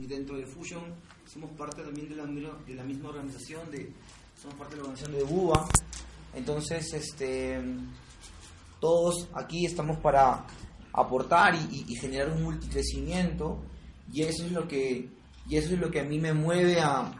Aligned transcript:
y 0.00 0.06
dentro 0.06 0.36
de 0.36 0.46
Fusion 0.46 0.82
somos 1.26 1.50
parte 1.52 1.82
también 1.82 2.08
de 2.08 2.16
la, 2.16 2.24
de 2.24 2.74
la 2.74 2.84
misma 2.84 3.10
organización, 3.10 3.70
de, 3.70 3.92
somos 4.40 4.56
parte 4.56 4.74
de 4.74 4.82
la 4.82 4.88
organización 4.88 5.16
de 5.16 5.24
BUA. 5.24 5.68
Entonces, 6.34 6.92
este, 6.94 7.60
todos 8.80 9.28
aquí 9.34 9.66
estamos 9.66 9.98
para 9.98 10.46
aportar 10.92 11.54
y, 11.54 11.94
generar 11.94 12.30
un 12.30 12.42
multicrecimiento 12.42 13.62
y 14.12 14.22
eso 14.22 14.44
es 14.44 14.52
lo 14.52 14.66
que 14.66 15.08
y 15.48 15.56
eso 15.56 15.74
es 15.74 15.80
lo 15.80 15.90
que 15.90 16.00
a 16.00 16.04
mí 16.04 16.18
me 16.18 16.32
mueve 16.32 16.80
a, 16.80 17.12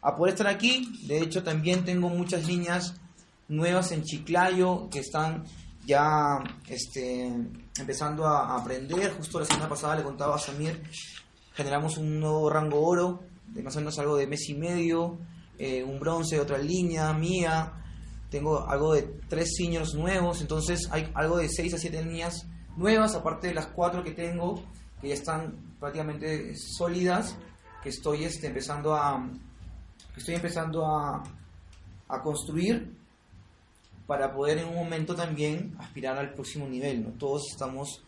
a 0.00 0.16
poder 0.16 0.34
estar 0.34 0.46
aquí. 0.46 1.06
De 1.06 1.20
hecho, 1.20 1.42
también 1.42 1.84
tengo 1.84 2.08
muchas 2.08 2.46
líneas 2.46 2.94
nuevas 3.48 3.92
en 3.92 4.02
Chiclayo 4.02 4.88
que 4.90 5.00
están 5.00 5.44
ya 5.84 6.38
este, 6.68 7.26
empezando 7.78 8.26
a 8.26 8.56
aprender. 8.56 9.12
Justo 9.16 9.40
la 9.40 9.46
semana 9.46 9.68
pasada 9.68 9.96
le 9.96 10.02
contaba 10.02 10.36
a 10.36 10.38
Samir, 10.38 10.82
generamos 11.56 11.96
un 11.96 12.20
nuevo 12.20 12.50
rango 12.50 12.86
oro, 12.86 13.22
de 13.48 13.62
más 13.62 13.74
o 13.76 13.78
menos 13.80 13.98
algo 13.98 14.16
de 14.16 14.26
mes 14.26 14.48
y 14.50 14.54
medio, 14.54 15.18
eh, 15.58 15.82
un 15.82 15.98
bronce 15.98 16.38
otra 16.38 16.58
línea 16.58 17.12
mía, 17.14 17.72
tengo 18.30 18.68
algo 18.68 18.92
de 18.92 19.02
tres 19.28 19.54
seniors 19.56 19.94
nuevos, 19.94 20.42
entonces 20.42 20.86
hay 20.90 21.10
algo 21.14 21.38
de 21.38 21.48
seis 21.48 21.72
a 21.72 21.78
siete 21.78 22.04
líneas 22.04 22.46
nuevas, 22.76 23.14
aparte 23.14 23.48
de 23.48 23.54
las 23.54 23.68
cuatro 23.68 24.04
que 24.04 24.10
tengo, 24.10 24.62
que 25.00 25.08
ya 25.08 25.14
están 25.14 25.56
prácticamente 25.80 26.54
sólidas, 26.56 27.36
que 27.82 27.88
estoy 27.88 28.24
este, 28.24 28.48
empezando 28.48 28.94
a 28.94 29.26
estoy 30.14 30.34
empezando 30.34 30.84
a, 30.84 31.22
a 32.08 32.22
construir 32.22 32.94
para 34.06 34.32
poder 34.32 34.58
en 34.58 34.68
un 34.68 34.76
momento 34.76 35.14
también 35.14 35.74
aspirar 35.78 36.16
al 36.18 36.32
próximo 36.32 36.66
nivel. 36.68 37.02
¿no? 37.02 37.10
Todos 37.10 37.50
estamos 37.50 38.02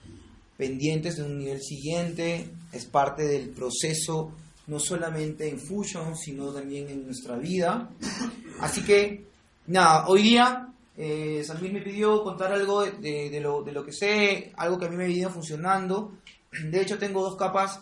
pendientes 0.59 1.17
de 1.17 1.23
un 1.23 1.39
nivel 1.39 1.62
siguiente, 1.62 2.51
es 2.73 2.85
parte 2.85 3.23
del 3.23 3.51
proceso, 3.51 4.33
no 4.67 4.79
solamente 4.79 5.48
en 5.48 5.59
Fusion, 5.59 6.15
sino 6.15 6.53
también 6.53 6.91
en 6.91 7.07
nuestra 7.07 7.37
vida. 7.37 7.89
Así 8.61 8.83
que, 8.83 9.25
nada, 9.69 10.09
hoy 10.09 10.23
día 10.23 10.69
eh, 11.00 11.45
Samir 11.47 11.73
me 11.73 11.81
pidió 11.81 12.25
contar 12.25 12.53
algo 12.53 12.84
de, 12.84 13.39
lo, 13.41 13.62
de 13.62 13.70
lo 13.70 13.84
que 13.84 13.92
sé, 13.92 14.53
algo 14.56 14.78
que 14.78 14.87
a 14.87 14.89
mí 14.89 14.97
me 14.97 15.09
ido 15.09 15.31
funcionando. 15.31 16.12
De 16.50 16.83
hecho, 16.83 16.98
tengo 16.98 17.22
dos 17.22 17.37
capas 17.37 17.81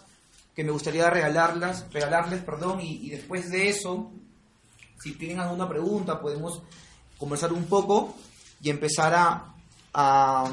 que 0.55 0.63
me 0.63 0.71
gustaría 0.71 1.09
regalarlas, 1.09 1.87
regalarles, 1.93 2.43
perdón, 2.43 2.81
y, 2.83 3.09
después 3.09 3.51
de 3.51 3.71
eso, 3.71 4.11
si 5.01 5.13
tienen 5.13 5.41
alguna 5.41 5.67
pregunta, 5.67 6.21
podemos 6.21 6.63
conversar 7.17 7.55
un 7.55 7.65
poco 7.65 8.15
y 8.63 8.69
empezar 8.69 9.15
a, 9.95 10.51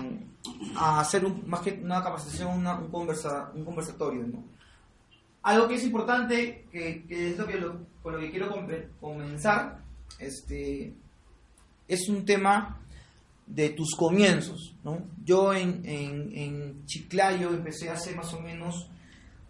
hacer 0.76 1.26
un, 1.26 1.48
más 1.48 1.62
que 1.62 1.72
una 1.72 2.04
capacitación, 2.04 2.66
un, 2.66 2.90
conversa, 2.90 3.52
un 3.54 3.64
conversatorio. 3.64 4.24
¿no? 4.28 4.44
Algo 5.44 5.68
que 5.68 5.76
es 5.76 5.84
importante, 5.84 6.66
que, 6.72 7.04
es 7.10 7.38
lo 7.38 7.48
que 7.48 7.60
con 8.02 8.14
lo 8.14 8.20
que 8.20 8.32
quiero 8.32 8.50
comenzar, 9.00 9.80
este, 10.20 10.94
es 11.88 12.10
un 12.10 12.26
tema 12.26 12.80
de 13.46 13.70
tus 13.70 13.96
comienzos. 13.96 14.76
¿no? 14.84 15.06
Yo 15.24 15.54
en, 15.54 15.82
en, 15.86 16.32
en 16.36 16.86
Chiclayo 16.86 17.50
empecé 17.50 17.90
hace 17.90 18.16
más 18.16 18.34
o 18.34 18.40
menos 18.40 18.90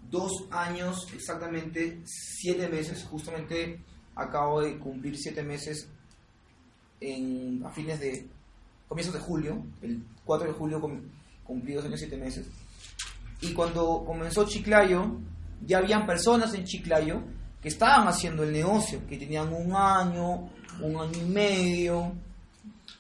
dos 0.10 0.32
años, 0.52 1.08
exactamente 1.16 2.02
siete 2.06 2.68
meses, 2.70 3.04
justamente 3.04 3.80
acabo 4.16 4.62
de 4.62 4.78
cumplir 4.78 5.18
siete 5.18 5.42
meses 5.42 5.90
en, 7.02 7.64
a 7.66 7.72
fines 7.72 8.00
de, 8.00 8.28
comienzos 8.94 9.16
de 9.16 9.22
julio, 9.22 9.66
el 9.82 10.04
4 10.24 10.50
de 10.50 10.54
julio 10.54 10.80
cumplí 11.44 11.74
dos 11.74 11.84
años 11.84 12.00
siete 12.00 12.16
meses. 12.16 12.46
Y 13.42 13.52
cuando 13.52 14.04
comenzó 14.06 14.46
Chiclayo, 14.46 15.18
ya 15.66 15.80
habían 15.80 16.06
personas 16.06 16.54
en 16.54 16.64
Chiclayo 16.64 17.24
que 17.60 17.70
estaban 17.70 18.08
haciendo 18.08 18.44
el 18.44 18.54
negocio, 18.54 19.02
que 19.08 19.18
tenían 19.18 19.52
un 19.52 19.76
año, 19.76 20.48
un 20.80 20.96
año 20.96 21.18
y 21.18 21.28
medio, 21.28 22.14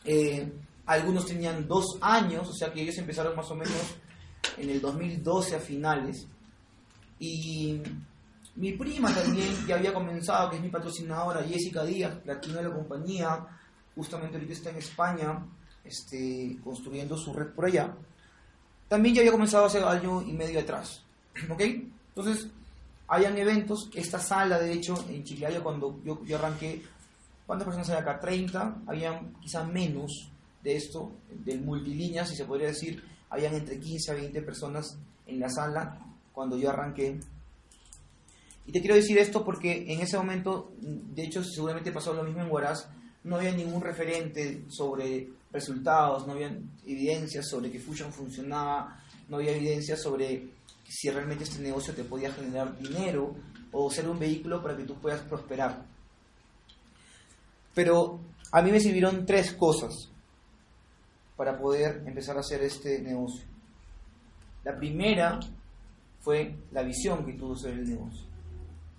eh, 0.03 0.51
algunos 0.87 1.27
tenían 1.27 1.67
dos 1.67 1.99
años, 2.01 2.49
o 2.49 2.53
sea 2.53 2.73
que 2.73 2.81
ellos 2.81 2.97
empezaron 2.97 3.35
más 3.35 3.51
o 3.51 3.55
menos 3.55 3.77
en 4.57 4.71
el 4.71 4.81
2012 4.81 5.57
a 5.57 5.59
finales. 5.59 6.27
Y 7.19 7.79
mi 8.55 8.71
prima 8.71 9.13
también 9.13 9.47
ya 9.67 9.75
había 9.75 9.93
comenzado, 9.93 10.49
que 10.49 10.55
es 10.55 10.61
mi 10.63 10.69
patrocinadora, 10.69 11.43
Jessica 11.43 11.83
Díaz, 11.83 12.17
la 12.25 12.33
de 12.33 12.63
la 12.63 12.73
compañía, 12.73 13.45
justamente 13.93 14.37
ahorita 14.37 14.53
está 14.53 14.71
en 14.71 14.77
España, 14.77 15.45
este, 15.83 16.57
construyendo 16.63 17.17
su 17.17 17.33
red 17.33 17.47
por 17.47 17.65
allá, 17.65 17.95
también 18.87 19.15
ya 19.15 19.21
había 19.21 19.31
comenzado 19.31 19.65
hace 19.65 19.81
año 19.83 20.21
y 20.21 20.33
medio 20.33 20.59
atrás. 20.59 21.03
¿Ok? 21.49 21.61
Entonces, 21.61 22.47
hayan 23.07 23.37
eventos, 23.37 23.89
esta 23.93 24.19
sala, 24.19 24.59
de 24.59 24.73
hecho, 24.73 24.95
en 25.09 25.23
Chiclayo, 25.23 25.63
cuando 25.63 25.99
yo, 26.03 26.23
yo 26.25 26.37
arranqué, 26.37 26.83
¿cuántas 27.45 27.65
personas 27.65 27.89
hay 27.89 27.97
acá? 27.97 28.19
30, 28.19 28.83
habían 28.87 29.33
quizá 29.41 29.63
menos 29.63 30.29
de 30.63 30.75
esto, 30.75 31.11
del 31.29 31.61
multilínea, 31.61 32.25
si 32.25 32.35
se 32.35 32.45
podría 32.45 32.67
decir, 32.67 33.03
habían 33.29 33.53
entre 33.55 33.79
15 33.79 34.11
a 34.11 34.15
20 34.15 34.41
personas 34.43 34.97
en 35.25 35.39
la 35.39 35.49
sala 35.49 35.99
cuando 36.31 36.57
yo 36.57 36.69
arranqué. 36.69 37.19
Y 38.65 38.71
te 38.71 38.79
quiero 38.79 38.95
decir 38.95 39.17
esto 39.17 39.43
porque 39.43 39.91
en 39.91 39.99
ese 39.99 40.17
momento, 40.17 40.71
de 40.79 41.23
hecho, 41.23 41.43
seguramente 41.43 41.91
pasó 41.91 42.13
lo 42.13 42.23
mismo 42.23 42.41
en 42.41 42.51
Huaraz, 42.51 42.87
no 43.23 43.37
había 43.37 43.51
ningún 43.51 43.81
referente 43.81 44.63
sobre 44.67 45.29
resultados, 45.51 46.27
no 46.27 46.33
había 46.33 46.57
evidencias 46.85 47.47
sobre 47.47 47.71
que 47.71 47.79
Fusion 47.79 48.11
funcionaba, 48.11 49.01
no 49.29 49.37
había 49.37 49.55
evidencias 49.55 50.01
sobre 50.01 50.49
si 50.87 51.09
realmente 51.09 51.43
este 51.45 51.61
negocio 51.61 51.93
te 51.93 52.03
podía 52.03 52.31
generar 52.31 52.77
dinero 52.77 53.35
o 53.71 53.89
ser 53.89 54.07
un 54.07 54.19
vehículo 54.19 54.61
para 54.61 54.75
que 54.75 54.83
tú 54.83 54.95
puedas 54.95 55.21
prosperar. 55.21 55.85
Pero 57.73 58.19
a 58.51 58.61
mí 58.61 58.71
me 58.71 58.79
sirvieron 58.79 59.25
tres 59.25 59.53
cosas 59.53 60.09
para 61.35 61.57
poder 61.57 62.03
empezar 62.05 62.37
a 62.37 62.41
hacer 62.41 62.61
este 62.61 63.01
negocio. 63.01 63.45
La 64.63 64.77
primera 64.77 65.39
fue 66.21 66.55
la 66.71 66.83
visión 66.83 67.25
que 67.25 67.33
tuvo 67.33 67.55
sobre 67.55 67.73
el 67.73 67.89
negocio. 67.89 68.25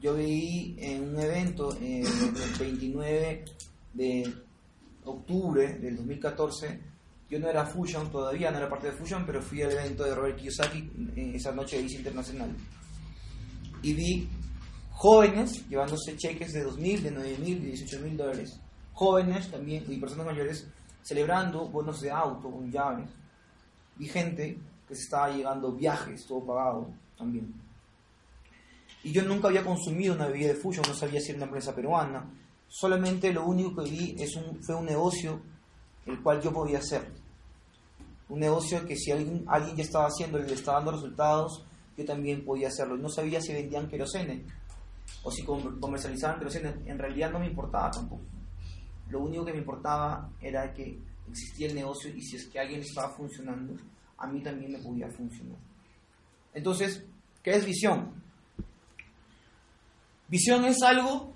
Yo 0.00 0.14
vi 0.14 0.76
en 0.78 1.08
un 1.08 1.18
evento 1.18 1.74
en 1.76 2.04
el 2.04 2.58
29 2.58 3.44
de 3.94 4.34
octubre 5.04 5.78
del 5.78 5.96
2014, 5.96 6.80
yo 7.30 7.38
no 7.38 7.48
era 7.48 7.64
Fusion 7.64 8.10
todavía, 8.10 8.50
no 8.50 8.58
era 8.58 8.68
parte 8.68 8.88
de 8.88 8.92
Fusion, 8.92 9.24
pero 9.24 9.40
fui 9.40 9.62
al 9.62 9.72
evento 9.72 10.04
de 10.04 10.14
Robert 10.14 10.36
Kiyosaki 10.36 10.78
en 11.16 11.34
esa 11.34 11.52
noche 11.52 11.78
de 11.78 11.84
ICE 11.84 11.98
Internacional. 11.98 12.54
Y 13.82 13.94
vi 13.94 14.28
jóvenes 14.90 15.68
llevándose 15.68 16.16
cheques 16.16 16.52
de 16.52 16.66
2.000, 16.66 17.00
de 17.00 17.14
9.000, 17.14 17.60
de 17.60 17.72
18.000 17.72 18.16
dólares. 18.16 18.60
Jóvenes 18.92 19.50
también 19.50 19.84
y 19.88 19.98
personas 19.98 20.26
mayores 20.26 20.66
celebrando 21.02 21.68
bonos 21.68 22.00
de 22.00 22.10
auto 22.10 22.50
con 22.50 22.70
llaves. 22.70 23.10
Vi 23.96 24.06
gente 24.06 24.58
que 24.88 24.94
se 24.94 25.02
estaba 25.02 25.30
llegando 25.30 25.72
viajes, 25.72 26.26
todo 26.26 26.44
pagado 26.44 26.90
también. 27.16 27.52
Y 29.02 29.12
yo 29.12 29.22
nunca 29.22 29.48
había 29.48 29.64
consumido 29.64 30.14
una 30.14 30.28
bebida 30.28 30.48
de 30.48 30.54
Fusion, 30.54 30.84
no 30.88 30.94
sabía 30.94 31.20
si 31.20 31.30
era 31.30 31.38
una 31.38 31.46
empresa 31.46 31.74
peruana 31.74 32.24
solamente 32.68 33.32
lo 33.32 33.44
único 33.44 33.82
que 33.82 33.90
vi 33.90 34.16
es 34.18 34.36
un, 34.36 34.62
fue 34.62 34.74
un 34.74 34.86
negocio 34.86 35.40
el 36.06 36.22
cual 36.22 36.40
yo 36.40 36.52
podía 36.52 36.78
hacer. 36.78 37.06
Un 38.28 38.40
negocio 38.40 38.84
que 38.86 38.96
si 38.96 39.10
alguien, 39.12 39.44
alguien 39.46 39.76
ya 39.76 39.82
estaba 39.82 40.06
haciendo 40.06 40.38
y 40.38 40.44
le 40.44 40.54
estaba 40.54 40.78
dando 40.78 40.92
resultados, 40.92 41.64
yo 41.96 42.04
también 42.04 42.44
podía 42.44 42.68
hacerlo. 42.68 42.96
No 42.96 43.08
sabía 43.08 43.40
si 43.40 43.52
vendían 43.52 43.88
querosene 43.88 44.44
o 45.22 45.30
si 45.30 45.44
comercializaban 45.44 46.38
querosene. 46.38 46.74
En 46.86 46.98
realidad 46.98 47.30
no 47.30 47.38
me 47.38 47.46
importaba 47.46 47.90
tampoco. 47.90 48.22
Lo 49.08 49.20
único 49.20 49.44
que 49.44 49.52
me 49.52 49.58
importaba 49.58 50.30
era 50.40 50.72
que 50.72 50.98
existía 51.30 51.68
el 51.68 51.74
negocio 51.74 52.10
y 52.14 52.20
si 52.20 52.36
es 52.36 52.46
que 52.48 52.58
alguien 52.58 52.80
estaba 52.80 53.10
funcionando, 53.14 53.74
a 54.18 54.26
mí 54.26 54.42
también 54.42 54.72
me 54.72 54.78
podía 54.78 55.08
funcionar. 55.10 55.58
Entonces, 56.52 57.04
¿qué 57.42 57.52
es 57.52 57.66
visión? 57.66 58.22
Visión 60.28 60.64
es 60.64 60.82
algo 60.82 61.34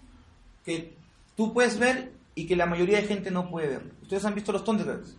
que 0.64 0.97
tú 1.38 1.52
puedes 1.52 1.78
ver 1.78 2.12
y 2.34 2.46
que 2.46 2.56
la 2.56 2.66
mayoría 2.66 3.00
de 3.00 3.06
gente 3.06 3.30
no 3.30 3.48
puede 3.48 3.68
ver. 3.68 3.92
¿Ustedes 4.02 4.24
han 4.24 4.34
visto 4.34 4.50
los 4.50 4.64
Thunderbirds? 4.64 5.16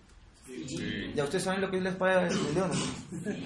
Sí. 0.68 1.14
¿Ya 1.16 1.24
ustedes 1.24 1.46
saben 1.46 1.62
lo 1.62 1.72
que 1.72 1.78
es 1.78 1.84
la 1.84 1.92
espada 1.92 2.26
del 2.26 2.54
león? 2.54 2.72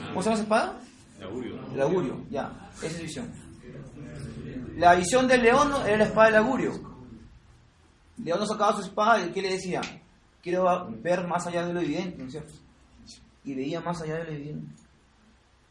¿Cómo 0.10 0.24
se 0.24 0.30
llama 0.30 0.34
esa 0.34 0.42
espada? 0.42 0.80
El 1.20 1.24
augurio. 1.24 1.60
El 1.72 1.82
augurio, 1.82 2.26
ya. 2.32 2.72
Esa 2.78 2.88
es 2.88 3.02
visión. 3.02 3.32
La 4.76 4.96
visión 4.96 5.28
del 5.28 5.44
león 5.44 5.72
era 5.86 5.98
la 5.98 6.06
espada 6.06 6.28
del 6.32 6.36
augurio. 6.38 6.72
León 8.18 8.40
no 8.40 8.46
sacaba 8.48 8.76
su 8.76 8.82
espada 8.82 9.24
y 9.24 9.30
¿qué 9.30 9.44
le 9.44 9.52
decía? 9.52 9.82
Quiero 10.42 10.90
ver 11.04 11.28
más 11.28 11.46
allá 11.46 11.68
de 11.68 11.74
lo 11.74 11.80
evidente, 11.80 12.18
¿no 12.18 12.26
es 12.26 12.32
cierto? 12.32 12.54
Y 13.44 13.54
veía 13.54 13.82
más 13.82 14.02
allá 14.02 14.16
de 14.16 14.24
lo 14.24 14.32
evidente. 14.32 14.74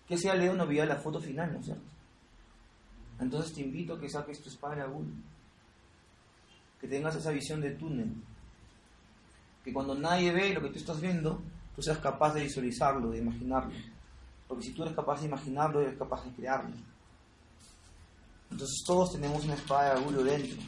¿Qué 0.06 0.14
hacía 0.14 0.37
León? 0.37 0.56
No 0.56 0.69
veía 0.69 0.87
la 0.87 0.96
foto 0.96 1.20
final, 1.20 1.52
¿no 1.52 1.58
es 1.58 1.64
cierto? 1.64 1.82
Entonces 3.19 3.52
te 3.55 3.62
invito 3.62 3.94
a 3.94 4.00
que 4.00 4.08
saques 4.08 4.40
tu 4.40 4.48
espada 4.48 4.76
del 4.76 4.84
augurio 4.84 5.31
que 6.82 6.88
tengas 6.88 7.14
esa 7.14 7.31
visión 7.31 7.61
de 7.61 7.70
túnel. 7.70 8.12
Que 9.64 9.73
cuando 9.73 9.94
nadie 9.94 10.32
ve 10.32 10.52
lo 10.52 10.61
que 10.61 10.70
tú 10.70 10.79
estás 10.79 11.00
viendo, 11.00 11.40
tú 11.76 11.81
seas 11.81 11.99
capaz 11.99 12.34
de 12.34 12.43
visualizarlo, 12.43 13.11
de 13.11 13.19
imaginarlo. 13.19 13.73
Porque 14.49 14.64
si 14.64 14.73
tú 14.73 14.82
eres 14.82 14.96
capaz 14.96 15.20
de 15.20 15.29
imaginarlo, 15.29 15.81
eres 15.81 15.96
capaz 15.96 16.25
de 16.25 16.32
crearlo. 16.32 16.75
Entonces 18.50 18.82
todos 18.84 19.12
tenemos 19.12 19.44
una 19.44 19.55
espada 19.55 19.94
de 19.94 20.00
augurio 20.00 20.25
dentro. 20.25 20.61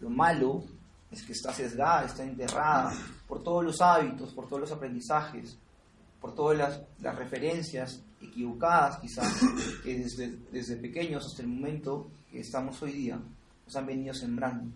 Lo 0.00 0.08
malo 0.08 0.62
es 1.10 1.24
que 1.24 1.32
está 1.32 1.52
sesgada, 1.52 2.04
está 2.04 2.22
enterrada 2.22 2.92
por 3.26 3.42
todos 3.42 3.64
los 3.64 3.80
hábitos, 3.80 4.32
por 4.32 4.46
todos 4.46 4.60
los 4.60 4.72
aprendizajes, 4.72 5.58
por 6.20 6.32
todas 6.32 6.56
las, 6.56 6.80
las 7.00 7.16
referencias 7.16 8.00
equivocadas 8.20 9.00
quizás 9.00 9.40
que 9.82 9.98
desde, 9.98 10.36
desde 10.52 10.76
pequeños 10.76 11.26
hasta 11.26 11.42
el 11.42 11.48
momento 11.48 12.08
que 12.30 12.38
estamos 12.38 12.80
hoy 12.82 12.92
día 12.92 13.18
nos 13.66 13.76
han 13.76 13.86
venido 13.86 14.14
sembrando. 14.14 14.70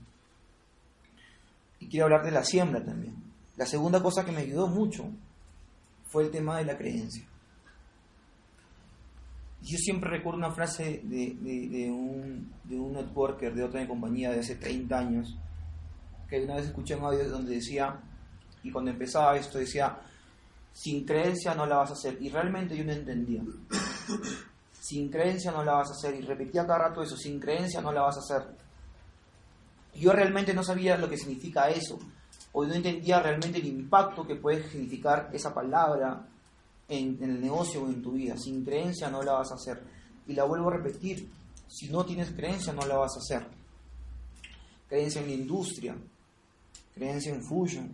Y 1.85 1.89
quiero 1.89 2.07
hablar 2.07 2.25
de 2.25 2.31
la 2.31 2.43
siembra 2.43 2.83
también. 2.83 3.15
La 3.59 3.67
segunda 3.67 4.03
cosa 4.03 4.25
que 4.25 4.33
me 4.33 4.41
ayudó 4.41 4.69
mucho 4.69 5.05
fue 6.07 6.25
el 6.25 6.31
tema 6.31 6.57
de 6.57 6.65
la 6.65 6.79
creencia. 6.79 7.23
Yo 9.61 9.77
siempre 9.77 10.09
recuerdo 10.09 10.39
una 10.39 10.51
frase 10.51 11.03
de, 11.05 11.91
un, 11.91 12.55
de 12.65 12.77
un 12.79 12.95
networker 12.95 13.55
de 13.55 13.65
otra 13.65 13.87
compañía 13.87 14.31
de 14.31 14.41
hace 14.41 14.57
30 14.57 14.99
años, 14.99 15.37
que 16.27 16.43
una 16.43 16.57
vez 16.57 16.67
escuché 16.67 16.97
un 16.97 17.05
audio 17.05 17.29
donde 17.29 17.57
decía, 17.57 18.01
y 18.63 18.71
cuando 18.71 18.91
empezaba 18.91 19.37
esto 19.37 19.59
decía, 19.59 19.99
sin 20.73 21.05
creencia 21.05 21.55
no 21.55 21.67
la 21.67 21.77
vas 21.77 21.91
a 21.91 21.95
hacer. 21.95 22.17
Y 22.19 22.31
realmente 22.31 22.75
yo 22.75 22.85
no 22.85 22.93
entendía. 22.93 23.43
Sin 24.81 25.11
creencia 25.11 25.51
no 25.51 25.63
la 25.63 25.75
vas 25.75 25.91
a 25.91 25.93
hacer. 25.93 26.15
Y 26.15 26.23
repetía 26.23 26.67
cada 26.67 26.89
rato 26.89 27.03
eso, 27.03 27.17
sin 27.17 27.39
creencia 27.39 27.83
no 27.83 27.93
la 27.93 28.03
vas 28.03 28.17
a 28.17 28.21
hacer. 28.21 28.64
Yo 29.97 30.13
realmente 30.13 30.55
no 30.55 30.63
sabía 30.63 30.97
lo 30.97 31.09
que 31.09 31.17
significa 31.17 31.69
eso. 31.71 31.99
O 32.53 32.65
no 32.65 32.75
entendía 32.75 33.21
realmente 33.21 33.59
el 33.59 33.67
impacto 33.67 34.27
que 34.27 34.37
puede 34.37 34.69
significar 34.69 35.31
esa 35.33 35.53
palabra 35.53 36.29
en, 36.89 37.19
el 37.23 37.41
negocio 37.41 37.83
o 37.83 37.89
en 37.89 38.03
tu 38.03 38.13
vida. 38.13 38.37
Sin 38.37 38.65
creencia 38.65 39.11
no 39.11 39.23
la 39.23 39.33
vas 39.33 39.51
a 39.51 39.55
hacer. 39.55 39.83
Y 40.27 40.35
la 40.35 40.45
vuelvo 40.45 40.69
a 40.69 40.77
repetir, 40.77 41.29
si 41.69 41.89
no 41.89 42.05
tienes 42.05 42.31
creencia 42.31 42.73
no 42.73 42.87
la 42.87 42.97
vas 42.97 43.17
a 43.17 43.19
hacer. 43.19 43.47
Creencia 44.89 45.21
en 45.21 45.29
la 45.29 45.35
industria, 45.35 45.97
creencia 46.95 47.35
en 47.35 47.43
Fusion, 47.43 47.91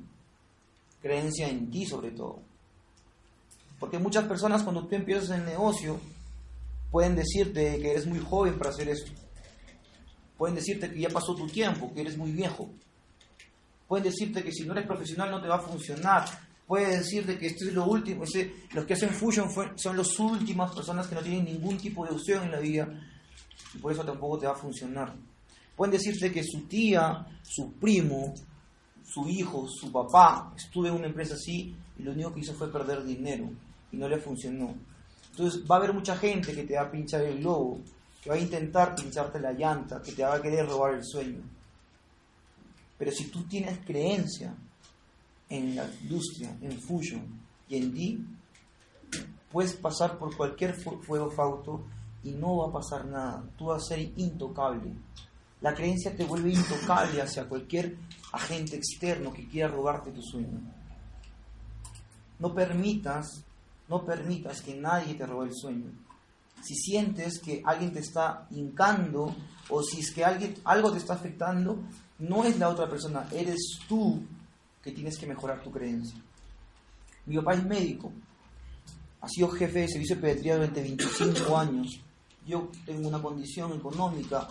creencia 1.00 1.48
en 1.48 1.70
ti 1.70 1.86
sobre 1.86 2.10
todo. 2.10 2.40
Porque 3.78 3.98
muchas 3.98 4.24
personas 4.24 4.62
cuando 4.62 4.86
tú 4.86 4.94
empiezas 4.94 5.30
el 5.30 5.46
negocio 5.46 5.98
pueden 6.90 7.16
decirte 7.16 7.78
que 7.80 7.92
eres 7.92 8.06
muy 8.06 8.18
joven 8.18 8.58
para 8.58 8.70
hacer 8.70 8.88
esto. 8.88 9.12
Pueden 10.40 10.56
decirte 10.56 10.90
que 10.90 10.98
ya 10.98 11.10
pasó 11.10 11.34
tu 11.34 11.46
tiempo, 11.48 11.92
que 11.92 12.00
eres 12.00 12.16
muy 12.16 12.32
viejo. 12.32 12.70
Pueden 13.86 14.04
decirte 14.04 14.42
que 14.42 14.50
si 14.50 14.64
no 14.64 14.72
eres 14.72 14.86
profesional 14.86 15.30
no 15.30 15.38
te 15.38 15.46
va 15.46 15.56
a 15.56 15.60
funcionar. 15.60 16.24
Pueden 16.66 16.98
decirte 16.98 17.36
que 17.36 17.48
esto 17.48 17.66
es 17.66 17.74
lo 17.74 17.84
último. 17.84 18.24
los 18.72 18.86
que 18.86 18.94
hacen 18.94 19.10
Fusion 19.10 19.50
son 19.76 19.98
las 19.98 20.18
últimas 20.18 20.74
personas 20.74 21.06
que 21.08 21.14
no 21.14 21.20
tienen 21.20 21.44
ningún 21.44 21.76
tipo 21.76 22.06
de 22.06 22.12
opción 22.12 22.44
en 22.44 22.52
la 22.52 22.58
vida. 22.58 22.88
Y 23.74 23.78
por 23.80 23.92
eso 23.92 24.02
tampoco 24.02 24.38
te 24.38 24.46
va 24.46 24.54
a 24.54 24.56
funcionar. 24.56 25.14
Pueden 25.76 25.92
decirte 25.92 26.32
que 26.32 26.42
su 26.42 26.62
tía, 26.62 27.26
su 27.42 27.74
primo, 27.74 28.32
su 29.04 29.28
hijo, 29.28 29.68
su 29.68 29.92
papá 29.92 30.54
estuvo 30.56 30.86
en 30.86 30.94
una 30.94 31.08
empresa 31.08 31.34
así 31.34 31.76
y 31.98 32.02
lo 32.02 32.12
único 32.12 32.32
que 32.32 32.40
hizo 32.40 32.54
fue 32.54 32.72
perder 32.72 33.04
dinero 33.04 33.50
y 33.92 33.98
no 33.98 34.08
le 34.08 34.16
funcionó. 34.16 34.74
Entonces 35.32 35.64
va 35.70 35.74
a 35.74 35.78
haber 35.80 35.92
mucha 35.92 36.16
gente 36.16 36.54
que 36.54 36.64
te 36.64 36.76
va 36.76 36.84
a 36.84 36.90
pinchar 36.90 37.24
el 37.24 37.40
globo, 37.40 37.82
que 38.22 38.30
va 38.30 38.36
a 38.36 38.38
intentar 38.38 38.94
pincharte 38.94 39.40
la 39.40 39.52
llanta, 39.52 40.02
que 40.02 40.12
te 40.12 40.22
va 40.22 40.34
a 40.34 40.42
querer 40.42 40.66
robar 40.66 40.94
el 40.94 41.04
sueño. 41.04 41.42
Pero 42.98 43.10
si 43.12 43.28
tú 43.28 43.44
tienes 43.44 43.78
creencia 43.84 44.54
en 45.48 45.76
la 45.76 45.86
industria, 46.02 46.56
en 46.60 46.78
Fusion 46.80 47.22
y 47.68 47.76
en 47.76 47.94
ti, 47.94 48.26
puedes 49.50 49.74
pasar 49.74 50.18
por 50.18 50.36
cualquier 50.36 50.74
fuego 50.74 51.30
fauto 51.30 51.82
y 52.22 52.32
no 52.32 52.58
va 52.58 52.68
a 52.68 52.72
pasar 52.72 53.06
nada. 53.06 53.42
Tú 53.56 53.66
vas 53.66 53.84
a 53.84 53.94
ser 53.94 54.00
intocable. 54.16 54.92
La 55.62 55.74
creencia 55.74 56.14
te 56.14 56.24
vuelve 56.24 56.52
intocable 56.52 57.22
hacia 57.22 57.48
cualquier 57.48 57.96
agente 58.32 58.76
externo 58.76 59.32
que 59.32 59.48
quiera 59.48 59.68
robarte 59.68 60.10
tu 60.10 60.22
sueño. 60.22 60.60
No 62.38 62.54
permitas 62.54 63.44
no 63.90 64.04
permitas 64.04 64.62
que 64.62 64.76
nadie 64.76 65.14
te 65.14 65.26
robe 65.26 65.48
el 65.48 65.54
sueño. 65.54 65.90
Si 66.62 66.74
sientes 66.74 67.40
que 67.40 67.62
alguien 67.64 67.92
te 67.92 68.00
está 68.00 68.46
hincando 68.50 69.34
o 69.68 69.82
si 69.82 70.00
es 70.00 70.12
que 70.12 70.24
alguien, 70.24 70.54
algo 70.64 70.92
te 70.92 70.98
está 70.98 71.14
afectando, 71.14 71.82
no 72.18 72.44
es 72.44 72.58
la 72.58 72.68
otra 72.68 72.88
persona, 72.88 73.26
eres 73.32 73.78
tú 73.88 74.22
que 74.82 74.92
tienes 74.92 75.18
que 75.18 75.26
mejorar 75.26 75.62
tu 75.62 75.70
creencia. 75.70 76.18
Mi 77.26 77.36
papá 77.36 77.54
es 77.54 77.64
médico, 77.64 78.12
ha 79.20 79.28
sido 79.28 79.48
jefe 79.50 79.80
de 79.80 79.88
servicio 79.88 80.16
de 80.16 80.22
pediatría 80.22 80.54
durante 80.56 80.82
25 80.82 81.56
años. 81.56 82.00
Yo 82.46 82.70
tengo 82.84 83.08
una 83.08 83.20
condición 83.20 83.72
económica, 83.72 84.48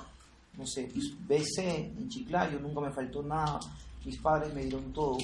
no 0.57 0.65
sé, 0.65 0.91
BC 1.27 1.57
en 1.59 2.09
Chiclayo, 2.09 2.59
nunca 2.59 2.81
me 2.81 2.91
faltó 2.91 3.23
nada. 3.23 3.59
Mis 4.05 4.17
padres 4.19 4.53
me 4.53 4.61
dieron 4.61 4.93
todo. 4.93 5.17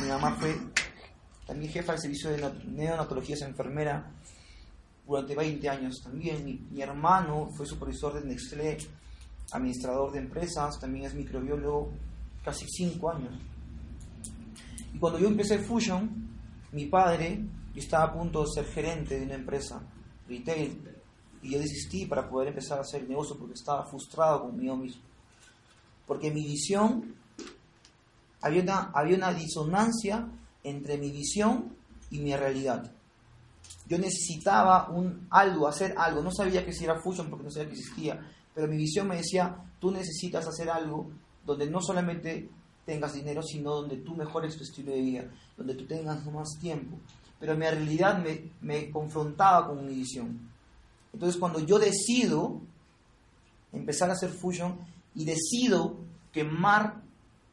Mi 0.00 0.08
mamá 0.08 0.36
fue 0.36 0.56
también 1.46 1.70
jefa 1.70 1.92
del 1.92 2.00
servicio 2.00 2.30
de 2.30 2.52
neonatología, 2.66 3.34
es 3.34 3.42
enfermera 3.42 4.10
durante 5.06 5.34
20 5.34 5.68
años 5.68 6.02
también. 6.02 6.44
Mi, 6.70 6.80
hermano 6.80 7.50
fue 7.56 7.66
supervisor 7.66 8.14
de 8.14 8.26
Nestlé, 8.26 8.78
administrador 9.52 10.12
de 10.12 10.20
empresas, 10.20 10.78
también 10.80 11.06
es 11.06 11.14
microbiólogo, 11.14 11.92
casi 12.44 12.66
5 12.66 13.10
años. 13.10 13.34
Y 14.94 14.98
cuando 14.98 15.18
yo 15.18 15.28
empecé 15.28 15.58
Fusion, 15.58 16.28
mi 16.72 16.86
padre, 16.86 17.44
estaba 17.74 18.04
a 18.04 18.12
punto 18.12 18.42
de 18.42 18.46
ser 18.54 18.66
gerente 18.66 19.18
de 19.18 19.26
una 19.26 19.34
empresa, 19.34 19.82
retail, 20.28 20.80
y 21.42 21.50
yo 21.50 21.58
desistí 21.58 22.06
para 22.06 22.28
poder 22.28 22.48
empezar 22.48 22.78
a 22.78 22.82
hacer 22.82 23.06
negocio 23.08 23.36
porque 23.36 23.54
estaba 23.54 23.84
frustrado 23.84 24.44
conmigo 24.44 24.76
mismo. 24.76 25.02
Porque 26.06 26.30
mi 26.30 26.42
visión, 26.42 27.14
había 28.40 28.90
había 28.94 29.16
una 29.16 29.32
disonancia 29.32 30.26
entre 30.62 30.96
mi 30.96 31.10
visión 31.10 31.76
y 32.10 32.20
mi 32.20 32.34
realidad. 32.34 32.90
Yo 33.86 33.98
necesitaba 33.98 34.88
un 34.90 35.26
algo, 35.30 35.68
hacer 35.68 35.94
algo. 35.96 36.22
No 36.22 36.30
sabía 36.32 36.64
que 36.64 36.72
si 36.72 36.84
era 36.84 37.00
Fusion 37.00 37.28
porque 37.28 37.44
no 37.44 37.50
sabía 37.50 37.68
que 37.68 37.74
existía, 37.74 38.20
pero 38.54 38.68
mi 38.68 38.76
visión 38.76 39.08
me 39.08 39.16
decía, 39.16 39.56
tú 39.78 39.90
necesitas 39.90 40.46
hacer 40.46 40.70
algo 40.70 41.10
donde 41.44 41.68
no 41.68 41.80
solamente 41.80 42.48
tengas 42.86 43.14
dinero, 43.14 43.42
sino 43.42 43.74
donde 43.74 43.98
tú 43.98 44.14
mejores 44.14 44.56
tu 44.56 44.64
estilo 44.64 44.92
de 44.92 45.00
vida, 45.00 45.30
donde 45.56 45.74
tú 45.74 45.86
tengas 45.86 46.24
más 46.26 46.48
tiempo. 46.60 46.98
Pero 47.38 47.56
mi 47.56 47.66
realidad 47.66 48.22
me, 48.22 48.52
me 48.60 48.90
confrontaba 48.90 49.66
con 49.68 49.86
mi 49.86 49.94
visión. 49.94 50.50
Entonces 51.12 51.38
cuando 51.38 51.60
yo 51.60 51.78
decido 51.78 52.60
empezar 53.72 54.08
a 54.10 54.14
hacer 54.14 54.30
Fusion 54.30 54.78
y 55.14 55.24
decido 55.24 55.96
quemar 56.32 57.02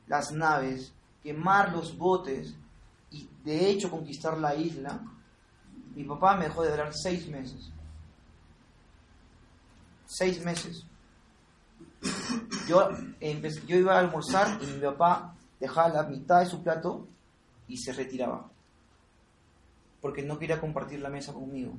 las 0.07 0.31
naves, 0.31 0.93
quemar 1.23 1.71
los 1.71 1.97
botes, 1.97 2.55
y 3.11 3.27
de 3.43 3.69
hecho 3.69 3.91
conquistar 3.91 4.37
la 4.37 4.55
isla, 4.55 5.01
mi 5.95 6.03
papá 6.03 6.35
me 6.35 6.45
dejó 6.45 6.63
de 6.63 6.71
durar 6.71 6.93
seis 6.93 7.27
meses. 7.27 7.71
Seis 10.05 10.43
meses. 10.43 10.85
Yo, 12.67 12.89
yo 13.67 13.77
iba 13.77 13.95
a 13.95 13.99
almorzar 13.99 14.59
y 14.61 14.65
mi 14.65 14.79
papá 14.79 15.35
dejaba 15.59 15.89
la 15.89 16.03
mitad 16.03 16.39
de 16.39 16.47
su 16.47 16.63
plato 16.63 17.07
y 17.67 17.77
se 17.77 17.93
retiraba. 17.93 18.49
Porque 20.01 20.23
no 20.23 20.39
quería 20.39 20.59
compartir 20.59 20.99
la 20.99 21.09
mesa 21.09 21.33
conmigo. 21.33 21.73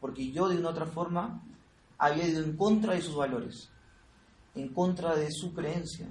Porque 0.00 0.32
yo 0.32 0.48
de 0.48 0.58
una 0.58 0.70
otra 0.70 0.86
forma 0.86 1.42
había 1.98 2.26
ido 2.26 2.42
en 2.42 2.56
contra 2.56 2.94
de 2.94 3.02
sus 3.02 3.14
valores, 3.14 3.70
en 4.54 4.68
contra 4.72 5.14
de 5.14 5.30
su 5.30 5.52
creencia 5.52 6.08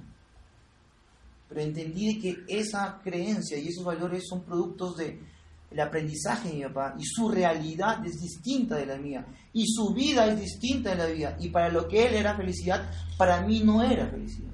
pero 1.50 1.62
entendí 1.62 2.20
que 2.20 2.44
esa 2.46 3.00
creencia 3.02 3.58
y 3.58 3.66
esos 3.66 3.84
valores 3.84 4.22
son 4.28 4.44
productos 4.44 4.96
de 4.96 5.20
el 5.70 5.80
aprendizaje 5.80 6.48
de 6.48 6.54
mi 6.54 6.62
papá 6.64 6.94
y 6.98 7.04
su 7.04 7.28
realidad 7.28 8.04
es 8.04 8.20
distinta 8.20 8.76
de 8.76 8.86
la 8.86 8.96
mía 8.96 9.24
y 9.52 9.66
su 9.66 9.94
vida 9.94 10.26
es 10.26 10.40
distinta 10.40 10.90
de 10.90 10.96
la 10.96 11.08
mía 11.08 11.36
y 11.38 11.48
para 11.50 11.68
lo 11.68 11.86
que 11.86 12.06
él 12.06 12.14
era 12.14 12.34
felicidad, 12.34 12.90
para 13.16 13.40
mí 13.42 13.60
no 13.60 13.82
era 13.82 14.06
felicidad. 14.08 14.50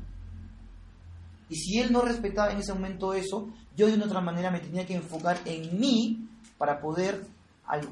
Y 1.48 1.56
si 1.56 1.78
él 1.78 1.92
no 1.92 2.02
respetaba 2.02 2.52
en 2.52 2.58
ese 2.58 2.74
momento 2.74 3.14
eso, 3.14 3.48
yo 3.76 3.86
de 3.86 3.94
una 3.94 4.06
otra 4.06 4.20
manera 4.20 4.50
me 4.50 4.60
tenía 4.60 4.84
que 4.84 4.96
enfocar 4.96 5.38
en 5.44 5.78
mí 5.78 6.28
para 6.58 6.80
poder 6.80 7.24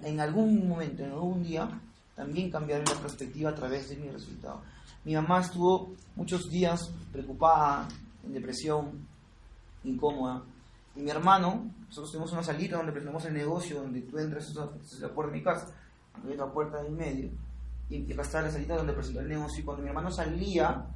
en 0.03 0.21
algún 0.21 0.69
momento, 0.69 1.03
en 1.03 1.13
algún 1.13 1.43
día, 1.43 1.69
también 2.15 2.51
cambiar 2.51 2.89
la 2.89 2.95
perspectiva 3.01 3.51
a 3.51 3.55
través 3.55 3.89
de 3.89 3.97
mi 3.97 4.09
resultado. 4.09 4.63
Mi 5.05 5.15
mamá 5.15 5.41
estuvo 5.41 5.93
muchos 6.17 6.49
días 6.49 6.81
preocupada, 7.13 7.89
en 8.25 8.33
depresión, 8.33 9.07
incómoda 9.83 10.43
y 10.97 11.01
mi 11.01 11.11
hermano, 11.11 11.71
nosotros 11.89 12.13
tenemos 12.13 12.33
una 12.33 12.43
salita 12.43 12.77
donde 12.77 12.93
presentamos 12.93 13.25
el 13.25 13.35
negocio, 13.35 13.81
donde 13.81 14.03
tú 14.03 14.19
entras, 14.19 14.49
esa 14.49 14.71
es 14.83 15.01
la 15.01 15.09
puerta 15.09 15.33
de 15.33 15.39
mi 15.39 15.45
casa, 15.45 15.69
hay 16.25 16.35
una 16.35 16.53
puerta 16.53 16.81
en 16.87 16.97
medio, 16.97 17.31
y 17.89 18.13
acá 18.13 18.23
está 18.23 18.43
la 18.43 18.51
salita 18.51 18.77
donde 18.77 18.93
presentó 18.93 19.21
el 19.21 19.29
negocio, 19.29 19.61
y 19.61 19.65
cuando 19.65 19.83
mi 19.83 19.89
hermano 19.89 20.11
salía 20.11 20.87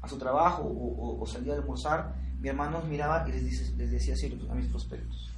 a 0.00 0.08
su 0.08 0.18
trabajo 0.18 0.62
o, 0.64 1.26
salía 1.26 1.52
a 1.54 1.56
almorzar, 1.56 2.14
mi 2.40 2.48
hermano 2.48 2.82
miraba 2.82 3.28
y 3.28 3.32
les, 3.32 3.76
decía 3.76 4.14
así 4.14 4.38
a 4.50 4.54
mis 4.54 4.66
prospectos. 4.68 5.30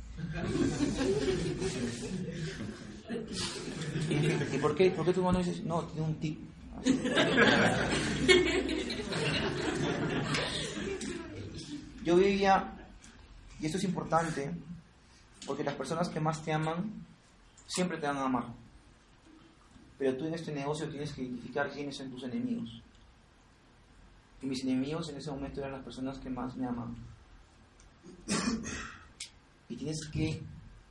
¿Y, 4.08 4.58
por 4.58 4.76
qué, 4.76 4.90
por 4.92 5.04
qué 5.04 5.12
tu 5.12 5.20
hermano 5.20 5.40
dice, 5.40 5.62
no, 5.64 5.82
tiene 5.82 6.06
un 6.06 6.14
tip? 6.20 6.38
Yo 12.04 12.16
vivía 12.16 12.81
y 13.62 13.66
esto 13.66 13.78
es 13.78 13.84
importante, 13.84 14.52
porque 15.46 15.62
las 15.62 15.76
personas 15.76 16.08
que 16.08 16.18
más 16.18 16.42
te 16.42 16.52
aman 16.52 17.06
siempre 17.64 17.96
te 17.96 18.08
van 18.08 18.16
a 18.16 18.24
amar. 18.24 18.46
Pero 19.96 20.16
tú 20.16 20.26
en 20.26 20.34
este 20.34 20.52
negocio 20.52 20.88
tienes 20.88 21.12
que 21.12 21.22
identificar 21.22 21.70
quiénes 21.70 21.96
son 21.96 22.10
tus 22.10 22.24
enemigos. 22.24 22.82
Y 24.42 24.46
mis 24.46 24.64
enemigos 24.64 25.08
en 25.10 25.18
ese 25.18 25.30
momento 25.30 25.60
eran 25.60 25.74
las 25.74 25.84
personas 25.84 26.18
que 26.18 26.28
más 26.28 26.56
me 26.56 26.66
aman. 26.66 26.96
Y 29.68 29.76
tienes 29.76 30.08
que 30.12 30.42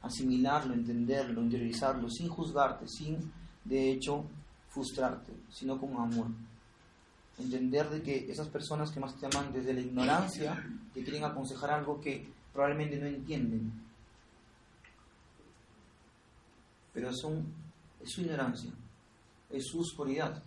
asimilarlo, 0.01 0.73
entenderlo, 0.73 1.41
interiorizarlo, 1.41 2.09
sin 2.09 2.29
juzgarte, 2.29 2.87
sin 2.87 3.33
de 3.65 3.91
hecho 3.91 4.23
frustrarte, 4.69 5.33
sino 5.49 5.77
con 5.77 5.91
amor. 5.97 6.27
Entender 7.37 7.89
de 7.89 8.01
que 8.01 8.31
esas 8.31 8.47
personas 8.47 8.91
que 8.91 9.01
más 9.01 9.13
te 9.17 9.25
aman 9.25 9.51
desde 9.51 9.73
la 9.73 9.81
ignorancia 9.81 10.65
te 10.93 11.03
quieren 11.03 11.25
aconsejar 11.25 11.71
algo 11.71 11.99
que 11.99 12.39
probablemente 12.53 12.98
no 12.98 13.08
entienden. 13.08 13.72
Pero 16.93 17.10
es 17.10 17.20
su 17.20 18.22
ignorancia, 18.22 18.72
es 19.50 19.65
su 19.67 19.79
oscuridad. 19.79 20.43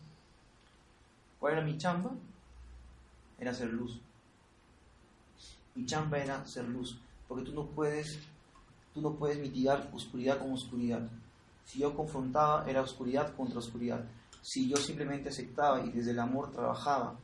¿Cuál 1.39 1.55
era 1.55 1.63
mi 1.63 1.77
chamba? 1.77 2.13
Era 3.39 3.51
hacer 3.51 3.73
luz. 3.73 4.01
Mi 5.75 5.85
chamba 5.87 6.19
era 6.19 6.47
ser 6.47 6.69
luz, 6.69 6.99
porque 7.27 7.45
tú 7.45 7.53
no 7.53 7.67
puedes, 7.67 8.19
tú 8.93 9.01
no 9.01 9.15
puedes 9.15 9.39
mitigar 9.39 9.91
oscuridad 9.93 10.39
con 10.39 10.53
oscuridad. 10.53 11.09
Si 11.65 11.81
yo 11.81 11.95
confrontaba, 11.97 12.69
era 12.69 12.83
oscuridad 12.83 13.35
contra 13.35 13.59
oscuridad. 13.59 14.05
Si 14.41 14.69
yo 14.69 14.77
simplemente 14.77 15.31
aceptaba 15.31 15.85
y 15.85 15.91
desde 15.91 16.13
el 16.13 16.21
amor 16.21 16.53
trabajaba 16.53 17.19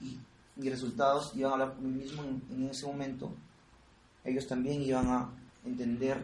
y 0.00 0.18
mis 0.56 0.70
resultados 0.70 1.32
iban 1.36 1.50
a 1.50 1.54
hablar 1.54 1.74
por 1.74 1.82
mí 1.82 2.02
mismo 2.02 2.22
en, 2.22 2.68
ese 2.68 2.86
momento, 2.86 3.32
ellos 4.28 4.46
también 4.46 4.82
iban 4.82 5.08
a 5.08 5.30
entender 5.64 6.22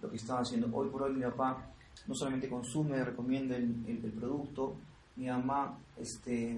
lo 0.00 0.10
que 0.10 0.16
estaba 0.16 0.40
haciendo. 0.40 0.68
Hoy 0.72 0.88
por 0.88 1.02
hoy 1.02 1.14
mi 1.14 1.22
papá 1.22 1.70
no 2.06 2.14
solamente 2.14 2.48
consume, 2.48 3.04
recomienda 3.04 3.56
el, 3.56 3.84
el, 3.86 4.12
producto, 4.12 4.76
mi 5.16 5.26
mamá, 5.26 5.78
este, 5.96 6.56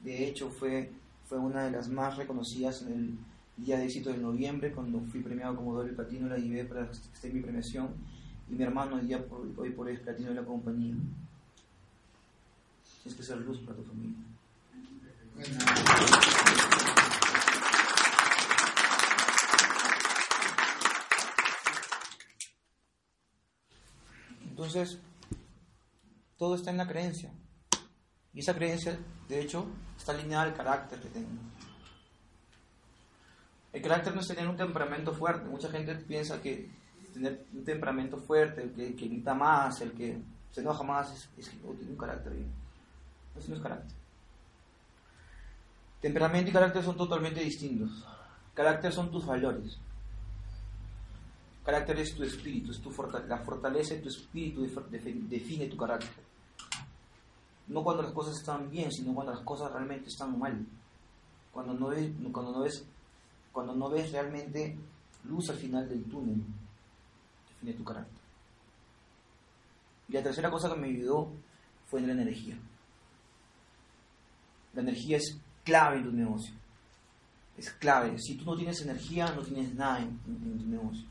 de 0.00 0.28
hecho, 0.28 0.50
fue, 0.50 0.92
fue 1.26 1.38
una 1.38 1.64
de 1.64 1.70
las 1.70 1.88
más 1.88 2.16
reconocidas 2.16 2.82
en 2.82 2.92
el 2.92 3.18
día 3.56 3.78
de 3.78 3.84
éxito 3.84 4.10
de 4.10 4.18
noviembre, 4.18 4.72
cuando 4.72 5.00
fui 5.00 5.20
premiado 5.20 5.56
como 5.56 5.74
doble 5.74 5.92
platino, 5.92 6.28
la 6.28 6.36
llevé 6.36 6.64
para 6.64 6.90
esté 6.90 7.30
mi 7.30 7.40
premiación 7.40 7.88
y 8.50 8.54
mi 8.54 8.62
hermano 8.64 8.96
hoy, 8.96 9.16
por, 9.28 9.46
hoy 9.56 9.70
por 9.70 9.86
hoy 9.86 9.94
es 9.94 10.00
platino 10.00 10.30
de 10.30 10.34
la 10.34 10.44
compañía. 10.44 10.94
Tienes 13.02 13.16
que 13.16 13.22
ser 13.22 13.38
luz 13.38 13.60
para 13.60 13.76
tu 13.76 13.84
familia. 13.84 14.18
Entonces, 24.64 24.98
todo 26.38 26.54
está 26.54 26.70
en 26.70 26.78
la 26.78 26.88
creencia. 26.88 27.30
Y 28.32 28.40
esa 28.40 28.54
creencia, 28.54 28.98
de 29.28 29.42
hecho, 29.42 29.66
está 29.96 30.12
alineada 30.12 30.44
al 30.44 30.54
carácter 30.54 31.00
que 31.00 31.08
tengo. 31.08 31.28
El 33.74 33.82
carácter 33.82 34.14
no 34.14 34.22
es 34.22 34.26
tener 34.26 34.48
un 34.48 34.56
temperamento 34.56 35.12
fuerte. 35.12 35.48
Mucha 35.48 35.68
gente 35.70 35.94
piensa 35.96 36.40
que 36.40 36.70
tener 37.12 37.44
un 37.52 37.62
temperamento 37.62 38.16
fuerte, 38.16 38.62
el 38.62 38.72
que, 38.72 38.92
grita 38.92 39.34
más, 39.34 39.82
el 39.82 39.92
que 39.92 40.22
se 40.50 40.62
enoja 40.62 40.82
más, 40.82 41.12
es, 41.12 41.48
que 41.50 41.56
tiene 41.74 41.90
un 41.90 41.98
carácter 41.98 42.32
bien. 42.32 42.50
Eso 43.36 43.50
no 43.50 43.56
es 43.56 43.62
carácter. 43.62 43.96
Temperamento 46.00 46.50
y 46.50 46.52
carácter 46.54 46.82
son 46.82 46.96
totalmente 46.96 47.40
distintos. 47.40 48.02
Carácter 48.54 48.92
son 48.92 49.10
tus 49.10 49.26
valores. 49.26 49.78
Carácter 51.64 51.98
es 52.00 52.14
tu 52.14 52.22
espíritu, 52.22 52.72
es 52.72 52.80
tu 52.80 52.90
la 53.26 53.38
fortaleza 53.38 53.94
de 53.94 54.00
tu 54.00 54.08
espíritu 54.08 54.62
define 54.62 55.66
tu 55.66 55.76
carácter. 55.76 56.22
No 57.68 57.82
cuando 57.82 58.02
las 58.02 58.12
cosas 58.12 58.36
están 58.36 58.70
bien, 58.70 58.92
sino 58.92 59.14
cuando 59.14 59.32
las 59.32 59.42
cosas 59.42 59.72
realmente 59.72 60.08
están 60.08 60.38
mal. 60.38 60.66
Cuando 61.50 61.72
no 61.72 61.88
ves, 61.88 62.12
cuando 62.32 62.52
no 62.52 62.60
ves, 62.60 62.84
cuando 63.52 63.74
no 63.74 63.88
ves 63.88 64.12
realmente 64.12 64.76
luz 65.24 65.48
al 65.48 65.56
final 65.56 65.88
del 65.88 66.04
túnel 66.04 66.44
de 67.62 67.72
tu 67.72 67.82
carácter. 67.82 68.22
Y 70.08 70.12
la 70.12 70.22
tercera 70.22 70.50
cosa 70.50 70.68
que 70.68 70.80
me 70.80 70.88
ayudó 70.88 71.30
fue 71.86 72.00
en 72.00 72.08
la 72.08 72.12
energía. 72.12 72.58
La 74.74 74.82
energía 74.82 75.16
es 75.16 75.38
clave 75.64 75.98
en 75.98 76.04
tu 76.04 76.12
negocio. 76.12 76.54
Es 77.56 77.70
clave. 77.70 78.18
Si 78.18 78.36
tú 78.36 78.44
no 78.44 78.56
tienes 78.56 78.82
energía, 78.82 79.32
no 79.32 79.42
tienes 79.42 79.72
nada 79.74 80.00
en, 80.00 80.18
tu 80.18 80.66
negocio. 80.66 81.06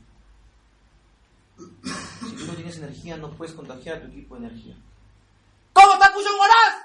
Si 1.56 2.36
tú 2.36 2.46
no 2.46 2.54
tienes 2.54 2.76
energía, 2.78 3.16
no 3.16 3.30
puedes 3.36 3.54
contagiar 3.54 3.96
a 3.96 4.02
tu 4.02 4.08
equipo 4.08 4.36
de 4.36 4.46
energía. 4.46 4.76
¿Cómo 5.72 5.92
está 5.94 6.12
Cuyo 6.12 6.28
Moraz? 6.36 6.84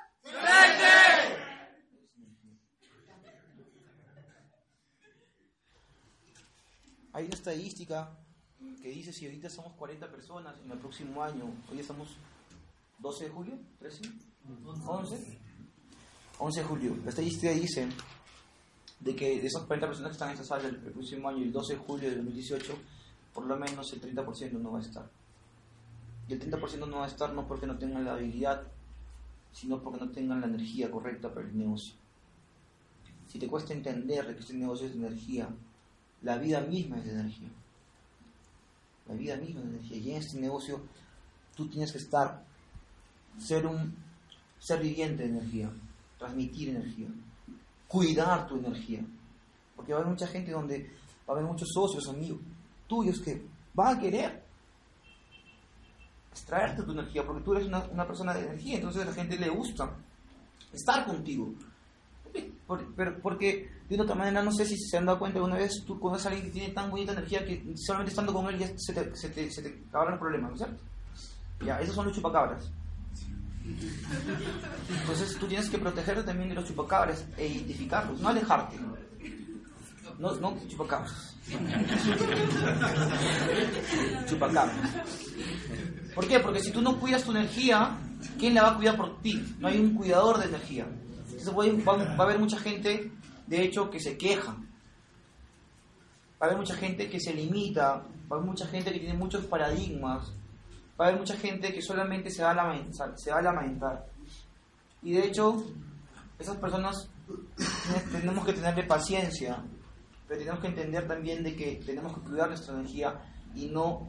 Hay 7.13 7.25
una 7.25 7.35
estadística 7.35 8.17
que 8.81 8.89
dice 8.89 9.11
si 9.11 9.25
ahorita 9.25 9.49
somos 9.49 9.73
40 9.73 10.09
personas 10.09 10.55
en 10.63 10.71
el 10.71 10.77
próximo 10.77 11.23
año, 11.23 11.51
hoy 11.71 11.79
estamos 11.79 12.15
12 12.99 13.25
de 13.25 13.29
julio, 13.29 13.59
13, 13.79 14.01
11, 14.85 15.39
11 16.37 16.59
de 16.59 16.65
julio. 16.65 16.97
La 17.03 17.09
estadística 17.09 17.51
dice 17.51 17.89
de 18.99 19.15
que 19.15 19.39
de 19.41 19.47
esas 19.47 19.63
40 19.63 19.87
personas 19.87 20.11
que 20.11 20.13
están 20.13 20.29
en 20.29 20.33
esta 20.35 20.45
sala 20.45 20.67
el, 20.67 20.77
próximo 20.77 21.29
año, 21.29 21.43
el 21.43 21.51
12 21.51 21.73
de 21.73 21.79
julio 21.79 22.09
de 22.09 22.15
2018, 22.17 22.77
por 23.33 23.45
lo 23.45 23.57
menos 23.57 23.91
el 23.93 24.01
30% 24.01 24.51
no 24.53 24.71
va 24.71 24.79
a 24.79 24.81
estar. 24.81 25.09
Y 26.27 26.33
el 26.33 26.39
30% 26.41 26.87
no 26.87 26.97
va 26.97 27.05
a 27.05 27.07
estar 27.07 27.33
no 27.33 27.47
porque 27.47 27.67
no 27.67 27.77
tengan 27.77 28.05
la 28.05 28.13
habilidad, 28.13 28.63
sino 29.51 29.81
porque 29.81 29.99
no 29.99 30.11
tengan 30.11 30.41
la 30.41 30.47
energía 30.47 30.91
correcta 30.91 31.33
para 31.33 31.47
el 31.47 31.57
negocio. 31.57 31.95
Si 33.27 33.39
te 33.39 33.47
cuesta 33.47 33.73
entender 33.73 34.25
que 34.35 34.41
este 34.41 34.53
negocio 34.53 34.87
es 34.87 34.93
de 34.93 35.07
energía, 35.07 35.49
la 36.21 36.37
vida 36.37 36.61
misma 36.61 36.97
es 36.99 37.05
de 37.05 37.11
energía 37.11 37.49
la 39.09 39.15
vida 39.15 39.35
misma 39.37 39.61
de 39.61 39.69
energía. 39.69 39.97
Y 39.97 40.11
en 40.11 40.17
este 40.17 40.39
negocio 40.39 40.81
tú 41.55 41.67
tienes 41.67 41.91
que 41.91 41.97
estar, 41.97 42.43
ser 43.37 43.65
un 43.65 43.93
ser 44.59 44.81
viviente 44.81 45.23
de 45.23 45.29
energía, 45.29 45.71
transmitir 46.17 46.69
energía, 46.69 47.07
cuidar 47.87 48.47
tu 48.47 48.57
energía. 48.57 49.03
Porque 49.75 49.93
va 49.93 49.99
a 49.99 50.01
haber 50.01 50.13
mucha 50.13 50.27
gente 50.27 50.51
donde 50.51 50.91
va 51.27 51.33
a 51.33 51.37
haber 51.37 51.45
muchos 51.45 51.69
socios, 51.73 52.07
amigos 52.07 52.39
tuyos 52.89 53.21
que 53.21 53.41
van 53.73 53.95
a 53.95 53.99
querer 53.99 54.43
extraerte 56.31 56.83
tu 56.83 56.91
energía, 56.91 57.25
porque 57.25 57.43
tú 57.43 57.53
eres 57.53 57.67
una, 57.67 57.85
una 57.85 58.05
persona 58.05 58.33
de 58.33 58.41
energía, 58.41 58.75
entonces 58.75 59.03
a 59.03 59.05
la 59.05 59.13
gente 59.13 59.37
le 59.37 59.49
gusta 59.49 59.89
estar 60.73 61.05
contigo. 61.05 61.53
Pero, 62.95 63.19
porque 63.21 63.69
de 63.87 63.95
una 63.95 64.03
otra 64.03 64.15
manera, 64.15 64.43
no 64.43 64.51
sé 64.51 64.65
si 64.65 64.77
se 64.77 64.97
han 64.97 65.05
dado 65.05 65.17
cuenta, 65.17 65.41
una 65.41 65.55
vez 65.55 65.83
tú 65.85 65.99
conoces 65.99 66.25
a 66.25 66.29
alguien 66.29 66.47
que 66.47 66.59
tiene 66.59 66.73
tan 66.73 66.91
bonita 66.91 67.13
energía 67.13 67.43
que 67.43 67.63
solamente 67.75 68.11
estando 68.11 68.33
con 68.33 68.47
él 68.47 68.59
ya 68.59 68.67
se 68.77 68.93
te, 68.93 69.15
se 69.15 69.29
te, 69.29 69.49
se 69.49 69.63
te 69.63 69.83
acabaron 69.89 70.13
el 70.13 70.19
problema, 70.19 70.47
¿no 70.49 70.53
es 70.53 70.59
cierto? 70.59 70.83
Ya, 71.65 71.79
esos 71.81 71.95
son 71.95 72.05
los 72.05 72.15
chupacabras. 72.15 72.71
Entonces 75.01 75.37
tú 75.37 75.47
tienes 75.47 75.69
que 75.69 75.77
protegerte 75.77 76.23
también 76.23 76.49
de 76.49 76.55
los 76.55 76.65
chupacabras 76.65 77.25
e 77.37 77.47
identificarlos, 77.47 78.19
no 78.19 78.29
alejarte. 78.29 78.77
No, 80.19 80.35
no 80.35 80.55
chupacabras. 80.67 81.35
chupacabras. 84.27 84.77
¿Por 86.13 86.27
qué? 86.27 86.39
Porque 86.39 86.59
si 86.59 86.71
tú 86.71 86.81
no 86.81 86.99
cuidas 86.99 87.23
tu 87.23 87.31
energía, 87.31 87.97
¿quién 88.37 88.53
la 88.53 88.63
va 88.63 88.71
a 88.71 88.75
cuidar 88.75 88.97
por 88.97 89.21
ti? 89.21 89.55
No 89.59 89.69
hay 89.69 89.79
un 89.79 89.95
cuidador 89.95 90.39
de 90.39 90.47
energía. 90.47 90.85
Entonces 91.29 91.55
va, 91.87 91.93
a 91.93 92.23
haber 92.23 92.37
mucha 92.37 92.59
gente, 92.59 93.13
de 93.47 93.63
hecho, 93.63 93.89
que 93.89 94.01
se 94.01 94.17
queja. 94.17 94.51
Va 94.51 94.57
a 96.41 96.45
haber 96.47 96.57
mucha 96.57 96.75
gente 96.75 97.09
que 97.09 97.21
se 97.21 97.33
limita, 97.33 97.93
va 97.93 98.03
a 98.31 98.35
haber 98.35 98.45
mucha 98.45 98.67
gente 98.67 98.91
que 98.91 98.99
tiene 98.99 99.17
muchos 99.17 99.45
paradigmas, 99.45 100.33
va 100.99 101.05
a 101.05 101.07
haber 101.07 101.19
mucha 101.19 101.37
gente 101.37 101.73
que 101.73 101.81
solamente 101.81 102.29
se 102.29 102.43
va 102.43 102.51
a 102.51 102.55
lamentar. 102.55 103.13
Se 103.15 103.31
va 103.31 103.39
a 103.39 103.41
lamentar. 103.41 104.05
Y 105.01 105.13
de 105.13 105.27
hecho, 105.27 105.63
esas 106.37 106.57
personas 106.57 107.09
tenemos 108.11 108.45
que 108.45 108.53
tenerle 108.53 108.83
paciencia, 108.83 109.63
pero 110.29 110.39
tenemos 110.39 110.61
que 110.61 110.67
entender 110.67 111.05
también 111.05 111.43
de 111.43 111.55
que 111.57 111.81
tenemos 111.85 112.13
que 112.13 112.21
cuidar 112.21 112.47
nuestra 112.47 112.73
energía 112.73 113.19
y 113.53 113.65
no, 113.65 114.07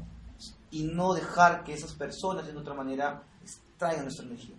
y 0.71 0.85
no 0.85 1.15
dejar 1.15 1.65
que 1.65 1.73
esas 1.73 1.95
personas 1.95 2.47
de 2.47 2.57
otra 2.57 2.75
manera 2.75 3.25
extraigan 3.43 4.05
nuestra 4.05 4.27
energía 4.27 4.55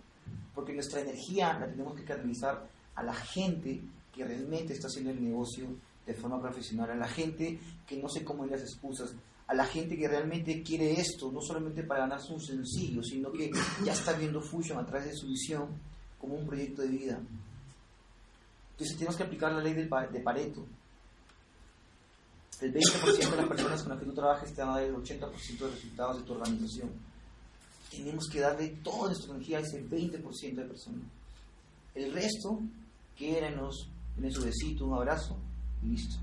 porque 0.54 0.72
nuestra 0.72 1.00
energía 1.00 1.58
la 1.58 1.68
tenemos 1.68 1.94
que 1.96 2.04
canalizar 2.04 2.66
a 2.94 3.02
la 3.02 3.14
gente 3.14 3.80
que 4.12 4.24
realmente 4.24 4.74
está 4.74 4.88
haciendo 4.88 5.10
el 5.10 5.22
negocio 5.22 5.66
de 6.06 6.14
forma 6.14 6.40
profesional, 6.40 6.90
a 6.90 6.96
la 6.96 7.08
gente 7.08 7.58
que 7.86 7.96
no 7.96 8.08
se 8.08 8.24
come 8.24 8.46
las 8.48 8.60
excusas, 8.60 9.14
a 9.46 9.54
la 9.54 9.64
gente 9.64 9.96
que 9.96 10.08
realmente 10.08 10.62
quiere 10.62 10.92
esto, 11.00 11.30
no 11.32 11.40
solamente 11.40 11.82
para 11.82 12.00
ganarse 12.00 12.32
un 12.32 12.40
sencillo, 12.40 13.02
sino 13.02 13.30
que 13.32 13.50
ya 13.84 13.92
está 13.92 14.12
viendo 14.12 14.40
Fusion 14.40 14.78
a 14.78 14.86
través 14.86 15.06
de 15.06 15.14
su 15.14 15.28
visión 15.28 15.68
como 16.20 16.34
un 16.34 16.46
proyecto 16.46 16.82
de 16.82 16.88
vida. 16.88 17.20
Entonces 18.72 18.96
tenemos 18.96 19.16
que 19.16 19.22
aplicar 19.22 19.52
la 19.52 19.62
ley 19.62 19.74
de 19.74 19.86
Pareto. 19.86 20.66
El 22.62 22.72
20% 22.72 23.30
de 23.30 23.36
las 23.36 23.48
personas 23.48 23.82
con 23.82 23.90
las 23.90 23.98
que 23.98 24.06
tú 24.06 24.14
trabajes 24.14 24.54
te 24.54 24.62
van 24.62 24.70
a 24.70 24.74
dar 24.74 24.84
el 24.84 24.94
80% 24.94 25.58
de 25.58 25.68
resultados 25.68 26.18
de 26.18 26.22
tu 26.22 26.32
organización. 26.32 26.90
Tenemos 27.90 28.28
que 28.28 28.38
darle 28.38 28.68
toda 28.84 29.08
nuestra 29.08 29.34
energía 29.34 29.58
a 29.58 29.60
ese 29.62 29.84
20% 29.84 30.54
de 30.54 30.64
personas. 30.64 31.02
El 31.92 32.12
resto, 32.12 32.60
quérenos, 33.16 33.88
en 34.16 34.32
su 34.32 34.44
besito, 34.44 34.86
un 34.86 34.94
abrazo, 34.94 35.36
y 35.82 35.88
listo. 35.88 36.20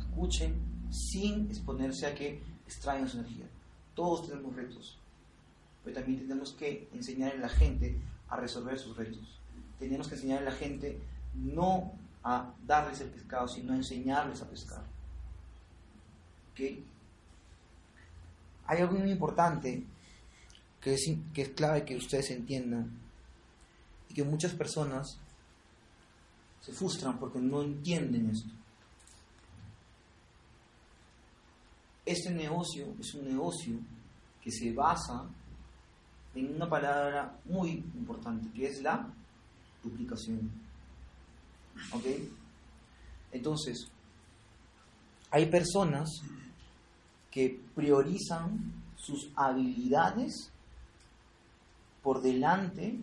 Escuchen 0.00 0.56
sin 0.90 1.48
exponerse 1.48 2.06
a 2.06 2.14
que 2.14 2.42
extraigan 2.66 3.08
su 3.08 3.18
energía. 3.18 3.46
Todos 3.94 4.26
tenemos 4.26 4.56
retos, 4.56 4.98
pero 5.84 5.94
también 5.94 6.18
tenemos 6.18 6.54
que 6.54 6.88
enseñar 6.92 7.36
a 7.36 7.38
la 7.38 7.48
gente 7.48 8.00
a 8.28 8.36
resolver 8.36 8.76
sus 8.80 8.96
retos. 8.96 9.38
Tenemos 9.78 10.08
que 10.08 10.16
enseñar 10.16 10.40
a 10.40 10.46
la 10.46 10.52
gente 10.52 11.00
no 11.34 11.92
a 12.24 12.52
darles 12.66 13.00
el 13.00 13.10
pescado, 13.10 13.46
sino 13.46 13.74
a 13.74 13.76
enseñarles 13.76 14.42
a 14.42 14.50
pescar. 14.50 14.89
Hay 18.66 18.80
algo 18.80 18.98
muy 18.98 19.10
importante 19.10 19.82
que 20.80 20.94
es, 20.94 21.10
que 21.34 21.42
es 21.42 21.48
clave 21.50 21.84
que 21.84 21.96
ustedes 21.96 22.30
entiendan 22.30 22.90
y 24.08 24.14
que 24.14 24.24
muchas 24.24 24.54
personas 24.54 25.18
se 26.60 26.72
frustran 26.72 27.18
porque 27.18 27.38
no 27.38 27.62
entienden 27.62 28.30
esto. 28.30 28.50
Este 32.04 32.30
negocio 32.30 32.94
es 32.98 33.14
un 33.14 33.28
negocio 33.28 33.78
que 34.42 34.50
se 34.50 34.72
basa 34.72 35.28
en 36.34 36.54
una 36.54 36.68
palabra 36.68 37.36
muy 37.44 37.70
importante, 37.70 38.50
que 38.52 38.66
es 38.66 38.82
la 38.82 39.06
duplicación. 39.82 40.50
¿Ok? 41.92 42.04
Entonces, 43.32 43.88
hay 45.30 45.46
personas 45.46 46.08
que 47.30 47.60
priorizan 47.74 48.72
sus 48.96 49.30
habilidades 49.36 50.52
por 52.02 52.20
delante 52.20 52.98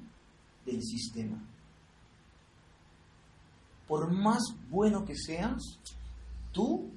del 0.65 0.84
sistema. 0.84 1.41
Por 3.88 4.12
más 4.12 4.43
bueno 4.69 5.05
que 5.05 5.15
seas, 5.15 5.62
tú 6.51 6.89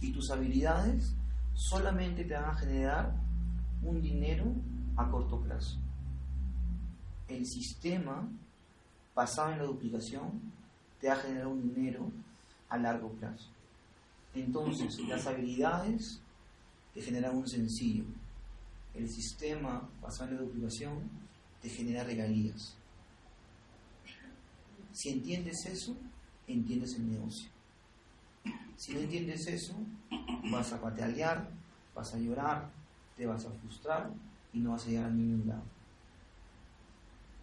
y 0.00 0.12
tus 0.12 0.30
habilidades 0.30 1.14
solamente 1.54 2.24
te 2.24 2.34
van 2.34 2.50
a 2.50 2.56
generar 2.56 3.14
un 3.82 4.00
dinero 4.00 4.46
a 4.96 5.08
corto 5.08 5.40
plazo. 5.40 5.78
El 7.28 7.46
sistema 7.46 8.28
basado 9.14 9.52
en 9.52 9.58
la 9.58 9.64
duplicación 9.64 10.40
te 11.00 11.08
va 11.08 11.14
a 11.14 11.18
generar 11.18 11.46
un 11.46 11.74
dinero 11.74 12.10
a 12.68 12.78
largo 12.78 13.10
plazo. 13.10 13.48
Entonces, 14.34 14.98
las 15.08 15.26
habilidades 15.26 16.20
te 16.94 17.02
generan 17.02 17.36
un 17.36 17.48
sencillo. 17.48 18.04
El 18.94 19.08
sistema 19.08 19.88
basado 20.02 20.30
en 20.30 20.36
la 20.36 20.42
duplicación 20.42 21.10
te 21.60 21.68
genera 21.68 22.04
regalías. 22.04 22.76
Si 24.92 25.10
entiendes 25.10 25.64
eso, 25.66 25.96
entiendes 26.46 26.94
el 26.96 27.10
negocio. 27.10 27.50
Si 28.76 28.92
no 28.94 29.00
entiendes 29.00 29.46
eso, 29.46 29.74
vas 30.50 30.72
a 30.72 30.80
patalear, 30.80 31.50
vas 31.94 32.14
a 32.14 32.18
llorar, 32.18 32.70
te 33.16 33.26
vas 33.26 33.44
a 33.44 33.50
frustrar 33.50 34.10
y 34.52 34.60
no 34.60 34.70
vas 34.70 34.86
a 34.86 34.88
llegar 34.88 35.06
a 35.06 35.10
ningún 35.10 35.48
lado. 35.48 35.64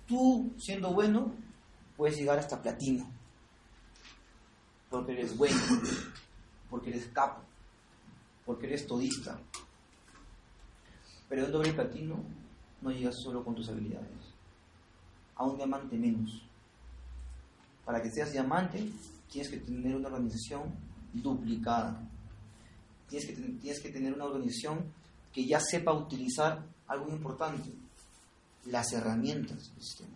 Tú, 0.08 0.54
siendo 0.58 0.94
bueno, 0.94 1.34
puedes 1.98 2.18
llegar 2.18 2.40
hasta 2.40 2.62
platino, 2.62 3.10
porque 4.90 5.14
eres 5.14 5.38
bueno, 5.38 5.60
porque 6.70 6.90
eres 6.90 7.08
capo, 7.08 7.42
porque 8.46 8.68
eres 8.68 8.86
todista. 8.86 9.40
Pero 11.28 11.46
el 11.46 11.52
doble 11.52 11.74
platino 11.74 12.24
no 12.82 12.92
llegas 12.92 13.16
solo 13.24 13.44
con 13.44 13.56
tus 13.56 13.70
habilidades, 13.70 14.34
a 15.36 15.44
un 15.46 15.58
diamante 15.58 15.98
menos. 15.98 16.44
Para 17.84 18.02
que 18.02 18.12
seas 18.12 18.32
diamante, 18.32 18.92
tienes 19.30 19.52
que 19.52 19.58
tener 19.58 19.96
una 19.96 20.08
organización 20.08 20.74
duplicada. 21.14 22.08
Tienes 23.10 23.28
que, 23.28 23.34
tienes 23.34 23.82
que 23.82 23.90
tener 23.90 24.14
una 24.14 24.26
organización 24.26 24.92
que 25.32 25.46
ya 25.46 25.60
sepa 25.60 25.94
utilizar 25.94 26.66
algo 26.88 27.10
importante, 27.10 27.70
las 28.66 28.94
herramientas 28.94 29.58
del 29.58 29.84
sistema. 29.84 30.16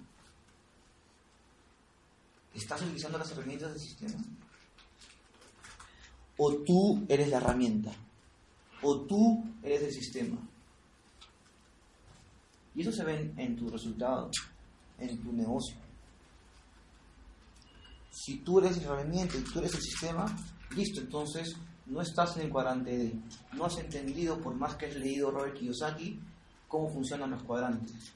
¿Estás 2.54 2.82
utilizando 2.82 3.18
las 3.18 3.32
herramientas 3.32 3.72
del 3.72 3.80
sistema? 3.80 4.24
O 6.38 6.56
tú 6.66 7.06
eres 7.08 7.30
la 7.30 7.38
herramienta, 7.38 7.92
o 8.82 9.02
tú 9.02 9.44
eres 9.64 9.84
el 9.84 9.92
sistema. 9.92 10.38
Y 12.76 12.82
eso 12.82 12.92
se 12.92 13.04
ve 13.04 13.34
en, 13.38 13.56
tu 13.56 13.70
resultado, 13.70 14.30
en 15.00 15.22
tu 15.22 15.34
negocio. 15.34 15.76
Si 18.12 18.38
tú 18.40 18.60
eres 18.60 18.78
la 18.78 18.94
herramienta 18.94 19.38
y 19.38 19.42
tú 19.42 19.60
eres 19.60 19.74
el 19.74 19.82
sistema, 19.82 20.26
listo, 20.76 21.02
entonces 21.02 21.56
no 21.88 22.02
estás 22.02 22.38
en 22.38 22.44
el 22.44 22.50
cuadrante 22.50 22.98
D. 22.98 23.14
No 23.54 23.66
has 23.66 23.78
entendido, 23.80 24.40
por 24.40 24.56
más 24.56 24.76
que 24.76 24.86
has 24.86 24.96
leído 24.96 25.32
Robert 25.32 25.56
Kiyosaki, 25.58 26.20
cómo 26.68 26.90
funcionan 26.90 27.32
los 27.32 27.44
cuadrantes. 27.44 28.14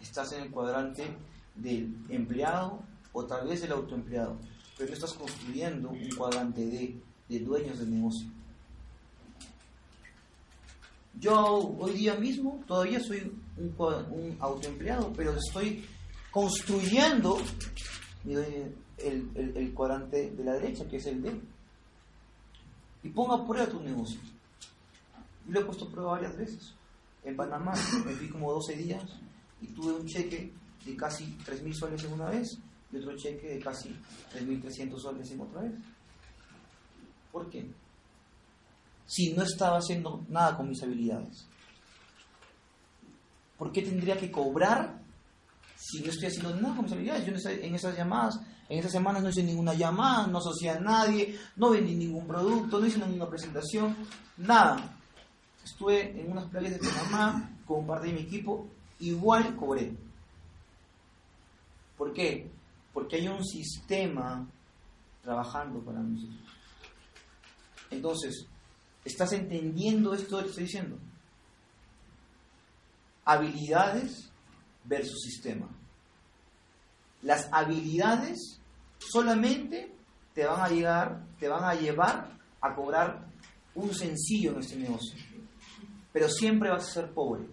Estás 0.00 0.32
en 0.32 0.42
el 0.42 0.50
cuadrante 0.50 1.16
del 1.54 1.94
empleado 2.08 2.82
o 3.12 3.24
tal 3.24 3.46
vez 3.46 3.60
del 3.60 3.72
autoempleado, 3.72 4.36
pero 4.76 4.88
no 4.88 4.94
estás 4.94 5.14
construyendo 5.14 5.90
un 5.90 6.08
cuadrante 6.16 6.66
D 6.66 7.00
de 7.28 7.38
dueños 7.40 7.78
del 7.78 7.90
negocio. 7.90 8.28
Yo 11.20 11.76
hoy 11.78 11.92
día 11.92 12.14
mismo 12.16 12.62
todavía 12.66 13.00
soy 13.00 13.32
un, 13.56 13.74
un 13.78 14.36
autoempleado, 14.40 15.12
pero 15.16 15.32
estoy 15.36 15.84
construyendo 16.30 17.38
el, 18.26 18.74
el, 18.98 19.72
cuadrante 19.74 20.30
de 20.30 20.44
la 20.44 20.54
derecha, 20.54 20.86
que 20.88 20.96
es 20.96 21.06
el 21.06 21.22
D. 21.22 21.40
Y 23.02 23.08
ponga 23.10 23.46
prueba 23.46 23.68
tu 23.68 23.80
negocio. 23.80 24.18
Y 25.48 25.52
lo 25.52 25.60
he 25.60 25.64
puesto 25.64 25.88
prueba 25.88 26.12
varias 26.12 26.36
veces. 26.36 26.74
En 27.22 27.36
Panamá 27.36 27.72
me 28.04 28.12
fui 28.12 28.28
como 28.28 28.52
12 28.52 28.76
días 28.76 29.04
y 29.60 29.68
tuve 29.68 29.92
un 29.92 30.06
cheque 30.06 30.52
de 30.84 30.96
casi 30.96 31.36
3.000 31.46 31.72
soles 31.74 32.04
en 32.04 32.12
una 32.12 32.30
vez 32.30 32.58
y 32.92 32.96
otro 32.96 33.16
cheque 33.16 33.48
de 33.54 33.58
casi 33.60 33.88
3.300 34.34 34.98
soles 34.98 35.30
en 35.30 35.40
otra 35.40 35.62
vez. 35.62 35.72
¿Por 37.32 37.50
qué? 37.50 37.66
Si 39.06 39.32
no 39.32 39.42
estaba 39.42 39.78
haciendo 39.78 40.24
nada 40.28 40.56
con 40.56 40.68
mis 40.68 40.82
habilidades. 40.82 41.46
¿Por 43.58 43.70
qué 43.72 43.82
tendría 43.82 44.16
que 44.16 44.30
cobrar 44.30 45.00
si 45.76 46.00
no 46.00 46.10
estoy 46.10 46.28
haciendo 46.28 46.54
nada 46.56 46.74
con 46.74 46.84
mis 46.84 46.92
habilidades? 46.92 47.26
Yo 47.26 47.32
en 47.48 47.74
esas 47.74 47.96
llamadas, 47.96 48.40
en 48.68 48.78
esas 48.78 48.92
semanas 48.92 49.22
no 49.22 49.28
hice 49.28 49.42
ninguna 49.42 49.74
llamada, 49.74 50.26
no 50.26 50.38
asocié 50.38 50.70
a 50.70 50.80
nadie, 50.80 51.38
no 51.56 51.70
vendí 51.70 51.94
ningún 51.94 52.26
producto, 52.26 52.80
no 52.80 52.86
hice 52.86 52.98
ninguna 52.98 53.28
presentación, 53.28 53.96
nada. 54.38 54.98
Estuve 55.62 56.20
en 56.20 56.30
unas 56.32 56.48
playas 56.50 56.72
de 56.72 56.78
Panamá, 56.78 57.50
compartí 57.66 58.12
mi 58.12 58.20
equipo, 58.20 58.66
igual 59.00 59.54
cobré. 59.56 59.94
¿Por 61.96 62.12
qué? 62.12 62.50
Porque 62.92 63.16
hay 63.16 63.28
un 63.28 63.44
sistema 63.44 64.46
trabajando 65.22 65.80
para 65.80 66.00
nosotros. 66.00 66.38
Entonces, 67.90 68.46
¿estás 69.04 69.32
entendiendo 69.32 70.14
esto 70.14 70.38
que 70.38 70.48
estoy 70.48 70.64
diciendo? 70.64 70.98
Habilidades 73.24 74.30
versus 74.84 75.22
sistema. 75.22 75.68
Las 77.22 77.48
habilidades 77.52 78.60
solamente 78.98 79.94
te 80.34 80.44
van 80.44 80.60
a 80.60 80.68
llegar, 80.68 81.24
te 81.38 81.48
van 81.48 81.64
a 81.64 81.74
llevar 81.74 82.36
a 82.60 82.74
cobrar 82.74 83.26
un 83.74 83.94
sencillo 83.94 84.52
en 84.52 84.58
este 84.58 84.76
negocio 84.76 85.34
pero 86.14 86.28
siempre 86.28 86.70
vas 86.70 86.84
a 86.88 86.92
ser 86.92 87.12
pobre. 87.12 87.44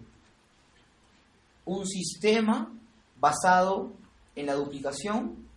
Un 1.64 1.84
sistema 1.84 2.72
basado 3.18 3.92
en 4.36 4.46
la 4.46 4.54
duplicación 4.54 5.48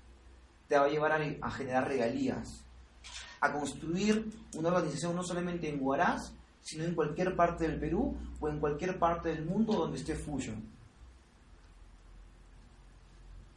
te 0.67 0.75
va 0.75 0.85
a 0.85 0.89
llevar 0.89 1.11
a, 1.11 1.51
generar 1.51 1.87
regalías, 1.87 2.64
a 3.41 3.51
construir 3.51 4.29
una 4.55 4.69
organización 4.69 5.15
no 5.15 5.23
solamente 5.23 5.69
en 5.69 5.79
Huaraz, 5.81 6.33
sino 6.61 6.83
en 6.83 6.95
cualquier 6.95 7.35
parte 7.35 7.67
del 7.67 7.79
Perú 7.79 8.15
o 8.39 8.49
en 8.49 8.59
cualquier 8.59 8.97
parte 8.97 9.29
del 9.29 9.45
mundo 9.45 9.73
donde 9.73 9.97
esté 9.97 10.15
Fusion. 10.15 10.63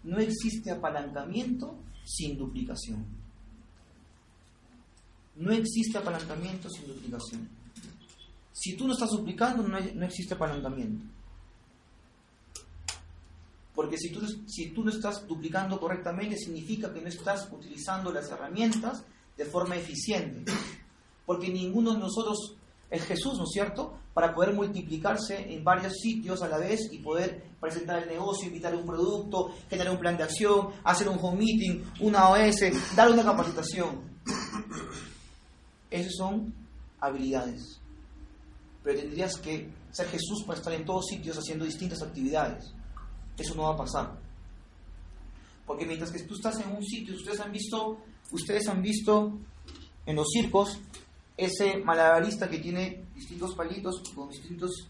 No 0.04 0.18
existe 0.18 0.70
apalancamiento 0.70 1.74
sin 2.04 2.36
duplicación. 2.38 3.04
No 5.36 5.52
existe 5.52 5.98
apalancamiento 5.98 6.68
sin 6.68 6.86
duplicación. 6.88 7.48
Si 8.52 8.76
tú 8.76 8.86
no 8.86 8.92
estás 8.92 9.10
suplicando, 9.10 9.62
no, 9.66 10.04
existe 10.04 10.34
apalancamiento. 10.34 11.06
Porque 13.74 13.96
si 13.96 14.10
tú, 14.10 14.26
si 14.48 14.70
tú 14.70 14.84
no 14.84 14.90
estás 14.90 15.26
duplicando 15.28 15.78
correctamente, 15.78 16.36
significa 16.36 16.92
que 16.92 17.00
no 17.00 17.08
estás 17.08 17.48
utilizando 17.52 18.12
las 18.12 18.28
herramientas 18.30 19.04
de 19.38 19.44
forma 19.46 19.76
eficiente. 19.76 20.52
Porque 21.24 21.48
ninguno 21.48 21.94
de 21.94 22.00
nosotros 22.00 22.56
es 22.90 23.02
Jesús, 23.04 23.38
¿no 23.38 23.44
es 23.44 23.50
cierto? 23.52 23.94
Para 24.12 24.34
poder 24.34 24.52
multiplicarse 24.52 25.52
en 25.52 25.62
varios 25.62 25.94
sitios 25.94 26.42
a 26.42 26.48
la 26.48 26.58
vez 26.58 26.92
y 26.92 26.98
poder 26.98 27.42
presentar 27.60 28.02
el 28.02 28.08
negocio, 28.08 28.48
invitar 28.48 28.74
un 28.74 28.84
producto, 28.84 29.54
generar 29.70 29.92
un 29.92 30.00
plan 30.00 30.16
de 30.16 30.24
acción, 30.24 30.68
hacer 30.84 31.08
un 31.08 31.18
home 31.20 31.38
meeting, 31.38 31.84
una 32.00 32.28
OS, 32.28 32.60
dar 32.96 33.10
una 33.10 33.22
capacitación. 33.22 34.02
Esas 35.90 36.14
son 36.16 36.52
habilidades. 37.00 37.80
Pero 38.82 39.00
tendrías 39.00 39.36
que 39.36 39.70
ser 39.90 40.06
Jesús 40.08 40.44
para 40.46 40.58
estar 40.58 40.72
en 40.72 40.84
todos 40.84 41.06
sitios 41.06 41.36
haciendo 41.36 41.64
distintas 41.64 42.02
actividades. 42.02 42.72
Eso 43.36 43.54
no 43.54 43.64
va 43.64 43.74
a 43.74 43.76
pasar. 43.76 44.18
Porque 45.66 45.84
mientras 45.84 46.10
que 46.10 46.22
tú 46.22 46.34
estás 46.34 46.58
en 46.60 46.74
un 46.74 46.82
sitio, 46.82 47.14
ustedes 47.14 47.40
han 47.40 47.52
visto, 47.52 47.98
ustedes 48.32 48.68
han 48.68 48.82
visto 48.82 49.38
en 50.06 50.16
los 50.16 50.28
circos 50.28 50.78
ese 51.36 51.78
malabarista 51.78 52.48
que 52.48 52.58
tiene 52.58 53.04
distintos 53.14 53.54
palitos 53.54 54.02
con 54.14 54.28
distintos 54.28 54.88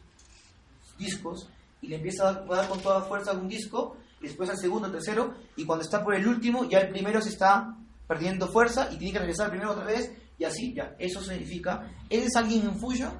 discos 0.98 1.48
y 1.82 1.88
le 1.88 1.96
empieza 1.96 2.28
a 2.28 2.32
dar 2.32 2.68
con 2.68 2.80
toda 2.80 3.02
fuerza 3.02 3.32
un 3.32 3.48
disco 3.48 3.96
y 4.20 4.24
después 4.26 4.50
al 4.50 4.58
segundo, 4.58 4.90
tercero 4.90 5.34
y 5.56 5.64
cuando 5.64 5.84
está 5.84 6.02
por 6.02 6.14
el 6.14 6.26
último 6.26 6.68
ya 6.68 6.78
el 6.80 6.90
primero 6.90 7.20
se 7.20 7.30
está 7.30 7.76
perdiendo 8.06 8.48
fuerza 8.48 8.88
y 8.92 8.96
tiene 8.96 9.12
que 9.12 9.18
regresar 9.20 9.50
primero 9.50 9.72
otra 9.72 9.84
vez 9.84 10.10
y 10.38 10.44
así 10.44 10.72
ya. 10.74 10.94
Eso 10.98 11.22
significa, 11.22 11.90
él 12.08 12.22
es 12.22 12.36
alguien 12.36 12.62
en 12.62 12.78
Fuyo 12.78 13.12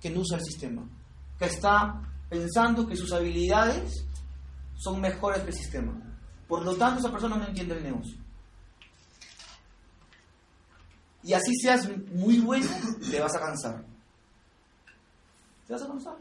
que 0.00 0.10
no 0.10 0.20
usa 0.20 0.38
el 0.38 0.44
sistema, 0.44 0.86
que 1.38 1.46
está 1.46 2.02
pensando 2.28 2.86
que 2.86 2.96
sus 2.96 3.12
habilidades 3.12 4.06
son 4.76 5.00
mejores 5.00 5.42
que 5.42 5.50
el 5.50 5.56
sistema. 5.56 5.94
Por 6.46 6.64
lo 6.64 6.74
tanto, 6.76 7.00
esa 7.00 7.10
persona 7.10 7.36
no 7.36 7.46
entiende 7.46 7.76
el 7.76 7.84
negocio. 7.84 8.23
Y 11.24 11.32
así 11.32 11.54
seas 11.56 11.88
muy 12.12 12.38
bueno, 12.38 12.68
te 13.10 13.18
vas 13.18 13.34
a 13.34 13.40
cansar. 13.40 13.82
Te 15.66 15.72
vas 15.72 15.82
a 15.82 15.86
cansar. 15.86 16.16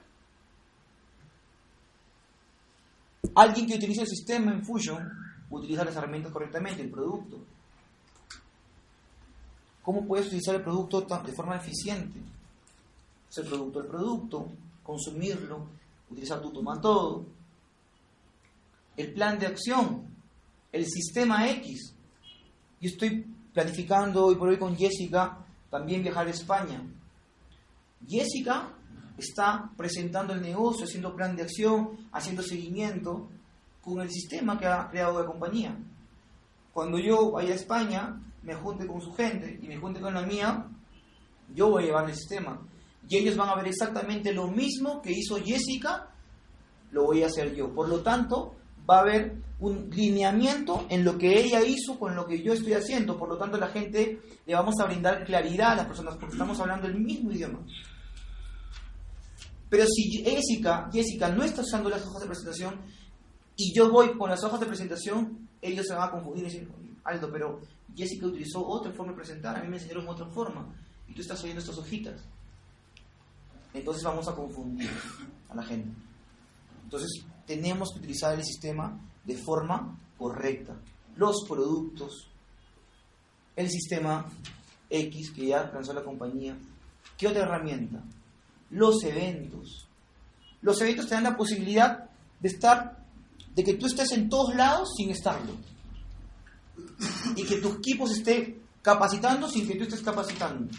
Alguien 3.35 3.67
que 3.67 3.75
utiliza 3.75 4.01
el 4.01 4.07
sistema 4.07 4.53
en 4.53 4.65
Fusion 4.65 5.11
utiliza 5.49 5.83
las 5.83 5.95
herramientas 5.95 6.31
correctamente, 6.31 6.81
el 6.81 6.89
producto. 6.89 7.37
¿Cómo 9.81 10.05
puedes 10.07 10.27
utilizar 10.27 10.55
el 10.55 10.63
producto 10.63 11.01
de 11.01 11.33
forma 11.33 11.57
eficiente? 11.57 12.19
Es 13.29 13.37
el 13.39 13.47
producto 13.47 13.81
del 13.81 13.89
producto, 13.89 14.47
consumirlo, 14.83 15.67
utilizar 16.09 16.41
tu 16.41 16.51
toma 16.51 16.79
todo. 16.79 17.25
El 18.95 19.13
plan 19.13 19.37
de 19.37 19.47
acción, 19.47 20.07
el 20.71 20.85
sistema 20.85 21.49
X. 21.49 21.93
Yo 22.79 22.89
estoy 22.89 23.32
planificando 23.53 24.25
hoy 24.25 24.35
por 24.35 24.49
hoy 24.49 24.57
con 24.57 24.75
Jessica 24.75 25.37
también 25.69 26.03
viajar 26.03 26.27
a 26.27 26.31
España. 26.31 26.81
Jessica 28.07 28.73
está 29.17 29.71
presentando 29.77 30.33
el 30.33 30.41
negocio, 30.41 30.85
haciendo 30.85 31.15
plan 31.15 31.35
de 31.35 31.43
acción, 31.43 32.07
haciendo 32.11 32.41
seguimiento 32.43 33.29
con 33.81 34.01
el 34.01 34.09
sistema 34.09 34.59
que 34.59 34.65
ha 34.65 34.89
creado 34.89 35.19
la 35.19 35.25
compañía. 35.25 35.77
Cuando 36.73 36.97
yo 36.97 37.31
vaya 37.31 37.53
a 37.53 37.55
España, 37.55 38.21
me 38.41 38.55
junte 38.55 38.87
con 38.87 39.01
su 39.01 39.13
gente 39.13 39.59
y 39.61 39.67
me 39.67 39.77
junte 39.77 40.01
con 40.01 40.13
la 40.13 40.23
mía, 40.23 40.67
yo 41.53 41.69
voy 41.69 41.83
a 41.83 41.85
llevar 41.87 42.09
el 42.09 42.15
sistema. 42.15 42.59
Y 43.07 43.17
ellos 43.17 43.35
van 43.35 43.49
a 43.49 43.55
ver 43.55 43.67
exactamente 43.67 44.33
lo 44.33 44.47
mismo 44.47 45.01
que 45.01 45.11
hizo 45.11 45.37
Jessica, 45.37 46.09
lo 46.91 47.05
voy 47.05 47.23
a 47.23 47.27
hacer 47.27 47.53
yo. 47.53 47.73
Por 47.73 47.89
lo 47.89 48.01
tanto, 48.01 48.55
va 48.89 48.97
a 48.97 49.01
haber 49.01 49.35
un 49.59 49.89
lineamiento 49.89 50.85
en 50.89 51.05
lo 51.05 51.17
que 51.17 51.39
ella 51.39 51.61
hizo 51.61 51.97
con 51.97 52.15
lo 52.15 52.25
que 52.25 52.41
yo 52.41 52.53
estoy 52.53 52.73
haciendo. 52.73 53.17
Por 53.17 53.29
lo 53.29 53.37
tanto, 53.37 53.57
la 53.57 53.67
gente 53.67 54.21
le 54.45 54.53
vamos 54.53 54.79
a 54.79 54.85
brindar 54.85 55.23
claridad 55.25 55.71
a 55.71 55.75
las 55.77 55.85
personas 55.85 56.15
porque 56.15 56.33
estamos 56.33 56.59
hablando 56.59 56.87
el 56.87 56.99
mismo 56.99 57.31
idioma. 57.31 57.59
Pero 59.69 59.85
si 59.87 60.23
Jessica, 60.23 60.89
Jessica 60.91 61.29
no 61.29 61.43
está 61.43 61.61
usando 61.61 61.89
las 61.89 62.05
hojas 62.05 62.21
de 62.21 62.27
presentación 62.27 62.81
y 63.55 63.73
yo 63.73 63.89
voy 63.89 64.17
con 64.17 64.29
las 64.29 64.43
hojas 64.43 64.59
de 64.59 64.65
presentación, 64.65 65.47
ellos 65.61 65.85
se 65.87 65.93
van 65.93 66.09
a 66.09 66.11
confundir 66.11 66.43
y 66.43 66.47
decir, 66.47 66.69
Aldo, 67.03 67.31
pero 67.31 67.61
Jessica 67.95 68.27
utilizó 68.27 68.65
otra 68.67 68.91
forma 68.91 69.13
de 69.13 69.17
presentar, 69.17 69.55
a 69.55 69.63
mí 69.63 69.69
me 69.69 69.77
enseñaron 69.77 70.07
otra 70.07 70.27
forma 70.27 70.75
y 71.07 71.13
tú 71.13 71.21
estás 71.21 71.41
oyendo 71.43 71.61
estas 71.61 71.77
hojitas. 71.77 72.21
Entonces 73.73 74.03
vamos 74.03 74.27
a 74.27 74.35
confundir 74.35 74.89
a 75.49 75.55
la 75.55 75.63
gente. 75.63 75.89
Entonces, 76.83 77.25
tenemos 77.45 77.91
que 77.91 77.99
utilizar 77.99 78.33
el 78.33 78.43
sistema 78.43 78.99
de 79.23 79.37
forma 79.37 79.97
correcta. 80.17 80.75
Los 81.15 81.45
productos, 81.47 82.27
el 83.55 83.69
sistema 83.69 84.25
X 84.89 85.31
que 85.31 85.47
ya 85.47 85.69
lanzó 85.73 85.93
la 85.93 86.03
compañía. 86.03 86.57
¿Qué 87.17 87.27
otra 87.27 87.43
herramienta? 87.43 88.03
Los 88.69 89.03
eventos. 89.03 89.87
Los 90.61 90.79
eventos 90.81 91.07
te 91.07 91.15
dan 91.15 91.23
la 91.23 91.37
posibilidad 91.37 92.09
de 92.39 92.49
estar, 92.49 93.05
de 93.53 93.63
que 93.63 93.75
tú 93.75 93.85
estés 93.85 94.11
en 94.13 94.29
todos 94.29 94.55
lados 94.55 94.93
sin 94.95 95.11
estarlo. 95.11 95.53
Y 97.35 97.43
que 97.45 97.57
tu 97.57 97.73
equipo 97.73 98.07
se 98.07 98.19
esté 98.19 98.61
capacitando 98.81 99.47
sin 99.47 99.67
que 99.67 99.75
tú 99.75 99.83
estés 99.83 100.01
capacitando. 100.01 100.73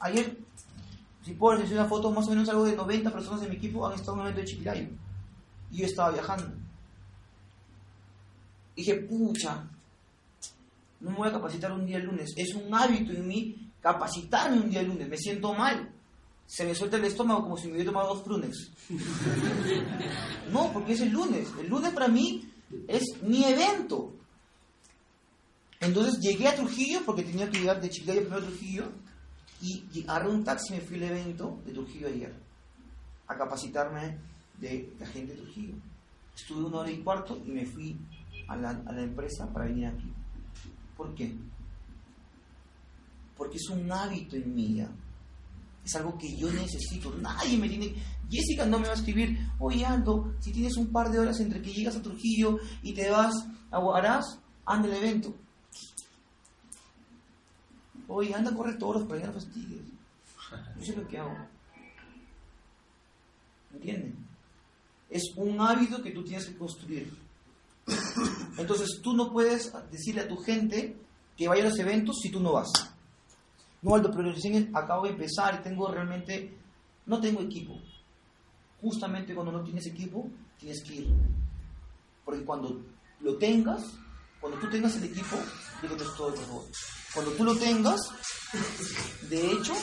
Ayer, 0.00 0.36
si 1.24 1.32
puedo 1.34 1.58
decir 1.58 1.76
una 1.76 1.86
foto, 1.86 2.10
más 2.10 2.26
o 2.26 2.30
menos 2.30 2.48
algo 2.48 2.64
de 2.64 2.76
90 2.76 3.12
personas 3.12 3.40
de 3.40 3.48
mi 3.48 3.56
equipo 3.56 3.86
han 3.86 3.94
estado 3.94 4.14
en 4.14 4.20
un 4.20 4.26
evento 4.26 4.40
de 4.40 4.46
Chiquilayo 4.46 4.88
y 5.72 5.78
yo 5.78 5.86
estaba 5.86 6.10
viajando. 6.10 6.52
dije, 8.76 8.94
pucha, 8.94 9.64
no 11.00 11.10
me 11.10 11.16
voy 11.16 11.28
a 11.28 11.32
capacitar 11.32 11.72
un 11.72 11.86
día 11.86 11.96
el 11.96 12.04
lunes. 12.04 12.32
Es 12.36 12.54
un 12.54 12.72
hábito 12.74 13.12
en 13.12 13.26
mí 13.26 13.72
capacitarme 13.80 14.60
un 14.60 14.70
día 14.70 14.80
el 14.80 14.88
lunes. 14.88 15.08
Me 15.08 15.16
siento 15.16 15.52
mal. 15.54 15.90
Se 16.46 16.64
me 16.64 16.74
suelta 16.74 16.98
el 16.98 17.04
estómago 17.06 17.42
como 17.42 17.56
si 17.56 17.66
me 17.66 17.74
hubiera 17.74 17.90
tomado 17.90 18.14
dos 18.14 18.22
prunes. 18.22 18.70
No, 20.52 20.70
porque 20.70 20.92
es 20.92 21.00
el 21.00 21.08
lunes. 21.08 21.48
El 21.58 21.68
lunes 21.68 21.92
para 21.92 22.08
mí 22.08 22.46
es 22.86 23.02
mi 23.22 23.42
evento. 23.44 24.12
Entonces 25.80 26.20
llegué 26.20 26.46
a 26.46 26.54
Trujillo 26.54 27.00
porque 27.06 27.22
tenía 27.22 27.48
que 27.48 27.58
llegar 27.58 27.80
de 27.80 27.88
Chiclayo 27.88 28.20
primero 28.20 28.42
a 28.42 28.46
Trujillo 28.46 28.92
y 29.62 30.04
agarré 30.06 30.28
un 30.28 30.44
taxi 30.44 30.74
y 30.74 30.76
me 30.76 30.82
fui 30.82 30.96
al 30.98 31.04
evento 31.04 31.62
de 31.64 31.72
Trujillo 31.72 32.08
ayer 32.08 32.34
a 33.28 33.36
capacitarme 33.36 34.18
de 34.58 34.94
la 34.98 35.06
gente 35.06 35.34
de 35.34 35.42
Trujillo. 35.42 35.74
Estuve 36.34 36.64
una 36.64 36.78
hora 36.78 36.90
y 36.90 36.98
cuarto 36.98 37.40
y 37.44 37.50
me 37.50 37.66
fui 37.66 37.96
a 38.48 38.56
la, 38.56 38.70
a 38.70 38.92
la 38.92 39.02
empresa 39.02 39.52
para 39.52 39.66
venir 39.66 39.86
aquí. 39.86 40.12
¿Por 40.96 41.14
qué? 41.14 41.34
Porque 43.36 43.56
es 43.56 43.68
un 43.70 43.90
hábito 43.90 44.36
en 44.36 44.54
mí 44.54 44.84
Es 45.84 45.94
algo 45.96 46.16
que 46.16 46.36
yo 46.36 46.50
necesito. 46.52 47.14
Nadie 47.20 47.58
me 47.58 47.68
tiene. 47.68 47.94
Jessica 48.30 48.64
no 48.64 48.78
me 48.78 48.86
va 48.86 48.92
a 48.92 48.96
escribir, 48.96 49.38
oye 49.58 49.84
Aldo, 49.84 50.34
si 50.40 50.52
tienes 50.52 50.76
un 50.78 50.90
par 50.90 51.10
de 51.10 51.18
horas 51.18 51.38
entre 51.40 51.60
que 51.60 51.72
llegas 51.72 51.96
a 51.96 52.02
Trujillo 52.02 52.58
y 52.82 52.94
te 52.94 53.10
vas 53.10 53.34
a 53.70 53.78
Guaraz, 53.78 54.38
anda 54.64 54.88
el 54.88 54.94
evento. 54.94 55.34
Oye, 58.08 58.34
anda 58.34 58.50
a 58.50 58.54
correr 58.54 58.78
todos 58.78 59.06
para 59.06 59.20
que 59.20 59.26
no 59.26 59.32
fastidies. 59.32 59.82
Yo 60.78 60.84
sé 60.84 60.96
lo 60.96 61.08
que 61.08 61.18
hago. 61.18 61.36
¿Entienden? 63.72 64.28
Es 65.12 65.32
un 65.36 65.60
hábito 65.60 66.02
que 66.02 66.10
tú 66.10 66.24
tienes 66.24 66.46
que 66.46 66.56
construir. 66.56 67.12
Entonces 68.56 69.00
tú 69.02 69.14
no 69.14 69.32
puedes 69.32 69.72
decirle 69.90 70.22
a 70.22 70.28
tu 70.28 70.36
gente 70.38 70.96
que 71.36 71.48
vaya 71.48 71.64
a 71.64 71.68
los 71.68 71.78
eventos 71.78 72.18
si 72.20 72.30
tú 72.30 72.40
no 72.40 72.52
vas. 72.52 72.70
No, 73.82 73.94
Aldo, 73.94 74.10
pero 74.14 74.32
recién 74.32 74.70
acabo 74.74 75.04
de 75.04 75.10
empezar 75.10 75.58
y 75.58 75.62
tengo 75.62 75.88
realmente, 75.88 76.56
no 77.06 77.20
tengo 77.20 77.40
equipo. 77.40 77.74
Justamente 78.80 79.34
cuando 79.34 79.52
no 79.52 79.62
tienes 79.62 79.86
equipo, 79.86 80.28
tienes 80.58 80.82
que 80.84 80.94
ir. 80.94 81.08
Porque 82.24 82.44
cuando 82.44 82.80
lo 83.20 83.36
tengas, 83.36 83.82
cuando 84.40 84.58
tú 84.58 84.70
tengas 84.70 84.96
el 84.96 85.04
equipo, 85.04 85.36
digo 85.82 85.96
todo. 86.16 86.34
Cuando 87.12 87.32
tú 87.32 87.44
lo 87.44 87.56
tengas, 87.56 88.00
de 89.28 89.52
hecho, 89.52 89.74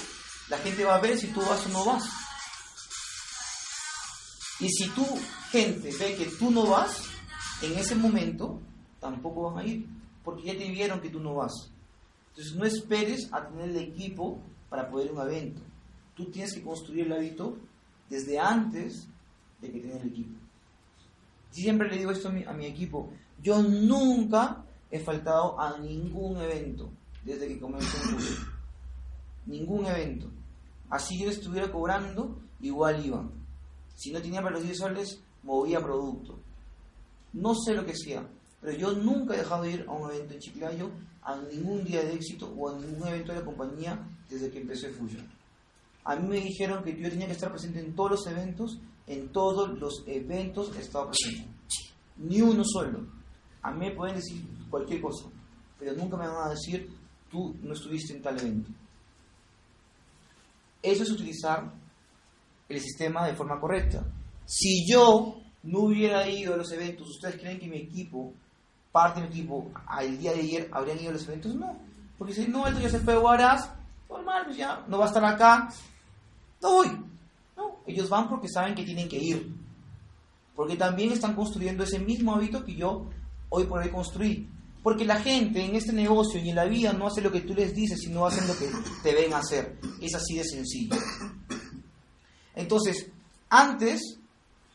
la 0.50 0.58
gente 0.60 0.86
va 0.86 0.96
a 0.96 1.02
ver 1.02 1.18
si 1.18 1.28
tú 1.28 1.42
vas 1.42 1.66
o 1.66 1.70
no 1.70 1.86
vas. 1.86 2.29
Y 4.60 4.70
si 4.70 4.90
tu 4.90 5.06
gente 5.52 5.90
ve 5.98 6.16
que 6.16 6.26
tú 6.38 6.52
no 6.52 6.68
vas, 6.68 7.10
en 7.62 7.78
ese 7.78 7.96
momento 7.96 8.60
tampoco 9.00 9.52
van 9.52 9.60
a 9.60 9.66
ir, 9.66 9.88
porque 10.24 10.44
ya 10.44 10.58
te 10.58 10.70
vieron 10.70 11.00
que 11.00 11.10
tú 11.10 11.20
no 11.20 11.36
vas. 11.36 11.72
Entonces 12.30 12.56
no 12.56 12.66
esperes 12.66 13.30
a 13.32 13.48
tener 13.48 13.70
el 13.70 13.78
equipo 13.78 14.40
para 14.70 14.90
poder 14.90 15.08
ir 15.08 15.12
a 15.12 15.22
un 15.22 15.30
evento. 15.30 15.62
Tú 16.16 16.26
tienes 16.26 16.54
que 16.54 16.62
construir 16.62 17.06
el 17.06 17.14
hábito 17.14 17.58
desde 18.10 18.40
antes 18.40 19.08
de 19.62 19.72
que 19.72 19.80
tengas 19.80 20.02
el 20.02 20.10
equipo. 20.10 20.40
Siempre 21.52 21.90
le 21.90 21.98
digo 21.98 22.12
esto 22.12 22.30
a 22.30 22.54
mi, 22.54 22.66
equipo, 22.66 23.12
yo 23.42 23.62
nunca 23.64 24.64
he 24.92 25.00
faltado 25.00 25.60
a 25.60 25.80
ningún 25.80 26.38
evento 26.38 26.90
desde 27.24 27.48
que 27.48 27.60
comencé 27.60 27.98
en 28.04 28.12
Google. 28.12 28.36
Ningún 29.46 29.86
evento. 29.88 30.30
Así 30.90 31.20
yo 31.20 31.30
estuviera 31.30 31.72
cobrando, 31.72 32.40
igual 32.62 33.06
iba. 33.06 33.28
Si 34.00 34.14
no 34.14 34.22
tenía 34.22 34.42
para 34.42 34.56
los 34.56 34.64
10 34.64 34.78
soles, 34.78 35.20
movía 35.44 35.82
producto. 35.82 36.40
No 37.34 37.54
sé 37.54 37.74
lo 37.74 37.86
que 37.86 37.98
sea, 37.98 38.26
Pero 38.62 38.78
yo 38.78 38.92
nunca 38.94 39.34
he 39.34 39.40
dejado 39.40 39.64
de 39.64 39.72
ir 39.72 39.86
a 39.88 39.92
un 39.92 40.10
evento 40.10 40.34
en 40.34 40.40
Chiclayo, 40.40 40.90
a 41.22 41.36
ningún 41.36 41.84
día 41.84 42.02
de 42.02 42.14
éxito 42.14 42.50
o 42.58 42.70
a 42.70 42.78
ningún 42.78 43.08
evento 43.10 43.34
de 43.34 43.40
la 43.40 43.46
compañía 43.46 44.00
desde 44.30 44.50
que 44.50 44.62
empecé 44.62 44.90
Fusion. 44.90 45.28
A 46.06 46.16
mí 46.16 46.28
me 46.30 46.40
dijeron 46.40 46.82
que 46.84 46.96
yo 46.98 47.10
tenía 47.10 47.28
que 47.28 47.34
estar 47.34 47.52
presente 47.52 47.80
en 47.80 47.94
todos 47.94 48.12
los 48.12 48.28
eventos, 48.28 48.80
en 49.06 49.30
todos 49.34 49.78
los 49.78 50.04
eventos 50.08 50.74
he 50.78 50.80
estado 50.80 51.10
presente. 51.10 51.50
Ni 52.18 52.42
uno 52.42 52.64
solo. 52.64 53.06
A 53.62 53.72
mí 53.72 53.80
me 53.88 53.96
pueden 53.96 54.16
decir 54.16 54.46
cualquier 54.70 55.02
cosa, 55.02 55.26
pero 55.78 55.94
nunca 55.94 56.16
me 56.16 56.28
van 56.28 56.48
a 56.48 56.52
decir, 56.52 56.90
tú 57.30 57.54
no 57.62 57.74
estuviste 57.74 58.14
en 58.14 58.22
tal 58.22 58.40
evento. 58.40 58.72
Eso 60.82 61.04
es 61.04 61.12
utilizar 61.12 61.74
el 62.70 62.80
sistema 62.80 63.26
de 63.28 63.36
forma 63.36 63.60
correcta. 63.60 64.06
Si 64.46 64.88
yo 64.88 65.42
no 65.64 65.80
hubiera 65.80 66.28
ido 66.30 66.54
a 66.54 66.58
los 66.58 66.72
eventos, 66.72 67.10
¿ustedes 67.10 67.38
creen 67.38 67.60
que 67.60 67.68
mi 67.68 67.78
equipo, 67.78 68.32
parte 68.92 69.22
de 69.22 69.28
mi 69.28 69.34
equipo, 69.34 69.72
al 69.88 70.18
día 70.18 70.34
de 70.34 70.40
ayer 70.40 70.70
habrían 70.72 71.00
ido 71.00 71.10
a 71.10 71.14
los 71.14 71.28
eventos? 71.28 71.56
No. 71.56 71.76
Porque 72.18 72.34
si 72.34 72.48
no, 72.48 72.68
esto 72.68 72.80
ya 72.80 72.90
se 72.90 73.00
fue 73.00 73.14
a 73.14 73.20
Huaraz, 73.20 73.72
normal, 74.10 74.44
pues 74.46 74.58
ya 74.58 74.86
no 74.88 75.00
va 75.00 75.06
a 75.06 75.08
estar 75.08 75.26
acá, 75.26 75.70
no 76.62 76.74
voy. 76.74 76.88
No, 77.58 77.78
ellos 77.88 78.10
van 78.10 78.30
porque 78.30 78.48
saben 78.48 78.76
que 78.76 78.84
tienen 78.84 79.10
que 79.10 79.18
ir. 79.18 79.54
Porque 80.56 80.76
también 80.76 81.12
están 81.12 81.36
construyendo 81.36 81.84
ese 81.84 82.00
mismo 82.00 82.36
hábito 82.36 82.64
que 82.64 82.76
yo 82.76 83.10
hoy 83.50 83.66
por 83.66 83.82
hoy 83.82 83.90
construí. 83.90 84.50
Porque 84.84 85.06
la 85.06 85.22
gente 85.22 85.64
en 85.64 85.76
este 85.76 85.94
negocio 85.94 86.42
y 86.42 86.50
en 86.50 86.56
la 86.56 86.66
vida 86.66 86.94
no 86.94 87.08
hace 87.08 87.22
lo 87.22 87.32
que 87.32 87.42
tú 87.42 87.54
les 87.54 87.76
dices, 87.76 88.00
sino 88.00 88.26
hacen 88.26 88.48
lo 88.48 88.58
que 88.58 88.70
te 89.04 89.14
ven 89.14 89.34
hacer. 89.34 89.78
Es 90.02 90.16
así 90.16 90.36
de 90.36 90.44
sencillo. 90.44 90.96
Entonces, 92.60 93.10
antes, 93.50 94.18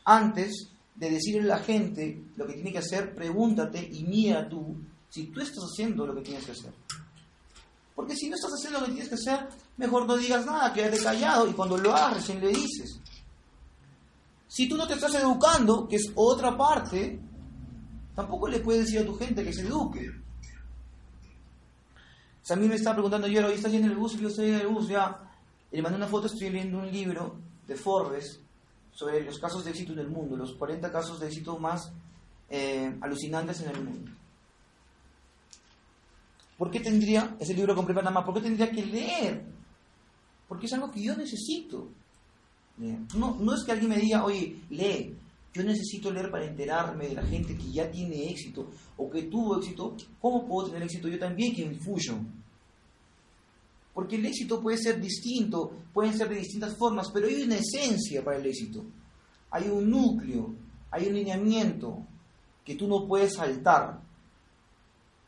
antes 0.05 0.69
de 0.95 1.09
decirle 1.11 1.51
a 1.51 1.57
la 1.57 1.63
gente 1.63 2.23
lo 2.35 2.47
que 2.47 2.53
tiene 2.53 2.71
que 2.71 2.79
hacer, 2.79 3.13
pregúntate 3.13 3.79
y 3.79 4.03
mira 4.05 4.49
tú 4.49 4.75
si 5.07 5.27
tú 5.27 5.39
estás 5.39 5.63
haciendo 5.71 6.07
lo 6.07 6.15
que 6.15 6.21
tienes 6.21 6.43
que 6.45 6.53
hacer. 6.53 6.73
Porque 7.93 8.15
si 8.15 8.27
no 8.27 8.35
estás 8.35 8.53
haciendo 8.53 8.79
lo 8.79 8.87
que 8.87 8.93
tienes 8.93 9.09
que 9.09 9.15
hacer, 9.15 9.47
mejor 9.77 10.07
no 10.07 10.17
digas 10.17 10.47
nada, 10.47 10.73
quédate 10.73 10.97
callado 10.97 11.47
y 11.47 11.53
cuando 11.53 11.77
lo 11.77 11.95
hagas 11.95 12.15
recién 12.15 12.41
le 12.41 12.47
dices. 12.47 12.99
Si 14.47 14.67
tú 14.67 14.77
no 14.77 14.87
te 14.87 14.95
estás 14.95 15.13
educando, 15.13 15.87
que 15.87 15.97
es 15.97 16.11
otra 16.15 16.57
parte, 16.57 17.19
tampoco 18.15 18.47
le 18.47 18.61
puedes 18.61 18.85
decir 18.85 19.01
a 19.01 19.05
tu 19.05 19.15
gente 19.15 19.43
que 19.43 19.53
se 19.53 19.61
eduque. 19.61 20.09
Mí 22.57 22.67
me 22.67 22.75
está 22.75 22.93
preguntando 22.93 23.27
yo, 23.27 23.47
¿estás 23.47 23.71
yendo 23.71 23.85
en 23.87 23.93
el 23.93 23.99
bus? 23.99 24.19
Yo 24.19 24.27
estoy 24.27 24.49
en 24.49 24.55
el 24.55 24.67
bus, 24.67 24.87
ya. 24.87 25.19
le 25.71 25.81
mandé 25.83 25.97
una 25.97 26.07
foto, 26.07 26.25
estoy 26.25 26.49
leyendo 26.49 26.79
un 26.79 26.91
libro 26.91 27.45
de 27.67 27.75
Forbes 27.75 28.39
sobre 28.91 29.23
los 29.23 29.39
casos 29.39 29.65
de 29.65 29.71
éxito 29.71 29.93
en 29.93 29.99
el 29.99 30.07
mundo, 30.07 30.37
los 30.37 30.53
40 30.53 30.91
casos 30.91 31.19
de 31.19 31.27
éxito 31.27 31.57
más 31.59 31.91
eh, 32.49 32.95
alucinantes 33.01 33.61
en 33.61 33.69
el 33.69 33.83
mundo. 33.83 34.11
¿Por 36.57 36.71
qué 36.71 36.79
tendría, 36.79 37.35
ese 37.39 37.53
libro 37.53 37.75
compré 37.75 37.93
nada 37.95 38.11
más, 38.11 38.23
por 38.23 38.35
qué 38.35 38.41
tendría 38.41 38.71
que 38.71 38.85
leer? 38.85 39.43
Porque 40.47 40.67
es 40.67 40.73
algo 40.73 40.89
que 40.89 41.03
yo 41.03 41.15
necesito. 41.15 41.89
No, 42.77 43.37
no 43.39 43.55
es 43.55 43.63
que 43.63 43.71
alguien 43.71 43.89
me 43.89 43.97
diga, 43.97 44.23
oye, 44.23 44.55
lee. 44.69 45.15
Yo 45.53 45.63
necesito 45.63 46.11
leer 46.11 46.29
para 46.29 46.45
enterarme 46.45 47.07
de 47.07 47.15
la 47.15 47.23
gente 47.23 47.55
que 47.55 47.71
ya 47.71 47.89
tiene 47.89 48.29
éxito 48.29 48.69
o 48.97 49.09
que 49.09 49.23
tuvo 49.23 49.57
éxito. 49.57 49.95
¿Cómo 50.19 50.45
puedo 50.45 50.67
tener 50.67 50.83
éxito 50.83 51.07
yo 51.07 51.17
también 51.17 51.55
que 51.55 51.61
infuyo? 51.61 52.17
Porque 53.95 54.17
el 54.17 54.25
éxito 54.25 54.61
puede 54.61 54.77
ser 54.77 54.99
distinto, 54.99 55.71
pueden 55.93 56.15
ser 56.15 56.29
de 56.29 56.35
distintas 56.35 56.77
formas, 56.77 57.09
pero 57.11 57.27
hay 57.27 57.41
una 57.43 57.55
esencia 57.55 58.23
para 58.23 58.37
el 58.37 58.45
éxito. 58.45 58.83
Hay 59.49 59.69
un 59.69 59.89
núcleo, 59.89 60.53
hay 60.91 61.07
un 61.07 61.15
lineamiento 61.15 62.05
que 62.63 62.75
tú 62.75 62.87
no 62.87 63.07
puedes 63.07 63.33
saltar 63.33 64.01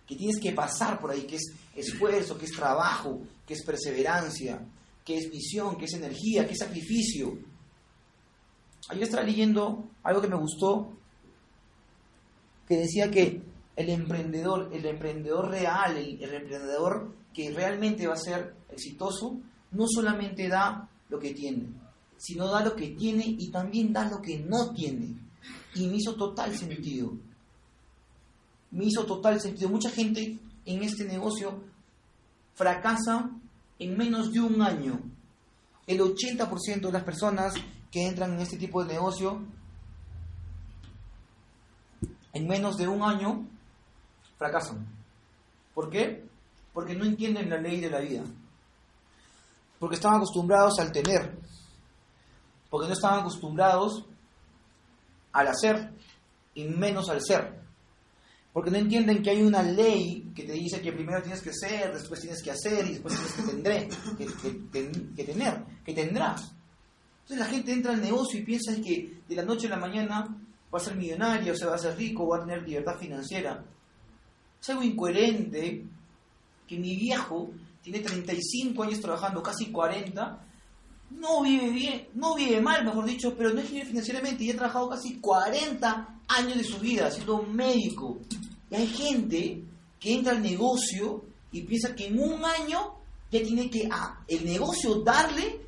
que 0.06 0.15
tienes 0.15 0.39
que 0.39 0.53
pasar 0.53 0.99
por 0.99 1.12
ahí, 1.12 1.23
que 1.23 1.36
es 1.36 1.53
esfuerzo, 1.75 2.38
que 2.38 2.45
es 2.45 2.51
trabajo, 2.51 3.21
que 3.45 3.53
es 3.53 3.63
perseverancia, 3.65 4.65
que 5.03 5.17
es 5.17 5.30
visión, 5.30 5.77
que 5.77 5.86
es 5.86 5.93
energía, 5.93 6.45
que 6.47 6.53
es 6.53 6.60
sacrificio. 6.60 7.38
Ayer 8.89 9.03
estaba 9.03 9.23
leyendo 9.23 9.89
algo 10.03 10.21
que 10.21 10.30
me 10.30 10.38
gustó, 10.38 10.93
que 12.67 12.77
decía 12.77 13.12
que 13.12 13.41
el 13.75 13.89
emprendedor, 13.89 14.69
el 14.73 14.86
emprendedor 14.86 15.49
real, 15.49 15.97
el, 15.97 16.23
el 16.23 16.34
emprendedor 16.34 17.13
que 17.34 17.51
realmente 17.51 18.08
va 18.08 18.13
a 18.13 18.17
ser 18.17 18.56
exitoso, 18.69 19.39
no 19.71 19.86
solamente 19.88 20.47
da 20.47 20.89
lo 21.10 21.19
que 21.19 21.34
tiene, 21.34 21.67
sino 22.17 22.47
da 22.47 22.63
lo 22.63 22.75
que 22.75 22.89
tiene 22.89 23.25
y 23.25 23.49
también 23.49 23.93
da 23.93 24.10
lo 24.10 24.21
que 24.21 24.39
no 24.39 24.73
tiene. 24.73 25.15
Y 25.75 25.88
me 25.88 25.97
hizo 25.97 26.15
total 26.15 26.58
sentido 26.58 27.13
me 28.71 28.86
hizo 28.86 29.06
total 29.06 29.39
sentido. 29.39 29.69
Mucha 29.69 29.89
gente 29.89 30.38
en 30.65 30.84
este 30.84 31.06
negocio 31.06 31.63
fracasa 32.56 33.30
en 33.80 33.97
menos 33.97 34.32
de 34.32 34.39
un 34.39 34.62
año. 34.62 34.99
El 35.86 35.99
80% 35.99 36.82
de 36.82 36.91
las 36.91 37.03
personas 37.03 37.53
que 37.91 38.08
entran 38.08 38.34
en 38.34 38.41
este 38.41 38.58
tipo 38.58 38.84
de 38.84 38.93
negocio 38.93 39.41
en 42.34 42.47
menos 42.47 42.77
de 42.77 42.88
un 42.88 43.01
año 43.01 43.47
fracasan. 44.38 44.86
¿Por 45.73 45.89
qué? 45.89 46.25
Porque 46.73 46.93
no 46.93 47.06
entienden 47.06 47.49
la 47.49 47.58
ley 47.58 47.80
de 47.80 47.89
la 47.89 47.99
vida. 47.99 48.23
Porque 49.79 49.95
están 49.95 50.15
acostumbrados 50.15 50.79
al 50.79 50.91
tener. 50.91 51.37
Porque 52.69 52.87
no 52.87 52.93
estaban 52.93 53.19
acostumbrados 53.19 54.05
al 55.31 55.47
hacer 55.47 55.91
y 56.53 56.65
menos 56.65 57.09
al 57.09 57.21
ser. 57.21 57.61
Porque 58.51 58.71
no 58.71 58.77
entienden 58.77 59.21
que 59.21 59.29
hay 59.29 59.43
una 59.43 59.61
ley 59.61 60.31
que 60.35 60.43
te 60.43 60.53
dice 60.53 60.81
que 60.81 60.91
primero 60.91 61.21
tienes 61.21 61.41
que 61.41 61.53
ser, 61.53 61.93
después 61.93 62.19
tienes 62.19 62.41
que 62.41 62.49
hacer 62.49 62.87
y 62.87 62.93
después 62.93 63.13
tienes 63.13 63.33
que, 63.33 63.43
tendré, 63.43 63.87
que, 65.15 65.23
tener, 65.23 65.63
que 65.85 65.93
tendrás. 65.93 66.55
Entonces 67.21 67.37
la 67.37 67.53
gente 67.53 67.71
entra 67.71 67.93
al 67.93 68.01
negocio 68.01 68.39
y 68.39 68.43
piensa 68.43 68.73
que 68.81 69.21
de 69.27 69.35
la 69.35 69.43
noche 69.43 69.67
a 69.67 69.71
la 69.71 69.77
mañana 69.77 70.25
va 70.73 70.79
a 70.79 70.81
ser 70.81 70.95
millonario, 70.95 71.55
se 71.55 71.67
va 71.67 71.75
a 71.75 71.77
ser 71.77 71.95
rico, 71.95 72.27
va 72.27 72.37
a 72.37 72.45
tener 72.45 72.63
libertad 72.63 72.97
financiera. 72.97 73.63
Es 74.59 74.69
algo 74.69 74.81
incoherente 74.81 75.85
que 76.67 76.79
mi 76.79 76.95
viejo 76.95 77.51
tiene 77.91 78.06
35 78.06 78.84
años 78.84 79.00
trabajando, 79.00 79.41
casi 79.41 79.67
40, 79.67 80.45
no 81.12 81.41
vive 81.41 81.69
bien, 81.69 82.08
no 82.15 82.36
vive 82.36 82.60
mal, 82.60 82.84
mejor 82.84 83.06
dicho, 83.06 83.34
pero 83.38 83.54
no 83.54 83.62
es 83.62 83.71
libre 83.71 83.88
financieramente 83.88 84.43
y 84.43 84.52
ha 84.52 84.56
trabajado 84.56 84.89
casi 84.89 85.19
40 85.19 86.19
años 86.28 86.58
de 86.58 86.63
su 86.63 86.80
vida 86.80 87.10
siendo 87.10 87.43
médico. 87.43 88.19
Y 88.69 88.76
hay 88.76 88.88
gente 88.88 89.63
que 90.00 90.13
entra 90.13 90.34
al 90.34 90.41
negocio 90.41 91.23
y 91.52 91.62
piensa 91.62 91.95
que 91.95 92.08
en 92.08 92.19
un 92.19 92.43
año 92.43 92.95
ya 93.32 93.41
tiene 93.41 93.69
que 93.69 93.88
a 93.89 94.23
el 94.28 94.45
negocio 94.45 95.02
darle 95.02 95.62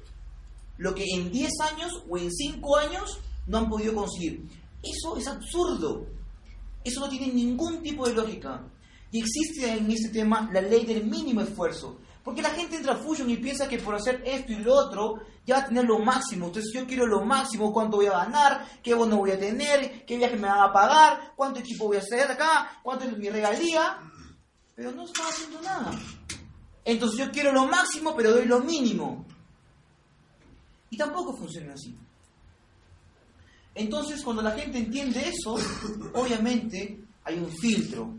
lo 0.78 0.94
que 0.94 1.06
en 1.14 1.32
10 1.32 1.52
años 1.72 2.04
o 2.10 2.18
en 2.18 2.32
5 2.32 2.78
años 2.78 3.20
no 3.48 3.60
han 3.60 3.70
podido 3.70 3.96
conseguir. 3.96 4.46
Eso 4.84 5.18
es 5.18 5.28
absurdo. 5.28 6.06
Eso 6.84 7.00
no 7.00 7.10
tiene 7.10 7.34
ningún 7.34 7.82
tipo 7.82 8.08
de 8.08 8.14
lógica. 8.14 8.66
Y 9.12 9.20
existe 9.20 9.72
en 9.72 9.90
este 9.90 10.10
tema 10.10 10.50
la 10.54 10.62
ley 10.62 10.86
del 10.86 11.06
mínimo 11.06 11.42
esfuerzo. 11.42 11.98
Porque 12.30 12.44
la 12.44 12.52
gente 12.52 12.76
entra 12.76 12.94
a 12.94 12.96
Fusion 12.96 13.28
y 13.32 13.38
piensa 13.38 13.68
que 13.68 13.80
por 13.80 13.96
hacer 13.96 14.22
esto 14.24 14.52
y 14.52 14.58
lo 14.58 14.76
otro 14.76 15.16
ya 15.48 15.56
va 15.56 15.62
a 15.62 15.66
tener 15.66 15.84
lo 15.84 15.98
máximo. 15.98 16.46
Entonces 16.46 16.72
yo 16.72 16.86
quiero 16.86 17.08
lo 17.08 17.26
máximo, 17.26 17.74
cuánto 17.74 17.98
voy 17.98 18.06
a 18.06 18.12
ganar, 18.12 18.68
qué 18.84 18.94
bono 18.94 19.18
voy 19.18 19.32
a 19.32 19.40
tener, 19.40 20.06
qué 20.06 20.16
viaje 20.16 20.36
me 20.36 20.48
van 20.48 20.60
a 20.60 20.72
pagar, 20.72 21.34
cuánto 21.36 21.60
equipo 21.60 21.88
voy 21.88 21.98
a 21.98 22.02
hacer 22.02 22.30
acá, 22.30 22.80
cuánto 22.84 23.06
es 23.06 23.18
mi 23.18 23.32
regalía. 23.32 23.98
Pero 24.76 24.92
no 24.92 25.06
está 25.06 25.28
haciendo 25.28 25.60
nada. 25.64 25.92
Entonces 26.86 27.18
yo 27.18 27.32
quiero 27.32 27.52
lo 27.52 27.66
máximo, 27.66 28.16
pero 28.16 28.30
doy 28.30 28.46
lo 28.46 28.60
mínimo. 28.60 29.26
Y 30.92 30.98
tampoco 30.98 31.36
funciona 31.36 31.74
así. 31.74 31.98
Entonces 33.74 34.22
cuando 34.22 34.44
la 34.44 34.52
gente 34.52 34.78
entiende 34.78 35.28
eso, 35.28 35.56
obviamente 36.14 37.04
hay 37.24 37.40
un 37.40 37.50
filtro. 37.50 38.14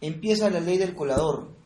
Empieza 0.00 0.48
la 0.48 0.60
ley 0.60 0.78
del 0.78 0.94
colador 0.94 1.59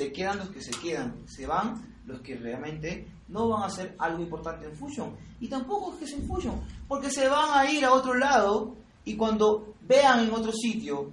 se 0.00 0.12
quedan 0.12 0.38
los 0.38 0.48
que 0.48 0.62
se 0.62 0.70
quedan, 0.70 1.28
se 1.28 1.46
van 1.46 2.00
los 2.06 2.22
que 2.22 2.34
realmente 2.34 3.06
no 3.28 3.50
van 3.50 3.64
a 3.64 3.66
hacer 3.66 3.94
algo 3.98 4.22
importante 4.22 4.64
en 4.64 4.74
Fusion. 4.74 5.14
Y 5.40 5.46
tampoco 5.46 5.92
es 5.92 5.98
que 5.98 6.04
es 6.06 6.12
en 6.14 6.26
Fusion, 6.26 6.58
porque 6.88 7.10
se 7.10 7.28
van 7.28 7.50
a 7.52 7.70
ir 7.70 7.84
a 7.84 7.92
otro 7.92 8.14
lado 8.14 8.76
y 9.04 9.14
cuando 9.14 9.74
vean 9.82 10.20
en 10.20 10.32
otro 10.32 10.52
sitio 10.52 11.12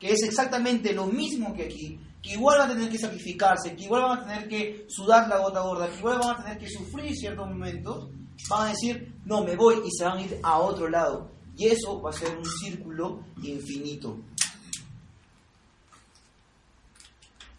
que 0.00 0.10
es 0.10 0.22
exactamente 0.24 0.92
lo 0.92 1.06
mismo 1.06 1.54
que 1.54 1.66
aquí, 1.66 2.00
que 2.20 2.32
igual 2.32 2.58
van 2.58 2.72
a 2.72 2.74
tener 2.74 2.90
que 2.90 2.98
sacrificarse, 2.98 3.76
que 3.76 3.84
igual 3.84 4.02
van 4.02 4.18
a 4.18 4.26
tener 4.26 4.48
que 4.48 4.86
sudar 4.88 5.28
la 5.28 5.38
gota 5.38 5.60
gorda, 5.60 5.88
que 5.88 5.98
igual 5.98 6.18
van 6.18 6.40
a 6.40 6.42
tener 6.42 6.58
que 6.58 6.68
sufrir 6.68 7.14
ciertos 7.14 7.48
momentos, 7.48 8.10
van 8.50 8.66
a 8.66 8.70
decir, 8.70 9.14
no, 9.24 9.44
me 9.44 9.54
voy 9.54 9.76
y 9.86 9.90
se 9.96 10.04
van 10.04 10.18
a 10.18 10.22
ir 10.22 10.40
a 10.42 10.58
otro 10.58 10.88
lado. 10.88 11.30
Y 11.56 11.68
eso 11.68 12.02
va 12.02 12.10
a 12.10 12.12
ser 12.12 12.36
un 12.36 12.44
círculo 12.44 13.20
infinito. 13.42 14.18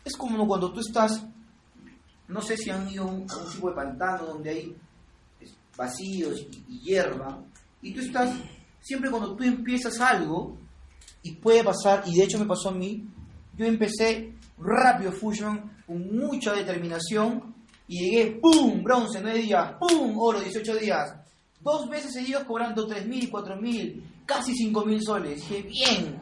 Es 0.07 0.15
como 0.15 0.47
cuando 0.47 0.71
tú 0.71 0.79
estás, 0.79 1.21
no 2.29 2.41
sé 2.41 2.55
si 2.55 2.69
han 2.69 2.89
ido 2.89 3.03
a 3.03 3.07
un, 3.07 3.27
tipo 3.51 3.67
de 3.69 3.75
pantano 3.75 4.25
donde 4.25 4.49
hay 4.49 4.75
vacíos 5.75 6.47
y, 6.69 6.79
hierba, 6.79 7.43
y 7.81 7.93
tú 7.93 7.99
estás, 7.99 8.33
siempre 8.79 9.11
cuando 9.11 9.35
tú 9.35 9.43
empiezas 9.43 9.99
algo 9.99 10.57
y 11.23 11.35
puede 11.35 11.61
pasar, 11.61 12.03
y 12.05 12.15
de 12.15 12.23
hecho 12.23 12.39
me 12.39 12.45
pasó 12.45 12.69
a 12.69 12.71
mí, 12.71 13.05
yo 13.57 13.65
empecé 13.65 14.33
rápido 14.57 15.11
Fusion, 15.11 15.73
con 15.85 16.15
mucha 16.15 16.53
determinación, 16.53 17.53
y 17.85 18.05
llegué, 18.05 18.39
¡pum! 18.41 18.81
Bronce, 18.81 19.19
9 19.21 19.39
días, 19.39 19.73
¡pum! 19.77 20.17
Oro, 20.17 20.39
18 20.39 20.75
días. 20.77 21.15
Dos 21.59 21.89
veces 21.89 22.13
seguidos 22.13 22.45
cobrando 22.45 22.87
3.000 22.87 23.23
y 23.23 23.29
4.000, 23.29 24.03
casi 24.25 24.53
5.000 24.53 25.01
soles. 25.01 25.35
Dije, 25.35 25.63
bien, 25.63 26.17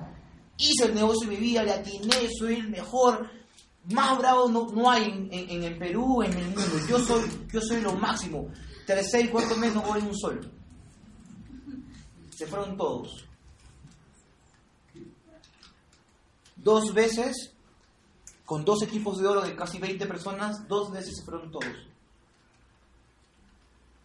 hice 0.58 0.86
el 0.86 0.96
negocio 0.96 1.30
de 1.30 1.36
mi 1.36 1.40
vida, 1.40 1.62
le 1.62 1.72
atiné, 1.72 2.28
soy 2.36 2.56
el 2.56 2.70
mejor, 2.70 3.30
más 3.92 4.18
bravo 4.18 4.50
no, 4.50 4.68
no 4.72 4.90
hay 4.90 5.04
en, 5.04 5.30
en, 5.32 5.64
el 5.64 5.78
Perú, 5.78 6.24
en 6.24 6.34
el 6.34 6.46
mundo. 6.46 6.80
Yo 6.90 7.00
soy, 7.00 7.48
yo 7.52 7.62
soy 7.62 7.82
lo 7.82 7.94
máximo. 7.94 8.50
Tercer 8.86 9.26
y 9.26 9.30
cuarto 9.30 9.56
mes 9.58 9.74
no 9.74 9.82
voy 9.82 10.02
un 10.02 10.16
sol. 10.16 10.52
Se 12.36 12.48
fueron 12.48 12.76
todos. 12.76 13.26
Dos 16.56 16.94
veces, 16.94 17.54
con 18.44 18.66
dos 18.66 18.82
equipos 18.82 19.20
de 19.20 19.28
oro 19.28 19.42
de 19.42 19.56
casi 19.56 19.78
20 19.78 20.06
personas, 20.08 20.68
dos 20.68 20.92
veces 20.92 21.18
se 21.18 21.24
fueron 21.24 21.52
todos. 21.52 21.66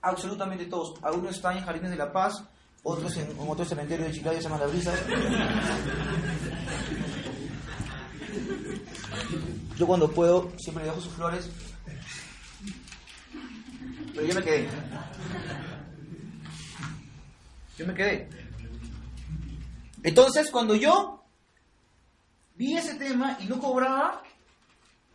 Absolutamente 0.03 0.67
todos. 0.67 0.95
Algunos 1.03 1.37
están 1.37 1.57
en 1.57 1.65
Jardines 1.65 1.91
de 1.91 1.97
la 1.97 2.13
Paz, 2.13 2.45
otros 2.83 3.17
en, 3.17 3.31
en 3.31 3.49
otro 3.49 3.65
cementerio 3.65 4.07
de 4.07 4.13
Chiclayo 4.13 4.39
se 4.39 4.45
llama 4.45 4.59
La 4.59 4.67
Brisa. 4.67 4.93
Yo 9.81 9.87
cuando 9.87 10.11
puedo 10.11 10.53
siempre 10.59 10.85
le 10.85 10.91
dejo 10.91 11.01
sus 11.01 11.15
flores. 11.15 11.49
Pero 14.15 14.27
yo 14.27 14.35
me 14.35 14.43
quedé. 14.43 14.69
Yo 17.79 17.87
me 17.87 17.95
quedé. 17.95 18.29
Entonces, 20.03 20.51
cuando 20.51 20.75
yo 20.75 21.25
vi 22.57 22.77
ese 22.77 22.97
tema 22.97 23.39
y 23.41 23.47
no 23.47 23.59
cobraba, 23.59 24.23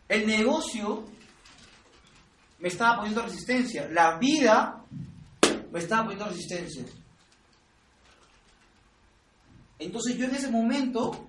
el 0.08 0.26
negocio 0.26 1.04
me 2.58 2.66
estaba 2.66 2.96
poniendo 2.96 3.22
resistencia. 3.22 3.88
La 3.88 4.18
vida 4.18 4.84
me 5.70 5.78
estaba 5.78 6.06
poniendo 6.06 6.26
resistencia. 6.26 6.84
Entonces 9.78 10.16
yo 10.16 10.24
en 10.24 10.34
ese 10.34 10.50
momento 10.50 11.28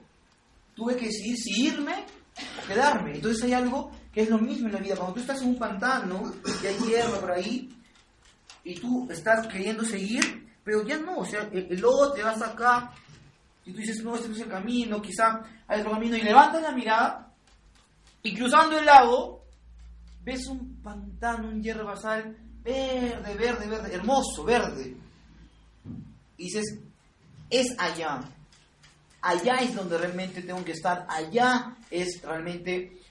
tuve 0.73 0.95
que 0.97 1.05
decidir 1.05 1.37
si 1.37 1.65
irme 1.67 2.17
quedarme. 2.67 3.15
Entonces 3.15 3.43
hay 3.43 3.53
algo 3.53 3.91
que 4.11 4.21
es 4.21 4.29
lo 4.29 4.37
mismo 4.39 4.67
en 4.67 4.73
la 4.73 4.79
vida. 4.79 4.95
Cuando 4.95 5.15
tú 5.15 5.21
estás 5.21 5.41
en 5.41 5.49
un 5.49 5.57
pantano 5.57 6.33
y 6.61 6.65
hay 6.65 6.77
hierro 6.77 7.19
por 7.19 7.31
ahí 7.31 7.69
y 8.63 8.75
tú 8.75 9.07
estás 9.09 9.47
queriendo 9.47 9.83
seguir, 9.83 10.47
pero 10.63 10.85
ya 10.85 10.97
no, 10.97 11.17
o 11.19 11.25
sea, 11.25 11.49
el, 11.51 11.79
lodo 11.79 12.13
te 12.13 12.23
va 12.23 12.31
a 12.31 12.37
sacar 12.37 12.91
y 13.65 13.71
tú 13.71 13.77
dices, 13.79 14.03
no, 14.03 14.15
este 14.15 14.27
no 14.27 14.35
es 14.35 14.41
el 14.41 14.49
camino, 14.49 15.01
quizá 15.01 15.41
hay 15.67 15.79
otro 15.79 15.93
camino 15.93 16.17
y 16.17 16.21
levantas 16.21 16.61
la 16.61 16.71
mirada 16.71 17.31
y 18.23 18.35
cruzando 18.35 18.77
el 18.77 18.85
lago 18.85 19.45
ves 20.23 20.45
un 20.47 20.81
pantano, 20.81 21.47
un 21.47 21.63
hierro 21.63 21.85
basal 21.85 22.35
verde, 22.61 23.35
verde, 23.35 23.67
verde, 23.67 23.95
hermoso, 23.95 24.43
verde. 24.43 24.97
Y 26.35 26.43
dices, 26.43 26.79
es 27.49 27.73
allá. 27.79 28.19
Allá 29.21 29.55
es 29.57 29.75
donde 29.75 29.97
realmente 29.97 30.41
tengo 30.41 30.63
que 30.63 30.73
estar. 30.73 31.05
Allá 31.09 31.75
es 31.89 32.21
realmente 32.21 33.01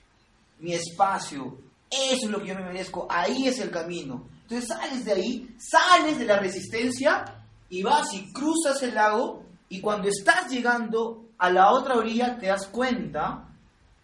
mi 0.59 0.73
espacio. 0.73 1.57
Eso 1.89 2.25
es 2.25 2.29
lo 2.29 2.39
que 2.41 2.47
yo 2.47 2.55
me 2.55 2.65
merezco. 2.65 3.07
Ahí 3.09 3.47
es 3.47 3.59
el 3.59 3.71
camino. 3.71 4.27
Entonces 4.43 4.69
sales 4.69 5.05
de 5.05 5.11
ahí, 5.11 5.55
sales 5.57 6.17
de 6.17 6.25
la 6.25 6.39
resistencia 6.39 7.25
y 7.69 7.83
vas 7.83 8.13
y 8.13 8.31
cruzas 8.31 8.81
el 8.81 8.95
lago 8.95 9.43
y 9.69 9.81
cuando 9.81 10.07
estás 10.07 10.49
llegando 10.49 11.25
a 11.37 11.49
la 11.49 11.71
otra 11.71 11.95
orilla 11.95 12.37
te 12.37 12.47
das 12.47 12.67
cuenta 12.67 13.49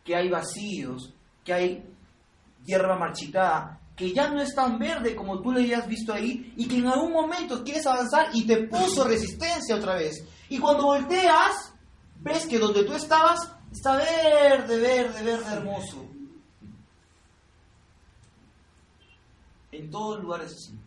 que 0.03 0.15
hay 0.15 0.29
vacíos, 0.29 1.13
que 1.43 1.53
hay 1.53 1.83
hierba 2.65 2.97
marchitada, 2.97 3.79
que 3.95 4.11
ya 4.11 4.29
no 4.29 4.41
es 4.41 4.53
tan 4.53 4.77
verde 4.77 5.15
como 5.15 5.39
tú 5.41 5.51
lo 5.51 5.59
habías 5.59 5.87
visto 5.87 6.13
ahí 6.13 6.53
y 6.57 6.67
que 6.67 6.77
en 6.77 6.87
algún 6.87 7.13
momento 7.13 7.63
quieres 7.63 7.85
avanzar 7.87 8.27
y 8.33 8.45
te 8.45 8.67
puso 8.67 9.05
resistencia 9.05 9.75
otra 9.75 9.95
vez. 9.95 10.25
Y 10.49 10.59
cuando 10.59 10.83
volteas, 10.83 11.72
ves 12.23 12.47
que 12.47 12.57
donde 12.57 12.83
tú 12.83 12.93
estabas 12.93 13.53
está 13.71 13.97
verde, 13.97 14.79
verde, 14.79 15.23
verde, 15.23 15.53
hermoso. 15.53 16.05
En 19.71 19.89
todo 19.89 20.19
lugar 20.19 20.41
es 20.41 20.53
así. 20.53 20.79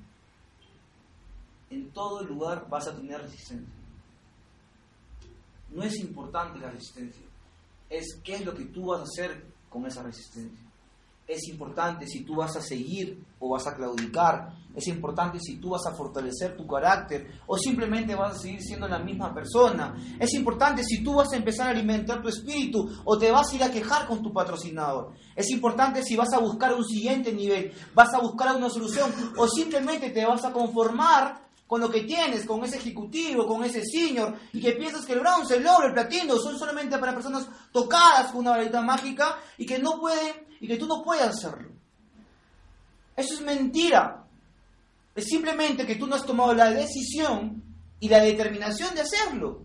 En 1.71 1.91
todo 1.91 2.23
lugar 2.25 2.69
vas 2.69 2.89
a 2.89 2.97
tener 2.97 3.21
resistencia. 3.21 3.75
No 5.71 5.83
es 5.83 5.97
importante 5.97 6.59
la 6.59 6.71
resistencia, 6.71 7.27
es 7.91 8.19
qué 8.25 8.37
es 8.37 8.45
lo 8.45 8.55
que 8.55 8.67
tú 8.67 8.87
vas 8.87 9.01
a 9.01 9.05
hacer 9.05 9.45
con 9.69 9.85
esa 9.85 10.03
resistencia 10.03 10.67
es 11.27 11.49
importante 11.49 12.07
si 12.07 12.25
tú 12.25 12.37
vas 12.37 12.57
a 12.57 12.61
seguir 12.61 13.25
o 13.41 13.51
vas 13.51 13.67
a 13.67 13.75
claudicar, 13.75 14.55
es 14.77 14.87
importante 14.89 15.41
si 15.41 15.57
tú 15.57 15.71
vas 15.71 15.87
a 15.87 15.95
fortalecer 15.95 16.57
tu 16.57 16.67
carácter 16.67 17.41
o 17.47 17.57
simplemente 17.57 18.15
vas 18.15 18.37
a 18.37 18.39
seguir 18.39 18.61
siendo 18.63 18.87
la 18.87 18.99
misma 18.99 19.33
persona, 19.33 19.97
es 20.21 20.35
importante 20.35 20.85
si 20.85 21.03
tú 21.03 21.15
vas 21.15 21.33
a 21.33 21.37
empezar 21.37 21.69
a 21.69 21.71
alimentar 21.71 22.21
tu 22.21 22.29
espíritu 22.29 22.89
o 23.05 23.19
te 23.19 23.31
vas 23.33 23.51
a 23.51 23.57
ir 23.57 23.65
a 23.65 23.71
quejar 23.71 24.07
con 24.07 24.23
tu 24.23 24.33
patrocinador, 24.33 25.15
es 25.35 25.51
importante 25.51 26.03
si 26.03 26.15
vas 26.15 26.33
a 26.35 26.39
buscar 26.39 26.75
un 26.75 26.85
siguiente 26.85 27.33
nivel, 27.33 27.73
vas 27.95 28.13
a 28.13 28.21
buscar 28.21 28.55
una 28.55 28.69
solución 28.69 29.11
o 29.39 29.49
simplemente 29.49 30.11
te 30.11 30.27
vas 30.27 30.45
a 30.45 30.53
conformar 30.53 31.47
con 31.67 31.81
lo 31.81 31.91
que 31.91 32.03
tienes, 32.03 32.45
con 32.45 32.63
ese 32.65 32.77
ejecutivo, 32.77 33.47
con 33.47 33.65
ese 33.65 33.83
senior, 33.85 34.37
y 34.53 34.61
que 34.61 34.73
piensas 34.73 35.05
que 35.05 35.15
el 35.15 35.21
bronce, 35.21 35.57
el 35.57 35.67
oro, 35.67 35.89
el 35.89 35.95
platino 35.95 36.37
son 36.37 36.57
solamente 36.57 36.97
para 36.99 37.13
personas 37.13 37.49
tocadas 37.73 38.31
con 38.31 38.43
una 38.43 38.53
varita 38.53 38.81
mágica 38.83 39.39
y 39.59 39.67
que 39.67 39.79
no 39.79 39.99
pueden 39.99 40.47
y 40.61 40.69
que 40.69 40.77
tú 40.77 40.87
no 40.87 41.03
puedes 41.03 41.25
hacerlo. 41.25 41.71
Eso 43.17 43.35
es 43.35 43.41
mentira. 43.41 44.26
Es 45.17 45.25
simplemente 45.25 45.87
que 45.87 45.97
tú 45.97 46.07
no 46.07 46.15
has 46.15 46.27
tomado 46.27 46.55
la 46.55 46.71
decisión 46.71 47.65
y 47.99 48.09
la 48.09 48.21
determinación 48.21 48.95
de 48.95 49.01
hacerlo. 49.01 49.65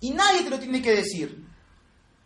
Y 0.00 0.10
nadie 0.10 0.42
te 0.42 0.50
lo 0.50 0.58
tiene 0.58 0.82
que 0.82 0.90
decir. 0.90 1.46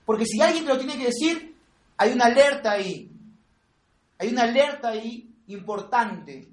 Porque 0.06 0.24
si 0.24 0.40
alguien 0.40 0.64
te 0.64 0.72
lo 0.72 0.78
tiene 0.78 0.96
que 0.96 1.06
decir, 1.12 1.54
hay 1.98 2.12
una 2.12 2.24
alerta 2.24 2.72
ahí. 2.72 3.12
Hay 4.18 4.28
una 4.28 4.44
alerta 4.44 4.88
ahí 4.88 5.30
importante 5.48 6.48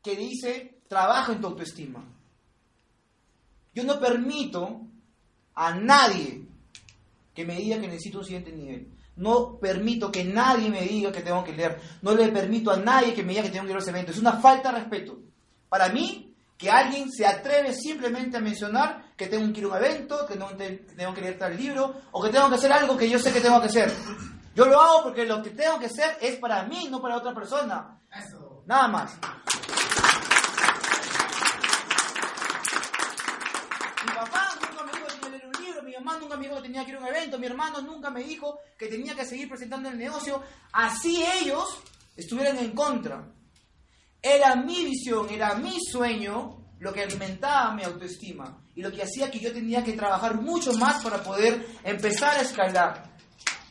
que 0.00 0.14
dice, 0.14 0.78
trabaja 0.88 1.32
en 1.32 1.40
tu 1.40 1.48
autoestima. 1.48 2.04
Yo 3.74 3.82
no 3.82 3.98
permito 3.98 4.82
a 5.54 5.74
nadie 5.74 6.46
que 7.34 7.44
me 7.44 7.56
diga 7.56 7.80
que 7.80 7.88
necesito 7.88 8.20
un 8.20 8.24
siguiente 8.24 8.52
nivel. 8.52 8.95
No 9.16 9.58
permito 9.58 10.12
que 10.12 10.24
nadie 10.24 10.68
me 10.68 10.82
diga 10.82 11.10
que 11.10 11.22
tengo 11.22 11.42
que 11.42 11.52
leer. 11.52 11.80
No 12.02 12.14
le 12.14 12.28
permito 12.28 12.70
a 12.70 12.76
nadie 12.76 13.14
que 13.14 13.22
me 13.22 13.32
diga 13.32 13.44
que 13.44 13.50
tengo 13.50 13.64
que 13.64 13.68
leer 13.68 13.82
ese 13.82 13.90
evento. 13.90 14.12
Es 14.12 14.18
una 14.18 14.34
falta 14.34 14.70
de 14.70 14.80
respeto. 14.80 15.18
Para 15.68 15.88
mí, 15.88 16.34
que 16.58 16.70
alguien 16.70 17.10
se 17.10 17.26
atreve 17.26 17.72
simplemente 17.74 18.36
a 18.36 18.40
mencionar 18.40 19.12
que 19.16 19.26
tengo 19.26 19.52
que 19.52 19.60
ir 19.60 19.64
a 19.66 19.68
un 19.68 19.76
evento, 19.76 20.26
que 20.26 20.36
tengo 20.36 21.14
que 21.14 21.20
leer 21.20 21.38
tal 21.38 21.56
libro, 21.56 21.94
o 22.12 22.22
que 22.22 22.30
tengo 22.30 22.48
que 22.48 22.54
hacer 22.56 22.72
algo 22.72 22.96
que 22.96 23.08
yo 23.08 23.18
sé 23.18 23.32
que 23.32 23.40
tengo 23.40 23.60
que 23.60 23.66
hacer. 23.66 23.92
Yo 24.54 24.66
lo 24.66 24.80
hago 24.80 25.02
porque 25.04 25.26
lo 25.26 25.42
que 25.42 25.50
tengo 25.50 25.78
que 25.78 25.86
hacer 25.86 26.16
es 26.20 26.36
para 26.36 26.64
mí, 26.64 26.88
no 26.90 27.00
para 27.00 27.16
otra 27.16 27.34
persona. 27.34 27.98
Nada 28.66 28.88
más. 28.88 29.18
Mamá 35.98 36.18
nunca 36.18 36.36
me 36.36 36.44
dijo 36.44 36.56
que 36.56 36.62
tenía 36.62 36.84
que 36.84 36.90
ir 36.90 36.96
a 36.96 37.00
un 37.00 37.06
evento, 37.06 37.38
mi 37.38 37.46
hermano 37.46 37.80
nunca 37.80 38.10
me 38.10 38.22
dijo 38.22 38.58
que 38.78 38.88
tenía 38.88 39.14
que 39.14 39.24
seguir 39.24 39.48
presentando 39.48 39.88
el 39.88 39.98
negocio, 39.98 40.42
así 40.72 41.24
ellos 41.40 41.78
estuvieran 42.16 42.58
en 42.58 42.72
contra. 42.72 43.32
Era 44.22 44.56
mi 44.56 44.84
visión, 44.84 45.28
era 45.30 45.54
mi 45.54 45.78
sueño 45.80 46.64
lo 46.78 46.92
que 46.92 47.02
alimentaba 47.02 47.74
mi 47.74 47.82
autoestima 47.82 48.62
y 48.74 48.82
lo 48.82 48.92
que 48.92 49.02
hacía 49.02 49.30
que 49.30 49.40
yo 49.40 49.52
tenía 49.52 49.82
que 49.82 49.94
trabajar 49.94 50.40
mucho 50.40 50.72
más 50.74 51.02
para 51.02 51.22
poder 51.22 51.66
empezar 51.84 52.36
a 52.36 52.42
escalar. 52.42 53.16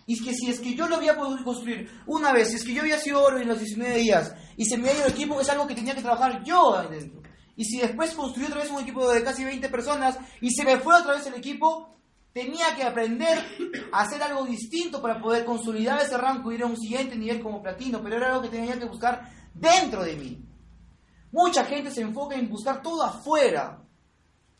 Y 0.07 0.13
es 0.13 0.21
que 0.21 0.33
si 0.33 0.49
es 0.49 0.59
que 0.59 0.75
yo 0.75 0.87
lo 0.87 0.97
había 0.97 1.15
podido 1.15 1.43
construir 1.43 1.89
una 2.05 2.31
vez, 2.31 2.49
si 2.49 2.55
es 2.55 2.63
que 2.63 2.73
yo 2.73 2.81
había 2.81 2.99
sido 2.99 3.23
oro 3.23 3.39
en 3.39 3.47
los 3.47 3.59
19 3.59 3.97
días 3.97 4.33
y 4.55 4.65
se 4.65 4.77
me 4.77 4.89
había 4.89 4.99
ido 4.99 5.07
el 5.07 5.13
equipo, 5.13 5.41
es 5.41 5.49
algo 5.49 5.67
que 5.67 5.75
tenía 5.75 5.95
que 5.95 6.01
trabajar 6.01 6.43
yo 6.43 6.75
adentro. 6.75 7.21
Y 7.55 7.65
si 7.65 7.79
después 7.79 8.13
construí 8.13 8.45
otra 8.45 8.61
vez 8.61 8.69
un 8.69 8.81
equipo 8.81 9.09
de 9.09 9.23
casi 9.23 9.43
20 9.43 9.69
personas 9.69 10.17
y 10.41 10.51
se 10.51 10.63
me 10.63 10.77
fue 10.77 10.95
otra 10.95 11.15
vez 11.15 11.25
el 11.25 11.35
equipo, 11.35 11.94
tenía 12.35 12.75
que 12.75 12.83
aprender 12.83 13.45
a 13.93 14.01
hacer 14.01 14.21
algo 14.21 14.43
distinto 14.43 15.01
para 15.01 15.21
poder 15.21 15.45
consolidar 15.45 16.01
ese 16.01 16.17
rango 16.17 16.51
y 16.51 16.55
ir 16.55 16.63
a 16.63 16.65
un 16.65 16.75
siguiente 16.75 17.15
nivel 17.15 17.41
como 17.41 17.63
platino, 17.63 18.03
pero 18.03 18.17
era 18.17 18.27
algo 18.27 18.41
que 18.41 18.49
tenía 18.49 18.77
que 18.77 18.83
buscar 18.83 19.31
dentro 19.53 20.03
de 20.03 20.17
mí. 20.17 20.45
Mucha 21.31 21.63
gente 21.63 21.91
se 21.91 22.01
enfoca 22.01 22.35
en 22.35 22.49
buscar 22.49 22.81
todo 22.81 23.03
afuera 23.03 23.81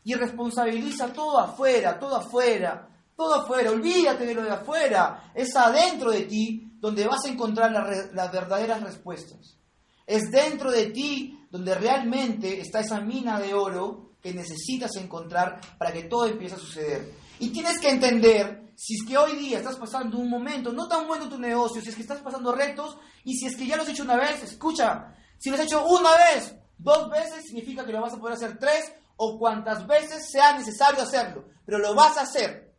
y 0.02 0.14
responsabiliza 0.14 1.12
todo 1.12 1.38
afuera, 1.38 1.98
todo 1.98 2.16
afuera, 2.16 2.88
todo 3.14 3.34
afuera. 3.34 3.70
Olvídate 3.70 4.24
de 4.24 4.34
lo 4.34 4.42
de 4.42 4.52
afuera, 4.52 5.30
es 5.34 5.54
adentro 5.54 6.12
de 6.12 6.22
ti 6.22 6.72
donde 6.80 7.06
vas 7.06 7.26
a 7.26 7.28
encontrar 7.28 7.72
las 7.72 8.32
verdaderas 8.32 8.82
respuestas. 8.82 9.58
Es 10.06 10.30
dentro 10.30 10.70
de 10.70 10.86
ti 10.86 11.46
donde 11.50 11.74
realmente 11.74 12.58
está 12.58 12.80
esa 12.80 13.02
mina 13.02 13.38
de 13.38 13.52
oro 13.52 14.12
que 14.22 14.32
necesitas 14.32 14.96
encontrar 14.96 15.60
para 15.76 15.92
que 15.92 16.04
todo 16.04 16.24
empiece 16.24 16.54
a 16.54 16.58
suceder. 16.58 17.25
Y 17.38 17.50
tienes 17.50 17.78
que 17.78 17.90
entender 17.90 18.72
si 18.76 18.94
es 18.94 19.06
que 19.06 19.16
hoy 19.16 19.36
día 19.36 19.58
estás 19.58 19.76
pasando 19.76 20.18
un 20.18 20.28
momento 20.28 20.72
no 20.72 20.86
tan 20.86 21.06
bueno 21.06 21.24
en 21.24 21.30
tu 21.30 21.38
negocio, 21.38 21.80
si 21.80 21.88
es 21.88 21.94
que 21.94 22.02
estás 22.02 22.20
pasando 22.20 22.52
retos 22.52 22.98
y 23.24 23.36
si 23.36 23.46
es 23.46 23.56
que 23.56 23.66
ya 23.66 23.76
lo 23.76 23.82
has 23.82 23.88
hecho 23.88 24.04
una 24.04 24.16
vez, 24.16 24.42
escucha, 24.42 25.14
si 25.38 25.50
lo 25.50 25.56
has 25.56 25.62
hecho 25.62 25.86
una 25.86 26.10
vez, 26.16 26.54
dos 26.76 27.10
veces, 27.10 27.44
significa 27.46 27.84
que 27.84 27.92
lo 27.92 28.02
vas 28.02 28.14
a 28.14 28.18
poder 28.18 28.34
hacer 28.34 28.58
tres 28.58 28.92
o 29.16 29.38
cuantas 29.38 29.86
veces 29.86 30.30
sea 30.30 30.56
necesario 30.56 31.02
hacerlo, 31.02 31.48
pero 31.64 31.78
lo 31.78 31.94
vas 31.94 32.18
a 32.18 32.22
hacer. 32.22 32.74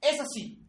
Es 0.00 0.20
así. 0.20 0.62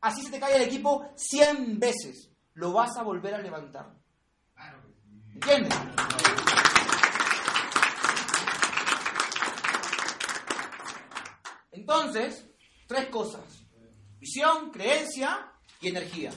Así 0.00 0.22
se 0.22 0.30
te 0.30 0.40
cae 0.40 0.56
el 0.56 0.62
equipo 0.62 1.12
100 1.14 1.78
veces, 1.78 2.30
lo 2.54 2.72
vas 2.72 2.96
a 2.96 3.02
volver 3.02 3.34
a 3.34 3.38
levantar. 3.38 3.94
¿Entiendes? 5.34 5.74
Entonces, 11.72 12.46
tres 12.86 13.08
cosas. 13.08 13.42
Visión, 14.20 14.70
creencia 14.70 15.52
y 15.80 15.88
energía. 15.88 16.32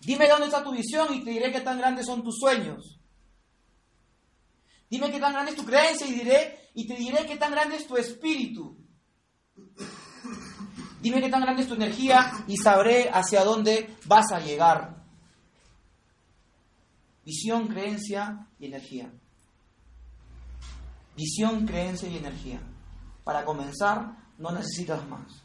Dime 0.00 0.28
dónde 0.28 0.46
está 0.46 0.62
tu 0.64 0.72
visión 0.72 1.14
y 1.14 1.24
te 1.24 1.30
diré 1.30 1.52
qué 1.52 1.60
tan 1.60 1.78
grandes 1.78 2.06
son 2.06 2.22
tus 2.22 2.38
sueños. 2.38 2.98
Dime 4.90 5.10
qué 5.10 5.20
tan 5.20 5.32
grande 5.32 5.52
es 5.52 5.56
tu 5.56 5.64
creencia 5.64 6.06
y, 6.06 6.12
diré, 6.12 6.70
y 6.74 6.86
te 6.86 6.96
diré 6.96 7.24
qué 7.24 7.36
tan 7.36 7.52
grande 7.52 7.76
es 7.76 7.86
tu 7.86 7.96
espíritu. 7.96 8.76
Dime 11.00 11.20
qué 11.20 11.30
tan 11.30 11.40
grande 11.40 11.62
es 11.62 11.68
tu 11.68 11.74
energía 11.74 12.44
y 12.46 12.56
sabré 12.56 13.08
hacia 13.10 13.44
dónde 13.44 13.96
vas 14.04 14.30
a 14.32 14.40
llegar. 14.40 15.02
Visión, 17.24 17.68
creencia 17.68 18.48
y 18.58 18.66
energía. 18.66 19.12
Visión, 21.16 21.66
creencia 21.66 22.08
y 22.08 22.16
energía. 22.16 22.60
Para 23.24 23.44
comenzar, 23.44 24.16
no 24.38 24.50
necesitas 24.52 25.06
más. 25.08 25.42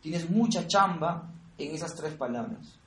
Tienes 0.00 0.28
mucha 0.30 0.66
chamba 0.66 1.30
en 1.58 1.74
esas 1.74 1.94
tres 1.94 2.14
palabras. 2.14 2.78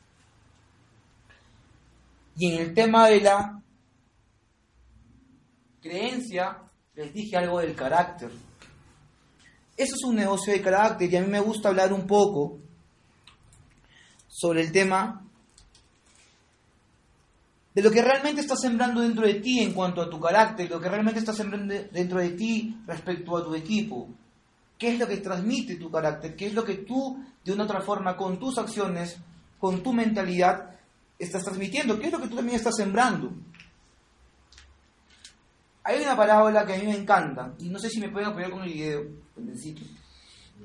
Y 2.36 2.52
en 2.52 2.62
el 2.62 2.74
tema 2.74 3.08
de 3.08 3.22
la 3.22 3.62
creencia, 5.82 6.64
les 6.96 7.14
dije 7.14 7.38
algo 7.38 7.60
del 7.60 7.76
carácter. 7.76 8.32
Eso 9.76 9.96
es 9.96 10.04
un 10.04 10.16
negocio 10.16 10.52
de 10.52 10.62
carácter 10.62 11.12
y 11.12 11.16
a 11.16 11.22
mí 11.22 11.28
me 11.28 11.40
gusta 11.40 11.70
hablar 11.70 11.94
un 11.94 12.06
poco 12.06 12.60
sobre 14.28 14.62
el 14.62 14.72
tema 14.72 15.29
de 17.74 17.82
lo 17.84 17.92
que 17.92 18.02
realmente 18.02 18.42
está 18.42 18.56
sembrando 18.56 19.02
dentro 19.02 19.26
de 19.26 19.36
ti 19.36 19.60
en 19.60 19.74
cuanto 19.74 20.02
a 20.02 20.10
tu 20.10 20.20
carácter, 20.20 20.70
lo 20.70 20.82
que 20.82 20.90
realmente 20.90 21.20
está 21.20 21.34
sembrando 21.34 21.74
dentro 21.92 22.20
de 22.20 22.32
ti 22.32 22.78
respecto 22.88 23.38
a 23.38 23.44
tu 23.44 23.54
equipo. 23.56 24.10
¿Qué 24.78 24.94
es 24.94 25.00
lo 25.00 25.08
que 25.08 25.18
transmite 25.18 25.76
tu 25.76 25.92
carácter? 25.92 26.36
¿Qué 26.36 26.48
es 26.48 26.54
lo 26.54 26.64
que 26.64 26.76
tú, 26.76 27.24
de 27.44 27.52
una 27.52 27.66
otra 27.66 27.82
forma, 27.82 28.16
con 28.16 28.40
tus 28.40 28.58
acciones, 28.58 29.18
con 29.60 29.84
tu 29.84 29.94
mentalidad, 29.94 30.78
estás 31.20 31.44
transmitiendo? 31.44 32.00
¿Qué 32.00 32.08
es 32.08 32.14
lo 32.14 32.22
que 32.22 32.30
tú 32.30 32.38
también 32.38 32.56
estás 32.56 32.76
sembrando? 32.78 33.34
Hay 35.84 36.02
una 36.02 36.16
parábola 36.16 36.66
que 36.66 36.76
a 36.76 36.78
mí 36.78 36.86
me 36.86 36.96
encanta, 36.96 37.54
y 37.60 37.70
no 37.70 37.78
sé 37.78 37.90
si 37.90 38.00
me 38.00 38.10
pueden 38.10 38.30
apoyar 38.30 38.52
con 38.52 38.64
el 38.64 38.72
video. 38.72 39.06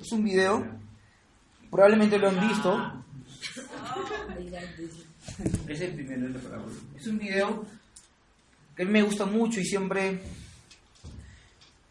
Es 0.01 0.13
un 0.13 0.23
video, 0.23 0.65
probablemente 1.71 2.19
lo 2.19 2.29
han 2.29 2.49
visto. 2.49 3.05
Es 5.69 5.81
el 5.81 5.95
primero 5.95 6.29
de 6.29 6.35
la 6.35 6.41
parábola. 6.41 6.75
Es 6.97 7.07
un 7.07 7.19
video 7.19 7.65
que 8.77 8.83
a 8.83 8.87
mí 8.87 8.93
me 8.93 9.03
gusta 9.03 9.25
mucho 9.27 9.61
y 9.61 9.65
siempre 9.65 10.21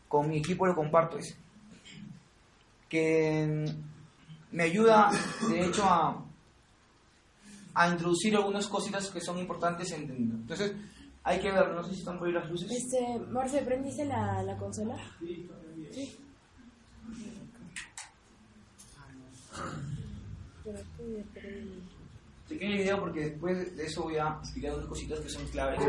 con 0.07 0.29
mi 0.29 0.37
equipo 0.37 0.65
lo 0.67 0.75
comparto. 0.75 1.17
Es 1.17 1.35
que 2.89 3.65
me 4.51 4.63
ayuda, 4.63 5.11
de 5.49 5.65
hecho, 5.65 5.83
a, 5.83 6.23
a 7.73 7.89
introducir 7.89 8.35
algunas 8.35 8.67
cositas 8.67 9.09
que 9.09 9.19
son 9.21 9.39
importantes 9.39 9.91
en 9.91 10.01
entender. 10.01 10.35
Entonces, 10.35 10.73
hay 11.23 11.39
que 11.39 11.51
ver, 11.51 11.69
no 11.69 11.83
sé 11.83 11.93
si 11.93 11.99
están 11.99 12.19
por 12.19 12.27
ahí 12.27 12.33
las 12.33 12.49
luces. 12.49 12.69
Este, 12.71 13.19
Marce, 13.31 13.61
¿prendiste 13.63 14.05
la, 14.05 14.43
la 14.43 14.55
consola? 14.57 14.95
Sí, 15.19 15.49
sí. 15.91 16.17
Chequen 20.63 21.82
el 22.61 22.77
video 22.77 22.99
porque 22.99 23.21
después 23.21 23.75
de 23.75 23.85
eso 23.85 24.03
voy 24.03 24.17
a 24.17 24.37
explicar 24.39 24.73
unas 24.73 24.87
cositas 24.87 25.19
que 25.19 25.29
son 25.29 25.45
claves. 25.47 25.79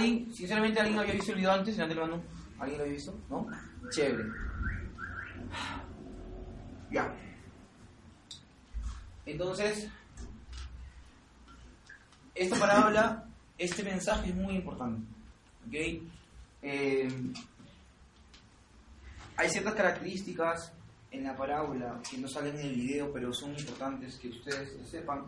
¿Alguien, 0.00 0.32
sinceramente, 0.32 0.80
alguien 0.80 0.98
había 0.98 1.12
visto 1.12 1.32
el 1.32 1.38
video 1.38 1.52
antes? 1.52 1.76
Mano. 1.76 2.22
¿Alguien 2.58 2.78
lo 2.78 2.84
había 2.84 2.94
visto? 2.94 3.14
¿No? 3.28 3.46
Chévere. 3.90 4.24
Ya. 6.90 7.14
Entonces, 9.26 9.90
esta 12.34 12.56
parábola, 12.56 13.26
este 13.58 13.82
mensaje 13.82 14.30
es 14.30 14.34
muy 14.34 14.54
importante. 14.54 15.02
¿Ok? 15.66 15.74
Eh, 16.62 17.08
hay 19.36 19.50
ciertas 19.50 19.74
características 19.74 20.72
en 21.10 21.24
la 21.24 21.36
parábola 21.36 22.00
que 22.10 22.16
no 22.16 22.26
salen 22.26 22.58
en 22.58 22.68
el 22.68 22.74
video, 22.74 23.12
pero 23.12 23.34
son 23.34 23.50
importantes 23.50 24.16
que 24.16 24.28
ustedes 24.28 24.78
sepan. 24.88 25.24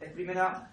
Es 0.00 0.10
primera, 0.14 0.70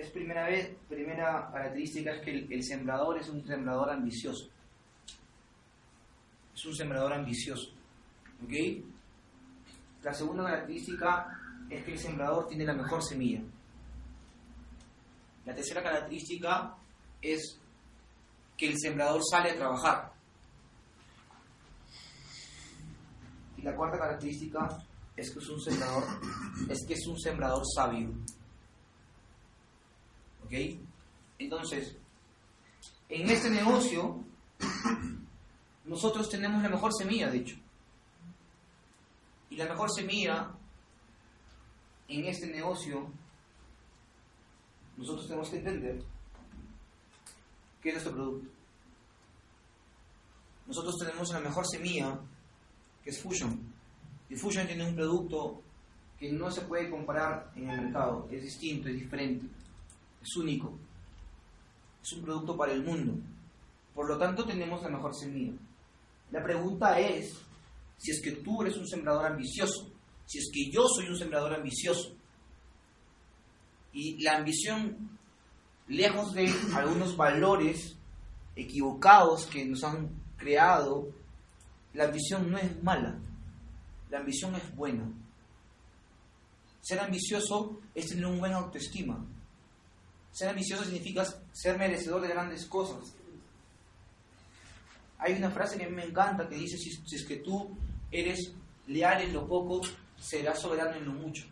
es 0.00 0.10
primera 0.10 0.46
vez, 0.46 0.76
primera 0.88 1.50
característica 1.52 2.12
es 2.12 2.22
que 2.22 2.30
el, 2.30 2.64
sembrador 2.64 3.18
es 3.18 3.28
un 3.28 3.44
sembrador 3.46 3.90
ambicioso. 3.90 4.48
Es 6.54 6.64
un 6.64 6.74
sembrador 6.74 7.12
ambicioso. 7.12 7.70
¿Ok? 8.42 8.52
La 10.02 10.14
segunda 10.14 10.44
característica 10.44 11.38
es 11.68 11.84
que 11.84 11.92
el 11.92 11.98
sembrador 11.98 12.46
tiene 12.48 12.64
la 12.64 12.74
mejor 12.74 13.02
semilla. 13.02 13.42
La 15.44 15.54
tercera 15.54 15.82
característica 15.82 16.74
es 17.20 17.58
que 18.56 18.68
el 18.68 18.78
sembrador 18.78 19.20
sale 19.30 19.50
a 19.50 19.56
trabajar. 19.56 20.12
Y 23.58 23.62
la 23.62 23.76
cuarta 23.76 23.98
característica 23.98 24.68
es 25.16 25.30
que 25.30 25.38
es 25.38 25.48
un 25.48 25.60
sembrador, 25.60 26.04
es 26.70 26.86
que 26.86 26.94
es 26.94 27.06
un 27.06 27.18
sembrador 27.18 27.62
sabio. 27.74 28.10
¿Ok? 30.50 30.80
Entonces, 31.38 31.96
en 33.08 33.30
este 33.30 33.50
negocio, 33.50 34.24
nosotros 35.84 36.28
tenemos 36.28 36.60
la 36.60 36.68
mejor 36.68 36.92
semilla, 36.92 37.30
de 37.30 37.38
hecho. 37.38 37.56
Y 39.48 39.56
la 39.56 39.66
mejor 39.66 39.92
semilla 39.92 40.50
en 42.08 42.24
este 42.24 42.48
negocio, 42.48 43.12
nosotros 44.96 45.28
tenemos 45.28 45.48
que 45.50 45.58
entender 45.58 46.02
qué 47.80 47.90
es 47.90 47.94
nuestro 47.94 48.14
producto. 48.14 48.50
Nosotros 50.66 50.96
tenemos 50.98 51.32
la 51.32 51.40
mejor 51.40 51.64
semilla, 51.64 52.18
que 53.04 53.10
es 53.10 53.22
Fusion. 53.22 53.72
Y 54.28 54.34
Fusion 54.34 54.66
tiene 54.66 54.84
un 54.84 54.96
producto 54.96 55.62
que 56.18 56.32
no 56.32 56.50
se 56.50 56.62
puede 56.62 56.90
comparar 56.90 57.52
en 57.54 57.70
el 57.70 57.82
mercado. 57.82 58.28
Es 58.32 58.42
distinto, 58.42 58.88
es 58.88 58.94
diferente, 58.94 59.46
es 60.22 60.36
único. 60.36 60.78
Es 62.02 62.12
un 62.12 62.22
producto 62.22 62.56
para 62.56 62.72
el 62.72 62.82
mundo. 62.82 63.14
Por 63.94 64.08
lo 64.08 64.18
tanto, 64.18 64.44
tenemos 64.44 64.82
la 64.82 64.88
mejor 64.88 65.14
semilla. 65.14 65.52
La 66.30 66.42
pregunta 66.42 66.98
es 66.98 67.34
si 67.98 68.12
es 68.12 68.22
que 68.22 68.32
tú 68.32 68.62
eres 68.62 68.76
un 68.76 68.86
sembrador 68.86 69.26
ambicioso, 69.26 69.92
si 70.26 70.38
es 70.38 70.50
que 70.52 70.70
yo 70.70 70.86
soy 70.88 71.08
un 71.08 71.18
sembrador 71.18 71.54
ambicioso. 71.54 72.14
Y 73.92 74.22
la 74.22 74.38
ambición, 74.38 75.18
lejos 75.88 76.32
de 76.32 76.50
algunos 76.74 77.16
valores 77.16 77.96
equivocados 78.54 79.46
que 79.46 79.64
nos 79.66 79.82
han 79.84 80.08
creado, 80.36 81.08
la 81.92 82.04
ambición 82.04 82.50
no 82.50 82.58
es 82.58 82.82
mala, 82.82 83.18
la 84.08 84.18
ambición 84.18 84.54
es 84.54 84.74
buena. 84.74 85.12
Ser 86.80 87.00
ambicioso 87.00 87.80
es 87.94 88.06
tener 88.06 88.26
un 88.26 88.38
buen 88.38 88.52
autoestima. 88.52 89.26
Ser 90.32 90.48
ambicioso 90.48 90.84
significa 90.84 91.24
ser 91.52 91.78
merecedor 91.78 92.20
de 92.22 92.28
grandes 92.28 92.66
cosas. 92.66 93.14
Hay 95.18 95.34
una 95.34 95.50
frase 95.50 95.76
que 95.76 95.88
me 95.88 96.04
encanta 96.04 96.48
que 96.48 96.56
dice, 96.56 96.78
si, 96.78 96.90
si 96.92 97.16
es 97.16 97.26
que 97.26 97.36
tú 97.36 97.76
eres 98.10 98.52
leal 98.86 99.22
en 99.22 99.32
lo 99.32 99.46
poco, 99.46 99.80
serás 100.18 100.60
soberano 100.60 100.96
en 100.96 101.04
lo 101.04 101.12
mucho. 101.12 101.46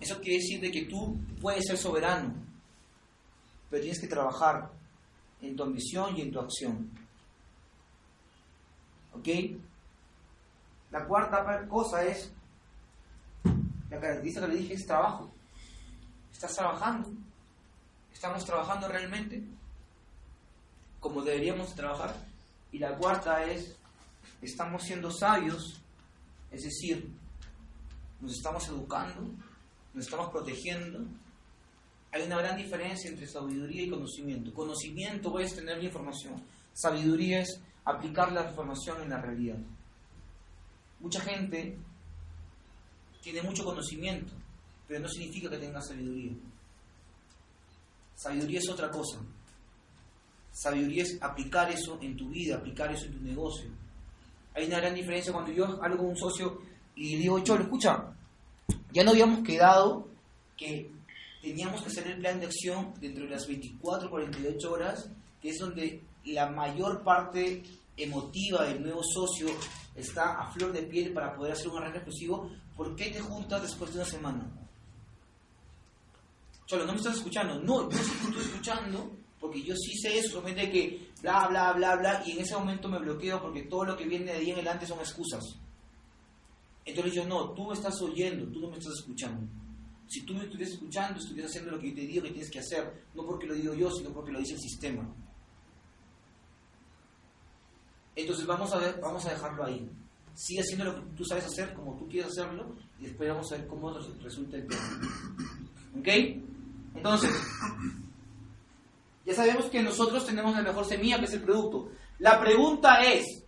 Eso 0.00 0.20
quiere 0.20 0.38
decir 0.38 0.60
de 0.60 0.70
que 0.70 0.84
tú 0.84 1.18
puedes 1.40 1.64
ser 1.66 1.78
soberano, 1.78 2.34
pero 3.70 3.82
tienes 3.82 4.00
que 4.00 4.06
trabajar 4.06 4.70
en 5.40 5.56
tu 5.56 5.62
ambición 5.62 6.16
y 6.16 6.22
en 6.22 6.32
tu 6.32 6.40
acción. 6.40 6.90
¿Ok? 9.14 9.28
La 10.90 11.06
cuarta 11.06 11.66
cosa 11.68 12.04
es, 12.04 12.30
la 13.90 14.00
característica 14.00 14.46
que 14.46 14.52
le 14.52 14.58
dije 14.60 14.74
es 14.74 14.86
trabajo. 14.86 15.32
¿Estás 16.44 16.58
trabajando? 16.58 17.10
¿Estamos 18.12 18.44
trabajando 18.44 18.86
realmente 18.86 19.42
como 21.00 21.22
deberíamos 21.22 21.74
trabajar? 21.74 22.14
Y 22.70 22.78
la 22.78 22.98
cuarta 22.98 23.42
es, 23.44 23.74
estamos 24.42 24.82
siendo 24.82 25.10
sabios, 25.10 25.80
es 26.50 26.64
decir, 26.64 27.10
nos 28.20 28.34
estamos 28.34 28.68
educando, 28.68 29.22
nos 29.94 30.04
estamos 30.04 30.28
protegiendo. 30.28 30.98
Hay 32.12 32.24
una 32.24 32.36
gran 32.36 32.58
diferencia 32.58 33.08
entre 33.08 33.26
sabiduría 33.26 33.84
y 33.84 33.88
conocimiento. 33.88 34.52
Conocimiento 34.52 35.38
es 35.38 35.56
tener 35.56 35.78
la 35.78 35.84
información. 35.84 36.34
Sabiduría 36.74 37.40
es 37.40 37.58
aplicar 37.86 38.32
la 38.32 38.50
información 38.50 39.00
en 39.00 39.08
la 39.08 39.18
realidad. 39.22 39.56
Mucha 41.00 41.22
gente 41.22 41.78
tiene 43.22 43.40
mucho 43.40 43.64
conocimiento, 43.64 44.34
pero 44.86 45.00
no 45.00 45.08
significa 45.08 45.50
que 45.50 45.58
tenga 45.58 45.80
sabiduría. 45.80 46.32
Sabiduría 48.16 48.58
es 48.58 48.68
otra 48.68 48.90
cosa. 48.90 49.18
Sabiduría 50.52 51.02
es 51.02 51.18
aplicar 51.20 51.70
eso 51.70 51.98
en 52.00 52.16
tu 52.16 52.28
vida, 52.28 52.56
aplicar 52.56 52.92
eso 52.92 53.06
en 53.06 53.12
tu 53.12 53.20
negocio. 53.20 53.70
Hay 54.54 54.66
una 54.66 54.78
gran 54.78 54.94
diferencia 54.94 55.32
cuando 55.32 55.52
yo 55.52 55.64
hablo 55.82 55.96
con 55.96 56.06
un 56.06 56.16
socio 56.16 56.60
y 56.94 57.16
digo, 57.16 57.40
Cholo, 57.40 57.64
escucha, 57.64 58.14
ya 58.92 59.02
no 59.02 59.10
habíamos 59.10 59.40
quedado 59.40 60.08
que 60.56 60.90
teníamos 61.42 61.82
que 61.82 61.88
hacer 61.88 62.06
el 62.06 62.18
plan 62.18 62.38
de 62.38 62.46
acción 62.46 62.94
dentro 63.00 63.24
de 63.24 63.30
las 63.30 63.46
24, 63.48 64.08
48 64.08 64.72
horas, 64.72 65.10
que 65.42 65.50
es 65.50 65.58
donde 65.58 66.02
la 66.26 66.48
mayor 66.50 67.02
parte 67.02 67.62
emotiva 67.96 68.64
del 68.64 68.82
nuevo 68.82 69.02
socio 69.02 69.48
está 69.94 70.40
a 70.40 70.52
flor 70.52 70.72
de 70.72 70.82
piel 70.82 71.12
para 71.12 71.34
poder 71.34 71.52
hacer 71.52 71.68
un 71.68 71.78
arranque 71.78 71.98
explosivo. 71.98 72.50
¿Por 72.76 72.94
qué 72.94 73.10
te 73.10 73.20
juntas 73.20 73.62
después 73.62 73.92
de 73.92 73.98
una 73.98 74.08
semana? 74.08 74.63
Cholo, 76.66 76.86
no 76.86 76.92
me 76.92 76.98
estás 76.98 77.16
escuchando. 77.16 77.60
No, 77.60 77.90
yo 77.90 77.98
sí 77.98 78.10
te 78.10 78.28
estoy 78.28 78.42
escuchando 78.42 79.10
porque 79.44 79.62
yo 79.62 79.74
sí 79.76 79.94
sé 79.98 80.18
eso, 80.18 80.30
solamente 80.30 80.70
que 80.70 81.10
bla, 81.20 81.46
bla, 81.48 81.72
bla, 81.74 81.96
bla, 81.96 82.22
y 82.24 82.32
en 82.32 82.40
ese 82.40 82.56
momento 82.56 82.88
me 82.88 82.98
bloqueo 82.98 83.42
porque 83.42 83.64
todo 83.64 83.84
lo 83.84 83.94
que 83.94 84.06
viene 84.06 84.24
de 84.24 84.38
ahí 84.38 84.50
en 84.50 84.54
adelante 84.54 84.86
son 84.86 84.98
excusas. 85.00 85.44
Entonces 86.82 87.12
yo, 87.12 87.26
no, 87.26 87.50
tú 87.50 87.66
me 87.66 87.74
estás 87.74 88.00
oyendo, 88.00 88.50
tú 88.50 88.60
no 88.60 88.70
me 88.70 88.78
estás 88.78 88.94
escuchando. 88.94 89.46
Si 90.06 90.22
tú 90.24 90.32
me 90.32 90.44
estuvieras 90.44 90.72
escuchando, 90.72 91.20
estuvieras 91.20 91.50
haciendo 91.50 91.72
lo 91.72 91.78
que 91.78 91.90
yo 91.90 91.94
te 91.94 92.00
digo 92.06 92.22
que 92.22 92.30
tienes 92.30 92.50
que 92.50 92.58
hacer, 92.58 93.04
no 93.14 93.26
porque 93.26 93.46
lo 93.46 93.54
digo 93.54 93.74
yo, 93.74 93.90
sino 93.90 94.10
porque 94.10 94.32
lo 94.32 94.38
dice 94.38 94.54
el 94.54 94.60
sistema. 94.60 95.14
Entonces 98.16 98.46
vamos 98.46 98.72
a, 98.72 98.78
ver, 98.78 98.98
vamos 99.00 99.26
a 99.26 99.30
dejarlo 99.30 99.64
ahí. 99.64 99.90
Sigue 100.34 100.60
haciendo 100.60 100.84
lo 100.86 100.94
que 100.94 101.16
tú 101.16 101.24
sabes 101.26 101.44
hacer, 101.44 101.74
como 101.74 101.96
tú 101.96 102.08
quieres 102.08 102.30
hacerlo, 102.30 102.74
y 102.98 103.04
después 103.04 103.28
vamos 103.28 103.52
a 103.52 103.56
ver 103.56 103.66
cómo 103.66 103.92
resulta 104.22 104.56
el 104.56 104.66
tema. 104.66 105.00
¿Ok? 105.98 106.08
Entonces, 106.94 107.30
ya 109.26 109.34
sabemos 109.34 109.66
que 109.66 109.82
nosotros 109.82 110.26
tenemos 110.26 110.54
la 110.54 110.62
mejor 110.62 110.84
semilla, 110.84 111.18
que 111.18 111.24
es 111.24 111.32
el 111.32 111.42
producto. 111.42 111.90
La 112.18 112.40
pregunta 112.40 113.02
es, 113.02 113.42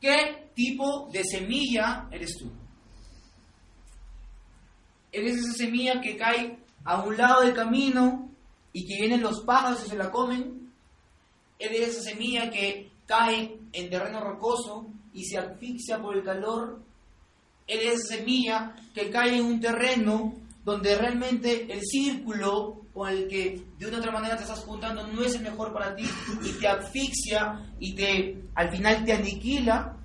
¿qué 0.00 0.50
tipo 0.54 1.08
de 1.12 1.24
semilla 1.24 2.08
eres 2.10 2.36
tú? 2.38 2.50
¿Eres 5.12 5.36
esa 5.36 5.52
semilla 5.52 6.00
que 6.00 6.16
cae 6.16 6.58
a 6.84 7.02
un 7.02 7.16
lado 7.16 7.42
del 7.42 7.54
camino 7.54 8.30
y 8.72 8.86
que 8.86 9.00
vienen 9.00 9.22
los 9.22 9.42
pájaros 9.42 9.84
y 9.86 9.90
se 9.90 9.96
la 9.96 10.10
comen? 10.10 10.72
¿Eres 11.58 11.88
esa 11.88 12.02
semilla 12.10 12.50
que 12.50 12.90
cae 13.06 13.58
en 13.72 13.90
terreno 13.90 14.20
rocoso 14.20 14.86
y 15.12 15.24
se 15.24 15.38
asfixia 15.38 16.00
por 16.00 16.16
el 16.16 16.24
calor? 16.24 16.82
¿Eres 17.66 18.00
esa 18.00 18.16
semilla 18.16 18.74
que 18.94 19.10
cae 19.10 19.36
en 19.36 19.44
un 19.44 19.60
terreno 19.60 20.34
donde 20.64 20.96
realmente 20.96 21.70
el 21.72 21.82
círculo 21.82 22.86
con 22.94 23.08
el 23.08 23.28
que 23.28 23.62
de 23.78 23.86
una 23.86 23.98
otra 23.98 24.12
manera 24.12 24.36
te 24.36 24.44
estás 24.44 24.60
juntando 24.60 25.06
no 25.08 25.22
es 25.22 25.34
el 25.34 25.42
mejor 25.42 25.72
para 25.72 25.94
ti 25.94 26.04
y 26.42 26.52
te 26.52 26.68
asfixia 26.68 27.74
y 27.78 27.94
te 27.94 28.42
al 28.54 28.70
final 28.70 29.04
te 29.04 29.12
aniquila? 29.12 29.96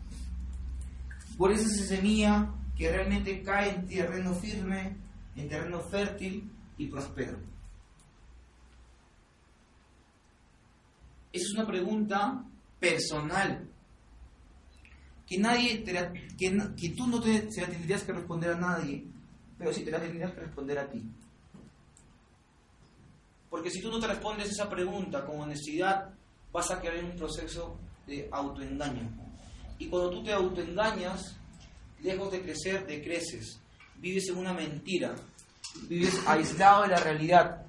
Por 1.37 1.51
eso 1.51 1.63
esa 1.63 1.85
semilla 1.85 2.51
que 2.75 2.91
realmente 2.91 3.41
cae 3.41 3.69
en 3.69 3.87
terreno 3.87 4.33
firme, 4.33 4.97
en 5.35 5.47
terreno 5.47 5.79
fértil 5.81 6.51
y 6.77 6.87
prospera. 6.87 7.37
Esa 11.31 11.45
es 11.45 11.53
una 11.53 11.67
pregunta 11.67 12.43
personal 12.79 13.69
que 15.25 15.37
nadie 15.37 15.83
que, 15.83 16.73
que 16.75 16.89
tú 16.89 17.07
no 17.07 17.21
te, 17.21 17.51
se 17.51 17.65
tendrías 17.67 18.03
que 18.03 18.13
responder 18.13 18.51
a 18.51 18.59
nadie 18.59 19.05
pero 19.59 19.73
si 19.73 19.83
te 19.83 19.91
la 19.91 19.99
tendrías 19.99 20.31
que 20.31 20.39
responder 20.39 20.79
a 20.79 20.89
ti. 20.89 21.03
Porque 23.49 23.69
si 23.69 23.81
tú 23.81 23.91
no 23.91 23.99
te 23.99 24.07
respondes 24.07 24.49
esa 24.49 24.69
pregunta 24.69 25.25
con 25.25 25.41
honestidad, 25.41 26.09
vas 26.51 26.71
a 26.71 26.79
caer 26.79 26.99
en 26.99 27.05
un 27.05 27.15
proceso 27.17 27.77
de 28.07 28.29
autoengaño. 28.31 29.09
Y 29.77 29.87
cuando 29.87 30.11
tú 30.11 30.23
te 30.23 30.31
autoengañas, 30.31 31.35
lejos 32.01 32.31
de 32.31 32.41
crecer, 32.41 32.87
decreces. 32.87 33.59
Vives 33.97 34.29
en 34.29 34.37
una 34.37 34.53
mentira. 34.53 35.13
Vives 35.87 36.21
aislado 36.25 36.83
de 36.83 36.89
la 36.89 36.99
realidad. 36.99 37.65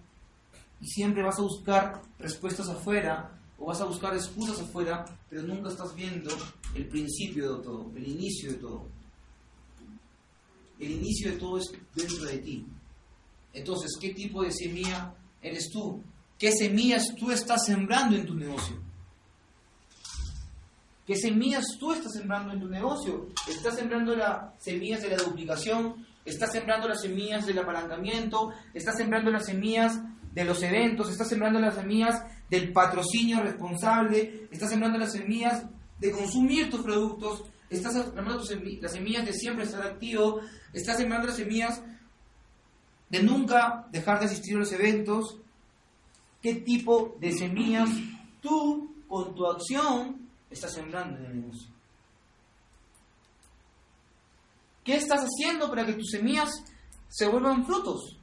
Y 0.80 0.86
siempre 0.86 1.22
vas 1.22 1.38
a 1.38 1.43
buscar 1.43 2.01
respuestas 2.18 2.68
afuera 2.68 3.32
o 3.59 3.66
vas 3.66 3.80
a 3.80 3.84
buscar 3.84 4.14
excusas 4.14 4.61
afuera, 4.61 5.05
pero 5.28 5.43
nunca 5.43 5.70
estás 5.70 5.95
viendo 5.95 6.30
el 6.74 6.86
principio 6.88 7.57
de 7.57 7.64
todo, 7.64 7.91
el 7.95 8.09
inicio 8.09 8.53
de 8.53 8.59
todo. 8.59 8.99
El 10.81 10.93
inicio 10.93 11.31
de 11.31 11.39
todo 11.39 11.59
es 11.59 11.70
dentro 11.95 12.24
de 12.24 12.39
ti. 12.39 12.66
Entonces, 13.53 13.93
¿qué 14.01 14.14
tipo 14.14 14.43
de 14.43 14.51
semilla 14.51 15.14
eres 15.43 15.70
tú? 15.70 16.03
¿Qué 16.39 16.53
semillas 16.53 17.14
tú 17.18 17.31
estás 17.31 17.66
sembrando 17.66 18.16
en 18.16 18.26
tu 18.26 18.35
negocio? 18.35 18.81
¿Qué 21.07 21.16
semillas 21.16 21.64
tú 21.78 21.93
estás 21.93 22.12
sembrando 22.12 22.53
en 22.53 22.61
tu 22.61 22.68
negocio? 22.68 23.28
¿Estás 23.49 23.76
sembrando 23.76 24.14
las 24.14 24.55
semillas 24.62 25.03
de 25.03 25.11
la 25.11 25.16
duplicación? 25.16 26.07
¿Estás 26.24 26.53
sembrando 26.53 26.89
las 26.89 27.03
semillas 27.03 27.47
del 27.47 27.59
apalancamiento? 27.59 28.51
¿Estás 28.72 28.97
sembrando 28.97 29.31
las 29.31 29.47
semillas 29.47 29.99
de 30.33 30.45
los 30.45 30.62
eventos? 30.62 31.11
¿Estás 31.11 31.28
sembrando 31.28 31.59
las 31.59 31.74
semillas 31.74 32.22
del 32.49 32.72
patrocinio 32.72 33.43
responsable? 33.43 34.49
¿Estás 34.51 34.70
sembrando 34.70 34.99
las 34.99 35.12
semillas 35.12 35.64
de 35.99 36.12
consumir 36.12 36.70
tus 36.70 36.83
productos? 36.83 37.43
¿Estás 37.71 37.95
sembrando 37.95 38.43
las 38.81 38.93
semillas 38.93 39.25
de 39.25 39.33
siempre 39.33 39.64
estar 39.64 39.83
activo? 39.83 40.41
¿Estás 40.73 40.97
sembrando 40.97 41.29
las 41.29 41.37
semillas 41.37 41.81
de 43.09 43.23
nunca 43.23 43.87
dejar 43.93 44.18
de 44.18 44.27
asistir 44.27 44.57
a 44.57 44.59
los 44.59 44.73
eventos? 44.73 45.39
¿Qué 46.43 46.57
tipo 46.57 47.16
de 47.21 47.33
semillas 47.33 47.89
tú 48.43 48.93
con 49.07 49.37
tu 49.37 49.47
acción 49.47 50.29
estás 50.51 50.75
sembrando 50.75 51.18
en 51.18 51.27
el 51.27 51.41
negocio? 51.41 51.68
¿Qué 54.83 54.97
estás 54.97 55.25
haciendo 55.25 55.68
para 55.68 55.87
que 55.87 55.93
tus 55.93 56.11
semillas 56.11 56.51
se 57.09 57.29
vuelvan 57.29 57.64
frutos? 57.64 58.18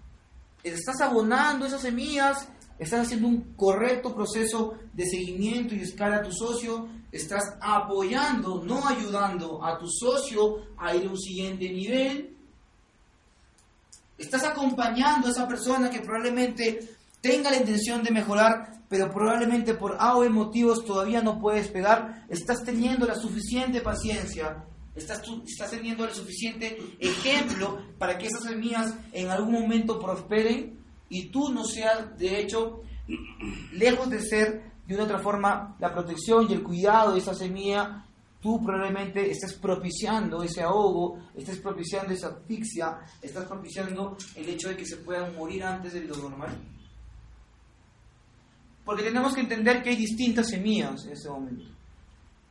¿Estás 0.61 0.99
abonando 0.99 1.65
esas 1.65 1.81
semillas? 1.81 2.49
¿Estás 2.79 3.05
haciendo 3.05 3.27
un 3.29 3.53
correcto 3.53 4.13
proceso 4.13 4.77
de 4.91 5.05
seguimiento 5.05 5.73
y 5.73 5.79
escala 5.79 6.17
a 6.17 6.23
tu 6.23 6.33
socio? 6.33 6.89
¿Estás 7.11 7.57
apoyando, 7.61 8.63
no 8.63 8.87
ayudando 8.87 9.63
a 9.63 9.77
tu 9.77 9.87
socio 9.89 10.67
a 10.77 10.95
ir 10.95 11.07
a 11.07 11.11
un 11.11 11.17
siguiente 11.17 11.69
nivel? 11.69 12.35
¿Estás 14.17 14.43
acompañando 14.43 15.27
a 15.27 15.31
esa 15.31 15.47
persona 15.47 15.89
que 15.89 16.01
probablemente 16.01 16.95
tenga 17.21 17.51
la 17.51 17.57
intención 17.57 18.03
de 18.03 18.11
mejorar, 18.11 18.81
pero 18.89 19.11
probablemente 19.11 19.73
por 19.73 19.95
A 19.99 20.17
o 20.17 20.29
motivos 20.29 20.83
todavía 20.83 21.21
no 21.21 21.39
puede 21.39 21.59
despegar? 21.59 22.25
¿Estás 22.29 22.63
teniendo 22.63 23.05
la 23.05 23.15
suficiente 23.15 23.81
paciencia 23.81 24.65
Estás, 24.97 25.21
estás 25.45 25.69
teniendo 25.69 26.05
el 26.05 26.11
suficiente 26.11 26.75
ejemplo 26.99 27.79
para 27.99 28.17
que 28.17 28.25
esas 28.25 28.45
semillas 28.45 28.95
en 29.13 29.29
algún 29.29 29.53
momento 29.53 29.99
prosperen 29.99 30.79
y 31.07 31.29
tú 31.29 31.53
no 31.53 31.65
seas, 31.65 32.17
de 32.17 32.39
hecho, 32.39 32.81
lejos 33.73 34.09
de 34.09 34.21
ser 34.21 34.71
de 34.87 34.95
una 34.95 35.03
otra 35.03 35.19
forma 35.19 35.75
la 35.79 35.93
protección 35.93 36.49
y 36.49 36.53
el 36.53 36.63
cuidado 36.63 37.13
de 37.13 37.19
esa 37.19 37.33
semilla, 37.33 38.05
tú 38.41 38.63
probablemente 38.63 39.29
estés 39.29 39.53
propiciando 39.53 40.41
ese 40.41 40.61
ahogo, 40.61 41.19
estés 41.35 41.59
propiciando 41.59 42.13
esa 42.13 42.29
asfixia, 42.29 42.99
estás 43.21 43.45
propiciando 43.45 44.17
el 44.35 44.47
hecho 44.47 44.69
de 44.69 44.77
que 44.77 44.85
se 44.85 44.97
puedan 44.97 45.35
morir 45.35 45.63
antes 45.63 45.93
de 45.93 46.05
lo 46.05 46.15
normal. 46.15 46.57
Porque 48.85 49.03
tenemos 49.03 49.35
que 49.35 49.41
entender 49.41 49.83
que 49.83 49.89
hay 49.89 49.97
distintas 49.97 50.47
semillas 50.47 51.05
en 51.05 51.11
este 51.11 51.29
momento. 51.29 51.65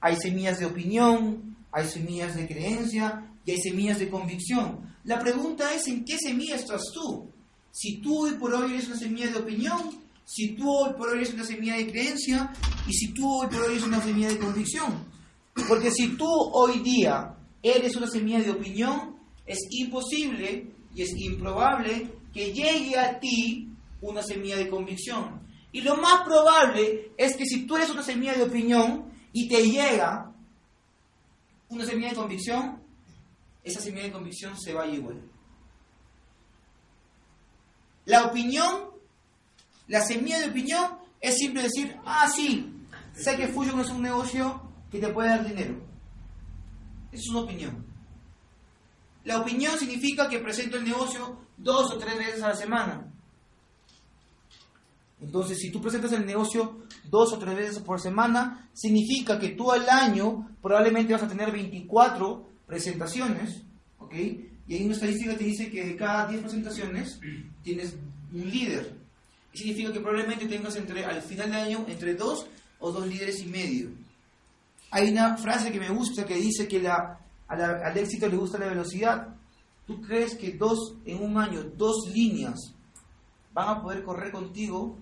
Hay 0.03 0.16
semillas 0.16 0.59
de 0.59 0.66
opinión, 0.66 1.57
hay 1.72 1.87
semillas 1.87 2.37
de 2.37 2.47
creencia 2.47 3.30
y 3.47 3.53
hay 3.53 3.59
semillas 3.59 3.99
de 3.99 4.11
convicción. 4.11 4.95
La 5.05 5.18
pregunta 5.18 5.72
es 5.72 5.89
en 5.89 6.05
qué 6.05 6.18
semilla 6.18 6.57
estás 6.57 6.82
tú. 6.93 7.30
Si 7.70 8.03
tú 8.03 8.24
hoy 8.24 8.32
por 8.32 8.53
hoy 8.53 8.72
eres 8.72 8.89
una 8.89 8.97
semilla 8.97 9.28
de 9.28 9.39
opinión, 9.39 10.05
si 10.26 10.56
tú 10.56 10.68
hoy 10.68 10.92
por 10.94 11.08
hoy 11.08 11.18
eres 11.18 11.32
una 11.32 11.44
semilla 11.44 11.76
de 11.76 11.86
creencia 11.86 12.52
y 12.86 12.92
si 12.92 13.14
tú 13.14 13.32
hoy 13.32 13.46
por 13.46 13.62
hoy 13.62 13.74
eres 13.74 13.84
una 13.84 14.02
semilla 14.02 14.28
de 14.28 14.38
convicción. 14.38 15.06
Porque 15.68 15.92
si 15.92 16.16
tú 16.16 16.26
hoy 16.28 16.80
día 16.80 17.36
eres 17.62 17.94
una 17.94 18.08
semilla 18.08 18.40
de 18.40 18.50
opinión, 18.50 19.16
es 19.46 19.60
imposible 19.70 20.74
y 20.92 21.02
es 21.02 21.16
improbable 21.16 22.12
que 22.34 22.52
llegue 22.52 22.98
a 22.98 23.20
ti 23.20 23.68
una 24.02 24.22
semilla 24.22 24.56
de 24.56 24.68
convicción. 24.68 25.46
Y 25.70 25.82
lo 25.82 25.96
más 25.96 26.22
probable 26.24 27.12
es 27.16 27.36
que 27.36 27.46
si 27.46 27.64
tú 27.64 27.76
eres 27.76 27.90
una 27.90 28.02
semilla 28.02 28.34
de 28.34 28.42
opinión 28.42 29.12
y 29.32 29.48
te 29.48 29.62
llega 29.62 30.34
una 31.68 31.86
semilla 31.86 32.08
de 32.10 32.16
convicción, 32.16 32.82
esa 33.62 33.80
semilla 33.80 34.04
de 34.04 34.12
convicción 34.12 34.58
se 34.58 34.72
va 34.72 34.88
igual. 34.88 35.22
La 38.06 38.24
opinión, 38.24 38.95
la 39.89 40.03
semilla 40.03 40.41
de 40.41 40.51
opinión 40.51 40.99
es 41.20 41.37
simple 41.37 41.62
decir, 41.62 41.97
ah, 42.05 42.28
sí, 42.28 42.72
sé 43.14 43.37
que 43.37 43.49
Fusion 43.49 43.80
es 43.80 43.91
un 43.91 44.03
negocio 44.03 44.62
que 44.91 44.99
te 44.99 45.09
puede 45.09 45.30
dar 45.30 45.47
dinero. 45.47 45.74
Esa 47.12 47.22
es 47.22 47.28
una 47.30 47.41
opinión. 47.41 47.87
La 49.24 49.41
opinión 49.41 49.78
significa 49.78 50.28
que 50.28 50.39
presento 50.39 50.76
el 50.76 50.84
negocio 50.84 51.41
dos 51.57 51.93
o 51.93 51.99
tres 51.99 52.16
veces 52.16 52.43
a 52.43 52.49
la 52.49 52.57
semana. 52.57 53.12
Entonces, 55.20 55.59
si 55.59 55.70
tú 55.70 55.80
presentas 55.80 56.12
el 56.12 56.26
negocio 56.26 56.82
dos 57.11 57.32
o 57.32 57.39
tres 57.39 57.57
veces 57.57 57.78
por 57.80 58.01
semana, 58.01 58.68
significa 58.72 59.39
que 59.39 59.51
tú 59.51 59.72
al 59.72 59.89
año 59.89 60.57
probablemente 60.61 61.12
vas 61.12 61.22
a 61.22 61.28
tener 61.28 61.51
24 61.51 62.47
presentaciones, 62.66 63.62
¿ok? 63.99 64.14
Y 64.68 64.74
hay 64.74 64.84
una 64.84 64.95
estadística 64.95 65.32
que 65.32 65.39
te 65.39 65.45
dice 65.45 65.70
que 65.70 65.87
de 65.87 65.97
cada 65.97 66.26
10 66.26 66.43
presentaciones 66.43 67.18
tienes 67.62 67.97
un 68.32 68.51
líder. 68.51 69.05
Significa 69.57 69.90
que 69.90 70.00
probablemente 70.00 70.46
tengas 70.46 70.76
entre, 70.76 71.04
al 71.04 71.22
final 71.22 71.50
del 71.50 71.61
año 71.61 71.84
entre 71.88 72.14
dos 72.14 72.46
o 72.78 72.92
dos 72.92 73.07
líderes 73.07 73.40
y 73.40 73.46
medio. 73.46 73.90
Hay 74.90 75.11
una 75.11 75.36
frase 75.38 75.72
que 75.72 75.80
me 75.80 75.88
gusta 75.88 76.26
que 76.26 76.34
dice 76.34 76.68
que 76.68 76.80
la, 76.82 77.18
al 77.48 77.96
éxito 77.96 78.28
le 78.28 78.36
gusta 78.36 78.59
la 78.59 78.66
velocidad. 78.66 79.34
¿Tú 79.86 80.02
crees 80.02 80.34
que 80.36 80.52
dos 80.52 80.96
en 81.07 81.22
un 81.22 81.38
año, 81.38 81.62
dos 81.62 82.11
líneas, 82.12 82.74
van 83.54 83.68
a 83.68 83.82
poder 83.82 84.04
correr 84.04 84.30
contigo 84.30 84.98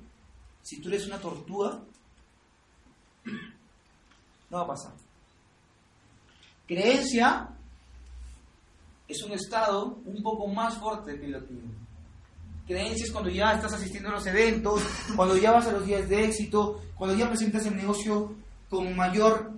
si 0.63 0.81
tú 0.81 0.89
eres 0.89 1.07
una 1.07 1.19
tortuga, 1.19 1.83
no 4.51 4.59
va 4.59 4.63
a 4.63 4.67
pasar. 4.69 4.93
Creencia 6.67 7.51
es 9.07 9.23
un 9.23 9.33
estado 9.33 9.99
un 10.05 10.23
poco 10.23 10.47
más 10.47 10.79
fuerte 10.79 11.19
que 11.19 11.27
el 11.27 11.45
tuyo. 11.45 11.84
Creencia 12.67 13.05
es 13.05 13.13
cuando 13.13 13.31
ya 13.31 13.53
estás 13.53 13.75
asistiendo 13.75 14.09
a 14.09 14.13
los 14.13 14.27
eventos, 14.27 14.83
cuando 15.17 15.37
ya 15.37 15.53
vas 15.53 15.67
a 15.67 15.73
los 15.73 15.87
días 15.87 16.09
de 16.09 16.25
éxito, 16.25 16.81
cuando 16.97 17.17
ya 17.17 17.29
presentas 17.29 17.67
el 17.67 17.77
negocio 17.77 18.35
con 18.71 18.97
mayor 18.97 19.53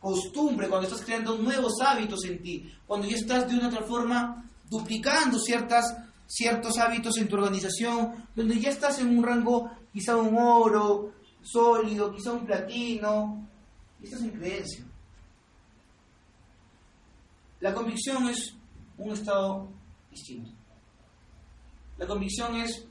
costumbre, 0.00 0.68
cuando 0.68 0.86
estás 0.86 1.04
creando 1.04 1.36
nuevos 1.38 1.74
hábitos 1.80 2.24
en 2.24 2.42
ti, 2.42 2.72
cuando 2.86 3.06
ya 3.06 3.16
estás 3.16 3.48
de 3.48 3.56
una 3.56 3.68
otra 3.68 3.82
forma 3.82 4.50
duplicando 4.68 5.38
ciertas, 5.38 5.96
ciertos 6.26 6.78
hábitos 6.78 7.16
en 7.18 7.28
tu 7.28 7.36
organización, 7.36 8.26
donde 8.34 8.58
ya 8.58 8.70
estás 8.70 8.98
en 8.98 9.16
un 9.16 9.24
rango 9.24 9.70
quizá 9.92 10.16
un 10.16 10.36
oro 10.36 11.12
sólido, 11.42 12.12
quizá 12.12 12.32
un 12.32 12.44
platino. 12.44 13.48
Esto 14.02 14.16
es 14.16 14.22
en 14.22 14.30
creencia. 14.30 14.84
La 17.60 17.72
convicción 17.72 18.28
es 18.28 18.54
un 18.98 19.12
estado 19.12 19.68
distinto. 20.10 20.50
La 21.98 22.06
convicción 22.06 22.56
es 22.56 22.86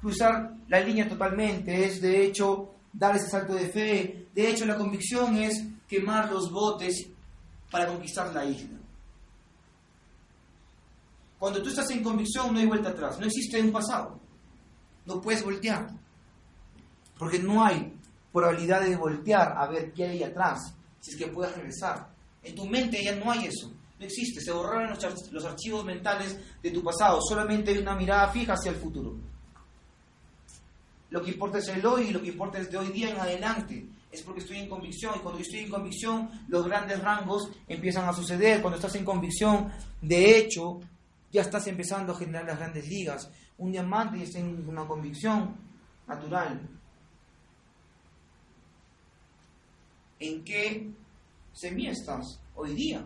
cruzar 0.00 0.54
la 0.68 0.80
línea 0.80 1.08
totalmente, 1.08 1.86
es 1.86 2.00
de 2.00 2.24
hecho 2.24 2.74
dar 2.92 3.16
ese 3.16 3.28
salto 3.28 3.54
de 3.54 3.68
fe. 3.68 4.28
De 4.34 4.50
hecho, 4.50 4.66
la 4.66 4.76
convicción 4.76 5.36
es 5.36 5.64
quemar 5.88 6.30
los 6.30 6.50
botes 6.50 7.08
para 7.70 7.86
conquistar 7.86 8.32
la 8.34 8.44
isla. 8.44 8.78
Cuando 11.38 11.62
tú 11.62 11.68
estás 11.68 11.90
en 11.90 12.02
convicción 12.02 12.52
no 12.52 12.60
hay 12.60 12.66
vuelta 12.66 12.90
atrás, 12.90 13.18
no 13.18 13.26
existe 13.26 13.60
un 13.60 13.72
pasado. 13.72 14.18
No 15.04 15.20
puedes 15.20 15.44
voltear. 15.44 15.88
Porque 17.18 17.38
no 17.38 17.64
hay 17.64 17.92
probabilidad 18.32 18.82
de 18.82 18.96
voltear 18.96 19.54
a 19.56 19.66
ver 19.68 19.92
qué 19.92 20.04
hay 20.04 20.22
atrás, 20.22 20.74
si 21.00 21.12
es 21.12 21.16
que 21.16 21.26
puedes 21.28 21.54
regresar. 21.54 22.08
En 22.42 22.54
tu 22.54 22.66
mente 22.66 23.02
ya 23.02 23.14
no 23.16 23.30
hay 23.30 23.46
eso. 23.46 23.70
No 23.98 24.06
existe. 24.06 24.40
Se 24.40 24.52
borraron 24.52 24.96
los, 25.30 25.44
archivos 25.44 25.84
mentales 25.84 26.38
de 26.62 26.70
tu 26.70 26.82
pasado. 26.82 27.20
Solamente 27.22 27.70
hay 27.70 27.78
una 27.78 27.94
mirada 27.94 28.28
fija 28.28 28.54
hacia 28.54 28.70
el 28.70 28.76
futuro. 28.76 29.16
Lo 31.10 31.22
que 31.22 31.30
importa 31.30 31.58
es 31.58 31.68
el 31.68 31.84
hoy 31.86 32.08
y 32.08 32.12
lo 32.12 32.20
que 32.20 32.28
importa 32.28 32.58
es 32.58 32.70
de 32.70 32.76
hoy 32.76 32.88
día 32.88 33.10
en 33.10 33.18
adelante. 33.18 33.86
Es 34.10 34.22
porque 34.22 34.40
estoy 34.40 34.58
en 34.58 34.68
convicción 34.68 35.14
y 35.16 35.20
cuando 35.20 35.40
estoy 35.40 35.60
en 35.60 35.70
convicción 35.70 36.30
los 36.48 36.66
grandes 36.66 37.00
rangos 37.00 37.50
empiezan 37.68 38.08
a 38.08 38.12
suceder. 38.12 38.60
Cuando 38.60 38.76
estás 38.76 38.94
en 38.96 39.04
convicción, 39.04 39.72
de 40.00 40.38
hecho, 40.38 40.80
ya 41.32 41.42
estás 41.42 41.66
empezando 41.66 42.12
a 42.12 42.16
generar 42.16 42.44
las 42.44 42.58
grandes 42.58 42.88
ligas. 42.88 43.30
Un 43.58 43.72
diamante 43.72 44.22
está 44.22 44.38
en 44.38 44.68
una 44.68 44.86
convicción 44.86 45.56
natural. 46.06 46.60
¿En 50.18 50.44
qué 50.44 50.90
semilla 51.52 51.92
estás 51.92 52.40
hoy 52.54 52.74
día? 52.74 53.04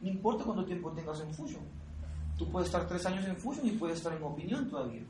No 0.00 0.08
importa 0.08 0.44
cuánto 0.44 0.64
tiempo 0.64 0.92
tengas 0.92 1.20
en 1.20 1.34
Fusion. 1.34 1.62
Tú 2.36 2.50
puedes 2.50 2.68
estar 2.68 2.86
tres 2.86 3.04
años 3.06 3.26
en 3.26 3.36
Fusion 3.36 3.66
y 3.66 3.72
puedes 3.72 3.98
estar 3.98 4.12
en 4.12 4.22
opinión 4.22 4.68
todavía. 4.68 5.02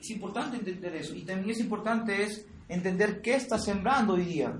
Es 0.00 0.10
importante 0.10 0.56
entender 0.56 0.96
eso. 0.96 1.14
Y 1.14 1.22
también 1.22 1.50
es 1.50 1.60
importante 1.60 2.22
es 2.22 2.44
entender 2.68 3.20
qué 3.20 3.34
estás 3.34 3.64
sembrando 3.64 4.14
hoy 4.14 4.24
día. 4.24 4.58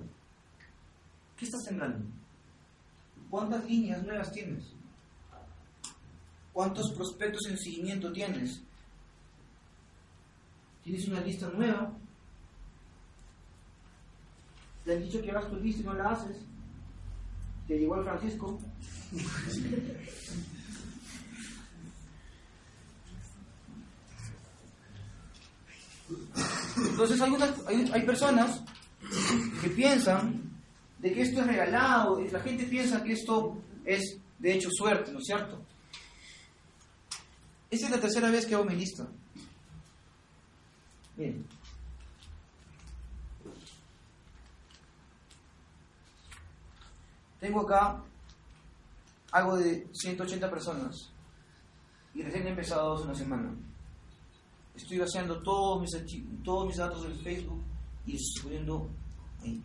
¿Qué 1.37 1.47
estás 1.47 1.65
sembrando? 1.65 2.07
¿Cuántas 3.31 3.65
líneas 3.65 4.03
nuevas 4.05 4.31
tienes? 4.31 4.63
¿Cuántos 6.53 6.93
prospectos 6.93 7.47
en 7.49 7.59
seguimiento 7.59 8.13
tienes? 8.13 8.63
¿Tienes 10.85 11.09
una 11.09 11.21
lista 11.23 11.49
nueva? 11.49 11.93
¿Te 14.85 14.95
han 14.95 15.03
dicho 15.03 15.23
que 15.23 15.31
hagas 15.31 15.49
tu 15.49 15.57
lista 15.57 15.83
y 15.83 15.85
no 15.85 15.95
la 15.95 16.11
haces? 16.11 16.37
¿Te 17.69 17.79
llegó 17.79 17.97
el 17.97 18.05
Francisco? 18.05 18.59
Entonces 26.77 27.21
hay, 27.21 27.33
hay, 27.67 27.91
hay 27.93 28.03
personas 28.03 28.63
que 29.61 29.69
piensan 29.71 30.43
de 30.99 31.13
que 31.13 31.23
esto 31.23 31.41
es 31.41 31.47
regalado, 31.47 32.21
la 32.21 32.41
gente 32.41 32.65
piensa 32.65 33.03
que 33.03 33.13
esto 33.13 33.57
es 33.85 34.19
de 34.39 34.55
hecho 34.55 34.69
suerte, 34.71 35.13
¿no 35.13 35.19
es 35.19 35.25
cierto? 35.25 35.61
Esta 37.71 37.87
es 37.87 37.93
la 37.93 38.01
tercera 38.01 38.31
vez 38.31 38.47
que 38.47 38.55
hago 38.55 38.65
mi 38.65 38.77
lista. 38.77 39.07
Tengo 47.43 47.63
acá 47.63 48.01
algo 49.33 49.57
de 49.57 49.89
180 49.93 50.49
personas 50.49 51.11
y 52.15 52.23
recién 52.23 52.47
he 52.47 52.51
empezado 52.51 53.03
una 53.03 53.17
semana. 53.17 53.53
Estoy 54.77 54.99
vaciando 54.99 55.43
todos 55.43 55.81
mis, 55.81 55.91
todos 56.45 56.69
mis 56.69 56.77
datos 56.77 57.03
del 57.03 57.17
Facebook 57.17 57.61
y 58.07 58.17
subiendo 58.17 58.89
ahí. 59.41 59.61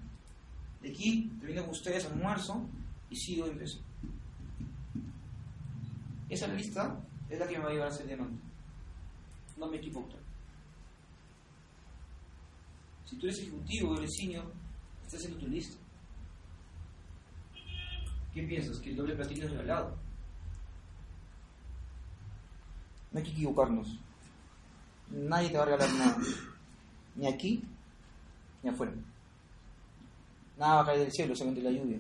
De 0.82 0.90
aquí 0.90 1.32
termino 1.40 1.62
con 1.62 1.70
ustedes 1.70 2.06
almuerzo 2.06 2.68
y 3.12 3.16
sigo 3.16 3.46
y 3.46 3.52
empiezo. 3.52 3.78
Esa 6.30 6.48
lista 6.48 7.00
es 7.30 7.38
la 7.38 7.48
que 7.48 7.60
me 7.60 7.64
va 7.64 7.70
a 7.70 7.74
llevar 7.74 7.90
a 7.90 7.92
ser 7.92 8.08
diamante. 8.08 8.42
No 9.56 9.68
me 9.68 9.78
equivoco. 9.78 10.16
Si 13.06 13.16
tú 13.18 13.28
eres 13.28 13.38
ejecutivo 13.38 13.98
eres 13.98 14.16
senior, 14.18 14.52
estás 15.04 15.20
haciendo 15.20 15.38
tu 15.38 15.48
lista. 15.48 15.78
¿Qué 18.38 18.44
piensas? 18.44 18.78
¿Que 18.78 18.92
el 18.92 18.96
doble 18.96 19.16
platino 19.16 19.48
es 19.48 19.52
regalado? 19.52 19.98
No 23.12 23.18
hay 23.18 23.26
que 23.26 23.32
equivocarnos. 23.32 23.98
Nadie 25.10 25.50
te 25.50 25.58
va 25.58 25.64
a 25.64 25.66
regalar 25.66 25.92
nada. 25.96 26.18
Ni 27.16 27.26
aquí, 27.26 27.64
ni 28.62 28.70
afuera. 28.70 28.94
Nada 30.56 30.76
va 30.76 30.82
a 30.82 30.86
caer 30.86 31.00
del 31.00 31.12
cielo, 31.12 31.36
solamente 31.36 31.64
la 31.64 31.72
lluvia. 31.72 31.98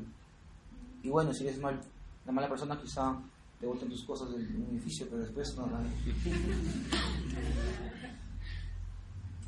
Y 1.01 1.09
bueno, 1.09 1.33
si 1.33 1.43
eres 1.43 1.59
mal, 1.59 1.81
la 2.23 2.31
mala 2.31 2.47
persona 2.47 2.79
quizá 2.79 3.19
te 3.59 3.65
vuelten 3.65 3.89
tus 3.89 4.05
cosas 4.05 4.29
del 4.29 4.45
edificio, 4.45 5.07
pero 5.09 5.23
después 5.23 5.57
no. 5.57 5.65
nada. 5.65 5.89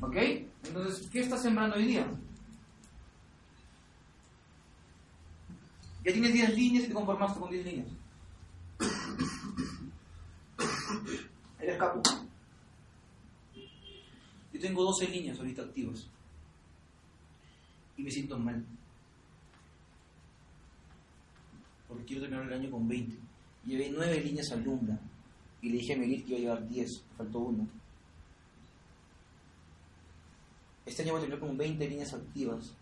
¿Ok? 0.00 0.16
Entonces, 0.64 1.08
¿qué 1.08 1.20
estás 1.20 1.40
sembrando 1.40 1.76
hoy 1.76 1.86
día? 1.86 2.04
Ya 6.04 6.12
tienes 6.12 6.32
10 6.32 6.54
líneas 6.54 6.84
y 6.84 6.88
te 6.88 6.94
conformaste 6.94 7.38
con 7.38 7.50
10 7.50 7.64
líneas. 7.64 7.88
Eres 11.60 11.78
capo. 11.78 12.02
Yo 14.52 14.60
tengo 14.60 14.82
12 14.82 15.08
líneas 15.08 15.38
ahorita 15.38 15.62
activas. 15.62 16.08
Y 17.98 18.02
me 18.02 18.10
siento 18.10 18.38
mal. 18.38 18.64
Porque 21.86 22.04
quiero 22.04 22.22
terminar 22.22 22.46
el 22.46 22.60
año 22.60 22.70
con 22.70 22.88
20. 22.88 23.16
Llevé 23.66 23.90
9 23.92 24.24
líneas 24.24 24.50
al 24.52 24.64
Lumbra. 24.64 24.98
Y 25.60 25.68
le 25.68 25.78
dije 25.78 25.92
a 25.92 25.98
Miguel 25.98 26.24
que 26.24 26.30
iba 26.30 26.38
a 26.38 26.40
llevar 26.40 26.68
10. 26.68 27.04
Me 27.10 27.16
faltó 27.18 27.40
una. 27.40 27.66
Este 30.86 31.02
año 31.02 31.12
voy 31.12 31.18
a 31.18 31.26
terminar 31.26 31.46
con 31.46 31.58
20 31.58 31.88
líneas 31.90 32.14
activas. 32.14 32.74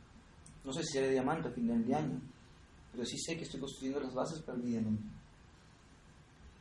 No 0.64 0.72
sé 0.72 0.84
si 0.84 0.92
seré 0.92 1.10
diamante 1.10 1.48
a 1.48 1.50
final 1.50 1.84
de 1.84 1.94
año 1.96 2.20
pero 2.92 3.04
sí 3.04 3.18
sé 3.18 3.36
que 3.36 3.44
estoy 3.44 3.60
construyendo 3.60 4.00
las 4.00 4.14
bases 4.14 4.40
para 4.42 4.58
mi 4.58 4.70
diamante. 4.70 5.04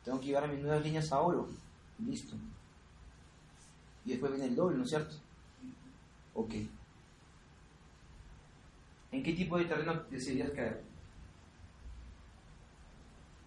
Tengo 0.04 0.20
que 0.20 0.26
llevar 0.26 0.44
a 0.44 0.48
mis 0.48 0.62
nuevas 0.62 0.84
líneas 0.84 1.12
a 1.12 1.20
oro. 1.20 1.48
Listo. 1.98 2.36
Y 4.04 4.10
después 4.10 4.32
viene 4.32 4.46
el 4.46 4.56
doble, 4.56 4.78
¿no 4.78 4.84
es 4.84 4.90
cierto? 4.90 5.16
Ok. 6.34 6.54
¿En 9.10 9.22
qué 9.22 9.32
tipo 9.32 9.58
de 9.58 9.64
terreno 9.64 10.02
decidirías 10.10 10.50
caer? 10.52 10.82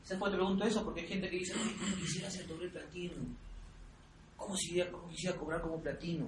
¿Sabes 0.03 0.19
por 0.19 0.29
qué 0.29 0.31
te 0.31 0.37
pregunto 0.37 0.65
eso? 0.65 0.83
Porque 0.83 1.01
hay 1.01 1.07
gente 1.07 1.29
que 1.29 1.37
dice, 1.37 1.53
¿cómo 1.53 1.95
quisiera 1.97 2.27
hacer 2.27 2.47
doble 2.47 2.69
platino? 2.69 3.13
¿Cómo 4.35 4.55
¿Cómo 4.91 5.07
quisiera 5.09 5.37
cobrar 5.37 5.61
como 5.61 5.79
platino? 5.79 6.27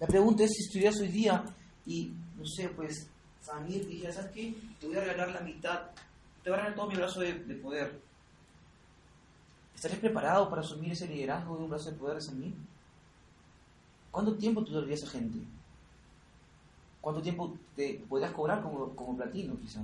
La 0.00 0.06
pregunta 0.06 0.44
es 0.44 0.50
si 0.50 0.64
estuvieras 0.64 1.00
hoy 1.00 1.08
día 1.08 1.44
y, 1.86 2.12
no 2.36 2.44
sé, 2.44 2.68
pues 2.70 3.08
Samir 3.44 3.86
dije, 3.86 4.10
¿sabes 4.10 4.30
qué? 4.30 4.54
Te 4.80 4.86
voy 4.86 4.96
a 4.96 5.00
regalar 5.00 5.32
la 5.32 5.40
mitad, 5.40 5.82
te 6.42 6.48
voy 6.48 6.54
a 6.54 6.62
regalar 6.62 6.76
todo 6.76 6.88
mi 6.88 6.96
brazo 6.96 7.20
de, 7.20 7.34
poder. 7.62 8.00
¿Estarías 9.74 10.00
preparado 10.00 10.48
para 10.48 10.62
asumir 10.62 10.92
ese 10.92 11.06
liderazgo 11.06 11.56
de 11.56 11.64
un 11.64 11.68
brazo 11.68 11.90
de 11.90 11.96
poder 11.96 12.14
de 12.14 12.22
Samir? 12.22 12.54
¿Cuánto 14.10 14.34
tiempo 14.36 14.64
tú 14.64 14.72
darías 14.72 15.04
a 15.04 15.08
gente? 15.08 15.38
¿Cuánto 17.02 17.20
tiempo 17.20 17.54
te 17.76 18.02
podrías 18.08 18.32
cobrar 18.32 18.62
como, 18.62 18.96
como 18.96 19.16
platino, 19.16 19.60
quizá? 19.60 19.80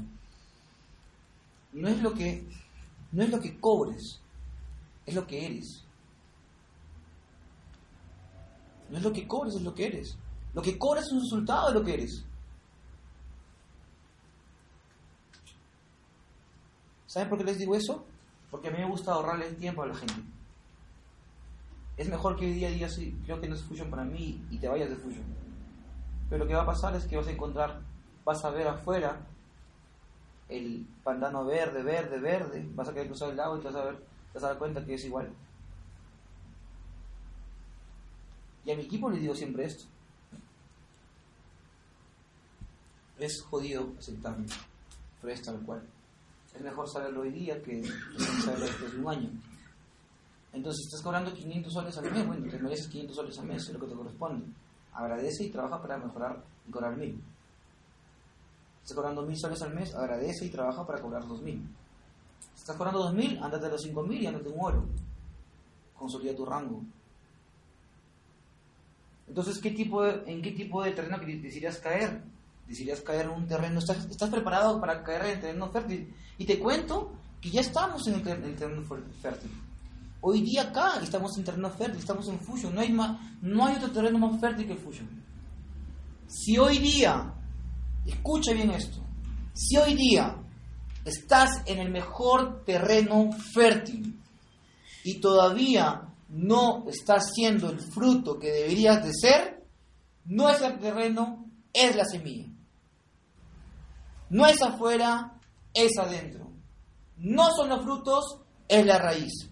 No 1.72 1.88
es 1.88 2.00
lo 2.00 2.14
que 2.14 2.46
no 3.12 3.22
es 3.22 3.28
lo 3.28 3.40
que 3.40 3.61
cobres, 3.61 4.20
es 5.04 5.14
lo 5.14 5.26
que 5.26 5.44
eres. 5.44 5.84
No 8.88 8.96
es 8.96 9.02
lo 9.02 9.12
que 9.12 9.28
cobres, 9.28 9.54
es 9.54 9.62
lo 9.62 9.74
que 9.74 9.86
eres. 9.86 10.16
Lo 10.54 10.62
que 10.62 10.78
cobras 10.78 11.06
es 11.06 11.12
un 11.12 11.20
resultado 11.20 11.68
de 11.68 11.74
lo 11.74 11.84
que 11.84 11.94
eres. 11.94 12.24
¿Saben 17.11 17.28
por 17.28 17.38
qué 17.38 17.44
les 17.44 17.58
digo 17.58 17.74
eso? 17.74 18.06
Porque 18.52 18.68
a 18.68 18.70
mí 18.70 18.78
me 18.78 18.86
gusta 18.86 19.12
ahorrarle 19.12 19.48
el 19.48 19.56
tiempo 19.56 19.82
a 19.82 19.86
la 19.88 19.96
gente. 19.96 20.14
Es 21.96 22.08
mejor 22.08 22.36
que 22.36 22.46
hoy 22.46 22.52
día 22.52 22.70
digas, 22.70 22.94
sí, 22.94 23.20
creo 23.24 23.40
que 23.40 23.48
no 23.48 23.56
es 23.56 23.64
Fusion 23.64 23.90
para 23.90 24.04
mí 24.04 24.40
y 24.48 24.58
te 24.58 24.68
vayas 24.68 24.90
de 24.90 24.94
Fusion. 24.94 25.24
Pero 26.28 26.44
lo 26.44 26.48
que 26.48 26.54
va 26.54 26.62
a 26.62 26.66
pasar 26.66 26.94
es 26.94 27.06
que 27.06 27.16
vas 27.16 27.26
a 27.26 27.32
encontrar, 27.32 27.80
vas 28.24 28.44
a 28.44 28.50
ver 28.50 28.68
afuera 28.68 29.26
el 30.48 30.86
pantano 31.02 31.44
verde, 31.44 31.82
verde, 31.82 32.20
verde, 32.20 32.70
vas 32.76 32.88
a 32.88 32.92
querer 32.92 33.08
cruzar 33.08 33.30
el 33.30 33.38
lago 33.38 33.56
y 33.56 33.61
te 33.61 33.70
vas 33.70 33.74
a, 34.44 34.46
dar 34.46 34.58
cuenta 34.58 34.84
que 34.84 34.94
es 34.94 35.04
igual. 35.04 35.32
Y 38.64 38.70
a 38.70 38.76
mi 38.76 38.82
equipo 38.82 39.11
le 39.11 39.18
digo 39.18 39.34
siempre 39.34 39.64
esto. 39.64 39.82
Es 43.18 43.42
jodido 43.42 43.94
aceptarme, 43.98 44.46
pero 45.20 45.32
es 45.32 45.42
tal 45.42 45.58
cual 45.62 45.82
es 46.55 46.61
mejor 46.62 46.88
saberlo 46.88 47.22
hoy 47.22 47.30
día 47.30 47.62
que 47.62 47.82
saberlo 48.44 48.66
después 48.66 48.92
de 48.92 49.01
un 49.01 49.09
año. 49.09 49.30
Entonces, 50.53 50.86
estás 50.86 51.03
cobrando 51.03 51.32
500 51.32 51.72
soles 51.72 51.96
al 51.98 52.11
mes, 52.11 52.26
bueno, 52.26 52.51
te 52.51 52.59
mereces 52.59 52.88
500 52.88 53.16
soles 53.16 53.38
al 53.38 53.46
mes, 53.46 53.62
es 53.62 53.72
lo 53.72 53.80
que 53.80 53.86
te 53.86 53.94
corresponde. 53.94 54.46
Agradece 54.92 55.44
y 55.44 55.51
trabaja 55.51 55.80
para 55.80 55.98
mejorar 55.98 56.42
y 56.66 56.70
cobrar 56.72 56.96
1000. 56.96 57.22
Estás 58.82 58.96
cobrando 58.96 59.22
1000 59.22 59.38
soles 59.38 59.62
al 59.62 59.74
mes, 59.74 59.94
agradece 59.94 60.46
y 60.46 60.51
trabaja 60.51 60.84
para 60.84 61.01
cobrar 61.01 61.26
2000. 61.26 61.62
Si 62.55 62.61
estás 62.61 62.76
cobrando 62.76 63.01
2000, 63.05 63.38
ándate 63.42 63.66
a 63.66 63.68
los 63.68 63.82
5000 63.82 64.22
y 64.22 64.26
ándate 64.26 64.48
un 64.48 64.61
oro. 64.61 64.84
Consolida 65.96 66.34
tu 66.34 66.44
rango. 66.44 66.82
Entonces, 69.28 69.61
¿qué 69.61 69.70
tipo 69.70 70.05
¿en 70.05 70.42
qué 70.42 70.51
tipo 70.51 70.82
de 70.82 70.90
terreno 70.90 71.18
decidirías 71.18 71.78
caer? 71.78 72.20
Decidirías 72.70 73.00
caer 73.00 73.26
en 73.26 73.32
un 73.32 73.48
terreno, 73.48 73.80
estás, 73.80 74.30
preparado 74.30 74.80
para 74.80 75.02
caer 75.02 75.24
en 75.24 75.30
el 75.32 75.40
terreno 75.40 75.70
fértil. 75.70 76.14
Y 76.38 76.44
te 76.44 76.58
cuento 76.58 77.12
que 77.40 77.50
ya 77.50 77.60
estamos 77.60 78.06
en 78.06 78.14
el, 78.14 78.22
terreno 78.56 78.82
fértil. 79.20 79.50
Hoy 80.20 80.42
día 80.42 80.62
acá 80.62 81.00
estamos 81.02 81.36
en 81.36 81.44
terreno 81.44 81.68
fértil, 81.70 81.98
estamos 81.98 82.28
en 82.28 82.38
Fusion. 82.38 82.72
No 82.72 82.80
hay, 82.80 82.92
más, 82.92 83.18
no 83.42 83.66
hay 83.66 83.76
otro 83.76 83.90
terreno 83.90 84.18
más 84.18 84.40
fértil 84.40 84.68
que 84.68 84.76
Fusion. 84.76 85.08
Si 86.28 86.58
hoy 86.58 86.78
día, 86.78 87.34
escucha 88.06 88.52
bien 88.52 88.70
esto, 88.70 88.98
si 89.52 89.76
hoy 89.76 89.94
día 89.94 90.36
estás 91.04 91.50
en 91.66 91.80
el 91.80 91.90
mejor 91.90 92.62
terreno 92.64 93.30
fértil 93.52 94.16
y 95.02 95.20
todavía 95.20 96.02
no 96.28 96.84
estás 96.88 97.32
siendo 97.34 97.68
el 97.68 97.80
fruto 97.80 98.38
que 98.38 98.52
deberías 98.52 99.04
de 99.04 99.10
ser, 99.12 99.66
no 100.26 100.48
es 100.48 100.60
el 100.60 100.78
terreno, 100.78 101.46
es 101.72 101.96
la 101.96 102.04
semilla. 102.04 102.49
No 104.31 104.47
es 104.47 104.62
afuera, 104.62 105.35
es 105.74 105.99
adentro. 105.99 106.51
No 107.16 107.51
son 107.55 107.68
los 107.68 107.83
frutos, 107.83 108.41
es 108.68 108.87
la 108.87 108.99
raíz. 108.99 109.51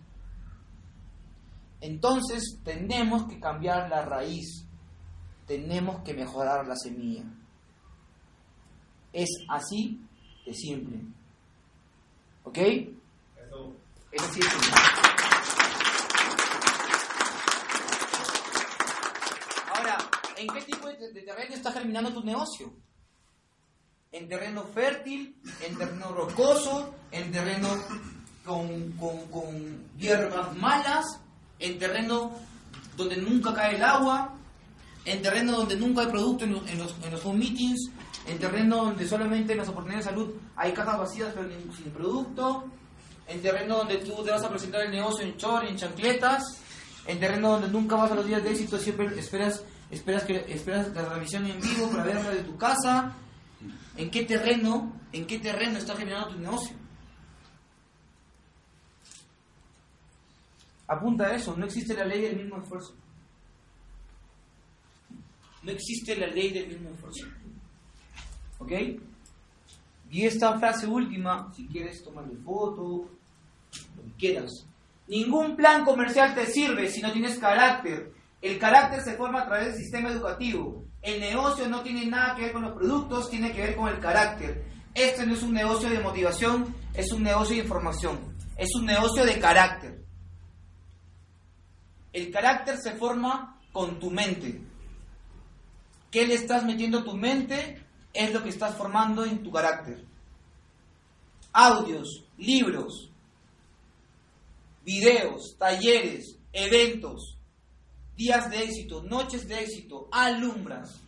Entonces 1.81 2.59
tenemos 2.65 3.25
que 3.29 3.39
cambiar 3.39 3.91
la 3.91 4.05
raíz. 4.05 4.65
Tenemos 5.47 6.03
que 6.03 6.15
mejorar 6.15 6.67
la 6.67 6.77
semilla. 6.77 7.25
Es 9.13 9.29
así 9.49 10.01
de 10.47 10.55
simple. 10.55 11.03
¿Ok? 12.45 12.59
Eso. 12.59 13.77
Es 14.13 14.23
así 14.23 14.41
de 14.41 14.49
simple. 14.49 14.71
Ahora, 19.75 19.99
¿en 20.37 20.47
qué 20.49 20.63
tipo 20.63 20.89
de, 20.89 21.23
terreno 21.25 21.55
está 21.55 21.73
germinando 21.73 22.13
tu 22.13 22.23
negocio? 22.23 22.73
¿En 24.13 24.29
terreno 24.29 24.65
fértil? 24.75 25.37
¿En 25.67 25.77
terreno 25.77 26.13
rocoso? 26.13 26.95
¿En 27.11 27.31
terreno 27.31 27.69
con, 28.45 28.93
con 28.93 29.85
hierbas 29.99 30.57
malas? 30.57 31.05
¿En 31.59 31.79
terreno 31.79 32.33
donde 32.97 33.17
nunca 33.17 33.53
cae 33.53 33.77
el 33.77 33.83
agua? 33.83 34.35
¿En 35.05 35.23
terreno 35.23 35.53
donde 35.53 35.77
nunca 35.77 36.03
hay 36.03 36.09
producto 36.09 36.45
en 36.45 36.53
los, 36.53 36.71
en 36.71 36.79
los, 36.79 36.95
en 37.05 37.11
los 37.11 37.25
home 37.25 37.39
meetings? 37.39 37.91
en 38.29 38.39
terreno 38.39 38.85
donde 38.85 39.09
solamente 39.09 39.53
en 39.53 39.59
las 39.59 39.69
oportunidades 39.69 40.07
de 40.07 40.11
salud 40.11 40.35
hay 40.55 40.73
cajas 40.73 40.99
vacías 40.99 41.33
pero 41.35 41.49
sin 41.75 41.91
producto, 41.91 42.65
en 43.27 43.43
terreno 43.43 43.79
donde 43.79 43.99
tú 43.99 44.23
te 44.23 44.31
vas 44.31 44.45
a 44.45 44.51
presentar 44.51 44.83
el 44.83 44.91
negocio 44.91 45.25
en 45.25 45.37
chor, 45.37 45.65
en 45.65 45.77
chancletas, 45.77 46.43
en 47.07 47.19
terreno 47.19 47.53
donde 47.53 47.69
nunca 47.69 47.97
vas 47.97 48.13
a 48.13 48.15
los 48.15 48.27
días 48.27 48.43
de 48.43 48.51
éxito, 48.51 48.79
siempre 48.79 49.07
esperas, 49.19 49.63
esperas, 49.91 50.25
que, 50.25 50.45
esperas 50.49 50.89
la 50.95 51.07
transmisión 51.07 51.47
en 51.47 51.61
vivo 51.61 51.89
para 51.91 52.05
verla 52.05 52.31
de 52.31 52.43
tu 52.43 52.57
casa. 52.57 53.15
¿En 53.99 54.11
qué 54.13 54.23
terreno, 54.23 54.93
en 55.13 55.27
qué 55.27 55.41
terreno 55.41 55.77
está 55.77 55.97
generando 55.97 56.29
tu 56.29 56.39
negocio? 56.39 56.77
Apunta 60.87 61.27
a 61.27 61.35
eso, 61.35 61.57
no 61.57 61.67
existe 61.67 61.95
la 61.95 62.05
ley 62.05 62.23
del 62.23 62.37
mismo 62.37 62.63
esfuerzo. 62.63 62.95
No 65.65 65.73
existe 65.73 66.15
la 66.17 66.29
ley 66.29 66.53
del 66.53 66.69
mismo 66.69 66.91
esfuerzo. 66.91 67.27
¿Ok? 68.59 68.73
Y 70.11 70.25
esta 70.25 70.57
frase 70.61 70.87
última, 70.87 71.53
si 71.53 71.67
quieres 71.67 72.03
tomarle 72.05 72.37
foto, 72.37 73.11
lo 73.97 74.03
que 74.05 74.13
quieras. 74.17 74.65
Ningún 75.09 75.57
plan 75.57 75.85
comercial 75.85 76.37
te 76.37 76.47
sirve 76.47 76.89
si 76.89 77.03
no 77.03 77.13
tienes 77.13 77.37
carácter. 77.41 78.13
El 78.41 78.61
carácter 78.61 79.03
se 79.03 79.17
forma 79.17 79.43
a 79.43 79.47
través 79.47 79.73
del 79.73 79.83
sistema 79.83 80.11
educativo. 80.11 80.88
El 81.03 81.21
negocio 81.21 81.69
no 81.69 81.83
tiene 81.83 82.07
nada 82.07 82.35
que 82.35 82.43
ver 82.43 82.53
con 82.53 82.63
los 82.63 82.73
productos, 82.73 83.31
tiene 83.31 83.53
que 83.53 83.61
ver 83.61 83.77
con 83.77 83.89
el 83.89 83.99
carácter. 84.01 84.65
Este 84.95 85.25
no 85.27 85.35
es 85.35 85.43
un 85.43 85.53
negocio 85.53 85.89
de 85.89 86.01
motivación, 86.01 86.75
es 86.95 87.13
un 87.13 87.23
negocio 87.23 87.57
de 87.57 87.63
información. 87.63 88.37
Es 88.57 88.75
un 88.75 88.87
negocio 88.87 89.25
de 89.25 89.39
carácter. 89.39 90.05
El 92.13 92.31
carácter 92.33 92.77
se 92.79 92.97
forma 92.97 93.61
con 93.73 94.01
tu 94.01 94.11
mente. 94.11 94.61
¿Qué 96.11 96.27
le 96.27 96.35
estás 96.35 96.65
metiendo 96.65 97.01
a 97.01 97.05
tu 97.05 97.17
mente? 97.17 97.89
es 98.19 98.33
lo 98.33 98.43
que 98.43 98.49
estás 98.49 98.77
formando 98.77 99.25
en 99.25 99.43
tu 99.45 99.53
carácter. 99.53 100.05
Audios, 101.53 102.25
libros, 102.37 103.11
videos, 104.85 105.57
talleres, 105.57 106.37
eventos, 106.53 107.38
días 108.19 108.51
de 108.51 108.65
éxito, 108.65 109.05
noches 109.05 109.47
de 109.47 109.63
éxito, 109.63 110.09
alumbras. 110.11 111.01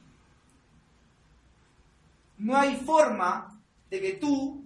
No 2.39 2.57
hay 2.57 2.77
forma 2.77 3.61
de 3.91 4.01
que 4.01 4.13
tú 4.13 4.65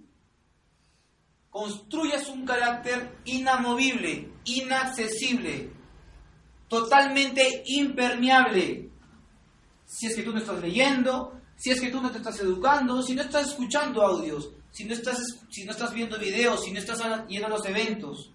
construyas 1.49 2.29
un 2.29 2.45
carácter 2.45 3.19
inamovible, 3.25 4.31
inaccesible, 4.45 5.71
totalmente 6.69 7.63
impermeable. 7.67 8.91
Si 9.87 10.07
es 10.07 10.15
que 10.15 10.23
tú 10.23 10.33
no 10.33 10.39
estás 10.39 10.61
leyendo, 10.61 11.41
si 11.57 11.71
es 11.71 11.81
que 11.81 11.91
tú 11.91 12.03
no 12.03 12.11
te 12.11 12.19
estás 12.19 12.39
educando, 12.41 13.03
si 13.03 13.15
no 13.15 13.23
estás 13.23 13.49
escuchando 13.49 14.03
audios, 14.03 14.51
si 14.71 14.85
no 14.85 14.93
estás, 14.93 15.17
si 15.49 15.65
no 15.65 15.73
estás 15.73 15.95
viendo 15.95 16.19
videos, 16.19 16.63
si 16.63 16.73
no 16.73 16.79
estás 16.79 17.01
yendo 17.27 17.47
a 17.47 17.51
los 17.51 17.65
eventos. 17.65 18.35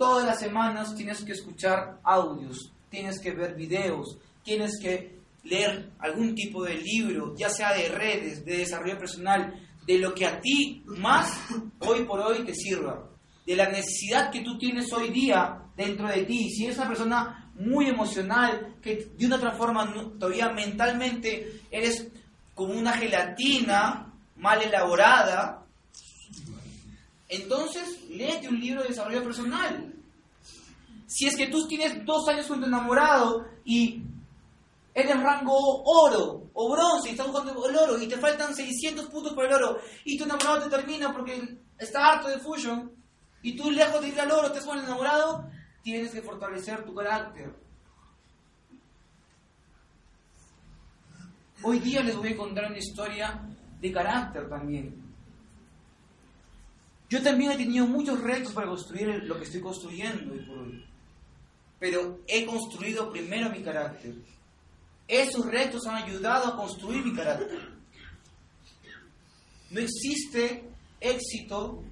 Todas 0.00 0.24
las 0.24 0.40
semanas 0.40 0.94
tienes 0.94 1.22
que 1.22 1.32
escuchar 1.32 2.00
audios, 2.02 2.72
tienes 2.88 3.20
que 3.20 3.32
ver 3.32 3.54
videos, 3.54 4.16
tienes 4.42 4.80
que 4.80 5.18
leer 5.44 5.90
algún 5.98 6.34
tipo 6.34 6.64
de 6.64 6.76
libro, 6.76 7.34
ya 7.36 7.50
sea 7.50 7.74
de 7.74 7.90
redes, 7.90 8.42
de 8.46 8.56
desarrollo 8.56 8.96
personal, 8.96 9.52
de 9.84 9.98
lo 9.98 10.14
que 10.14 10.24
a 10.24 10.40
ti 10.40 10.82
más 10.86 11.38
hoy 11.80 12.06
por 12.06 12.18
hoy 12.18 12.46
te 12.46 12.54
sirva, 12.54 13.10
de 13.44 13.54
la 13.54 13.68
necesidad 13.68 14.30
que 14.30 14.40
tú 14.40 14.56
tienes 14.56 14.90
hoy 14.90 15.10
día 15.10 15.64
dentro 15.76 16.08
de 16.08 16.22
ti. 16.22 16.48
Si 16.48 16.64
eres 16.64 16.78
una 16.78 16.88
persona 16.88 17.52
muy 17.56 17.90
emocional, 17.90 18.76
que 18.80 19.06
de 19.18 19.26
una 19.26 19.36
otra 19.36 19.52
forma 19.52 19.92
todavía 20.18 20.48
mentalmente 20.48 21.60
eres 21.70 22.08
como 22.54 22.72
una 22.72 22.94
gelatina 22.94 24.14
mal 24.36 24.62
elaborada, 24.62 25.66
entonces 27.30 28.08
léete 28.10 28.48
un 28.48 28.60
libro 28.60 28.82
de 28.82 28.88
desarrollo 28.88 29.22
personal. 29.22 29.94
Si 31.06 31.26
es 31.26 31.36
que 31.36 31.46
tú 31.46 31.66
tienes 31.66 32.04
dos 32.04 32.28
años 32.28 32.46
con 32.46 32.60
tu 32.60 32.66
enamorado 32.66 33.46
y 33.64 34.02
eres 34.92 35.22
rango 35.22 35.54
oro 35.84 36.50
o 36.52 36.70
bronce 36.72 37.08
y 37.08 37.12
estás 37.12 37.28
buscando 37.28 37.68
el 37.68 37.76
oro 37.76 38.02
y 38.02 38.08
te 38.08 38.16
faltan 38.16 38.54
600 38.54 39.06
puntos 39.06 39.32
para 39.34 39.48
el 39.48 39.54
oro 39.54 39.78
y 40.04 40.18
tu 40.18 40.24
enamorado 40.24 40.64
te 40.64 40.70
termina 40.70 41.12
porque 41.12 41.56
está 41.78 42.12
harto 42.12 42.28
de 42.28 42.38
fusion 42.38 42.92
y 43.42 43.56
tú 43.56 43.70
lejos 43.70 44.00
de 44.00 44.08
ir 44.08 44.20
al 44.20 44.32
oro 44.32 44.50
te 44.50 44.58
el 44.58 44.78
enamorado, 44.80 45.48
tienes 45.82 46.12
que 46.12 46.22
fortalecer 46.22 46.84
tu 46.84 46.94
carácter. 46.94 47.54
Hoy 51.62 51.78
día 51.78 52.02
les 52.02 52.16
voy 52.16 52.32
a 52.32 52.36
contar 52.36 52.66
una 52.66 52.78
historia 52.78 53.40
de 53.80 53.92
carácter 53.92 54.48
también. 54.48 55.09
Yo 57.10 57.20
también 57.20 57.50
he 57.50 57.56
tenido 57.56 57.86
muchos 57.86 58.20
retos 58.20 58.52
para 58.52 58.68
construir 58.68 59.24
lo 59.24 59.36
que 59.36 59.42
estoy 59.42 59.60
construyendo 59.60 60.32
hoy 60.32 60.40
por 60.46 60.58
hoy. 60.58 60.84
Pero 61.80 62.20
he 62.28 62.46
construido 62.46 63.10
primero 63.10 63.50
mi 63.50 63.62
carácter. 63.62 64.14
Esos 65.08 65.44
retos 65.44 65.84
han 65.88 66.04
ayudado 66.04 66.46
a 66.46 66.56
construir 66.56 67.04
mi 67.04 67.12
carácter. 67.12 67.68
No 69.70 69.80
existe 69.80 70.62
éxito 71.00 71.82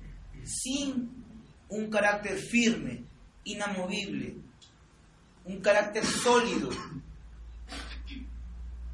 sin 0.44 1.24
un 1.68 1.90
carácter 1.90 2.38
firme, 2.38 3.02
inamovible, 3.42 4.36
un 5.44 5.60
carácter 5.60 6.04
sólido. 6.04 6.70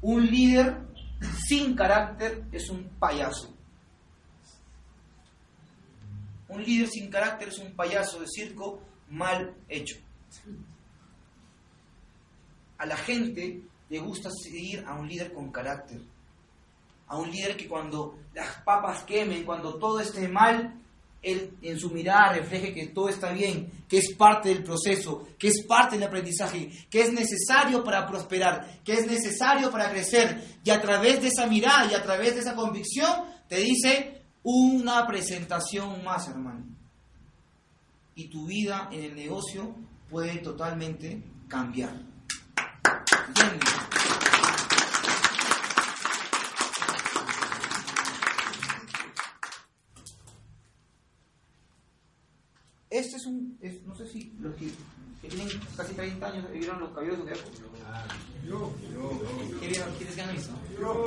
Un 0.01 0.25
líder 0.25 0.81
sin 1.47 1.75
carácter 1.75 2.45
es 2.51 2.67
un 2.71 2.89
payaso. 2.97 3.54
Un 6.47 6.63
líder 6.63 6.87
sin 6.87 7.09
carácter 7.09 7.49
es 7.49 7.57
un 7.57 7.75
payaso 7.75 8.19
de 8.19 8.27
circo 8.27 8.81
mal 9.09 9.55
hecho. 9.67 9.97
A 12.77 12.85
la 12.85 12.97
gente 12.97 13.61
le 13.89 13.99
gusta 13.99 14.29
seguir 14.31 14.83
a 14.85 14.95
un 14.95 15.07
líder 15.07 15.33
con 15.33 15.51
carácter. 15.51 16.01
A 17.07 17.17
un 17.17 17.31
líder 17.31 17.55
que 17.55 17.67
cuando 17.67 18.19
las 18.33 18.61
papas 18.63 19.03
quemen, 19.03 19.43
cuando 19.43 19.75
todo 19.75 19.99
esté 19.99 20.27
mal, 20.27 20.81
él 21.21 21.57
en 21.61 21.79
su 21.79 21.89
mirada 21.89 22.33
refleje 22.33 22.73
que 22.73 22.87
todo 22.87 23.09
está 23.09 23.31
bien, 23.31 23.71
que 23.89 23.97
es 23.97 24.13
parte 24.13 24.49
del 24.49 24.63
proceso, 24.63 25.27
que 25.39 25.47
es 25.47 25.63
parte 25.63 25.95
del 25.95 26.07
aprendizaje, 26.07 26.69
que 26.89 27.01
es 27.01 27.11
necesario 27.11 27.83
para 27.83 28.05
prosperar, 28.05 28.81
que 28.83 28.93
es 28.93 29.07
necesario 29.07 29.71
para 29.71 29.89
crecer. 29.89 30.59
Y 30.63 30.69
a 30.69 30.79
través 30.81 31.21
de 31.21 31.29
esa 31.29 31.47
mirada 31.47 31.91
y 31.91 31.95
a 31.95 32.03
través 32.03 32.35
de 32.35 32.41
esa 32.41 32.55
convicción 32.55 33.25
te 33.47 33.57
dice 33.57 34.24
una 34.45 35.07
presentación 35.07 36.03
más, 36.03 36.27
hermano. 36.27 36.63
Y 38.13 38.27
tu 38.27 38.45
vida 38.45 38.89
en 38.91 39.03
el 39.03 39.15
negocio 39.15 39.75
puede 40.07 40.37
totalmente 40.37 41.23
cambiar. 41.47 41.99
Este 52.91 53.17
es 53.17 53.25
un, 53.25 53.59
no 53.87 53.95
sé 53.95 54.07
si 54.07 54.31
los 54.39 54.55
que, 54.55 54.71
tienen 55.27 55.49
casi 55.75 55.95
30 55.95 56.27
años 56.27 56.51
vieron 56.53 56.79
los 56.81 56.91
cabellos 56.91 57.25
de 57.25 57.33
Epo. 57.33 57.49
Yo, 58.45 58.73
yo, 58.93 59.59
¿Quiénes 59.59 60.15
ganan 60.15 60.35
eso? 60.35 60.51
Yo. 60.79 61.03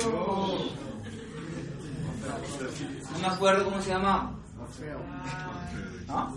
No 3.13 3.19
me 3.19 3.27
acuerdo 3.27 3.65
cómo 3.65 3.81
se 3.81 3.89
llama. 3.91 4.35
¿Ah? 6.09 6.29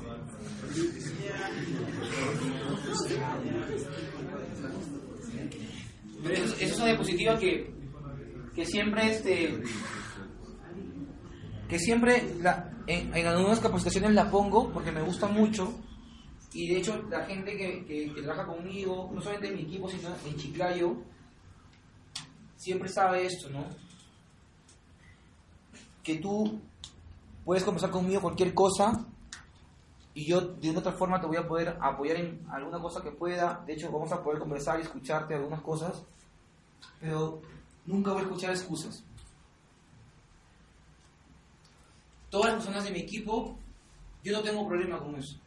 Pero 6.22 6.34
eso 6.34 6.56
es 6.60 6.76
una 6.76 6.86
diapositiva 6.86 7.38
que, 7.38 7.72
que 8.54 8.64
siempre 8.66 9.10
este 9.10 9.62
que 11.68 11.78
siempre 11.78 12.22
en, 12.86 13.16
en 13.16 13.26
algunas 13.26 13.58
capacitaciones 13.60 14.12
la 14.12 14.30
pongo 14.30 14.70
porque 14.72 14.92
me 14.92 15.02
gusta 15.02 15.26
mucho 15.26 15.72
y 16.52 16.68
de 16.68 16.78
hecho 16.78 17.02
la 17.10 17.24
gente 17.24 17.56
que, 17.56 17.84
que- 17.86 18.12
que 18.14 18.22
trabaja 18.22 18.46
conmigo, 18.46 19.10
no 19.14 19.20
solamente 19.22 19.48
en 19.48 19.54
mi 19.56 19.62
equipo, 19.62 19.88
sino 19.88 20.10
en 20.26 20.36
Chiclayo, 20.36 20.96
siempre 22.56 22.90
sabe 22.90 23.24
esto, 23.24 23.48
¿no? 23.48 23.64
Que 26.02 26.16
tú 26.16 26.60
puedes 27.44 27.64
conversar 27.64 27.90
conmigo 27.90 28.20
cualquier 28.20 28.54
cosa 28.54 29.06
y 30.14 30.26
yo 30.26 30.40
de 30.40 30.70
una 30.70 30.80
otra 30.80 30.92
forma 30.92 31.20
te 31.20 31.26
voy 31.26 31.36
a 31.38 31.48
poder 31.48 31.76
apoyar 31.80 32.18
en 32.18 32.46
alguna 32.50 32.80
cosa 32.80 33.02
que 33.02 33.10
pueda. 33.10 33.62
De 33.66 33.72
hecho, 33.72 33.90
vamos 33.90 34.12
a 34.12 34.22
poder 34.22 34.38
conversar 34.38 34.78
y 34.78 34.82
escucharte 34.82 35.34
algunas 35.34 35.62
cosas, 35.62 36.02
pero 37.00 37.40
nunca 37.86 38.12
voy 38.12 38.20
a 38.20 38.24
escuchar 38.24 38.50
excusas. 38.50 39.02
Todas 42.28 42.46
las 42.46 42.56
personas 42.56 42.84
de 42.84 42.90
mi 42.90 43.00
equipo, 43.00 43.56
yo 44.22 44.32
no 44.32 44.42
tengo 44.42 44.66
problema 44.66 44.98
con 44.98 45.16
eso, 45.16 45.38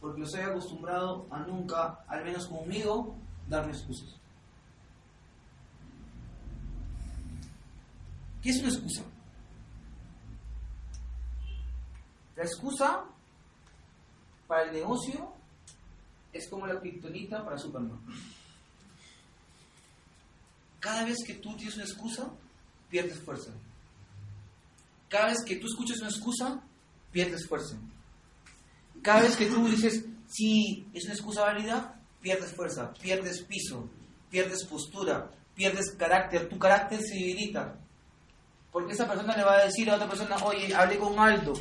porque 0.00 0.20
los 0.20 0.34
he 0.34 0.42
acostumbrado 0.42 1.26
a 1.30 1.40
nunca, 1.40 2.04
al 2.08 2.24
menos 2.24 2.46
conmigo, 2.46 3.14
darme 3.48 3.72
excusas. 3.72 4.16
¿Qué 8.42 8.50
es 8.50 8.58
una 8.60 8.68
excusa? 8.68 9.02
La 12.36 12.44
excusa 12.44 13.04
para 14.46 14.64
el 14.64 14.72
negocio 14.72 15.32
es 16.32 16.48
como 16.48 16.66
la 16.66 16.78
kriptonita 16.78 17.44
para 17.44 17.58
Superman. 17.58 17.98
Cada 20.78 21.04
vez 21.04 21.16
que 21.26 21.34
tú 21.34 21.56
tienes 21.56 21.74
una 21.74 21.84
excusa, 21.84 22.30
pierdes 22.88 23.18
fuerza. 23.20 23.52
Cada 25.08 25.28
vez 25.28 25.38
que 25.44 25.56
tú 25.56 25.66
escuchas 25.66 25.98
una 26.00 26.10
excusa, 26.10 26.62
pierdes 27.10 27.46
fuerza. 27.48 27.76
Cada 29.02 29.22
vez 29.22 29.36
que 29.36 29.46
tú 29.46 29.66
dices, 29.66 30.04
sí, 30.28 30.88
es 30.92 31.04
una 31.04 31.14
excusa 31.14 31.42
válida, 31.42 32.00
pierdes 32.20 32.52
fuerza, 32.52 32.92
pierdes 32.94 33.42
piso, 33.42 33.88
pierdes 34.30 34.64
postura, 34.64 35.30
pierdes 35.54 35.92
carácter, 35.96 36.48
tu 36.48 36.58
carácter 36.58 37.00
se 37.00 37.14
debilita. 37.14 37.78
Porque 38.70 38.92
esa 38.92 39.08
persona 39.08 39.36
le 39.36 39.44
va 39.44 39.54
a 39.54 39.64
decir 39.64 39.88
a 39.90 39.94
otra 39.94 40.08
persona, 40.08 40.36
oye, 40.44 40.74
hablé 40.74 40.98
con 40.98 41.18
Aldo, 41.18 41.54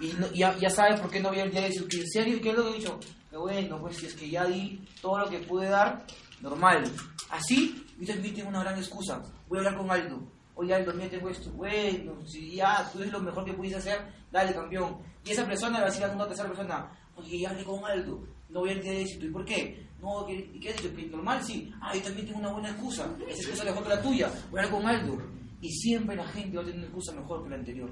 y 0.00 0.12
no- 0.18 0.30
ya, 0.32 0.56
ya 0.58 0.70
sabe 0.70 0.96
por 0.98 1.10
qué 1.10 1.20
no 1.20 1.28
voy 1.28 1.40
al 1.40 1.50
día 1.50 1.62
de 1.62 1.72
su 1.72 1.84
¿En 1.84 2.08
serio? 2.08 2.40
¿Qué 2.42 2.50
es 2.50 2.56
lo 2.56 2.64
que 2.64 2.70
he 2.70 2.78
dicho? 2.78 2.98
Bueno, 3.32 3.78
pues 3.80 3.96
si 3.96 4.06
es 4.06 4.14
que 4.14 4.28
ya 4.28 4.44
di 4.46 4.82
todo 5.00 5.18
lo 5.18 5.28
que 5.30 5.38
pude 5.40 5.68
dar, 5.68 6.04
normal. 6.40 6.84
Así, 7.30 7.86
yo 7.98 8.12
también 8.12 8.34
tengo 8.34 8.48
una 8.48 8.60
gran 8.64 8.76
excusa. 8.78 9.22
Voy 9.48 9.58
a 9.58 9.60
hablar 9.60 9.76
con 9.76 9.90
Aldo. 9.90 10.20
Oye, 10.56 10.74
Aldo, 10.74 10.92
mira, 10.94 11.08
tengo 11.08 11.28
esto. 11.28 11.50
Bueno, 11.52 12.26
si 12.26 12.56
ya 12.56 12.88
tú 12.92 12.98
eres 13.00 13.12
lo 13.12 13.20
mejor 13.20 13.44
que 13.44 13.52
pudiste 13.52 13.78
hacer, 13.78 14.00
dale, 14.32 14.52
campeón. 14.52 14.98
Y 15.24 15.30
esa 15.30 15.46
persona 15.46 15.78
le 15.78 15.82
va 15.84 15.86
a 15.88 15.90
decir 15.90 16.04
a 16.04 16.10
una 16.12 16.26
tercera 16.26 16.48
persona, 16.48 16.90
oye, 17.16 17.38
ya 17.40 17.50
hablé 17.50 17.64
con 17.64 17.84
Aldo, 17.84 18.20
no 18.48 18.60
voy 18.60 18.70
al 18.70 18.82
día 18.82 18.92
de 18.92 19.02
éxito. 19.02 19.26
¿Y 19.26 19.30
por 19.30 19.44
qué? 19.44 19.86
No, 20.02 20.26
¿qué, 20.26 20.50
qué 20.60 20.70
has 20.70 20.76
dicho? 20.82 20.94
Que 20.96 21.06
normal, 21.06 21.42
sí. 21.44 21.72
Ah, 21.80 21.94
yo 21.94 22.02
también 22.02 22.26
tengo 22.26 22.40
una 22.40 22.52
buena 22.52 22.70
excusa. 22.70 23.06
Esa 23.28 23.40
excusa 23.42 23.62
es 23.62 23.68
mejor 23.70 23.82
que 23.84 23.88
la 23.90 24.02
tuya. 24.02 24.30
Voy 24.50 24.60
a 24.60 24.64
hablar 24.64 24.80
con 24.80 24.88
Aldo. 24.88 25.18
Y 25.60 25.70
siempre 25.70 26.16
la 26.16 26.26
gente 26.26 26.56
va 26.56 26.62
a 26.62 26.66
tener 26.66 26.78
una 26.80 26.86
excusa 26.88 27.12
mejor 27.12 27.44
que 27.44 27.50
la 27.50 27.56
anterior. 27.56 27.90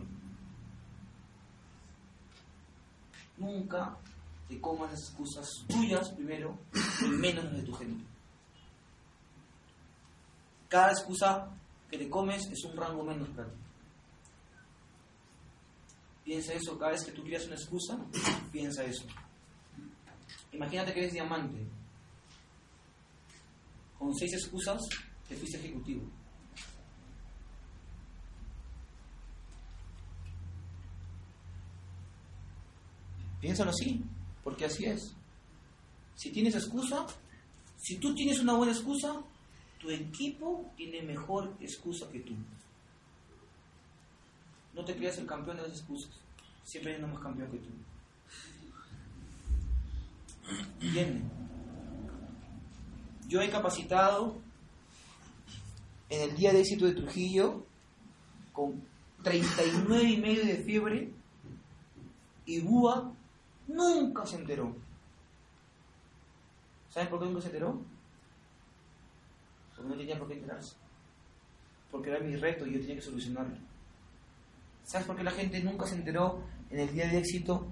Nunca 3.39 3.97
te 4.49 4.61
comas 4.61 4.91
las 4.91 5.01
excusas 5.01 5.49
tuyas 5.69 6.11
primero 6.11 6.59
y 7.03 7.09
menos 7.09 7.45
las 7.45 7.57
de 7.57 7.63
tu 7.63 7.73
gente. 7.75 8.05
Cada 10.69 10.93
excusa 10.93 11.49
que 11.91 11.99
te 11.99 12.11
comes 12.11 12.47
es 12.51 12.65
un 12.65 12.77
rango 12.77 13.05
menos 13.05 13.29
para 13.31 13.49
ti. 13.49 13.59
Piensa 16.25 16.53
eso, 16.53 16.79
cada 16.79 16.93
vez 16.93 17.05
que 17.05 17.13
tú 17.13 17.23
quieras 17.23 17.47
una 17.47 17.55
excusa, 17.55 17.99
piensa 18.53 18.85
eso. 18.85 19.07
Imagínate 20.53 20.93
que 20.93 21.01
eres 21.01 21.13
diamante. 21.13 21.67
Con 23.99 24.15
seis 24.15 24.35
excusas 24.35 24.83
te 25.27 25.37
fuiste 25.37 25.59
ejecutivo. 25.59 26.03
Piénsalo 33.41 33.71
así, 33.71 34.03
porque 34.43 34.65
así 34.65 34.85
es. 34.85 35.15
Si 36.15 36.31
tienes 36.31 36.55
excusa, 36.55 37.07
si 37.77 37.97
tú 37.97 38.15
tienes 38.15 38.41
una 38.41 38.55
buena 38.55 38.73
excusa, 38.73 39.21
tu 39.79 39.91
equipo 39.91 40.71
tiene 40.77 41.03
mejor 41.03 41.55
excusa 41.61 42.09
que 42.11 42.21
tú. 42.21 42.35
No 44.75 44.85
te 44.85 44.97
creas 44.97 45.19
el 45.19 45.27
campeón 45.27 45.57
de 45.57 45.63
las 45.65 45.79
excusas. 45.79 46.11
Siempre 46.65 46.93
hay 46.95 46.99
uno 46.99 47.15
más 47.15 47.23
campeón 47.23 47.51
que 47.51 47.59
tú. 47.59 47.69
Viene. 50.81 51.23
Yo 53.29 53.41
he 53.41 53.51
capacitado 53.51 54.37
en 56.09 56.31
el 56.31 56.37
día 56.37 56.53
de 56.53 56.61
éxito 56.61 56.87
de 56.87 56.95
Trujillo 56.95 57.67
con 58.53 58.83
39 59.23 60.09
y 60.09 60.17
medio 60.17 60.45
de 60.45 60.57
fiebre 60.59 61.13
y 62.47 62.61
Búa 62.61 63.13
nunca 63.69 64.27
se 64.27 64.37
enteró. 64.37 64.75
¿Saben 66.91 67.09
por 67.09 67.21
qué 67.21 67.27
nunca 67.27 67.41
se 67.41 67.47
enteró? 67.49 67.81
Porque 69.77 69.91
no 69.91 69.97
tenía 69.97 70.19
por 70.19 70.29
qué 70.29 70.35
enterarse. 70.35 70.77
Porque 71.91 72.11
era 72.11 72.21
mi 72.21 72.37
reto 72.37 72.67
y 72.67 72.73
yo 72.73 72.81
tenía 72.81 72.97
que 72.97 73.03
solucionarlo. 73.03 73.57
¿Sabes 74.83 75.07
por 75.07 75.17
qué 75.17 75.23
la 75.23 75.31
gente 75.31 75.63
nunca 75.63 75.87
se 75.87 75.95
enteró 75.95 76.43
en 76.71 76.81
el 76.81 76.93
día 76.93 77.07
de 77.09 77.19
éxito 77.19 77.67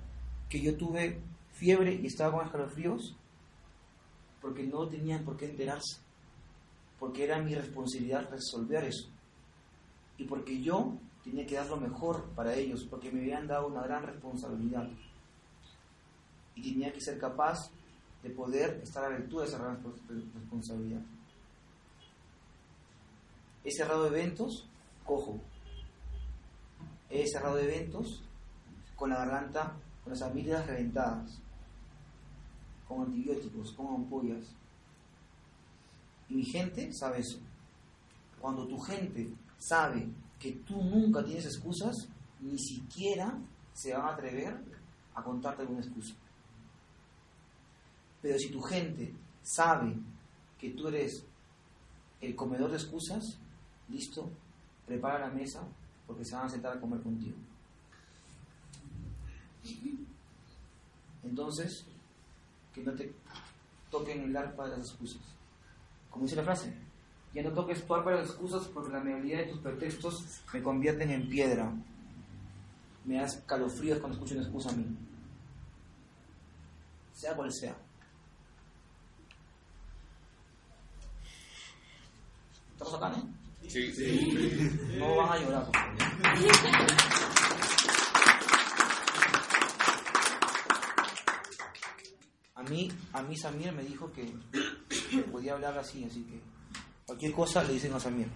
que 0.48 0.60
yo 0.60 0.76
tuve 0.76 1.20
fiebre 1.52 1.94
y 1.94 2.06
estaba 2.06 2.36
con 2.36 2.46
escalofríos? 2.46 3.16
Porque 4.40 4.64
no 4.64 4.86
tenían 4.86 5.24
por 5.24 5.36
qué 5.36 5.46
enterarse. 5.46 6.00
Porque 6.98 7.24
era 7.24 7.42
mi 7.42 7.54
responsabilidad 7.54 8.30
resolver 8.30 8.84
eso. 8.84 9.08
Y 10.18 10.24
porque 10.24 10.62
yo 10.62 10.98
tenía 11.24 11.46
que 11.46 11.56
dar 11.56 11.68
lo 11.68 11.78
mejor 11.78 12.30
para 12.34 12.54
ellos, 12.54 12.86
porque 12.88 13.10
me 13.10 13.20
habían 13.20 13.46
dado 13.46 13.66
una 13.66 13.82
gran 13.82 14.02
responsabilidad. 14.04 14.88
Y 16.56 16.72
tenía 16.72 16.92
que 16.92 17.00
ser 17.00 17.18
capaz 17.18 17.70
de 18.22 18.30
poder 18.30 18.80
estar 18.82 19.04
a 19.04 19.10
la 19.10 19.16
altura 19.16 19.44
de 19.44 19.50
esa 19.50 19.78
responsabilidad. 20.34 21.02
He 23.62 23.70
cerrado 23.70 24.06
eventos, 24.06 24.68
cojo. 25.04 25.40
He 27.08 27.26
cerrado 27.28 27.58
eventos 27.58 28.22
con 28.96 29.10
la 29.10 29.18
garganta, 29.18 29.76
con 30.02 30.12
las 30.12 30.22
amígdalas 30.22 30.66
reventadas, 30.66 31.40
con 32.88 33.02
antibióticos, 33.02 33.72
con 33.72 33.94
ampollas. 33.94 34.44
Y 36.28 36.34
mi 36.34 36.44
gente 36.44 36.92
sabe 36.92 37.20
eso. 37.20 37.38
Cuando 38.40 38.66
tu 38.66 38.78
gente 38.78 39.28
sabe 39.58 40.08
que 40.38 40.52
tú 40.66 40.82
nunca 40.82 41.24
tienes 41.24 41.46
excusas, 41.46 41.94
ni 42.40 42.58
siquiera 42.58 43.38
se 43.72 43.92
van 43.92 44.06
a 44.06 44.12
atrever 44.14 44.60
a 45.14 45.22
contarte 45.22 45.62
alguna 45.62 45.80
excusa. 45.80 46.14
Pero 48.26 48.40
si 48.40 48.48
tu 48.48 48.60
gente 48.60 49.14
sabe 49.40 49.94
que 50.58 50.70
tú 50.70 50.88
eres 50.88 51.24
el 52.20 52.34
comedor 52.34 52.72
de 52.72 52.76
excusas, 52.76 53.38
listo, 53.88 54.28
prepara 54.84 55.28
la 55.28 55.32
mesa 55.32 55.62
porque 56.08 56.24
se 56.24 56.34
van 56.34 56.46
a 56.46 56.48
sentar 56.48 56.76
a 56.76 56.80
comer 56.80 57.00
contigo. 57.02 57.36
Entonces, 61.22 61.86
que 62.74 62.82
no 62.82 62.94
te 62.94 63.14
toquen 63.92 64.24
el 64.24 64.36
arpa 64.36 64.70
de 64.70 64.78
las 64.78 64.88
excusas. 64.88 65.22
Como 66.10 66.24
dice 66.24 66.34
la 66.34 66.42
frase, 66.42 66.74
ya 67.32 67.44
no 67.44 67.52
toques 67.52 67.86
tu 67.86 67.94
arpa 67.94 68.10
de 68.10 68.16
las 68.22 68.30
excusas 68.30 68.66
porque 68.66 68.92
la 68.92 69.04
mayoría 69.04 69.38
de 69.38 69.52
tus 69.52 69.60
pretextos 69.60 70.42
me 70.52 70.64
convierten 70.64 71.12
en 71.12 71.28
piedra. 71.28 71.72
Me 73.04 73.18
das 73.18 73.36
calofríos 73.46 74.00
cuando 74.00 74.16
escucho 74.16 74.34
una 74.34 74.42
excusa 74.42 74.70
a 74.70 74.72
mí. 74.72 74.84
Sea 77.12 77.36
cual 77.36 77.52
sea. 77.52 77.85
¿Estamos 82.86 83.02
acá, 83.02 83.16
no? 83.18 83.68
Sí. 83.68 83.92
No 84.96 85.16
van 85.16 85.32
a 85.32 85.38
llorar, 85.38 85.64
por 85.64 85.74
favor. 85.74 85.96
A 92.54 92.62
mí, 92.62 92.92
a 93.12 93.22
mí 93.22 93.36
Samir 93.36 93.72
me 93.72 93.82
dijo 93.82 94.12
que 94.12 94.32
que 95.10 95.22
podía 95.22 95.54
hablar 95.54 95.76
así, 95.78 96.04
así 96.04 96.22
que 96.22 96.40
cualquier 97.06 97.32
cosa 97.32 97.64
le 97.64 97.72
dicen 97.72 97.92
a 97.92 97.98
Samir. 97.98 98.28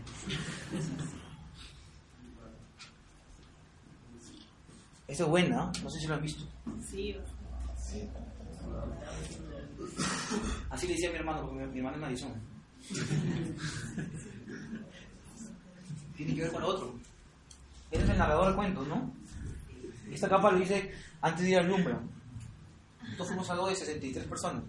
Esa 5.07 5.23
es 5.23 5.29
buena, 5.29 5.71
no 5.81 5.91
sé 5.91 6.01
si 6.01 6.09
lo 6.09 6.15
han 6.15 6.23
visto. 6.23 6.45
Sí. 6.91 7.17
Así 10.71 10.87
le 10.89 10.95
decía 10.95 11.09
a 11.09 11.13
mi 11.13 11.19
hermano, 11.19 11.43
porque 11.43 11.67
mi, 11.67 11.73
mi 11.73 11.79
hermano 11.79 11.97
es 11.97 12.03
narizón. 12.03 12.33
Tiene 16.21 16.35
que 16.35 16.43
ver 16.43 16.53
con 16.53 16.61
lo 16.61 16.69
otro. 16.69 16.95
Él 17.91 18.03
es 18.03 18.11
el 18.11 18.19
narrador 18.19 18.51
de 18.51 18.55
cuentos, 18.55 18.87
¿no? 18.87 19.11
Esta 20.13 20.29
capa 20.29 20.51
lo 20.51 20.61
hice 20.61 20.93
antes 21.23 21.43
de 21.43 21.51
ir 21.53 21.59
al 21.59 21.67
Lumbra. 21.67 21.99
Nosotros 23.01 23.29
fuimos 23.29 23.49
algo 23.49 23.69
de 23.69 23.75
63 23.75 24.27
personas. 24.27 24.63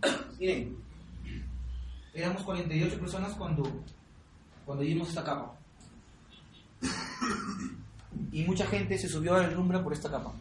Miren, 0.40 0.78
éramos 2.14 2.42
48 2.44 2.98
personas 2.98 3.34
cuando, 3.34 3.62
cuando 4.64 4.82
vimos 4.82 5.10
esta 5.10 5.22
capa. 5.22 5.54
Y 8.32 8.44
mucha 8.44 8.66
gente 8.66 8.96
se 8.96 9.08
subió 9.08 9.34
al 9.34 9.52
Lumbra 9.52 9.82
por 9.82 9.92
esta 9.92 10.10
capa. 10.10 10.32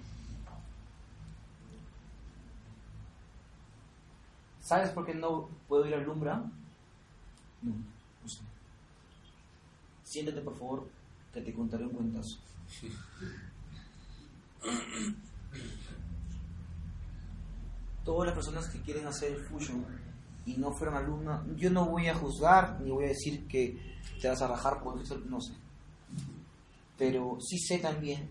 ¿Sabes 4.62 4.92
por 4.92 5.06
qué 5.06 5.14
no 5.14 5.50
puedo 5.68 5.86
ir 5.86 5.96
al 5.96 6.04
Lumbra? 6.04 6.42
No. 7.62 7.99
Siéntate, 10.10 10.41
por 10.41 10.57
favor, 10.57 10.89
que 11.32 11.39
te 11.39 11.53
contaré 11.53 11.86
un 11.86 11.91
cuentazo. 11.91 12.39
Todas 18.03 18.26
las 18.26 18.36
personas 18.36 18.68
que 18.70 18.82
quieren 18.82 19.05
hacer 19.05 19.34
el 19.34 19.43
fusion 19.43 19.86
y 20.47 20.57
no 20.57 20.72
fueron 20.72 20.97
alumnos, 20.97 21.45
yo 21.55 21.70
no 21.70 21.86
voy 21.86 22.07
a 22.07 22.16
juzgar 22.16 22.82
ni 22.82 22.89
voy 22.89 23.05
a 23.05 23.10
decir 23.10 23.45
que 23.45 23.80
te 24.20 24.28
vas 24.28 24.41
a 24.41 24.47
rajar 24.47 24.82
por 24.82 24.99
eso, 24.99 25.16
no 25.28 25.39
sé. 25.39 25.53
Pero 26.97 27.38
sí 27.39 27.60
sé 27.60 27.78
también 27.78 28.28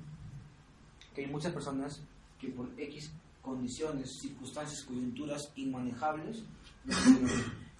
que 1.14 1.20
hay 1.20 1.31
muchas 1.31 1.53
personas 1.53 2.03
que 2.41 2.49
por 2.49 2.68
X 2.76 3.12
condiciones, 3.41 4.18
circunstancias, 4.20 4.83
coyunturas 4.83 5.53
inmanejables, 5.55 6.43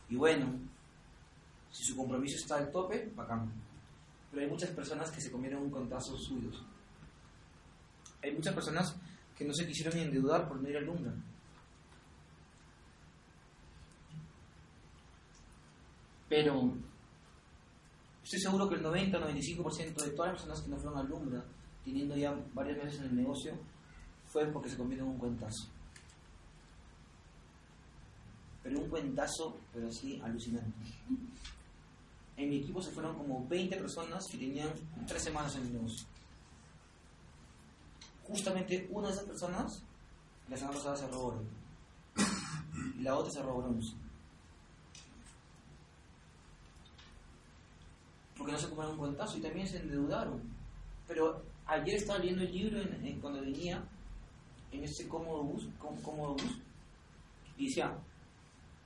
y 0.09 0.15
bueno, 0.15 0.47
si 1.73 1.83
su 1.83 1.97
compromiso 1.97 2.37
está 2.37 2.59
al 2.59 2.71
tope, 2.71 3.11
bacán. 3.17 3.67
Pero 4.31 4.43
hay 4.43 4.51
muchas 4.51 4.71
personas 4.71 5.11
que 5.11 5.21
se 5.21 5.31
comieron 5.31 5.63
un 5.63 5.71
contazo 5.71 6.17
suyos. 6.17 6.63
Hay 8.23 8.35
muchas 8.35 8.55
personas 8.55 8.97
que 9.37 9.45
no 9.45 9.55
se 9.55 9.67
quisieron 9.67 9.97
endeudar 9.99 10.49
por 10.49 10.61
no 10.61 10.69
ir 10.69 10.77
al 10.77 10.85
Lumbra. 10.85 11.15
Pero 16.29 16.75
estoy 18.23 18.41
seguro 18.41 18.69
que 18.69 18.75
el 18.75 18.83
90-95% 18.83 19.95
de 19.95 20.11
todas 20.11 20.33
las 20.33 20.43
personas 20.43 20.61
que 20.61 20.69
no 20.69 20.77
fueron 20.77 20.99
al 20.99 21.09
Lumbra, 21.09 21.45
teniendo 21.85 22.17
ya 22.17 22.35
varios 22.53 22.85
meses 22.85 23.01
en 23.01 23.07
el 23.07 23.17
negocio, 23.17 23.59
fue 24.27 24.47
porque 24.47 24.69
se 24.69 24.77
comieron 24.77 25.09
un 25.09 25.19
cuentazo. 25.19 25.69
Pero 28.63 28.81
un 28.81 28.89
cuentazo, 28.91 29.59
pero 29.73 29.89
así 29.89 30.21
alucinante. 30.23 30.93
En 32.39 32.49
mi 32.49 32.59
equipo 32.59 32.81
se 32.81 32.91
fueron 32.93 33.17
como 33.19 33.47
20 33.49 33.77
personas 33.77 34.27
que 34.31 34.39
tenían 34.39 34.71
tres 35.07 35.23
semanas 35.25 35.55
en 35.57 35.63
el 35.67 35.73
negocio. 35.75 36.07
Justamente 38.27 38.87
una 38.91 39.09
de 39.09 39.15
esas 39.15 39.27
personas, 39.27 39.83
la 40.49 40.57
semana 40.57 40.77
pasada 40.77 40.97
se 40.97 41.09
robó 41.09 41.27
oro. 41.27 41.43
Y 42.97 43.03
la 43.03 43.17
otra 43.17 43.31
se 43.33 43.43
robó 43.43 43.63
bronce. 43.63 43.93
Porque 48.37 48.53
no 48.53 48.59
se 48.59 48.69
comieron 48.69 48.93
un 48.93 48.99
cuentazo 48.99 49.37
y 49.39 49.41
también 49.41 49.67
se 49.67 49.79
endeudaron. 49.79 50.41
Pero 51.09 51.43
ayer 51.67 51.97
estaba 51.97 52.21
leyendo 52.21 52.43
el 52.45 52.53
libro 52.53 52.81
en- 52.81 53.21
cuando 53.21 53.41
venía 53.41 53.83
en 54.71 54.85
ese 54.85 55.09
cómodo 55.09 55.43
bus, 55.43 55.67
có- 55.79 55.97
cómodo 56.03 56.35
bus 56.35 56.59
y 57.57 57.67
decía, 57.67 57.99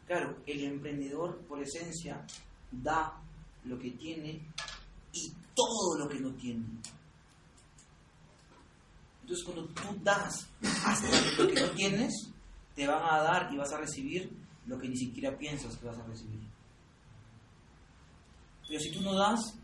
claro, 0.07 0.37
el 0.47 0.65
emprendedor 0.65 1.37
por 1.47 1.61
esencia 1.61 2.25
da 2.71 3.21
lo 3.65 3.79
que 3.79 3.91
tiene 3.93 4.41
y 5.13 5.33
todo 5.55 5.99
lo 5.99 6.09
que 6.09 6.21
no 6.21 6.33
tiene. 6.35 6.65
Entonces 9.23 9.45
cuando 9.45 9.67
tú 9.67 10.01
das 10.03 10.49
hasta 10.85 11.43
lo 11.43 11.49
que 11.49 11.61
no 11.61 11.71
tienes, 11.71 12.31
te 12.75 12.87
van 12.87 13.03
a 13.03 13.23
dar 13.23 13.53
y 13.53 13.57
vas 13.57 13.73
a 13.73 13.79
recibir 13.79 14.31
lo 14.67 14.79
que 14.79 14.89
ni 14.89 14.97
siquiera 14.97 15.37
piensas 15.37 15.77
que 15.77 15.87
vas 15.87 15.99
a 15.99 16.07
recibir. 16.07 16.41
Pero 18.69 18.81
si 18.81 18.93
tú 18.93 19.01
no 19.03 19.15
das 19.15 19.55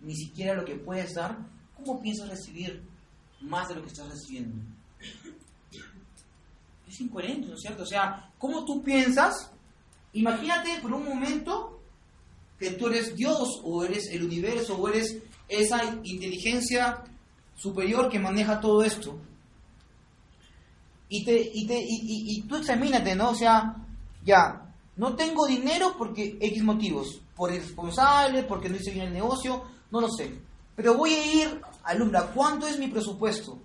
ni 0.00 0.14
siquiera 0.14 0.54
lo 0.54 0.64
que 0.64 0.76
puedes 0.76 1.14
dar, 1.14 1.38
¿cómo 1.76 2.00
piensas 2.00 2.28
recibir 2.28 2.82
más 3.40 3.68
de 3.68 3.76
lo 3.76 3.82
que 3.82 3.88
estás 3.88 4.08
recibiendo? 4.08 4.56
Es 6.86 7.00
incoherente, 7.00 7.48
¿no 7.48 7.54
es 7.54 7.60
cierto? 7.60 7.82
O 7.82 7.86
sea, 7.86 8.32
¿cómo 8.38 8.64
tú 8.64 8.82
piensas? 8.82 9.52
Imagínate 10.12 10.80
por 10.80 10.92
un 10.92 11.04
momento 11.04 11.77
que 12.58 12.72
tú 12.72 12.88
eres 12.88 13.14
Dios 13.14 13.60
o 13.62 13.84
eres 13.84 14.08
el 14.10 14.24
universo 14.24 14.76
o 14.76 14.88
eres 14.88 15.18
esa 15.48 15.80
inteligencia 16.02 17.04
superior 17.56 18.08
que 18.08 18.18
maneja 18.18 18.60
todo 18.60 18.82
esto. 18.82 19.18
Y, 21.08 21.24
te, 21.24 21.50
y, 21.54 21.66
te, 21.66 21.78
y, 21.80 22.42
tú 22.42 22.56
examínate, 22.56 23.14
¿no? 23.14 23.30
O 23.30 23.34
sea, 23.34 23.76
ya, 24.24 24.74
no 24.96 25.14
tengo 25.14 25.46
dinero 25.46 25.94
porque 25.96 26.36
X 26.40 26.62
motivos, 26.62 27.20
por 27.34 27.52
irresponsable, 27.52 28.42
porque 28.42 28.68
no 28.68 28.76
hice 28.76 28.90
bien 28.90 29.06
el 29.06 29.14
negocio, 29.14 29.62
no 29.90 30.00
lo 30.00 30.10
sé. 30.10 30.38
Pero 30.76 30.94
voy 30.94 31.14
a 31.14 31.34
ir 31.34 31.60
a 31.82 31.94
Lumbra. 31.94 32.30
¿Cuánto 32.34 32.66
es 32.66 32.78
mi 32.78 32.88
presupuesto 32.88 33.58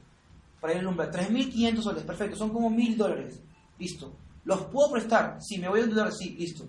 para 0.62 0.74
ir 0.74 0.80
a 0.80 0.84
Lumbra? 0.84 1.12
3.500 1.12 1.82
soles, 1.82 2.04
perfecto, 2.04 2.38
son 2.38 2.52
como 2.52 2.70
1.000 2.70 2.96
dólares. 2.96 3.40
Listo. 3.78 4.14
¿Los 4.46 4.66
puedo 4.66 4.92
prestar? 4.92 5.38
Si 5.42 5.58
me 5.58 5.68
voy 5.68 5.82
a 5.82 5.84
endeudar, 5.84 6.12
sí, 6.14 6.36
listo. 6.38 6.66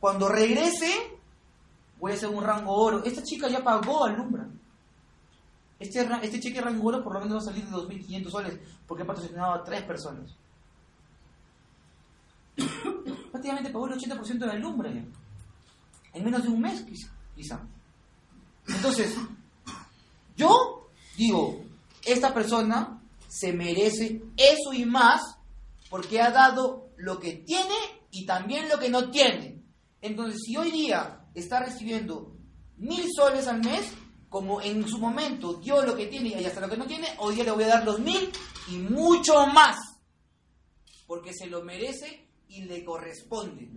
Cuando 0.00 0.28
regrese, 0.28 0.90
voy 1.98 2.12
a 2.12 2.14
hacer 2.14 2.28
un 2.28 2.42
rango 2.44 2.72
oro. 2.74 3.02
Esta 3.04 3.22
chica 3.22 3.48
ya 3.48 3.62
pagó 3.64 4.04
a 4.04 4.10
Lumbra. 4.12 4.46
Este, 5.80 6.00
este 6.22 6.40
cheque 6.40 6.60
rango 6.60 6.88
oro 6.88 7.02
por 7.04 7.14
lo 7.14 7.20
menos 7.20 7.36
va 7.36 7.40
a 7.40 7.52
salir 7.52 7.64
de 7.64 7.70
2.500 7.70 8.30
soles, 8.30 8.58
porque 8.86 9.02
ha 9.02 9.06
patrocinado 9.06 9.52
a 9.54 9.64
tres 9.64 9.82
personas. 9.82 10.34
Prácticamente 13.30 13.70
pagó 13.70 13.86
el 13.86 13.94
80% 13.98 14.38
de 14.38 14.46
la 14.46 14.54
Lumbra 14.54 14.90
ya. 14.92 15.04
En 16.14 16.24
menos 16.24 16.42
de 16.42 16.48
un 16.48 16.60
mes, 16.60 16.84
quiz- 16.86 17.10
quizá. 17.36 17.60
Entonces, 18.66 19.14
yo 20.36 20.88
digo, 21.16 21.60
esta 22.04 22.34
persona 22.34 23.00
se 23.28 23.52
merece 23.52 24.22
eso 24.36 24.72
y 24.72 24.84
más 24.84 25.20
porque 25.90 26.20
ha 26.20 26.30
dado 26.30 26.88
lo 26.96 27.18
que 27.20 27.34
tiene 27.34 27.74
y 28.10 28.26
también 28.26 28.68
lo 28.68 28.78
que 28.78 28.88
no 28.90 29.10
tiene. 29.10 29.57
Entonces, 30.00 30.40
si 30.44 30.56
hoy 30.56 30.70
día 30.70 31.24
está 31.34 31.60
recibiendo 31.60 32.36
mil 32.76 33.04
soles 33.14 33.46
al 33.48 33.60
mes, 33.60 33.92
como 34.28 34.60
en 34.60 34.86
su 34.86 34.98
momento 34.98 35.54
dio 35.54 35.82
lo 35.84 35.96
que 35.96 36.06
tiene 36.06 36.40
y 36.40 36.44
hasta 36.44 36.60
lo 36.60 36.68
que 36.68 36.76
no 36.76 36.86
tiene, 36.86 37.08
hoy 37.18 37.34
día 37.34 37.44
le 37.44 37.50
voy 37.52 37.64
a 37.64 37.68
dar 37.68 37.84
los 37.84 37.98
mil 37.98 38.30
y 38.68 38.76
mucho 38.76 39.46
más. 39.46 39.76
Porque 41.06 41.32
se 41.32 41.46
lo 41.46 41.64
merece 41.64 42.28
y 42.48 42.64
le 42.64 42.84
corresponde. 42.84 43.68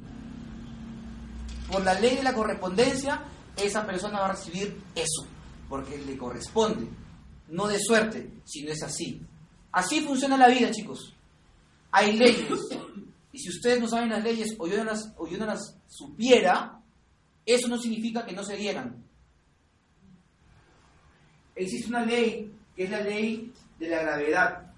Por 1.71 1.83
la 1.83 1.93
ley 1.99 2.17
de 2.17 2.23
la 2.23 2.33
correspondencia, 2.33 3.23
esa 3.55 3.85
persona 3.85 4.19
va 4.19 4.25
a 4.27 4.31
recibir 4.33 4.81
eso, 4.93 5.25
porque 5.69 5.97
le 5.97 6.17
corresponde. 6.17 6.89
No 7.47 7.67
de 7.67 7.79
suerte, 7.79 8.29
sino 8.43 8.71
es 8.71 8.83
así. 8.83 9.21
Así 9.71 10.01
funciona 10.01 10.37
la 10.37 10.49
vida, 10.49 10.69
chicos. 10.71 11.15
Hay 11.91 12.17
leyes. 12.17 12.47
Y 13.33 13.39
si 13.39 13.49
ustedes 13.49 13.79
no 13.79 13.87
saben 13.87 14.09
las 14.09 14.23
leyes 14.23 14.55
o 14.57 14.67
yo 14.67 14.77
no 14.77 14.83
las, 15.45 15.77
supiera, 15.87 16.81
eso 17.45 17.67
no 17.67 17.77
significa 17.77 18.25
que 18.25 18.33
no 18.33 18.43
se 18.43 18.57
dieran. 18.57 19.03
Existe 21.55 21.89
una 21.89 22.05
ley 22.05 22.51
que 22.75 22.83
es 22.83 22.89
la 22.89 23.01
ley 23.01 23.51
de 23.79 23.89
la 23.89 24.01
gravedad. 24.01 24.73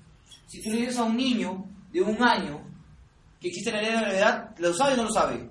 Si 0.47 0.61
tú 0.61 0.69
le 0.69 0.77
dices 0.77 0.97
a 0.97 1.03
un 1.03 1.17
niño 1.17 1.65
de 1.91 2.01
un 2.01 2.21
año 2.21 2.63
que 3.39 3.47
existe 3.47 3.71
la 3.71 3.81
ley 3.81 3.89
de 3.89 3.95
la 3.95 4.01
gravedad, 4.01 4.55
¿lo 4.57 4.73
sabe 4.73 4.93
o 4.93 4.97
no 4.97 5.03
lo 5.03 5.11
sabe? 5.11 5.49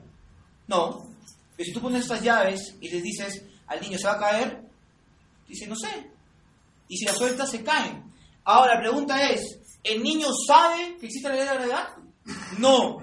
No. 0.69 1.09
Pero 1.57 1.67
si 1.67 1.73
tú 1.73 1.81
pones 1.81 2.03
estas 2.03 2.23
llaves 2.23 2.77
y 2.81 2.89
les 2.89 3.03
dices 3.03 3.45
al 3.67 3.81
niño 3.81 3.99
se 3.99 4.07
va 4.07 4.15
a 4.15 4.19
caer, 4.19 4.63
dice 5.49 5.67
no 5.67 5.77
sé. 5.77 6.11
Y 6.89 6.97
si 6.97 7.05
la 7.05 7.15
sueltas 7.15 7.51
se 7.51 7.65
caen. 7.65 8.13
Ahora 8.45 8.75
la 8.75 8.81
pregunta 8.81 9.31
es, 9.31 9.59
¿el 9.83 10.03
niño 10.03 10.29
sabe 10.47 10.97
que 10.99 11.07
existe 11.07 11.29
la 11.29 11.35
ley 11.35 11.45
de 11.45 11.47
la 11.47 11.55
gravedad? 11.55 12.02
No. 12.59 13.01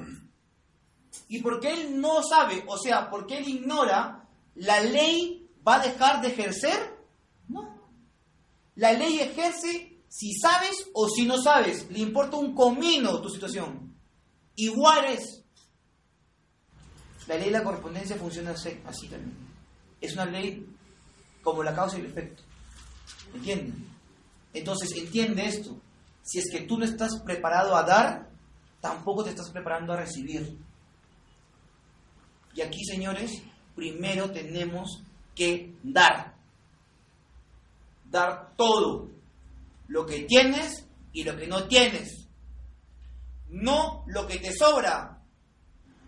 ¿Y 1.27 1.41
por 1.41 1.59
qué 1.59 1.73
él 1.73 1.99
no 2.01 2.23
sabe? 2.23 2.63
O 2.67 2.77
sea, 2.77 3.09
¿por 3.09 3.27
qué 3.27 3.38
él 3.38 3.47
ignora? 3.47 4.27
¿La 4.55 4.81
ley 4.81 5.49
va 5.67 5.76
a 5.76 5.88
dejar 5.88 6.21
de 6.21 6.30
ejercer? 6.30 6.97
No. 7.47 7.89
La 8.76 8.93
ley 8.93 9.19
ejerce 9.19 10.01
si 10.09 10.34
sabes 10.34 10.89
o 10.93 11.07
si 11.07 11.26
no 11.26 11.41
sabes. 11.41 11.89
Le 11.91 11.99
importa 11.99 12.38
un 12.38 12.55
comino 12.55 13.21
tu 13.21 13.30
situación. 13.30 13.95
Igual 14.55 15.05
es. 15.05 15.43
La 17.27 17.35
ley 17.35 17.45
de 17.45 17.51
la 17.51 17.63
correspondencia 17.63 18.17
funciona 18.17 18.51
así, 18.51 18.80
así 18.85 19.07
también. 19.07 19.38
Es 20.01 20.13
una 20.13 20.26
ley 20.26 20.65
como 21.43 21.61
la 21.63 21.76
causa 21.76 21.97
y 21.97 22.01
el 22.01 22.07
efecto. 22.07 22.41
¿Entienden? 23.35 23.88
Entonces 24.53 24.91
entiende 24.97 25.45
esto. 25.45 25.77
Si 26.23 26.39
es 26.39 26.45
que 26.51 26.61
tú 26.61 26.77
no 26.77 26.85
estás 26.85 27.21
preparado 27.23 27.76
a 27.76 27.84
dar, 27.84 28.28
tampoco 28.81 29.23
te 29.23 29.31
estás 29.31 29.49
preparando 29.51 29.93
a 29.93 29.97
recibir. 29.97 30.57
Y 32.53 32.61
aquí, 32.61 32.84
señores, 32.84 33.41
primero 33.76 34.31
tenemos 34.31 35.03
que 35.35 35.76
dar. 35.84 36.35
Dar 38.06 38.53
todo. 38.56 39.07
Lo 39.88 40.06
que 40.06 40.23
tienes 40.23 40.85
y 41.14 41.23
lo 41.23 41.35
que 41.38 41.47
no 41.47 41.68
tienes. 41.68 42.27
No 43.49 44.03
lo 44.07 44.27
que 44.27 44.39
te 44.39 44.53
sobra. 44.53 45.22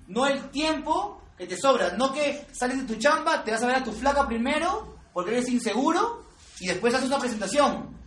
No 0.08 0.28
el 0.28 0.50
tiempo 0.50 1.22
que 1.38 1.48
te 1.48 1.58
sobra. 1.58 1.96
No 1.98 2.12
que 2.12 2.46
sales 2.52 2.80
de 2.80 2.94
tu 2.94 3.00
chamba, 3.00 3.44
te 3.44 3.52
vas 3.52 3.64
a 3.64 3.68
ver 3.68 3.78
a 3.78 3.84
tu 3.84 3.92
flaca 3.92 4.28
primero 4.28 4.98
porque 5.14 5.32
eres 5.32 5.50
inseguro 5.50 6.26
y 6.60 6.68
después 6.68 6.94
haces 6.94 7.08
una 7.08 7.20
presentación. 7.20 7.98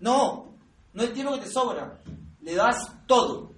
No, 0.00 0.54
no 0.92 1.02
el 1.02 1.12
tiempo 1.12 1.34
que 1.34 1.46
te 1.46 1.50
sobra. 1.50 2.00
Le 2.40 2.54
das 2.54 2.76
todo. 3.06 3.55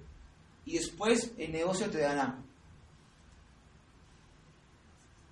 Y 0.68 0.74
después 0.74 1.32
el 1.38 1.50
negocio 1.50 1.88
te 1.88 1.96
dará. 1.96 2.36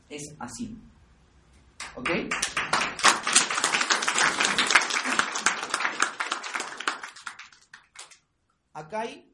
Es 0.08 0.34
así. 0.38 0.78
¿Ok? 1.94 2.08
Acá 8.72 9.00
hay 9.00 9.30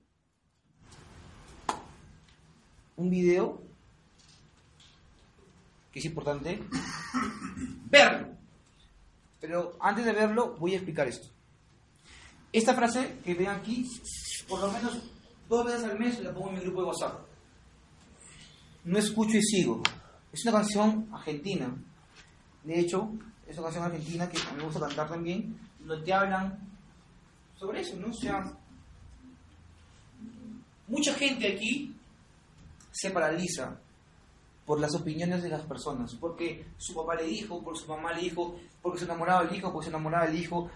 un 2.96 3.08
video 3.08 3.62
que 5.92 6.00
es 6.00 6.04
importante 6.04 6.60
verlo. 7.88 8.26
Pero 9.40 9.76
antes 9.78 10.04
de 10.04 10.12
verlo, 10.12 10.56
voy 10.58 10.72
a 10.72 10.78
explicar 10.78 11.06
esto. 11.06 11.28
Esta 12.52 12.74
frase 12.74 13.18
que 13.24 13.34
ven 13.34 13.50
aquí, 13.50 13.88
por 14.48 14.58
lo 14.58 14.72
menos 14.72 15.11
dos 15.56 15.66
veces 15.66 15.84
al 15.84 15.98
mes 15.98 16.18
la 16.20 16.32
pongo 16.32 16.48
en 16.48 16.54
mi 16.54 16.60
grupo 16.60 16.80
de 16.80 16.86
WhatsApp. 16.88 17.20
No 18.84 18.98
escucho 18.98 19.36
y 19.36 19.42
sigo. 19.42 19.82
Es 20.32 20.42
una 20.44 20.58
canción 20.58 21.08
argentina. 21.12 21.74
De 22.64 22.80
hecho, 22.80 23.10
es 23.46 23.56
una 23.58 23.64
canción 23.64 23.84
argentina 23.84 24.28
que 24.28 24.38
a 24.38 24.52
mí 24.52 24.58
me 24.58 24.64
gusta 24.64 24.80
cantar 24.80 25.08
también, 25.08 25.58
donde 25.80 26.04
te 26.04 26.12
hablan 26.12 26.58
sobre 27.56 27.80
eso, 27.80 27.96
¿no? 27.96 28.08
O 28.08 28.14
sea, 28.14 28.42
mucha 30.88 31.14
gente 31.14 31.52
aquí 31.52 31.94
se 32.90 33.10
paraliza 33.10 33.78
por 34.64 34.80
las 34.80 34.94
opiniones 34.94 35.42
de 35.42 35.50
las 35.50 35.62
personas, 35.62 36.14
porque 36.14 36.64
su 36.78 36.94
papá 36.94 37.16
le 37.16 37.24
dijo, 37.24 37.62
porque 37.62 37.80
su 37.80 37.88
mamá 37.88 38.12
le 38.14 38.22
dijo, 38.22 38.58
porque 38.80 39.00
se 39.00 39.04
enamoraba 39.04 39.44
del 39.44 39.56
hijo, 39.56 39.70
porque 39.70 39.84
se 39.84 39.90
enamoraba 39.90 40.26
del 40.26 40.38
hijo, 40.38 40.70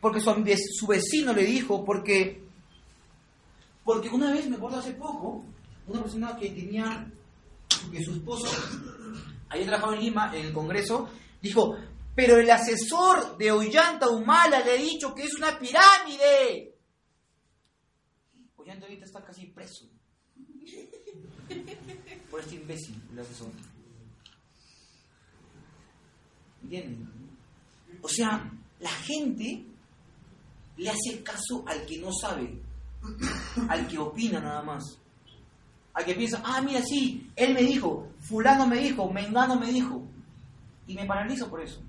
porque 0.00 0.20
su 0.20 0.86
vecino 0.86 1.32
le 1.32 1.44
dijo, 1.44 1.84
porque, 1.84 2.43
porque 3.84 4.08
una 4.08 4.32
vez, 4.32 4.48
me 4.48 4.56
acuerdo 4.56 4.78
hace 4.78 4.94
poco, 4.94 5.44
una 5.86 6.02
persona 6.02 6.36
que 6.36 6.50
tenía, 6.50 7.10
que 7.92 8.02
su 8.02 8.12
esposo 8.12 8.48
había 9.48 9.66
trabajado 9.66 9.94
en 9.94 10.00
Lima, 10.00 10.34
en 10.34 10.46
el 10.46 10.52
Congreso, 10.52 11.08
dijo, 11.40 11.76
pero 12.14 12.38
el 12.38 12.50
asesor 12.50 13.36
de 13.36 13.52
Ollanta 13.52 14.08
Humala 14.08 14.60
le 14.60 14.70
ha 14.72 14.76
dicho 14.76 15.14
que 15.14 15.24
es 15.24 15.34
una 15.34 15.58
pirámide. 15.58 16.74
Ollanta 18.56 18.86
ahorita 18.86 19.04
está 19.04 19.22
casi 19.22 19.46
preso 19.46 19.86
por 22.30 22.40
este 22.40 22.56
imbécil, 22.56 23.00
el 23.12 23.18
asesor. 23.18 23.50
¿Entienden? 26.62 27.08
O 28.02 28.08
sea, 28.08 28.50
la 28.80 28.90
gente 28.90 29.64
le 30.76 30.90
hace 30.90 31.22
caso 31.22 31.64
al 31.66 31.84
que 31.86 31.98
no 31.98 32.10
sabe, 32.12 32.58
al 33.68 33.86
que 33.86 33.98
opina 33.98 34.40
nada 34.40 34.62
más. 34.62 34.98
Al 35.92 36.04
que 36.04 36.14
piensa, 36.14 36.42
ah, 36.44 36.60
mira, 36.60 36.82
sí, 36.82 37.30
él 37.36 37.54
me 37.54 37.62
dijo, 37.62 38.08
fulano 38.18 38.66
me 38.66 38.78
dijo, 38.78 39.10
mengano 39.10 39.58
me 39.58 39.70
dijo. 39.72 40.02
Y 40.86 40.94
me 40.94 41.06
paralizo 41.06 41.48
por 41.48 41.62
eso. 41.62 41.80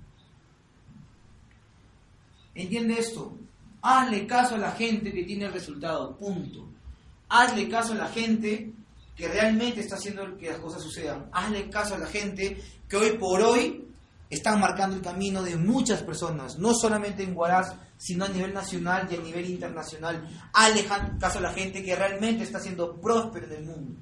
¿Entiende 2.54 2.98
esto? 2.98 3.36
Hazle 3.82 4.26
caso 4.26 4.54
a 4.54 4.58
la 4.58 4.72
gente 4.72 5.12
que 5.12 5.24
tiene 5.24 5.46
el 5.46 5.52
resultado, 5.52 6.16
punto. 6.16 6.68
Hazle 7.28 7.68
caso 7.68 7.92
a 7.92 7.96
la 7.96 8.08
gente 8.08 8.72
que 9.14 9.28
realmente 9.28 9.80
está 9.80 9.96
haciendo 9.96 10.36
que 10.38 10.50
las 10.50 10.58
cosas 10.58 10.82
sucedan. 10.82 11.28
Hazle 11.32 11.68
caso 11.68 11.94
a 11.94 11.98
la 11.98 12.06
gente 12.06 12.62
que 12.88 12.96
hoy 12.96 13.18
por 13.18 13.40
hoy 13.42 13.86
están 14.28 14.60
marcando 14.60 14.96
el 14.96 15.02
camino 15.02 15.42
de 15.42 15.56
muchas 15.56 16.02
personas, 16.02 16.58
no 16.58 16.74
solamente 16.74 17.22
en 17.22 17.36
Huaraz, 17.36 17.74
sino 17.96 18.24
a 18.24 18.28
nivel 18.28 18.52
nacional 18.52 19.08
y 19.10 19.16
a 19.16 19.20
nivel 19.20 19.48
internacional. 19.48 20.26
Hazle 20.52 20.84
caso 21.18 21.38
a 21.38 21.42
la 21.42 21.52
gente 21.52 21.82
que 21.82 21.94
realmente 21.94 22.44
está 22.44 22.60
siendo 22.60 23.00
próspera 23.00 23.46
en 23.46 23.52
el 23.52 23.64
mundo. 23.64 24.00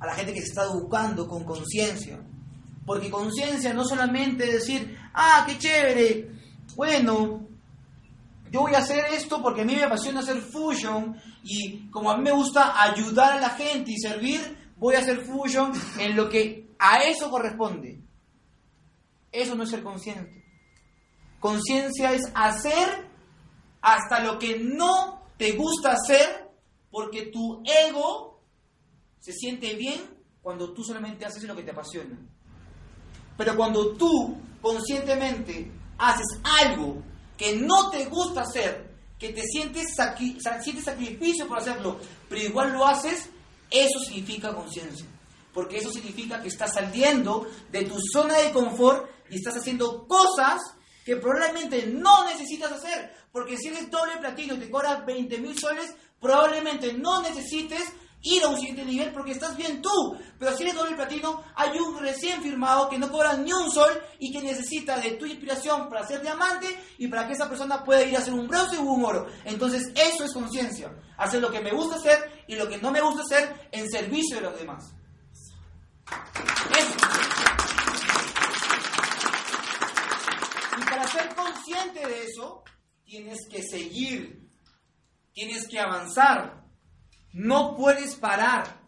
A 0.00 0.06
la 0.06 0.14
gente 0.14 0.32
que 0.34 0.40
se 0.40 0.48
está 0.48 0.64
educando 0.64 1.28
con 1.28 1.44
conciencia. 1.44 2.20
Porque 2.84 3.08
conciencia 3.08 3.72
no 3.72 3.84
solamente 3.84 4.46
decir, 4.46 4.98
ah, 5.14 5.44
qué 5.46 5.56
chévere, 5.56 6.30
bueno, 6.74 7.46
yo 8.50 8.60
voy 8.60 8.74
a 8.74 8.78
hacer 8.78 9.04
esto 9.14 9.40
porque 9.40 9.62
a 9.62 9.64
mí 9.64 9.76
me 9.76 9.84
apasiona 9.84 10.20
hacer 10.20 10.38
fusion 10.38 11.16
y 11.44 11.88
como 11.90 12.10
a 12.10 12.16
mí 12.16 12.24
me 12.24 12.32
gusta 12.32 12.82
ayudar 12.82 13.34
a 13.34 13.40
la 13.40 13.50
gente 13.50 13.92
y 13.92 13.98
servir, 13.98 14.74
voy 14.76 14.96
a 14.96 14.98
hacer 14.98 15.24
fusion 15.24 15.72
en 15.98 16.16
lo 16.16 16.28
que 16.28 16.74
a 16.78 16.98
eso 17.04 17.30
corresponde. 17.30 18.01
Eso 19.32 19.54
no 19.54 19.64
es 19.64 19.70
ser 19.70 19.82
consciente. 19.82 20.44
Conciencia 21.40 22.12
es 22.12 22.22
hacer 22.34 23.10
hasta 23.80 24.20
lo 24.20 24.38
que 24.38 24.60
no 24.60 25.26
te 25.36 25.52
gusta 25.52 25.92
hacer 25.92 26.48
porque 26.90 27.26
tu 27.32 27.62
ego 27.64 28.40
se 29.18 29.32
siente 29.32 29.74
bien 29.74 30.00
cuando 30.42 30.72
tú 30.72 30.84
solamente 30.84 31.24
haces 31.24 31.44
lo 31.44 31.56
que 31.56 31.62
te 31.62 31.70
apasiona. 31.70 32.16
Pero 33.36 33.56
cuando 33.56 33.96
tú 33.96 34.36
conscientemente 34.60 35.70
haces 35.98 36.26
algo 36.60 37.02
que 37.36 37.56
no 37.56 37.90
te 37.90 38.04
gusta 38.04 38.42
hacer, 38.42 38.92
que 39.18 39.30
te 39.30 39.42
sientes, 39.42 39.94
sacrificio 39.96 41.48
por 41.48 41.58
hacerlo, 41.58 41.98
pero 42.28 42.42
igual 42.42 42.72
lo 42.72 42.86
haces, 42.86 43.30
eso 43.70 43.98
significa 44.04 44.54
conciencia. 44.54 45.06
Porque 45.54 45.78
eso 45.78 45.90
significa 45.90 46.40
que 46.42 46.48
estás 46.48 46.74
saliendo 46.74 47.46
de 47.70 47.84
tu 47.84 47.96
zona 48.12 48.38
de 48.38 48.52
confort 48.52 49.08
y 49.32 49.36
estás 49.36 49.56
haciendo 49.56 50.06
cosas 50.06 50.60
que 51.04 51.16
probablemente 51.16 51.86
no 51.86 52.24
necesitas 52.24 52.70
hacer. 52.70 53.12
Porque 53.32 53.56
si 53.56 53.68
eres 53.68 53.90
doble 53.90 54.18
platino 54.18 54.54
y 54.54 54.58
te 54.58 54.70
cobras 54.70 55.04
20 55.04 55.38
mil 55.38 55.58
soles, 55.58 55.92
probablemente 56.20 56.92
no 56.92 57.22
necesites 57.22 57.82
ir 58.24 58.44
a 58.44 58.48
un 58.48 58.56
siguiente 58.56 58.84
nivel 58.84 59.12
porque 59.12 59.32
estás 59.32 59.56
bien 59.56 59.82
tú. 59.82 60.16
Pero 60.38 60.56
si 60.56 60.62
eres 60.62 60.74
doble 60.74 60.94
platino, 60.94 61.42
hay 61.54 61.78
un 61.78 61.98
recién 61.98 62.42
firmado 62.42 62.88
que 62.88 62.98
no 62.98 63.10
cobra 63.10 63.36
ni 63.36 63.52
un 63.52 63.70
sol 63.70 63.90
y 64.18 64.32
que 64.32 64.40
necesita 64.40 64.98
de 64.98 65.12
tu 65.12 65.26
inspiración 65.26 65.88
para 65.88 66.06
ser 66.06 66.22
diamante 66.22 66.78
y 66.98 67.08
para 67.08 67.26
que 67.26 67.32
esa 67.32 67.48
persona 67.48 67.82
pueda 67.82 68.02
ir 68.02 68.14
a 68.14 68.20
hacer 68.20 68.34
un 68.34 68.46
bronce 68.46 68.78
o 68.78 68.82
un 68.82 69.04
oro. 69.04 69.26
Entonces 69.44 69.90
eso 69.94 70.24
es 70.24 70.32
conciencia. 70.32 70.92
Hacer 71.16 71.40
lo 71.40 71.50
que 71.50 71.60
me 71.60 71.72
gusta 71.72 71.96
hacer 71.96 72.44
y 72.46 72.54
lo 72.54 72.68
que 72.68 72.78
no 72.78 72.90
me 72.90 73.00
gusta 73.00 73.22
hacer 73.22 73.68
en 73.72 73.90
servicio 73.90 74.36
de 74.36 74.42
los 74.42 74.58
demás. 74.58 74.92
Eso. 76.76 76.94
Y 80.78 80.84
para 80.84 81.06
ser 81.06 81.34
consciente 81.62 82.06
de 82.06 82.24
eso, 82.24 82.62
tienes 83.04 83.46
que 83.48 83.62
seguir, 83.62 84.48
tienes 85.32 85.68
que 85.68 85.78
avanzar, 85.78 86.64
no 87.32 87.76
puedes 87.76 88.14
parar. 88.16 88.80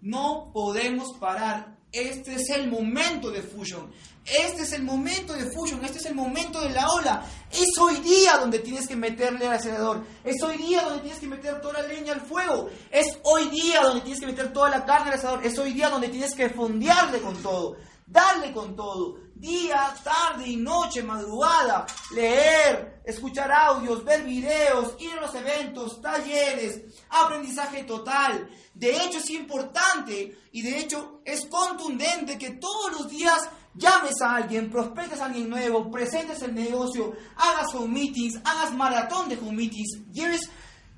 No 0.00 0.50
podemos 0.52 1.16
parar. 1.20 1.78
Este 1.92 2.34
es 2.34 2.50
el 2.50 2.68
momento 2.68 3.30
de 3.30 3.40
fusion. 3.40 3.92
Este 4.24 4.62
es 4.62 4.72
el 4.72 4.82
momento 4.82 5.32
de 5.32 5.48
fusion. 5.52 5.84
Este 5.84 5.98
es 5.98 6.06
el 6.06 6.16
momento 6.16 6.60
de 6.60 6.70
la 6.70 6.88
ola. 6.90 7.24
Es 7.52 7.68
hoy 7.80 7.96
día 8.00 8.36
donde 8.38 8.58
tienes 8.58 8.88
que 8.88 8.96
meterle 8.96 9.46
al 9.46 9.54
acelerador. 9.54 10.04
Es 10.24 10.42
hoy 10.42 10.56
día 10.56 10.82
donde 10.82 11.02
tienes 11.02 11.20
que 11.20 11.28
meter 11.28 11.60
toda 11.60 11.82
la 11.82 11.86
leña 11.86 12.14
al 12.14 12.20
fuego. 12.20 12.68
Es 12.90 13.16
hoy 13.22 13.48
día 13.48 13.80
donde 13.82 14.00
tienes 14.00 14.20
que 14.20 14.26
meter 14.26 14.52
toda 14.52 14.70
la 14.70 14.84
carne 14.84 15.12
al 15.12 15.18
asador. 15.18 15.46
Es 15.46 15.56
hoy 15.56 15.72
día 15.72 15.88
donde 15.88 16.08
tienes 16.08 16.34
que 16.34 16.50
fondearle 16.50 17.20
con 17.20 17.40
todo. 17.40 17.76
Darle 18.12 18.52
con 18.52 18.76
todo. 18.76 19.16
Día, 19.34 19.94
tarde 20.04 20.46
y 20.46 20.56
noche, 20.56 21.02
madrugada, 21.02 21.86
leer, 22.14 23.00
escuchar 23.06 23.50
audios, 23.50 24.04
ver 24.04 24.22
videos, 24.22 24.94
ir 25.00 25.12
a 25.12 25.22
los 25.22 25.34
eventos, 25.34 26.00
talleres, 26.02 26.82
aprendizaje 27.08 27.84
total. 27.84 28.50
De 28.74 28.90
hecho 28.90 29.18
es 29.18 29.30
importante 29.30 30.36
y 30.52 30.60
de 30.60 30.78
hecho 30.78 31.22
es 31.24 31.46
contundente 31.46 32.36
que 32.36 32.50
todos 32.50 32.92
los 32.92 33.08
días 33.08 33.48
llames 33.74 34.20
a 34.20 34.36
alguien, 34.36 34.70
prospectes 34.70 35.18
a 35.18 35.24
alguien 35.24 35.48
nuevo, 35.48 35.90
presentes 35.90 36.42
el 36.42 36.54
negocio, 36.54 37.14
hagas 37.36 37.74
home 37.74 37.98
meetings, 37.98 38.40
hagas 38.44 38.74
maratón 38.74 39.30
de 39.30 39.38
home 39.38 39.52
meetings, 39.52 40.12
lleves 40.12 40.50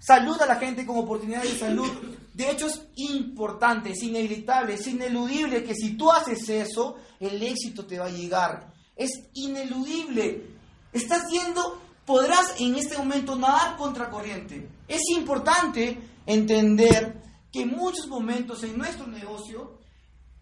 salud 0.04 0.40
a 0.42 0.46
la 0.46 0.56
gente 0.56 0.84
como 0.84 1.00
oportunidad 1.00 1.42
de 1.42 1.58
salud. 1.58 1.90
De 2.34 2.50
hecho 2.50 2.66
es 2.66 2.82
importante, 2.96 3.92
es 3.92 4.02
inevitable, 4.02 4.74
es 4.74 4.86
ineludible 4.86 5.64
que 5.64 5.74
si 5.74 5.96
tú 5.96 6.10
haces 6.10 6.48
eso, 6.48 6.96
el 7.20 7.42
éxito 7.42 7.86
te 7.86 7.98
va 7.98 8.06
a 8.06 8.10
llegar. 8.10 8.72
Es 8.96 9.10
ineludible. 9.32 10.46
Estás 10.92 11.30
yendo, 11.30 11.80
podrás 12.04 12.60
en 12.60 12.74
este 12.74 12.98
momento 12.98 13.34
nadar 13.36 13.76
contra 13.76 14.10
corriente. 14.10 14.68
Es 14.86 15.00
importante 15.16 15.98
entender 16.26 17.22
que 17.50 17.62
en 17.62 17.70
muchos 17.70 18.06
momentos 18.06 18.62
en 18.62 18.76
nuestro 18.76 19.06
negocio 19.06 19.78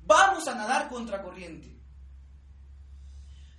vamos 0.05 0.49
a 0.49 0.55
nadar 0.55 0.89
contra 0.89 1.23
corriente. 1.23 1.73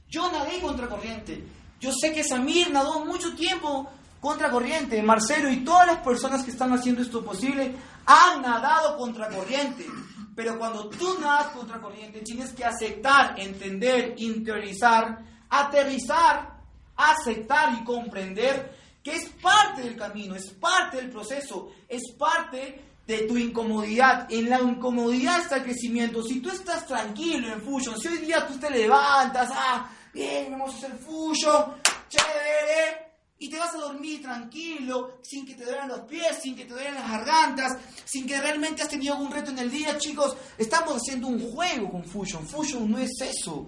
Yo 0.09 0.29
nadé 0.31 0.59
contra 0.59 0.89
corriente. 0.89 1.43
Yo 1.79 1.91
sé 1.93 2.11
que 2.13 2.23
Samir 2.23 2.71
nadó 2.71 3.05
mucho 3.05 3.35
tiempo 3.35 3.89
contra 4.23 4.49
corriente. 4.49 5.03
Marcelo 5.03 5.49
y 5.49 5.65
todas 5.65 5.85
las 5.85 5.97
personas 5.97 6.43
que 6.43 6.51
están 6.51 6.71
haciendo 6.71 7.01
esto 7.01 7.25
posible 7.25 7.75
han 8.05 8.41
nadado 8.41 8.97
contra 8.97 9.27
corriente. 9.27 9.85
Pero 10.33 10.57
cuando 10.57 10.87
tú 10.87 11.19
nadas 11.19 11.47
contra 11.47 11.81
corriente, 11.81 12.21
tienes 12.21 12.53
que 12.53 12.63
aceptar, 12.63 13.37
entender, 13.37 14.15
interiorizar, 14.15 15.19
aterrizar, 15.49 16.53
aceptar 16.95 17.77
y 17.81 17.83
comprender 17.83 18.77
que 19.03 19.13
es 19.13 19.27
parte 19.41 19.81
del 19.81 19.97
camino, 19.97 20.35
es 20.35 20.51
parte 20.51 20.95
del 20.95 21.09
proceso, 21.09 21.73
es 21.89 22.13
parte 22.17 22.81
de 23.05 23.17
tu 23.27 23.37
incomodidad. 23.37 24.27
En 24.31 24.49
la 24.49 24.61
incomodidad 24.61 25.41
está 25.41 25.57
el 25.57 25.63
crecimiento. 25.63 26.23
Si 26.23 26.39
tú 26.39 26.49
estás 26.49 26.87
tranquilo 26.87 27.51
en 27.51 27.61
Fusion, 27.61 27.99
si 27.99 28.07
hoy 28.07 28.19
día 28.19 28.47
tú 28.47 28.57
te 28.57 28.69
levantas, 28.69 29.49
ah, 29.51 29.89
bien, 30.13 30.49
vamos 30.53 30.75
a 30.75 30.77
hacer 30.77 30.97
Fusion, 30.97 31.73
chévere, 32.07 33.12
y 33.43 33.49
te 33.49 33.59
vas 33.59 33.75
a 33.75 33.77
dormir 33.77 34.21
tranquilo, 34.21 35.17
sin 35.21 35.45
que 35.45 35.53
te 35.53 35.65
duelan 35.65 35.89
los 35.89 35.99
pies, 36.05 36.39
sin 36.41 36.55
que 36.55 36.63
te 36.63 36.73
duelan 36.73 36.93
las 36.93 37.11
gargantas, 37.11 37.77
sin 38.05 38.25
que 38.25 38.39
realmente 38.39 38.81
has 38.81 38.87
tenido 38.87 39.15
algún 39.15 39.33
reto 39.33 39.51
en 39.51 39.59
el 39.59 39.69
día, 39.69 39.97
chicos. 39.97 40.37
Estamos 40.57 40.95
haciendo 40.95 41.27
un 41.27 41.51
juego 41.51 41.91
con 41.91 42.05
Fusion. 42.05 42.47
Fusion 42.47 42.89
no 42.89 42.97
es 42.99 43.11
eso. 43.19 43.67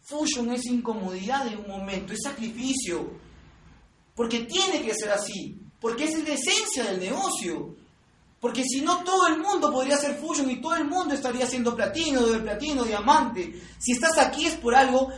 Fusion 0.00 0.50
es 0.54 0.64
incomodidad 0.64 1.44
de 1.44 1.56
un 1.56 1.68
momento, 1.68 2.14
es 2.14 2.20
sacrificio. 2.24 3.20
Porque 4.14 4.46
tiene 4.46 4.80
que 4.82 4.94
ser 4.94 5.10
así. 5.10 5.58
Porque 5.78 6.04
es 6.04 6.26
la 6.26 6.32
esencia 6.32 6.84
del 6.84 6.98
negocio. 6.98 7.76
Porque 8.40 8.64
si 8.64 8.80
no, 8.80 9.04
todo 9.04 9.26
el 9.26 9.36
mundo 9.36 9.70
podría 9.70 9.96
hacer 9.96 10.16
Fusion 10.16 10.50
y 10.50 10.62
todo 10.62 10.76
el 10.76 10.86
mundo 10.86 11.12
estaría 11.12 11.44
haciendo 11.44 11.76
platino, 11.76 12.26
de 12.26 12.38
platino, 12.38 12.82
diamante. 12.82 13.60
Si 13.78 13.92
estás 13.92 14.16
aquí 14.16 14.46
es 14.46 14.54
por 14.54 14.74
algo 14.74 15.10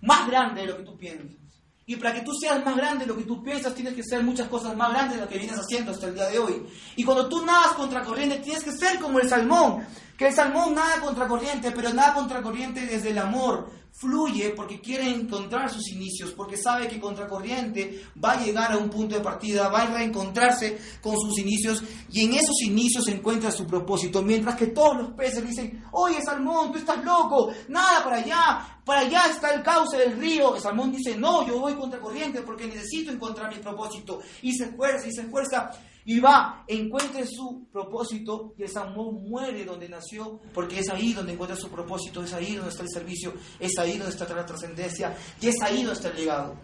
más 0.00 0.26
grande 0.28 0.62
de 0.62 0.66
lo 0.68 0.78
que 0.78 0.84
tú 0.84 0.96
piensas. 0.96 1.43
Y 1.86 1.96
para 1.96 2.14
que 2.14 2.22
tú 2.22 2.32
seas 2.32 2.64
más 2.64 2.76
grande 2.76 3.04
de 3.04 3.12
lo 3.12 3.16
que 3.16 3.24
tú 3.24 3.42
piensas, 3.42 3.74
tienes 3.74 3.94
que 3.94 4.02
ser 4.02 4.22
muchas 4.22 4.48
cosas 4.48 4.74
más 4.74 4.90
grandes 4.90 5.16
de 5.16 5.24
lo 5.24 5.28
que 5.28 5.38
vienes 5.38 5.58
haciendo 5.58 5.92
hasta 5.92 6.06
el 6.06 6.14
día 6.14 6.28
de 6.28 6.38
hoy. 6.38 6.66
Y 6.96 7.04
cuando 7.04 7.28
tú 7.28 7.44
nadas 7.44 7.72
contra 7.74 8.02
corriente, 8.02 8.38
tienes 8.38 8.64
que 8.64 8.72
ser 8.72 8.98
como 8.98 9.18
el 9.18 9.28
salmón. 9.28 9.86
Que 10.16 10.28
el 10.28 10.34
salmón 10.34 10.74
nada 10.74 11.00
contra 11.00 11.26
corriente, 11.26 11.72
pero 11.72 11.92
nada 11.92 12.14
contra 12.14 12.40
corriente 12.40 12.86
desde 12.86 13.10
el 13.10 13.18
amor. 13.18 13.68
Fluye 13.96 14.50
porque 14.50 14.80
quiere 14.80 15.08
encontrar 15.08 15.70
sus 15.70 15.88
inicios, 15.92 16.32
porque 16.32 16.56
sabe 16.56 16.88
que 16.88 16.98
contracorriente 16.98 18.02
va 18.22 18.32
a 18.32 18.44
llegar 18.44 18.72
a 18.72 18.76
un 18.76 18.90
punto 18.90 19.14
de 19.14 19.20
partida, 19.20 19.68
va 19.68 19.82
a 19.82 19.86
reencontrarse 19.86 20.76
con 21.00 21.14
sus 21.16 21.38
inicios 21.38 21.80
y 22.10 22.24
en 22.24 22.34
esos 22.34 22.60
inicios 22.62 23.06
encuentra 23.06 23.52
su 23.52 23.64
propósito. 23.68 24.20
Mientras 24.20 24.56
que 24.56 24.66
todos 24.66 24.96
los 24.96 25.12
peces 25.12 25.46
dicen, 25.46 25.84
oye 25.92 26.20
Salmón, 26.22 26.72
tú 26.72 26.78
estás 26.78 27.04
loco, 27.04 27.52
nada 27.68 28.02
para 28.02 28.16
allá, 28.16 28.80
para 28.84 29.02
allá 29.02 29.26
está 29.30 29.54
el 29.54 29.62
cauce 29.62 29.96
del 29.96 30.18
río. 30.18 30.56
El 30.56 30.60
Salmón 30.60 30.90
dice, 30.90 31.16
no, 31.16 31.46
yo 31.46 31.60
voy 31.60 31.74
contracorriente 31.74 32.42
porque 32.42 32.66
necesito 32.66 33.12
encontrar 33.12 33.54
mi 33.54 33.62
propósito. 33.62 34.18
Y 34.42 34.54
se 34.54 34.64
esfuerza 34.64 35.06
y 35.06 35.12
se 35.12 35.20
esfuerza 35.20 35.70
y 36.06 36.20
va, 36.20 36.64
encuentre 36.68 37.26
su 37.26 37.66
propósito 37.72 38.52
y 38.58 38.62
el 38.62 38.68
Salmón 38.68 39.26
muere 39.28 39.64
donde 39.64 39.88
nació, 39.88 40.38
porque 40.52 40.80
es 40.80 40.90
ahí 40.90 41.14
donde 41.14 41.32
encuentra 41.32 41.56
su 41.56 41.70
propósito, 41.70 42.22
es 42.22 42.32
ahí 42.34 42.56
donde 42.56 42.70
está 42.70 42.82
el 42.82 42.90
servicio, 42.90 43.32
es 43.58 43.78
ahí 43.78 43.96
donde 43.96 44.12
está 44.12 44.32
la 44.34 44.44
trascendencia 44.44 45.16
y 45.40 45.48
es 45.48 45.56
ahí 45.62 45.78
donde 45.78 45.94
está 45.94 46.10
el 46.10 46.16
legado. 46.16 46.56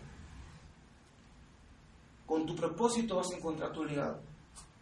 Con 2.27 2.45
tu 2.47 2.55
propósito 2.55 3.17
vas 3.17 3.33
a 3.33 3.37
encontrar 3.37 3.73
tu 3.73 3.85
legado. 3.85 4.21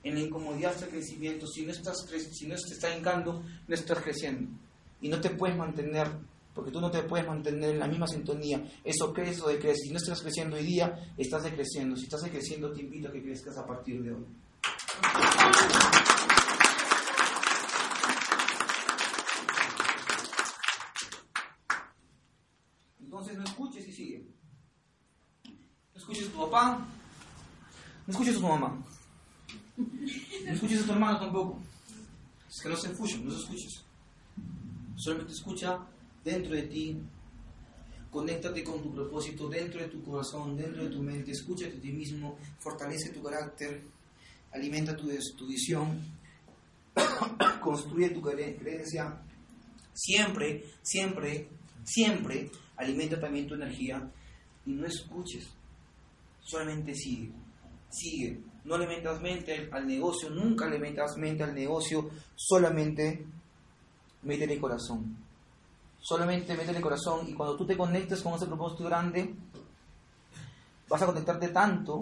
En 0.03 0.15
la 0.15 0.21
incomodidad 0.21 0.73
está 0.73 0.87
el 0.87 0.91
crecimiento. 0.93 1.47
Si 1.47 1.65
no, 1.65 1.73
estás, 1.73 1.97
si 2.33 2.47
no 2.47 2.55
te 2.57 2.75
está 2.75 2.95
hincando, 2.97 3.43
no 3.67 3.75
estás 3.75 4.01
creciendo. 4.01 4.51
Y 5.01 5.09
no 5.09 5.21
te 5.21 5.31
puedes 5.31 5.57
mantener, 5.57 6.09
porque 6.55 6.71
tú 6.71 6.81
no 6.81 6.91
te 6.91 7.03
puedes 7.05 7.27
mantener 7.27 7.71
en 7.71 7.79
la 7.79 7.87
misma 7.87 8.07
sintonía. 8.07 8.63
Eso 8.85 9.13
crece 9.13 9.41
o 9.43 9.49
decrece. 9.49 9.85
Si 9.85 9.91
no 9.91 9.99
estás 9.99 10.21
creciendo 10.21 10.57
hoy 10.57 10.65
día, 10.65 11.13
estás 11.17 11.45
decreciendo. 11.45 11.97
Si 11.97 12.05
estás 12.05 12.23
decreciendo, 12.23 12.73
te 12.73 12.83
invito 12.83 13.09
a 13.09 13.13
que 13.13 13.23
crezcas 13.23 13.57
a 13.57 13.67
partir 13.67 14.03
de 14.03 14.13
hoy. 14.13 14.27
Entonces 23.01 23.37
no 23.37 23.45
escuches 23.45 23.89
y 23.89 23.93
sigue. 23.93 24.27
No 25.45 26.01
escuches 26.01 26.29
a 26.29 26.31
tu 26.31 26.39
papá, 26.39 26.87
no 28.07 28.13
escuches 28.13 28.37
a 28.37 28.41
tu 28.41 28.47
mamá, 28.47 28.85
no 29.77 30.53
escuches 30.53 30.83
a 30.83 30.87
tu 30.87 30.93
hermano 30.93 31.19
tampoco. 31.19 31.59
Es 32.49 32.63
que 32.63 32.69
no 32.69 32.77
se 32.77 32.91
escuchen, 32.93 33.25
no 33.25 33.31
se 33.31 33.39
escuches. 33.39 33.85
Solamente 34.97 35.33
escucha 35.33 35.79
dentro 36.25 36.55
de 36.55 36.63
ti. 36.63 37.03
Conéctate 38.11 38.65
con 38.65 38.83
tu 38.83 38.95
propósito 38.95 39.49
dentro 39.49 39.81
de 39.81 39.89
tu 39.89 40.03
corazón, 40.03 40.57
dentro 40.57 40.85
de 40.85 40.91
tu 40.91 41.03
mente. 41.03 41.33
Escúchate 41.33 41.77
a 41.77 41.81
ti 41.81 41.93
mismo, 41.93 42.39
fortalece 42.59 43.11
tu 43.11 43.23
carácter 43.23 43.85
alimenta 44.53 44.97
tu, 44.97 45.09
tu 45.37 45.47
visión, 45.47 46.01
construye 47.61 48.11
tu 48.11 48.23
creencia, 48.23 49.21
siempre, 49.93 50.65
siempre, 50.83 51.49
siempre 51.85 52.51
alimenta 52.77 53.21
también 53.21 53.47
tu 53.47 53.55
energía 53.55 54.11
y 54.67 54.73
no 54.73 54.87
escuches, 54.87 55.49
solamente 56.41 56.95
sigue, 56.95 57.33
sigue. 57.91 58.41
No 58.65 58.77
le 58.77 58.87
metas 58.87 59.21
mente 59.23 59.71
al 59.73 59.87
negocio, 59.87 60.29
nunca 60.29 60.69
le 60.69 60.79
metas 60.79 61.17
mente 61.17 61.43
al 61.43 61.55
negocio, 61.55 62.11
solamente 62.35 63.25
métele 64.23 64.59
corazón. 64.59 65.17
Solamente 66.01 66.55
métele 66.55 66.81
corazón 66.81 67.29
y 67.29 67.33
cuando 67.33 67.57
tú 67.57 67.67
te 67.67 67.77
conectes 67.77 68.23
con 68.23 68.35
ese 68.35 68.47
propósito 68.47 68.85
grande, 68.85 69.35
vas 70.89 71.03
a 71.03 71.07
conectarte 71.07 71.49
tanto 71.49 72.01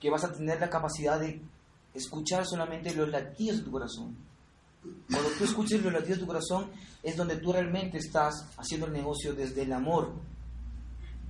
que 0.00 0.10
vas 0.10 0.24
a 0.24 0.32
tener 0.32 0.58
la 0.58 0.70
capacidad 0.70 1.20
de 1.20 1.40
escuchar 1.94 2.46
solamente 2.46 2.94
los 2.94 3.08
latidos 3.08 3.58
de 3.58 3.64
tu 3.64 3.70
corazón. 3.70 4.16
Cuando 5.10 5.28
tú 5.36 5.44
escuches 5.44 5.82
los 5.82 5.92
latidos 5.92 6.18
de 6.18 6.24
tu 6.24 6.26
corazón 6.26 6.70
es 7.02 7.16
donde 7.16 7.36
tú 7.36 7.52
realmente 7.52 7.98
estás 7.98 8.46
haciendo 8.56 8.86
el 8.86 8.92
negocio 8.92 9.34
desde 9.34 9.62
el 9.62 9.72
amor, 9.72 10.12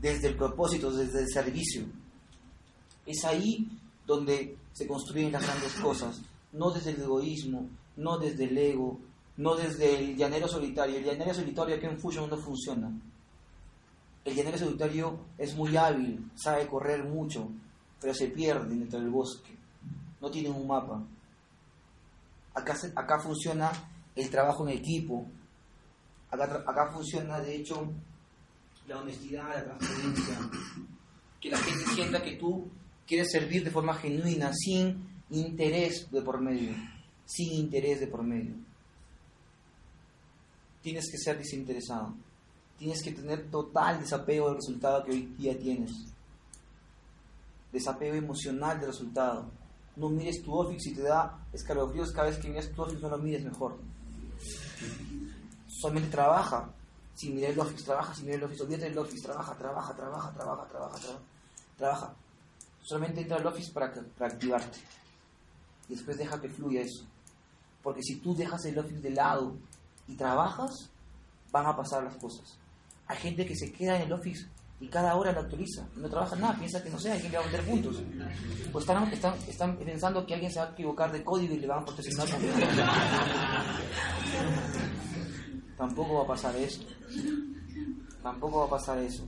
desde 0.00 0.28
el 0.28 0.36
propósito, 0.36 0.92
desde 0.92 1.20
el 1.20 1.28
servicio. 1.28 1.84
Es 3.06 3.24
ahí 3.24 3.68
donde 4.06 4.56
se 4.72 4.86
construyen 4.86 5.32
las 5.32 5.42
grandes 5.42 5.74
cosas, 5.74 6.20
no 6.52 6.70
desde 6.70 6.90
el 6.90 7.02
egoísmo, 7.02 7.68
no 7.96 8.18
desde 8.18 8.44
el 8.44 8.56
ego, 8.56 9.00
no 9.36 9.56
desde 9.56 9.98
el 9.98 10.16
llanero 10.16 10.46
solitario. 10.46 10.98
El 10.98 11.04
llanero 11.04 11.34
solitario 11.34 11.76
aquí 11.76 11.86
en 11.86 11.98
Fusion 11.98 12.30
no 12.30 12.36
funciona. 12.36 12.90
El 14.24 14.34
llanero 14.34 14.58
solitario 14.58 15.18
es 15.38 15.56
muy 15.56 15.76
hábil, 15.76 16.30
sabe 16.34 16.66
correr 16.66 17.04
mucho, 17.04 17.48
pero 18.00 18.14
se 18.14 18.28
pierden 18.28 18.80
dentro 18.80 18.98
del 18.98 19.10
bosque, 19.10 19.50
no 20.20 20.30
tienen 20.30 20.52
un 20.52 20.66
mapa. 20.66 21.02
Acá, 22.54 23.20
funciona 23.20 23.70
el 24.16 24.30
trabajo 24.30 24.68
en 24.68 24.76
equipo, 24.76 25.26
acá, 26.30 26.64
acá 26.66 26.90
funciona 26.92 27.40
de 27.40 27.56
hecho 27.56 27.88
la 28.88 28.98
honestidad, 28.98 29.54
la 29.54 29.64
transparencia, 29.64 30.38
que 31.40 31.50
la 31.50 31.58
gente 31.58 31.84
sienta 31.94 32.22
que 32.22 32.36
tú 32.36 32.68
quieres 33.06 33.30
servir 33.30 33.64
de 33.64 33.70
forma 33.70 33.94
genuina, 33.94 34.52
sin 34.52 35.08
interés 35.30 36.10
de 36.10 36.22
por 36.22 36.40
medio, 36.40 36.74
sin 37.24 37.52
interés 37.52 38.00
de 38.00 38.08
por 38.08 38.22
medio. 38.22 38.54
Tienes 40.82 41.10
que 41.10 41.18
ser 41.18 41.38
desinteresado, 41.38 42.14
tienes 42.78 43.02
que 43.02 43.12
tener 43.12 43.50
total 43.50 44.00
desapego 44.00 44.46
del 44.48 44.56
resultado 44.56 45.04
que 45.04 45.12
hoy 45.12 45.34
día 45.38 45.56
tienes 45.58 45.92
desapego 47.72 48.16
emocional 48.16 48.78
del 48.78 48.88
resultado. 48.88 49.50
No 49.96 50.08
mires 50.08 50.42
tu 50.42 50.54
office 50.54 50.80
si 50.80 50.94
te 50.94 51.02
da 51.02 51.46
escalofríos 51.52 52.12
cada 52.12 52.28
vez 52.28 52.38
que 52.38 52.48
miras 52.48 52.70
tu 52.70 52.82
office, 52.82 53.00
no 53.00 53.08
lo 53.08 53.18
mires 53.18 53.44
mejor. 53.44 53.78
Solamente 55.68 56.10
trabaja 56.10 56.72
sin 57.14 57.34
mirar 57.34 57.52
el 57.52 57.60
office, 57.60 57.84
trabaja 57.84 58.14
sin 58.14 58.26
mirar 58.26 58.38
el 58.38 58.44
office, 58.46 58.62
olvídate 58.62 58.84
del 58.84 58.98
office, 58.98 59.22
trabaja, 59.22 59.56
trabaja, 59.56 59.94
trabaja, 59.94 60.32
trabaja, 60.32 60.68
trabaja, 60.68 60.98
trabaja, 60.98 61.22
trabaja. 61.76 62.14
Solamente 62.82 63.20
entra 63.20 63.36
al 63.36 63.46
office 63.46 63.72
para, 63.72 63.92
para 63.92 64.32
activarte. 64.32 64.78
Y 65.88 65.94
después 65.94 66.16
deja 66.16 66.40
que 66.40 66.48
fluya 66.48 66.80
eso. 66.80 67.04
Porque 67.82 68.02
si 68.02 68.16
tú 68.20 68.34
dejas 68.34 68.64
el 68.64 68.78
office 68.78 69.00
de 69.00 69.10
lado 69.10 69.56
y 70.06 70.16
trabajas, 70.16 70.90
van 71.50 71.66
a 71.66 71.76
pasar 71.76 72.04
las 72.04 72.16
cosas. 72.16 72.58
Hay 73.06 73.16
gente 73.18 73.44
que 73.44 73.56
se 73.56 73.72
queda 73.72 73.96
en 73.96 74.02
el 74.02 74.12
office 74.12 74.48
y 74.80 74.88
cada 74.88 75.14
hora 75.14 75.32
lo 75.32 75.40
actualiza. 75.40 75.86
No 75.96 76.08
trabaja 76.08 76.36
nada, 76.36 76.56
piensa 76.56 76.82
que 76.82 76.88
no 76.88 76.98
sé, 76.98 77.12
alguien 77.12 77.30
le 77.30 77.38
va 77.38 77.44
a 77.44 77.48
vender 77.48 77.66
puntos. 77.66 78.02
Pues 78.72 78.82
están, 78.82 79.12
están, 79.12 79.34
están 79.46 79.76
pensando 79.76 80.24
que 80.24 80.32
alguien 80.34 80.50
se 80.50 80.58
va 80.58 80.66
a 80.66 80.70
equivocar 80.70 81.12
de 81.12 81.22
código 81.22 81.54
y 81.54 81.58
le 81.58 81.66
van 81.66 81.82
a 81.82 81.84
proteccionar. 81.84 82.26
Tampoco 85.76 86.14
va 86.14 86.22
a 86.22 86.26
pasar 86.26 86.56
eso. 86.56 86.82
Tampoco 88.22 88.60
va 88.60 88.66
a 88.66 88.70
pasar 88.70 88.98
eso. 88.98 89.26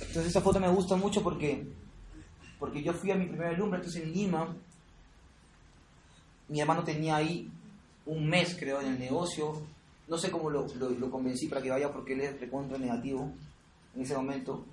Entonces 0.00 0.28
esa 0.28 0.40
foto 0.40 0.58
me 0.58 0.68
gusta 0.68 0.96
mucho 0.96 1.22
porque, 1.22 1.70
porque 2.58 2.82
yo 2.82 2.94
fui 2.94 3.10
a 3.10 3.16
mi 3.16 3.26
primera 3.26 3.50
alumbre, 3.50 3.80
entonces 3.80 4.02
en 4.02 4.12
Lima, 4.12 4.56
mi 6.48 6.60
hermano 6.60 6.82
tenía 6.82 7.16
ahí 7.16 7.50
un 8.06 8.26
mes, 8.26 8.56
creo, 8.58 8.80
en 8.80 8.88
el 8.88 8.98
negocio. 8.98 9.66
No 10.08 10.16
sé 10.16 10.30
cómo 10.30 10.48
lo, 10.48 10.66
lo, 10.76 10.88
lo 10.88 11.10
convencí 11.10 11.46
para 11.46 11.60
que 11.60 11.68
vaya 11.70 11.92
porque 11.92 12.14
él 12.14 12.22
es 12.22 12.40
recontra 12.40 12.78
negativo 12.78 13.30
en 14.00 14.06
ese 14.06 14.16
momento. 14.16 14.64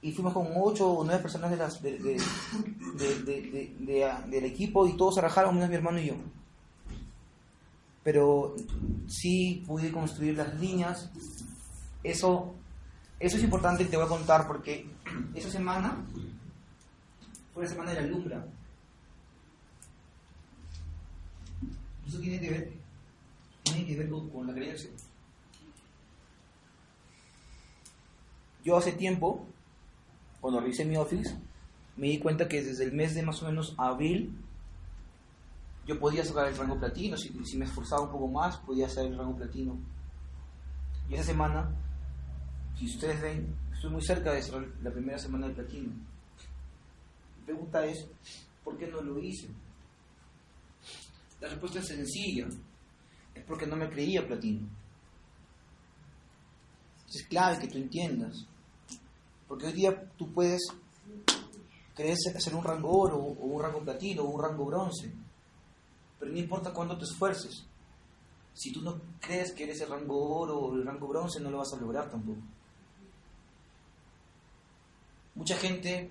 Y 0.00 0.12
fuimos 0.12 0.32
con 0.32 0.46
ocho 0.56 0.88
o 0.88 1.04
nueve 1.04 1.20
personas 1.20 1.50
de 1.50 1.56
las, 1.56 1.82
de, 1.82 1.98
de- 1.98 2.20
de- 2.94 3.22
de- 3.24 3.74
de- 3.80 4.12
del 4.30 4.44
equipo 4.44 4.86
y 4.86 4.96
todos 4.96 5.16
se 5.16 5.20
rajaron, 5.20 5.56
menos 5.56 5.68
mi 5.68 5.74
hermano 5.74 5.98
y 5.98 6.06
yo. 6.06 6.14
Pero 8.04 8.54
sí 9.08 9.64
pude 9.66 9.90
construir 9.90 10.36
las 10.36 10.54
líneas. 10.60 11.10
Eso, 12.04 12.54
eso 13.18 13.36
es 13.36 13.42
importante 13.42 13.82
y 13.82 13.86
te 13.86 13.96
voy 13.96 14.06
a 14.06 14.08
contar 14.08 14.46
porque 14.46 14.88
esa 15.34 15.50
semana 15.50 16.04
fue 17.52 17.64
la 17.64 17.68
semana 17.70 17.90
de 17.92 18.00
la 18.00 18.06
alumbra. 18.06 18.46
Eso 22.06 22.20
tiene 22.20 22.38
que 22.40 22.50
ver, 22.50 22.72
tiene 23.64 23.84
que 23.84 23.96
ver 23.96 24.08
con 24.08 24.46
la 24.46 24.54
creencia. 24.54 24.90
Yo 28.64 28.76
hace 28.76 28.92
tiempo, 28.92 29.46
cuando 30.40 30.60
revisé 30.60 30.84
mi 30.84 30.96
office, 30.96 31.36
me 31.96 32.08
di 32.08 32.18
cuenta 32.18 32.48
que 32.48 32.62
desde 32.62 32.84
el 32.84 32.92
mes 32.92 33.14
de 33.14 33.22
más 33.22 33.42
o 33.42 33.46
menos 33.46 33.74
abril, 33.76 34.32
yo 35.86 35.98
podía 35.98 36.24
sacar 36.24 36.48
el 36.48 36.56
rango 36.56 36.78
platino. 36.78 37.16
Si, 37.16 37.56
me 37.56 37.64
esforzaba 37.64 38.02
un 38.02 38.10
poco 38.10 38.28
más, 38.28 38.58
podía 38.58 38.86
hacer 38.86 39.06
el 39.06 39.16
rango 39.16 39.36
platino. 39.36 39.76
Y 41.08 41.14
esa 41.14 41.24
semana, 41.24 41.70
si 42.78 42.86
ustedes 42.86 43.20
ven, 43.22 43.54
estoy 43.72 43.90
muy 43.90 44.02
cerca 44.02 44.32
de 44.32 44.42
cerrar 44.42 44.66
la 44.82 44.90
primera 44.90 45.18
semana 45.18 45.46
del 45.46 45.56
platino. 45.56 45.88
Mi 45.88 47.44
pregunta 47.46 47.84
es, 47.86 48.06
¿por 48.62 48.76
qué 48.76 48.86
no 48.86 49.00
lo 49.00 49.18
hice? 49.18 49.48
La 51.40 51.48
respuesta 51.48 51.78
es 51.78 51.88
sencilla. 51.88 52.46
Es 53.34 53.44
porque 53.44 53.66
no 53.66 53.76
me 53.76 53.88
creía 53.88 54.26
platino. 54.26 54.68
Es 57.08 57.26
clave 57.26 57.58
que 57.58 57.68
tú 57.68 57.78
entiendas. 57.78 58.46
Porque 59.46 59.66
hoy 59.66 59.72
día 59.72 60.10
tú 60.16 60.32
puedes 60.32 60.62
creer 61.94 62.16
hacer 62.36 62.54
un 62.54 62.62
rango 62.62 62.90
oro 62.90 63.16
o 63.16 63.46
un 63.46 63.62
rango 63.62 63.80
platino 63.80 64.22
o 64.22 64.30
un 64.30 64.42
rango 64.42 64.66
bronce. 64.66 65.12
Pero 66.18 66.30
no 66.30 66.38
importa 66.38 66.72
cuándo 66.72 66.98
te 66.98 67.04
esfuerces. 67.04 67.64
Si 68.52 68.72
tú 68.72 68.82
no 68.82 69.00
crees 69.20 69.52
que 69.52 69.64
eres 69.64 69.80
el 69.80 69.88
rango 69.88 70.36
oro 70.36 70.58
o 70.58 70.74
el 70.74 70.84
rango 70.84 71.08
bronce, 71.08 71.40
no 71.40 71.50
lo 71.50 71.58
vas 71.58 71.72
a 71.72 71.80
lograr 71.80 72.10
tampoco. 72.10 72.40
Mucha 75.34 75.56
gente 75.56 76.10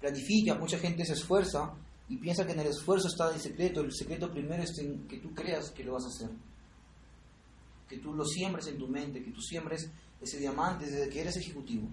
planifica, 0.00 0.54
mucha 0.54 0.78
gente 0.78 1.04
se 1.04 1.12
esfuerza 1.12 1.72
y 2.08 2.16
piensa 2.16 2.46
que 2.46 2.52
en 2.52 2.60
el 2.60 2.68
esfuerzo 2.68 3.08
está 3.08 3.34
el 3.34 3.40
secreto. 3.40 3.80
El 3.80 3.92
secreto 3.92 4.30
primero 4.30 4.62
es 4.62 4.78
en 4.78 5.06
que 5.06 5.18
tú 5.18 5.34
creas 5.34 5.70
que 5.70 5.84
lo 5.84 5.94
vas 5.94 6.04
a 6.04 6.08
hacer. 6.08 6.30
Que 7.90 7.98
tú 7.98 8.14
lo 8.14 8.24
siembres 8.24 8.66
en 8.68 8.78
tu 8.78 8.88
mente, 8.88 9.22
que 9.22 9.32
tú 9.32 9.42
siembres 9.42 9.90
ese 10.22 10.38
diamante 10.38 10.86
desde 10.86 11.10
que 11.10 11.20
eres 11.20 11.36
ejecutivo 11.36 11.88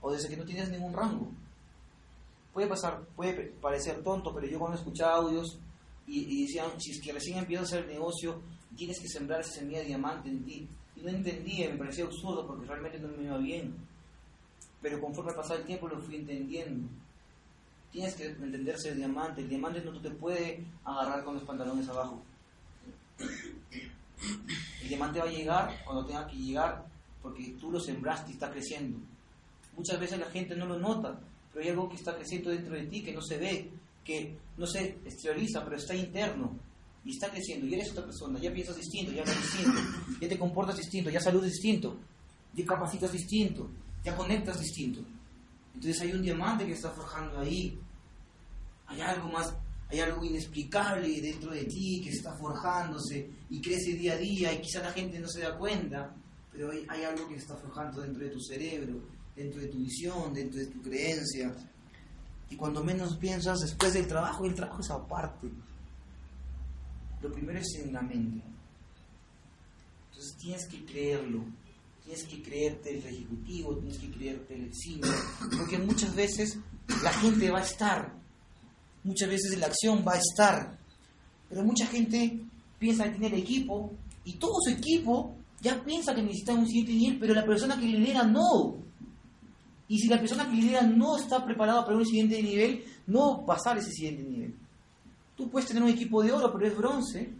o 0.00 0.12
desde 0.12 0.28
que 0.28 0.36
no 0.36 0.44
tienes 0.44 0.70
ningún 0.70 0.92
rango. 0.92 1.28
Puede 2.52 2.68
pasar, 2.68 3.04
puede 3.16 3.52
parecer 3.60 4.02
tonto, 4.02 4.32
pero 4.34 4.46
yo 4.46 4.58
cuando 4.58 4.78
escuchaba 4.78 5.16
audios 5.16 5.58
y, 6.06 6.20
y 6.20 6.42
decían, 6.42 6.80
si 6.80 6.92
es 6.92 7.00
que 7.00 7.12
recién 7.12 7.38
empiezas 7.38 7.72
a 7.72 7.76
hacer 7.76 7.88
el 7.88 7.94
negocio, 7.94 8.40
tienes 8.76 9.00
que 9.00 9.08
sembrar 9.08 9.40
esa 9.40 9.52
semilla 9.52 9.80
de 9.80 9.86
diamante 9.86 10.28
en 10.28 10.44
ti. 10.44 10.68
Y 10.96 11.00
no 11.00 11.08
entendía, 11.08 11.70
me 11.70 11.78
parecía 11.78 12.04
absurdo 12.04 12.46
porque 12.46 12.66
realmente 12.66 12.98
no 13.00 13.08
me 13.08 13.24
iba 13.24 13.38
bien. 13.38 13.74
Pero 14.82 15.00
conforme 15.00 15.32
pasaba 15.32 15.60
el 15.60 15.66
tiempo 15.66 15.88
lo 15.88 16.00
fui 16.00 16.16
entendiendo. 16.16 16.88
Tienes 17.90 18.14
que 18.14 18.26
entenderse 18.26 18.90
el 18.90 18.96
diamante. 18.96 19.40
El 19.40 19.48
diamante 19.48 19.80
no 19.80 19.98
te 20.00 20.10
puede 20.10 20.64
agarrar 20.84 21.24
con 21.24 21.34
los 21.34 21.44
pantalones 21.44 21.88
abajo. 21.88 22.22
El 24.82 24.88
diamante 24.88 25.18
va 25.20 25.26
a 25.26 25.30
llegar 25.30 25.82
cuando 25.84 26.06
tenga 26.06 26.26
que 26.26 26.36
llegar 26.36 26.86
porque 27.22 27.56
tú 27.58 27.70
lo 27.70 27.80
sembraste 27.80 28.30
y 28.30 28.34
está 28.34 28.50
creciendo. 28.50 28.98
Muchas 29.76 29.98
veces 29.98 30.18
la 30.18 30.30
gente 30.30 30.54
no 30.54 30.66
lo 30.66 30.78
nota, 30.78 31.18
pero 31.52 31.64
hay 31.64 31.70
algo 31.70 31.88
que 31.88 31.96
está 31.96 32.14
creciendo 32.14 32.50
dentro 32.50 32.74
de 32.74 32.86
ti 32.86 33.02
que 33.02 33.12
no 33.12 33.22
se 33.22 33.38
ve, 33.38 33.70
que 34.04 34.36
no 34.56 34.66
se 34.66 34.98
exterioriza, 35.04 35.64
pero 35.64 35.76
está 35.76 35.94
interno 35.94 36.52
y 37.04 37.12
está 37.12 37.30
creciendo. 37.30 37.66
Y 37.66 37.74
eres 37.74 37.90
otra 37.92 38.04
persona, 38.04 38.38
ya 38.38 38.52
piensas 38.52 38.76
distinto, 38.76 39.12
ya 39.12 39.22
hablas 39.22 39.40
distinto, 39.40 39.80
ya 40.20 40.28
te 40.28 40.38
comportas 40.38 40.76
distinto, 40.76 41.10
ya 41.10 41.20
saludas 41.20 41.50
distinto, 41.50 41.96
ya 42.54 42.64
capacitas 42.64 43.12
distinto, 43.12 43.68
ya 44.04 44.16
conectas 44.16 44.60
distinto. 44.60 45.00
Entonces 45.74 46.00
hay 46.02 46.12
un 46.12 46.22
diamante 46.22 46.66
que 46.66 46.72
está 46.72 46.90
forjando 46.90 47.38
ahí. 47.40 47.78
Hay 48.86 49.00
algo 49.00 49.28
más, 49.28 49.54
hay 49.90 50.00
algo 50.00 50.24
inexplicable 50.24 51.20
dentro 51.20 51.52
de 51.52 51.64
ti 51.64 52.00
que 52.02 52.10
está 52.10 52.34
forjándose 52.36 53.30
y 53.50 53.60
crece 53.60 53.92
día 53.92 54.14
a 54.14 54.16
día 54.16 54.52
y 54.52 54.60
quizá 54.60 54.80
la 54.80 54.92
gente 54.92 55.18
no 55.18 55.28
se 55.28 55.40
da 55.40 55.56
cuenta, 55.56 56.14
pero 56.50 56.70
hay, 56.70 57.02
algo 57.02 57.28
que 57.28 57.36
está 57.36 57.56
forjando 57.56 58.00
dentro 58.00 58.24
de 58.24 58.30
tu 58.30 58.40
cerebro, 58.40 59.00
dentro 59.34 59.60
de 59.60 59.68
tu 59.68 59.78
visión, 59.78 60.32
dentro 60.32 60.60
de 60.60 60.66
tu 60.66 60.80
creencia. 60.82 61.54
Y 62.50 62.56
cuando 62.56 62.82
menos 62.82 63.16
piensas, 63.16 63.60
después 63.60 63.92
del 63.94 64.06
trabajo, 64.06 64.46
el 64.46 64.54
trabajo 64.54 64.80
es 64.80 64.90
aparte. 64.90 65.48
Lo 67.20 67.32
primero 67.32 67.58
es 67.58 67.74
en 67.76 67.92
la 67.92 68.02
mente. 68.02 68.44
Entonces 70.10 70.36
tienes 70.36 70.66
que 70.66 70.84
creerlo. 70.84 71.44
Tienes 72.04 72.24
que 72.24 72.42
creerte 72.42 72.90
el 72.90 72.98
ejecutivo, 72.98 73.76
tienes 73.78 73.98
que 73.98 74.10
creerte 74.10 74.54
el 74.54 74.74
cine. 74.74 75.08
Porque 75.58 75.78
muchas 75.78 76.14
veces 76.14 76.58
la 77.02 77.12
gente 77.14 77.50
va 77.50 77.60
a 77.60 77.62
estar. 77.62 78.23
Muchas 79.04 79.28
veces 79.28 79.58
la 79.58 79.66
acción 79.66 80.04
va 80.06 80.14
a 80.14 80.18
estar. 80.18 80.78
Pero 81.48 81.62
mucha 81.62 81.86
gente 81.86 82.40
piensa 82.78 83.04
que 83.04 83.18
tiene 83.18 83.38
equipo 83.38 83.92
y 84.24 84.34
todo 84.34 84.54
su 84.60 84.70
equipo 84.70 85.34
ya 85.60 85.82
piensa 85.82 86.14
que 86.14 86.22
necesita 86.22 86.54
un 86.54 86.66
siguiente 86.66 86.92
nivel, 86.92 87.18
pero 87.18 87.34
la 87.34 87.44
persona 87.44 87.78
que 87.78 87.86
lidera 87.86 88.24
no. 88.24 88.76
Y 89.88 89.98
si 89.98 90.08
la 90.08 90.18
persona 90.18 90.48
que 90.48 90.56
lidera 90.56 90.82
no 90.82 91.16
está 91.16 91.44
preparada 91.44 91.84
para 91.84 91.96
un 91.96 92.04
siguiente 92.04 92.42
nivel, 92.42 92.84
no 93.06 93.38
va 93.38 93.42
a 93.42 93.46
pasar 93.46 93.78
ese 93.78 93.90
siguiente 93.90 94.22
nivel. 94.22 94.54
Tú 95.36 95.50
puedes 95.50 95.68
tener 95.68 95.82
un 95.82 95.88
equipo 95.88 96.22
de 96.22 96.32
oro, 96.32 96.52
pero 96.52 96.66
es 96.66 96.76
bronce, 96.76 97.30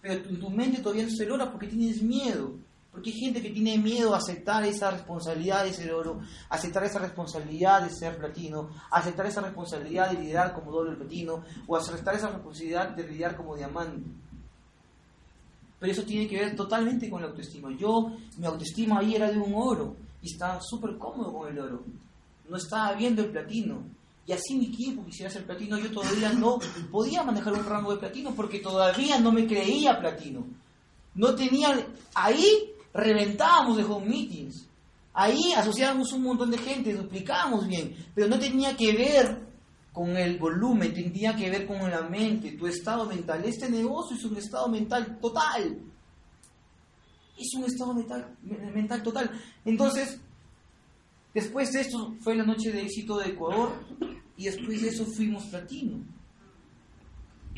pero 0.00 0.14
en 0.14 0.40
tu 0.40 0.50
mente 0.50 0.80
todavía 0.80 1.04
no 1.04 1.08
es 1.08 1.20
el 1.20 1.50
porque 1.50 1.66
tienes 1.66 2.02
miedo. 2.02 2.54
Porque 2.92 3.10
hay 3.10 3.18
gente 3.18 3.40
que 3.40 3.50
tiene 3.50 3.78
miedo 3.78 4.14
a 4.14 4.18
aceptar 4.18 4.64
esa 4.64 4.90
responsabilidad 4.90 5.64
de 5.64 5.72
ser 5.72 5.92
oro, 5.94 6.20
aceptar 6.50 6.84
esa 6.84 6.98
responsabilidad 6.98 7.82
de 7.82 7.90
ser 7.90 8.18
platino, 8.18 8.68
aceptar 8.90 9.26
esa 9.26 9.40
responsabilidad 9.40 10.10
de 10.10 10.20
liderar 10.20 10.52
como 10.52 10.70
doble 10.70 10.96
platino, 10.96 11.42
o 11.66 11.74
aceptar 11.74 12.14
esa 12.14 12.28
responsabilidad 12.28 12.90
de 12.90 13.08
liderar 13.08 13.34
como 13.34 13.56
diamante. 13.56 14.10
Pero 15.80 15.92
eso 15.92 16.02
tiene 16.04 16.28
que 16.28 16.38
ver 16.38 16.54
totalmente 16.54 17.08
con 17.08 17.22
la 17.22 17.28
autoestima. 17.28 17.74
Yo, 17.76 18.12
mi 18.36 18.46
autoestima 18.46 18.98
ahí 18.98 19.16
era 19.16 19.30
de 19.30 19.38
un 19.38 19.54
oro 19.54 19.96
y 20.20 20.30
estaba 20.30 20.60
súper 20.60 20.96
cómodo 20.98 21.32
con 21.32 21.48
el 21.48 21.58
oro. 21.58 21.82
No 22.48 22.56
estaba 22.58 22.92
viendo 22.92 23.22
el 23.22 23.30
platino. 23.30 23.82
Y 24.26 24.32
así 24.32 24.54
mi 24.54 24.66
equipo 24.66 25.04
quisiera 25.04 25.30
ser 25.30 25.44
platino, 25.44 25.78
yo 25.78 25.90
todavía 25.90 26.32
no 26.34 26.60
podía 26.90 27.24
manejar 27.24 27.54
un 27.54 27.64
rango 27.64 27.92
de 27.92 27.98
platino 27.98 28.32
porque 28.32 28.60
todavía 28.60 29.18
no 29.18 29.32
me 29.32 29.46
creía 29.46 29.98
platino. 29.98 30.46
No 31.14 31.34
tenía. 31.34 31.84
Ahí 32.14 32.71
reventábamos 32.92 33.76
de 33.76 33.84
home 33.84 34.06
meetings. 34.06 34.68
Ahí 35.14 35.52
asociábamos 35.54 36.12
un 36.12 36.22
montón 36.22 36.50
de 36.50 36.58
gente, 36.58 36.94
duplicábamos 36.94 37.68
bien, 37.68 37.94
pero 38.14 38.28
no 38.28 38.38
tenía 38.38 38.76
que 38.76 38.92
ver 38.92 39.52
con 39.92 40.16
el 40.16 40.38
volumen, 40.38 40.94
tenía 40.94 41.36
que 41.36 41.50
ver 41.50 41.66
con 41.66 41.78
la 41.90 42.02
mente, 42.02 42.52
tu 42.52 42.66
estado 42.66 43.04
mental. 43.04 43.44
Este 43.44 43.68
negocio 43.70 44.16
es 44.16 44.24
un 44.24 44.36
estado 44.36 44.68
mental 44.68 45.18
total. 45.20 45.78
Es 47.36 47.54
un 47.54 47.64
estado 47.64 47.92
mental, 47.92 48.36
mental 48.42 49.02
total. 49.02 49.30
Entonces, 49.64 50.18
después 51.34 51.72
de 51.72 51.82
esto 51.82 52.14
fue 52.20 52.34
la 52.34 52.44
noche 52.44 52.72
de 52.72 52.82
éxito 52.82 53.18
de 53.18 53.30
Ecuador 53.30 53.84
y 54.36 54.44
después 54.44 54.80
de 54.80 54.88
eso 54.88 55.04
fuimos 55.04 55.44
platino. 55.44 55.98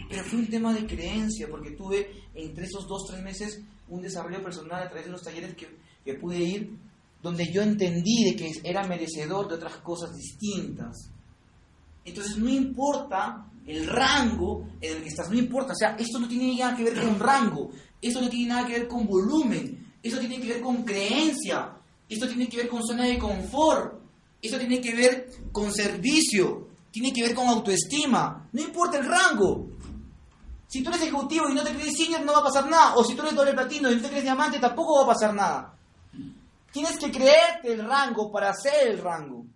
Pero 0.09 0.25
fue 0.25 0.39
un 0.41 0.49
tema 0.49 0.73
de 0.73 0.87
creencia, 0.87 1.49
porque 1.49 1.71
tuve 1.73 2.11
entre 2.35 2.67
esos 2.67 2.87
dos, 2.87 3.07
tres 3.09 3.23
meses 3.23 3.61
un 3.89 4.03
desarrollo 4.03 4.43
personal 4.43 4.83
a 4.83 4.89
través 4.89 5.07
de 5.07 5.13
los 5.13 5.23
talleres 5.23 5.55
que, 5.55 5.69
que 6.05 6.15
pude 6.15 6.39
ir, 6.39 6.77
donde 7.23 7.51
yo 7.51 7.63
entendí 7.63 8.25
de 8.25 8.37
que 8.37 8.53
era 8.65 8.87
merecedor 8.87 9.49
de 9.49 9.55
otras 9.55 9.77
cosas 9.79 10.15
distintas. 10.15 11.11
Entonces 12.05 12.37
no 12.37 12.49
importa 12.51 13.47
el 13.67 13.87
rango 13.87 14.69
en 14.81 14.97
el 14.97 15.03
que 15.03 15.09
estás, 15.09 15.31
no 15.31 15.39
importa, 15.39 15.73
o 15.73 15.77
sea, 15.77 15.97
esto 15.99 16.19
no 16.19 16.29
tiene 16.29 16.55
nada 16.59 16.77
que 16.77 16.85
ver 16.85 17.01
con 17.01 17.19
rango, 17.19 17.71
esto 18.01 18.21
no 18.21 18.29
tiene 18.29 18.49
nada 18.49 18.67
que 18.67 18.75
ver 18.75 18.89
con 18.89 19.07
volumen, 19.07 19.93
esto 20.03 20.21
tiene 20.21 20.39
que 20.39 20.49
ver 20.49 20.61
con 20.61 20.85
creencia, 20.85 21.73
esto 22.09 22.29
tiene 22.29 22.47
que 22.47 22.59
ver 22.59 22.69
con 22.69 22.83
zona 22.83 23.05
de 23.07 23.19
confort, 23.19 24.03
esto 24.43 24.59
tiene 24.59 24.81
que 24.83 24.95
ver 24.95 25.31
con 25.51 25.73
servicio, 25.73 26.69
tiene 26.91 27.13
que 27.13 27.23
ver 27.23 27.35
con 27.35 27.49
autoestima, 27.49 28.49
no 28.53 28.61
importa 28.61 28.99
el 28.99 29.07
rango. 29.07 29.71
Si 30.75 30.83
tú 30.83 30.91
eres 30.91 31.03
ejecutivo 31.03 31.49
y 31.49 31.55
no 31.55 31.63
te 31.63 31.73
crees 31.73 31.97
senior, 31.97 32.23
no 32.23 32.33
va 32.33 32.41
a 32.41 32.43
pasar 32.43 32.69
nada. 32.69 32.97
O 32.97 33.05
si 33.05 33.15
tú 33.15 33.23
eres 33.23 33.37
doble 33.37 33.53
platino 33.53 33.93
y 33.93 33.95
no 33.95 34.03
te 34.03 34.09
crees 34.09 34.25
diamante, 34.25 34.59
tampoco 34.59 34.97
va 34.97 35.05
a 35.05 35.15
pasar 35.15 35.33
nada. 35.33 35.79
Tienes 36.73 36.99
que 36.99 37.13
creerte 37.13 37.75
el 37.75 37.87
rango 37.87 38.33
para 38.33 38.51
hacer 38.51 38.89
el 38.89 38.99
rango. 38.99 39.47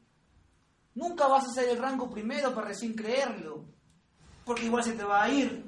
Nunca 0.95 1.27
vas 1.27 1.43
a 1.43 1.51
hacer 1.51 1.71
el 1.71 1.79
rango 1.79 2.09
primero 2.09 2.55
para 2.55 2.69
recién 2.69 2.95
creerlo, 2.95 3.65
porque 4.45 4.67
igual 4.67 4.85
se 4.85 4.93
te 4.93 5.03
va 5.03 5.25
a 5.25 5.29
ir. 5.29 5.65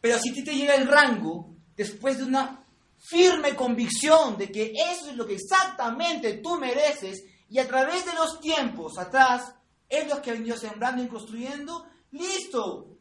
Pero 0.00 0.20
si 0.20 0.32
ti 0.34 0.44
te 0.44 0.54
llega 0.54 0.76
el 0.76 0.86
rango 0.86 1.56
después 1.74 2.18
de 2.18 2.26
una 2.26 2.64
firme 2.96 3.56
convicción 3.56 4.38
de 4.38 4.52
que 4.52 4.72
eso 4.72 5.10
es 5.10 5.16
lo 5.16 5.26
que 5.26 5.34
exactamente 5.34 6.34
tú 6.34 6.60
mereces 6.60 7.24
y 7.48 7.58
a 7.58 7.66
través 7.66 8.06
de 8.06 8.14
los 8.14 8.38
tiempos 8.38 8.96
atrás 8.98 9.52
es 9.88 10.08
lo 10.08 10.22
que 10.22 10.30
ha 10.30 10.34
venido 10.34 10.56
sembrando 10.56 11.02
y 11.02 11.08
construyendo, 11.08 11.88
listo. 12.12 12.99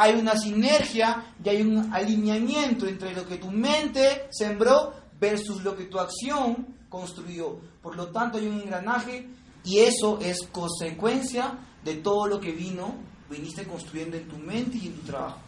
Hay 0.00 0.14
una 0.14 0.36
sinergia 0.36 1.34
y 1.42 1.48
hay 1.48 1.62
un 1.62 1.92
alineamiento 1.92 2.86
entre 2.86 3.12
lo 3.14 3.26
que 3.26 3.38
tu 3.38 3.50
mente 3.50 4.28
sembró 4.30 4.94
versus 5.18 5.64
lo 5.64 5.76
que 5.76 5.86
tu 5.86 5.98
acción 5.98 6.76
construyó. 6.88 7.58
Por 7.82 7.96
lo 7.96 8.12
tanto, 8.12 8.38
hay 8.38 8.46
un 8.46 8.60
engranaje 8.60 9.28
y 9.64 9.80
eso 9.80 10.20
es 10.20 10.46
consecuencia 10.52 11.58
de 11.84 11.96
todo 11.96 12.28
lo 12.28 12.40
que 12.40 12.52
vino, 12.52 12.94
viniste 13.28 13.64
construyendo 13.64 14.16
en 14.16 14.28
tu 14.28 14.38
mente 14.38 14.78
y 14.78 14.86
en 14.86 14.94
tu 14.94 15.02
trabajo. 15.02 15.40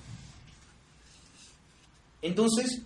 Entonces, 2.20 2.82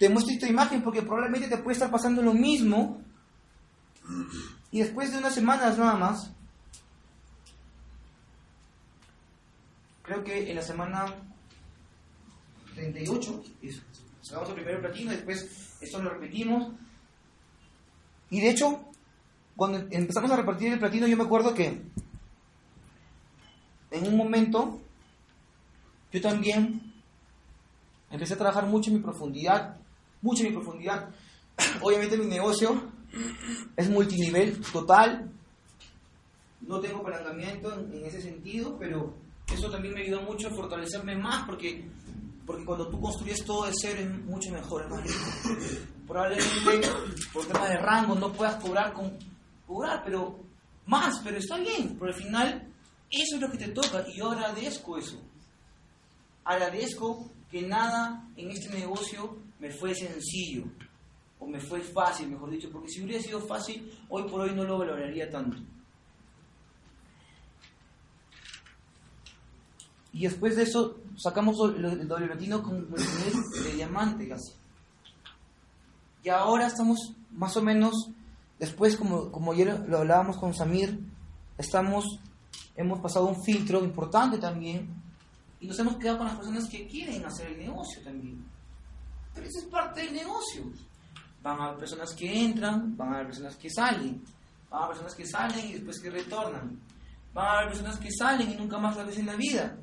te 0.00 0.08
muestro 0.08 0.34
esta 0.34 0.48
imagen 0.48 0.82
porque 0.82 1.02
probablemente 1.02 1.48
te 1.48 1.58
puede 1.58 1.74
estar 1.74 1.92
pasando 1.92 2.22
lo 2.22 2.34
mismo 2.34 3.00
y 4.70 4.80
después 4.80 5.12
de 5.12 5.18
unas 5.18 5.34
semanas 5.34 5.78
nada 5.78 5.94
más, 5.94 6.30
creo 10.06 10.22
que 10.22 10.48
en 10.50 10.56
la 10.56 10.62
semana 10.62 11.06
38, 12.74 13.42
sacamos 14.22 14.48
el 14.50 14.54
primer 14.54 14.80
platino, 14.80 15.10
después 15.10 15.76
esto 15.80 16.02
lo 16.02 16.10
repetimos. 16.10 16.72
Y 18.30 18.40
de 18.40 18.50
hecho, 18.50 18.84
cuando 19.56 19.78
empezamos 19.90 20.30
a 20.30 20.36
repartir 20.36 20.72
el 20.72 20.78
platino, 20.78 21.06
yo 21.06 21.16
me 21.16 21.24
acuerdo 21.24 21.54
que 21.54 21.82
en 23.90 24.06
un 24.06 24.16
momento 24.16 24.80
yo 26.12 26.20
también 26.20 26.92
empecé 28.10 28.34
a 28.34 28.38
trabajar 28.38 28.66
mucho 28.66 28.90
en 28.90 28.96
mi 28.96 29.02
profundidad, 29.02 29.76
mucho 30.22 30.44
en 30.44 30.50
mi 30.50 30.54
profundidad. 30.54 31.10
Obviamente 31.82 32.16
mi 32.16 32.26
negocio 32.26 32.90
es 33.76 33.90
multinivel 33.90 34.60
total, 34.72 35.32
no 36.60 36.80
tengo 36.80 36.98
apalancamiento 36.98 37.72
en, 37.74 37.92
en 37.92 38.06
ese 38.06 38.20
sentido, 38.20 38.76
pero 38.78 39.25
eso 39.56 39.70
también 39.70 39.94
me 39.94 40.02
ayudó 40.02 40.22
mucho 40.22 40.48
a 40.48 40.50
fortalecerme 40.50 41.16
más 41.16 41.44
porque, 41.46 41.84
porque 42.44 42.64
cuando 42.64 42.88
tú 42.88 43.00
construyes 43.00 43.44
todo 43.44 43.66
de 43.66 43.72
cero 43.74 44.00
es 44.00 44.24
mucho 44.24 44.50
mejor, 44.52 44.86
es. 45.04 45.82
Probablemente 46.06 46.88
por 47.32 47.44
tema 47.46 47.68
de 47.68 47.78
rango 47.78 48.14
no 48.14 48.32
puedas 48.32 48.62
cobrar 48.62 48.92
con 48.92 49.12
cobrar, 49.66 50.02
pero 50.04 50.38
más, 50.86 51.20
pero 51.24 51.38
está 51.38 51.58
bien, 51.58 51.96
pero 51.98 52.12
al 52.12 52.14
final 52.14 52.72
eso 53.10 53.36
es 53.36 53.40
lo 53.40 53.50
que 53.50 53.58
te 53.58 53.68
toca 53.68 54.04
y 54.08 54.18
yo 54.18 54.30
agradezco 54.30 54.98
eso. 54.98 55.20
Agradezco 56.44 57.28
que 57.50 57.62
nada 57.62 58.28
en 58.36 58.50
este 58.50 58.68
negocio 58.78 59.36
me 59.58 59.70
fue 59.70 59.94
sencillo 59.94 60.64
o 61.40 61.46
me 61.46 61.60
fue 61.60 61.80
fácil, 61.80 62.28
mejor 62.28 62.50
dicho, 62.50 62.70
porque 62.70 62.88
si 62.88 63.02
hubiera 63.02 63.20
sido 63.20 63.40
fácil, 63.40 63.90
hoy 64.08 64.22
por 64.30 64.42
hoy 64.42 64.54
no 64.54 64.62
lo 64.62 64.78
valoraría 64.78 65.28
tanto. 65.28 65.58
Y 70.16 70.22
después 70.22 70.56
de 70.56 70.62
eso 70.62 70.96
sacamos 71.14 71.58
el 71.76 72.08
doble 72.08 72.26
platino 72.26 72.62
con 72.62 72.76
el 72.76 72.84
nivel 72.86 73.34
de 73.64 73.72
diamante 73.74 74.26
casi. 74.26 74.54
Y 76.22 76.30
ahora 76.30 76.68
estamos 76.68 77.12
más 77.32 77.54
o 77.58 77.62
menos, 77.62 77.92
después 78.58 78.96
como, 78.96 79.30
como 79.30 79.52
ayer 79.52 79.84
lo 79.86 79.98
hablábamos 79.98 80.38
con 80.38 80.54
Samir, 80.54 80.98
estamos, 81.58 82.18
hemos 82.76 82.98
pasado 83.00 83.26
un 83.26 83.44
filtro 83.44 83.84
importante 83.84 84.38
también 84.38 84.88
y 85.60 85.66
nos 85.66 85.78
hemos 85.80 85.96
quedado 85.96 86.16
con 86.16 86.28
las 86.28 86.36
personas 86.36 86.66
que 86.70 86.86
quieren 86.86 87.22
hacer 87.26 87.48
el 87.48 87.58
negocio 87.58 88.02
también. 88.02 88.42
Pero 89.34 89.46
eso 89.46 89.58
es 89.58 89.66
parte 89.66 90.00
del 90.00 90.14
negocio. 90.14 90.62
Van 91.42 91.60
a 91.60 91.64
haber 91.66 91.80
personas 91.80 92.14
que 92.14 92.42
entran, 92.42 92.96
van 92.96 93.10
a 93.10 93.14
haber 93.16 93.26
personas 93.26 93.56
que 93.56 93.68
salen, 93.68 94.24
van 94.70 94.80
a 94.80 94.84
haber 94.86 94.96
personas 94.96 95.14
que 95.14 95.26
salen 95.26 95.66
y 95.66 95.72
después 95.74 96.00
que 96.00 96.08
retornan. 96.08 96.80
Van 97.34 97.46
a 97.46 97.58
haber 97.58 97.68
personas 97.72 97.98
que 97.98 98.08
salen 98.10 98.50
y 98.50 98.56
nunca 98.56 98.78
más 98.78 98.96
la 98.96 99.04
ves 99.04 99.18
en 99.18 99.26
la 99.26 99.36
vida. 99.36 99.76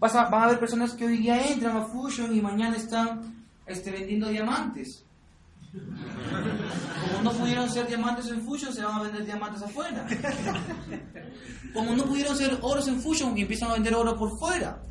Vas 0.00 0.14
a, 0.14 0.30
van 0.30 0.40
a 0.40 0.44
haber 0.46 0.58
personas 0.58 0.94
que 0.94 1.04
hoy 1.04 1.18
día 1.18 1.46
entran 1.46 1.76
a 1.76 1.84
Fusion 1.84 2.34
y 2.34 2.40
mañana 2.40 2.74
están 2.76 3.44
este, 3.66 3.90
vendiendo 3.90 4.28
diamantes. 4.28 5.04
Como 5.72 7.22
no 7.22 7.32
pudieron 7.32 7.68
ser 7.68 7.86
diamantes 7.86 8.28
en 8.28 8.42
Fusion, 8.42 8.72
se 8.72 8.82
van 8.82 8.94
a 8.94 9.02
vender 9.02 9.26
diamantes 9.26 9.62
afuera. 9.62 10.06
Como 11.74 11.94
no 11.94 12.04
pudieron 12.04 12.34
ser 12.34 12.58
oros 12.62 12.88
en 12.88 13.00
Fusion, 13.00 13.36
y 13.36 13.42
empiezan 13.42 13.70
a 13.70 13.74
vender 13.74 13.94
oro 13.94 14.16
por 14.16 14.38
fuera. 14.38 14.82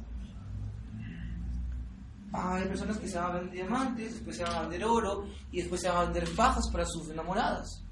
Van 2.30 2.45
a 2.45 2.52
haber 2.52 2.68
personas 2.69 2.98
que 2.99 3.07
se 3.07 3.18
van 3.18 3.31
a 3.31 3.34
vender 3.34 3.52
diamantes, 3.52 4.14
después 4.14 4.38
se 4.38 4.44
van 4.44 4.56
a 4.56 4.61
vender 4.61 4.86
oro 4.86 5.26
y 5.52 5.57
después 5.57 5.81
se 5.81 5.90
van 5.90 5.98
a 5.98 6.03
vender 6.03 6.27
fajas 6.27 6.69
para 6.72 6.86
sus 6.86 7.10
enamoradas. 7.10 7.84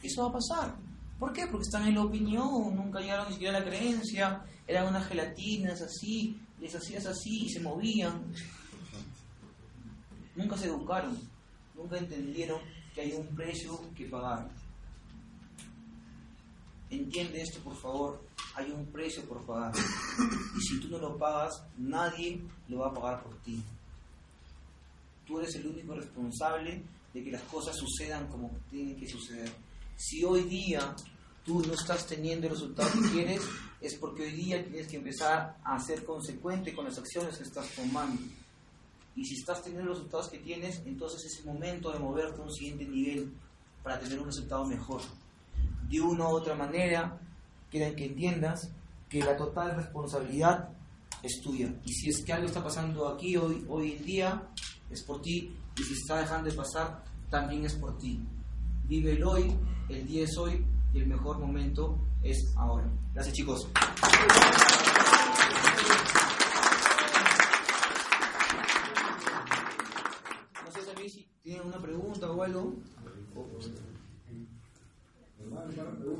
Eso 0.00 0.22
va 0.22 0.28
a 0.28 0.32
pasar. 0.32 0.87
¿Por 1.18 1.32
qué? 1.32 1.46
Porque 1.46 1.64
están 1.64 1.88
en 1.88 1.96
la 1.96 2.04
opinión, 2.04 2.76
nunca 2.76 3.00
llegaron 3.00 3.26
ni 3.26 3.32
siquiera 3.32 3.56
a 3.56 3.60
la 3.60 3.66
creencia, 3.66 4.44
eran 4.66 4.86
unas 4.86 5.06
gelatinas 5.08 5.80
así, 5.82 6.40
les 6.60 6.74
hacías 6.74 7.06
así 7.06 7.46
y 7.46 7.48
se 7.48 7.60
movían. 7.60 8.32
Nunca 10.36 10.56
se 10.56 10.66
educaron, 10.66 11.18
nunca 11.74 11.98
entendieron 11.98 12.60
que 12.94 13.00
hay 13.00 13.12
un 13.12 13.26
precio 13.34 13.80
que 13.96 14.06
pagar. 14.06 14.48
Entiende 16.90 17.42
esto, 17.42 17.60
por 17.60 17.76
favor, 17.76 18.24
hay 18.54 18.70
un 18.70 18.86
precio 18.86 19.24
por 19.24 19.44
pagar. 19.44 19.72
Y 20.56 20.60
si 20.60 20.80
tú 20.80 20.88
no 20.88 20.98
lo 20.98 21.18
pagas, 21.18 21.62
nadie 21.76 22.40
lo 22.68 22.78
va 22.78 22.88
a 22.88 22.94
pagar 22.94 23.22
por 23.24 23.34
ti. 23.42 23.60
Tú 25.26 25.40
eres 25.40 25.54
el 25.56 25.66
único 25.66 25.94
responsable 25.94 26.82
de 27.12 27.24
que 27.24 27.32
las 27.32 27.42
cosas 27.42 27.76
sucedan 27.76 28.28
como 28.28 28.50
tienen 28.70 28.96
que 28.96 29.08
suceder. 29.08 29.52
Si 29.98 30.24
hoy 30.24 30.44
día 30.44 30.94
tú 31.44 31.60
no 31.60 31.74
estás 31.74 32.06
teniendo 32.06 32.46
el 32.46 32.52
resultado 32.52 32.88
que 32.92 33.10
quieres, 33.10 33.42
es 33.80 33.96
porque 33.96 34.22
hoy 34.22 34.30
día 34.30 34.64
tienes 34.64 34.86
que 34.86 34.96
empezar 34.96 35.56
a 35.64 35.76
ser 35.80 36.04
consecuente 36.04 36.72
con 36.72 36.84
las 36.84 36.96
acciones 36.96 37.36
que 37.36 37.42
estás 37.42 37.68
tomando. 37.70 38.22
Y 39.16 39.24
si 39.24 39.34
estás 39.34 39.60
teniendo 39.60 39.88
los 39.88 39.98
resultados 39.98 40.28
que 40.28 40.38
tienes, 40.38 40.82
entonces 40.86 41.24
es 41.24 41.40
el 41.40 41.46
momento 41.46 41.90
de 41.90 41.98
moverte 41.98 42.40
a 42.40 42.44
un 42.44 42.52
siguiente 42.52 42.84
nivel 42.84 43.32
para 43.82 43.98
tener 43.98 44.20
un 44.20 44.26
resultado 44.26 44.64
mejor. 44.66 45.00
De 45.88 46.00
una 46.00 46.28
u 46.28 46.36
otra 46.36 46.54
manera, 46.54 47.20
quieren 47.68 47.96
que 47.96 48.04
entiendas 48.04 48.70
que 49.08 49.18
la 49.18 49.36
total 49.36 49.74
responsabilidad 49.74 50.68
es 51.24 51.40
tuya. 51.42 51.74
Y 51.84 51.92
si 51.92 52.10
es 52.10 52.24
que 52.24 52.32
algo 52.32 52.46
está 52.46 52.62
pasando 52.62 53.08
aquí 53.08 53.36
hoy, 53.36 53.66
hoy 53.68 53.94
en 53.94 54.04
día, 54.04 54.48
es 54.90 55.02
por 55.02 55.20
ti. 55.22 55.52
Y 55.76 55.82
si 55.82 55.94
está 55.94 56.20
dejando 56.20 56.48
de 56.48 56.56
pasar, 56.56 57.02
también 57.28 57.64
es 57.64 57.74
por 57.74 57.98
ti. 57.98 58.20
Vive 58.84 59.14
el 59.14 59.24
hoy, 59.24 59.52
el 59.88 60.06
día 60.06 60.24
es 60.24 60.36
hoy 60.36 60.64
y 60.92 60.98
el 60.98 61.06
mejor 61.06 61.38
momento 61.38 61.98
es 62.22 62.52
ahora. 62.56 62.90
Gracias 63.14 63.34
chicos. 63.34 63.68
No 70.64 70.72
sé 70.72 71.08
si 71.08 71.28
tienen 71.42 71.66
una 71.66 71.78
pregunta 71.78 72.30
o 72.30 72.42
algo. 72.42 72.74